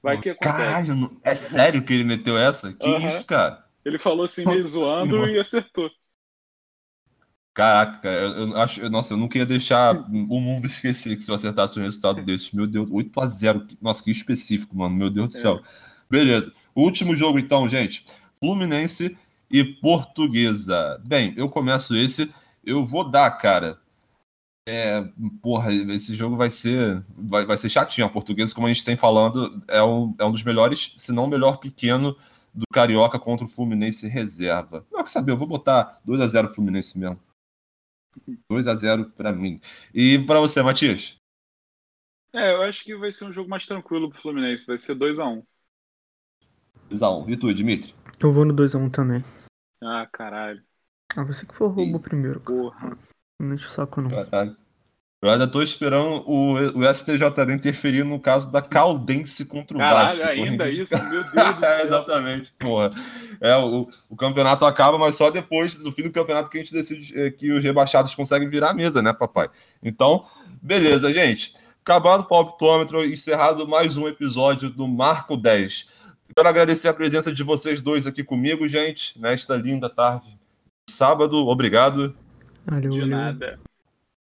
Vai 0.02 0.20
que 0.20 0.32
acontece. 0.32 0.88
Caralho, 0.88 1.22
é 1.24 1.36
sério 1.36 1.84
que 1.84 1.94
ele 1.94 2.04
meteu 2.04 2.38
essa? 2.38 2.74
Que 2.74 2.88
uhum. 2.88 3.10
isso, 3.10 3.26
cara? 3.26 3.64
Ele 3.86 4.00
falou 4.00 4.26
assim, 4.26 4.46
meio 4.46 4.68
zoando 4.68 5.28
e 5.28 5.40
acertou. 5.40 5.90
Caraca, 7.54 8.08
eu, 8.08 8.50
eu, 8.50 8.58
acho. 8.62 8.90
Nossa, 8.90 9.14
eu 9.14 9.18
não 9.18 9.28
queria 9.28 9.46
deixar 9.46 9.96
o 9.96 10.40
mundo 10.40 10.66
esquecer 10.68 11.16
que 11.16 11.24
se 11.24 11.30
eu 11.30 11.36
acertasse 11.36 11.80
um 11.80 11.84
resultado 11.84 12.24
desse. 12.24 12.56
Meu 12.56 12.66
Deus, 12.66 12.90
8x0. 12.90 13.78
Nossa, 13.82 14.04
que 14.04 14.10
específico, 14.10 14.76
mano. 14.76 14.96
Meu 14.96 15.10
Deus 15.10 15.28
do 15.28 15.34
céu. 15.34 15.58
É. 15.58 15.62
Beleza. 16.10 16.52
último 16.76 17.16
jogo, 17.16 17.38
então, 17.38 17.70
gente. 17.70 18.06
Fluminense 18.40 19.18
e 19.50 19.64
Portuguesa. 19.64 21.02
Bem, 21.08 21.34
eu 21.38 21.50
começo 21.50 21.96
esse. 21.96 22.34
Eu 22.64 22.86
vou 22.86 23.10
dar, 23.10 23.30
cara. 23.32 23.81
É, 24.68 25.02
porra, 25.42 25.74
esse 25.74 26.14
jogo 26.14 26.38
vai 26.38 26.50
ser 26.50 27.04
vai, 27.10 27.46
vai 27.46 27.58
ser 27.58 27.70
chatinho. 27.70 28.08
O 28.08 28.12
português, 28.12 28.54
como 28.54 28.68
a 28.68 28.70
gente 28.70 28.86
tem 28.86 28.96
falando, 28.96 29.62
é 29.68 29.82
um, 29.84 30.16
é 30.20 30.26
um 30.26 30.32
dos 30.32 30.44
melhores, 30.44 30.94
se 30.98 31.12
não 31.12 31.26
o 31.26 31.30
melhor 31.30 31.58
pequeno 31.58 32.16
do 32.54 32.66
Carioca 32.72 33.20
contra 33.20 33.46
o 33.46 33.50
Fluminense 33.50 34.08
reserva. 34.08 34.86
Não 34.92 35.04
quer 35.04 35.10
saber, 35.10 35.32
eu 35.32 35.38
vou 35.38 35.48
botar 35.48 36.00
2 36.06 36.22
a 36.22 36.28
0 36.28 36.54
Fluminense 36.54 36.98
mesmo. 36.98 37.20
2 38.50 38.68
a 38.68 38.76
0 38.76 39.10
para 39.12 39.32
mim. 39.32 39.60
E 39.94 40.20
para 40.20 40.40
você, 40.40 40.62
Matias? 40.62 41.18
É, 42.34 42.54
eu 42.54 42.62
acho 42.62 42.84
que 42.84 42.96
vai 42.96 43.12
ser 43.12 43.26
um 43.26 43.32
jogo 43.32 43.50
mais 43.50 43.66
tranquilo 43.66 44.10
pro 44.10 44.22
Fluminense, 44.22 44.66
vai 44.66 44.78
ser 44.78 44.96
2 44.96 45.20
a 45.20 45.26
1. 45.26 45.44
2 46.90 47.02
a 47.02 47.10
1. 47.10 47.30
E 47.30 47.38
tu, 47.38 47.54
Dimitri? 47.54 47.96
Eu 48.20 48.32
vou 48.32 48.46
no 48.46 48.54
2 48.54 48.76
a 48.76 48.78
1 48.78 48.90
também. 48.90 49.24
Ah, 49.82 50.08
caralho. 50.12 50.64
Ah, 51.18 51.24
você 51.24 51.46
que 51.46 51.56
for 51.56 51.70
roubo 51.70 52.00
primeiro. 52.00 52.40
Porra. 52.42 52.98
Não 53.42 53.56
enche 53.56 53.66
o 53.66 53.70
saco, 53.70 54.02
não. 54.02 54.10
Caralho. 54.10 54.56
Eu 55.24 55.30
ainda 55.30 55.48
tô 55.48 55.62
esperando 55.62 56.24
o, 56.28 56.54
o 56.56 56.94
STJD 56.96 57.54
interferir 57.54 58.04
no 58.04 58.20
caso 58.20 58.52
da 58.52 58.60
Caldense 58.60 59.46
contra 59.46 59.78
o 59.78 59.80
Caralho, 59.80 60.18
Vasco. 60.18 60.32
ainda 60.32 60.68
isso? 60.68 60.98
Meu 60.98 61.10
Deus 61.12 61.26
do 61.28 61.32
céu. 61.60 61.70
é, 61.70 61.84
exatamente, 61.84 62.52
porra. 62.58 62.90
É, 63.40 63.56
o, 63.58 63.88
o 64.10 64.16
campeonato 64.16 64.66
acaba, 64.66 64.98
mas 64.98 65.16
só 65.16 65.30
depois 65.30 65.76
do 65.76 65.92
fim 65.92 66.04
do 66.04 66.12
campeonato 66.12 66.50
que 66.50 66.58
a 66.58 66.62
gente 66.62 66.74
decide 66.74 67.20
é, 67.20 67.30
que 67.30 67.52
os 67.52 67.64
rebaixados 67.64 68.16
conseguem 68.16 68.50
virar 68.50 68.72
a 68.72 68.74
mesa, 68.74 69.00
né, 69.04 69.14
papai? 69.14 69.48
Então, 69.84 70.26
beleza, 70.60 71.14
gente. 71.14 71.54
Acabado 71.84 72.22
o 72.22 72.28
palpitômetro, 72.28 73.06
encerrado 73.06 73.68
mais 73.68 73.98
um 73.98 74.08
episódio 74.08 74.72
do 74.72 74.88
Marco 74.88 75.38
10. 75.38 75.90
Quero 76.36 76.48
agradecer 76.50 76.88
a 76.88 76.94
presença 76.94 77.32
de 77.32 77.44
vocês 77.44 77.80
dois 77.80 78.08
aqui 78.08 78.24
comigo, 78.24 78.68
gente, 78.68 79.20
nesta 79.22 79.56
linda 79.56 79.88
tarde. 79.88 80.36
Sábado, 80.90 81.48
obrigado. 81.48 82.16
Valeu, 82.66 82.92
de 82.92 83.06
nada. 83.06 83.60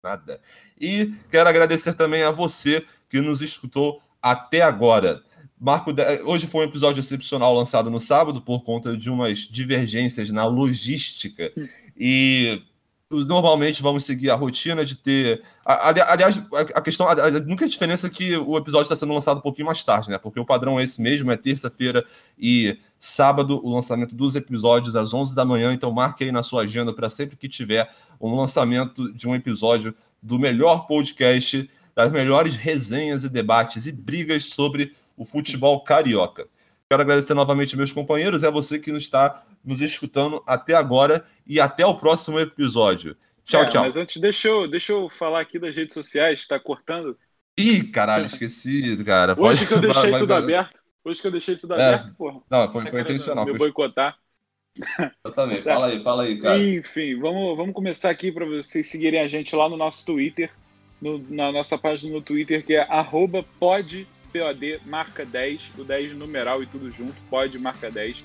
Nada. 0.03 0.41
E 0.81 1.15
quero 1.31 1.49
agradecer 1.49 1.95
também 1.95 2.23
a 2.23 2.31
você 2.31 2.85
que 3.09 3.21
nos 3.21 3.41
escutou 3.41 4.03
até 4.21 4.63
agora. 4.63 5.23
Marco, 5.59 5.93
hoje 6.25 6.49
foi 6.49 6.67
um 6.67 6.69
episódio 6.69 7.01
excepcional 7.01 7.55
lançado 7.55 7.89
no 7.89 8.01
sábado 8.01 8.43
por 8.43 8.65
conta 8.65 8.97
de 8.97 9.09
umas 9.09 9.39
divergências 9.39 10.31
na 10.31 10.45
logística. 10.45 11.53
E 11.97 12.63
normalmente 13.13 13.83
vamos 13.83 14.05
seguir 14.05 14.31
a 14.31 14.35
rotina 14.35 14.85
de 14.85 14.97
ter. 14.97 15.43
Aliás, 15.65 16.43
a 16.75 16.81
questão. 16.81 17.07
A 17.07 17.27
única 17.45 17.69
diferença 17.69 18.07
é 18.07 18.11
que 18.11 18.37
o 18.37 18.57
episódio 18.57 18.85
está 18.85 18.97
sendo 18.97 19.13
lançado 19.13 19.39
um 19.39 19.43
pouquinho 19.43 19.67
mais 19.67 19.83
tarde, 19.85 20.11
né? 20.11 20.19
Porque 20.19 20.41
o 20.41 20.45
padrão 20.45 20.81
é 20.81 20.83
esse 20.83 21.01
mesmo, 21.01 21.31
é 21.31 21.37
terça-feira 21.37 22.05
e 22.39 22.79
sábado 22.99 23.61
o 23.65 23.75
lançamento 23.75 24.15
dos 24.15 24.37
episódios 24.37 24.97
às 24.97 25.13
11 25.13 25.35
da 25.35 25.45
manhã. 25.45 25.73
Então 25.73 25.93
marque 25.93 26.25
aí 26.25 26.33
na 26.33 26.43
sua 26.43 26.63
agenda 26.63 26.93
para 26.93 27.11
sempre 27.11 27.37
que 27.37 27.49
tiver 27.49 27.91
um 28.21 28.35
lançamento 28.35 29.13
de 29.13 29.29
um 29.29 29.35
episódio 29.35 29.95
do 30.23 30.39
melhor 30.39 30.87
podcast, 30.87 31.69
das 31.95 32.11
melhores 32.11 32.57
resenhas 32.57 33.25
e 33.25 33.29
debates 33.29 33.87
e 33.87 33.93
brigas 33.93 34.47
sobre 34.47 34.95
o 35.17 35.25
futebol 35.25 35.81
carioca. 35.83 36.47
Quero 36.89 37.03
agradecer 37.03 37.35
novamente 37.35 37.77
meus 37.77 37.93
companheiros, 37.93 38.43
é 38.43 38.51
você 38.51 38.79
que 38.79 38.93
nos 38.93 39.03
está 39.05 39.43
nos 39.65 39.81
escutando 39.81 40.43
até 40.47 40.75
agora 40.75 41.25
e 41.47 41.61
até 41.61 41.87
o 41.87 41.95
próximo 41.95 42.39
episódio. 42.39 43.17
Tchau, 43.45 43.63
é, 43.63 43.69
tchau. 43.69 43.85
Mas 43.85 43.97
antes, 43.97 44.21
deixa 44.21 44.49
eu, 44.49 44.69
deixa 44.69 44.93
eu 44.93 45.09
falar 45.09 45.41
aqui 45.41 45.59
das 45.59 45.75
redes 45.75 45.95
sociais, 45.95 46.41
está 46.41 46.59
cortando? 46.59 47.17
Ih, 47.57 47.85
caralho, 47.85 48.27
esqueci, 48.27 49.03
cara. 49.05 49.35
Hoje 49.39 49.67
Pode... 49.67 49.69
que 49.69 49.75
eu 49.75 49.81
deixei 49.93 50.11
vai, 50.11 50.21
tudo 50.21 50.29
vai, 50.29 50.43
aberto. 50.43 50.83
Hoje 51.05 51.21
que 51.21 51.27
eu 51.27 51.33
deixei 51.33 51.57
tudo 51.57 51.75
é, 51.75 51.95
aberto, 51.95 52.15
porra. 52.15 52.41
Não, 52.51 52.71
foi, 52.71 52.87
foi 52.87 53.01
intencional. 53.01 53.45
Me 53.45 53.59
boicotar. 53.59 54.17
Exatamente. 55.25 55.63
Fala 55.65 55.87
aí, 55.87 56.03
fala 56.03 56.23
aí, 56.23 56.41
cara. 56.41 56.59
Enfim, 56.59 57.19
vamos, 57.19 57.57
vamos 57.57 57.75
começar 57.75 58.11
aqui 58.11 58.33
para 58.33 58.47
vocês 58.47 58.87
seguirem 58.87 59.21
a 59.21 59.29
gente 59.29 59.55
lá 59.55 59.69
no 59.69 59.77
nosso 59.77 60.05
Twitter, 60.07 60.51
no, 61.01 61.19
na 61.29 61.53
nossa 61.53 61.77
página 61.77 62.13
no 62.13 62.23
Twitter, 62.23 62.65
que 62.65 62.75
é 62.75 62.83
arroba 62.91 63.45
pod, 63.61 64.07
POD, 64.33 64.81
marca 64.87 65.27
10, 65.27 65.73
o 65.77 65.85
10 65.85 66.13
numeral 66.15 66.63
e 66.63 66.67
tudo 66.67 66.91
junto, 66.91 67.15
pod, 67.29 67.59
marca 67.59 67.91
10. 67.91 68.25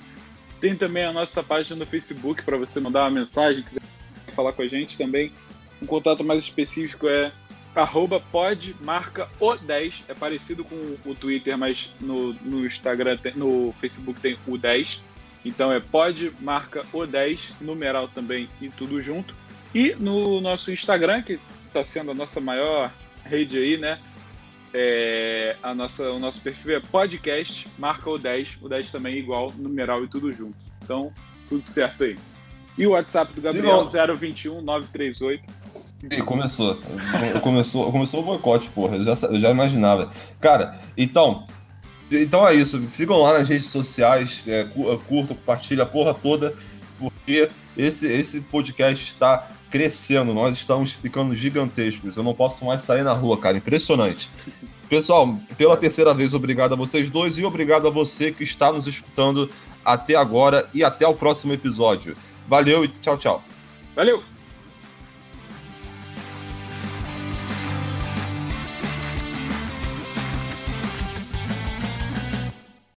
Tem 0.60 0.76
também 0.76 1.04
a 1.04 1.12
nossa 1.12 1.42
página 1.42 1.76
no 1.76 1.86
Facebook 1.86 2.42
para 2.42 2.56
você 2.56 2.80
mandar 2.80 3.04
uma 3.04 3.10
mensagem, 3.10 3.62
quiser 3.62 3.82
falar 4.34 4.52
com 4.52 4.62
a 4.62 4.68
gente 4.68 4.98
também. 4.98 5.32
Um 5.80 5.86
contato 5.86 6.24
mais 6.24 6.42
específico 6.42 7.08
é 7.08 7.32
arroba 7.74 8.22
marca 8.80 9.28
o 9.38 9.54
10. 9.56 10.04
É 10.08 10.14
parecido 10.14 10.64
com 10.64 10.96
o 11.04 11.14
Twitter, 11.14 11.56
mas 11.56 11.92
no, 12.00 12.32
no 12.34 12.66
Instagram, 12.66 13.18
no 13.36 13.72
Facebook 13.78 14.20
tem 14.20 14.36
o 14.46 14.58
10. 14.58 15.02
Então 15.44 15.72
é 15.72 15.80
pod 15.80 16.32
marca 16.40 16.82
o 16.92 17.06
10, 17.06 17.54
numeral 17.60 18.08
também 18.08 18.48
e 18.60 18.68
tudo 18.68 19.00
junto. 19.00 19.34
E 19.74 19.94
no 19.94 20.40
nosso 20.40 20.72
Instagram, 20.72 21.22
que 21.22 21.38
está 21.66 21.84
sendo 21.84 22.10
a 22.10 22.14
nossa 22.14 22.40
maior 22.40 22.92
rede 23.24 23.58
aí, 23.58 23.76
né? 23.76 23.98
É, 24.74 25.56
a 25.62 25.74
nossa, 25.74 26.10
o 26.10 26.18
nosso 26.18 26.40
perfil 26.40 26.76
é 26.76 26.80
podcast, 26.80 27.68
marca 27.78 28.08
o 28.10 28.18
10, 28.18 28.58
o 28.60 28.68
10 28.68 28.90
também 28.90 29.14
é 29.14 29.18
igual, 29.18 29.52
numeral 29.56 30.04
e 30.04 30.08
tudo 30.08 30.32
junto. 30.32 30.56
Então, 30.82 31.12
tudo 31.48 31.66
certo 31.66 32.04
aí. 32.04 32.16
E 32.76 32.86
o 32.86 32.90
WhatsApp 32.90 33.32
do 33.34 33.40
Gabriel, 33.40 33.86
021 33.86 34.60
938. 34.62 35.42
E 36.10 36.22
começou. 36.22 36.78
começou. 37.42 37.90
Começou 37.90 38.20
o 38.20 38.22
boicote, 38.22 38.68
porra. 38.70 38.96
Eu 38.96 39.04
já, 39.04 39.26
eu 39.26 39.40
já 39.40 39.50
imaginava. 39.50 40.12
Cara, 40.40 40.78
então. 40.96 41.46
Então 42.10 42.46
é 42.46 42.54
isso. 42.54 42.80
Sigam 42.88 43.18
lá 43.18 43.38
nas 43.38 43.48
redes 43.48 43.66
sociais, 43.66 44.44
é, 44.46 44.64
curta, 44.64 45.34
compartilha 45.34 45.82
a 45.82 45.86
porra 45.86 46.14
toda, 46.14 46.54
porque 46.98 47.50
esse, 47.76 48.06
esse 48.06 48.40
podcast 48.42 49.04
está 49.04 49.50
crescendo, 49.70 50.32
nós 50.34 50.54
estamos 50.54 50.92
ficando 50.92 51.34
gigantescos. 51.34 52.16
Eu 52.16 52.22
não 52.22 52.34
posso 52.34 52.64
mais 52.64 52.82
sair 52.82 53.02
na 53.02 53.12
rua, 53.12 53.38
cara. 53.38 53.56
Impressionante. 53.56 54.30
Pessoal, 54.88 55.38
pela 55.56 55.76
terceira 55.76 56.14
vez, 56.14 56.32
obrigado 56.32 56.72
a 56.72 56.76
vocês 56.76 57.10
dois 57.10 57.36
e 57.36 57.44
obrigado 57.44 57.86
a 57.86 57.90
você 57.90 58.32
que 58.32 58.42
está 58.42 58.72
nos 58.72 58.86
escutando 58.86 59.50
até 59.84 60.14
agora 60.14 60.66
e 60.72 60.82
até 60.82 61.06
o 61.06 61.14
próximo 61.14 61.52
episódio. 61.52 62.16
Valeu 62.46 62.84
e 62.84 62.88
tchau, 62.88 63.18
tchau. 63.18 63.44
Valeu! 63.94 64.37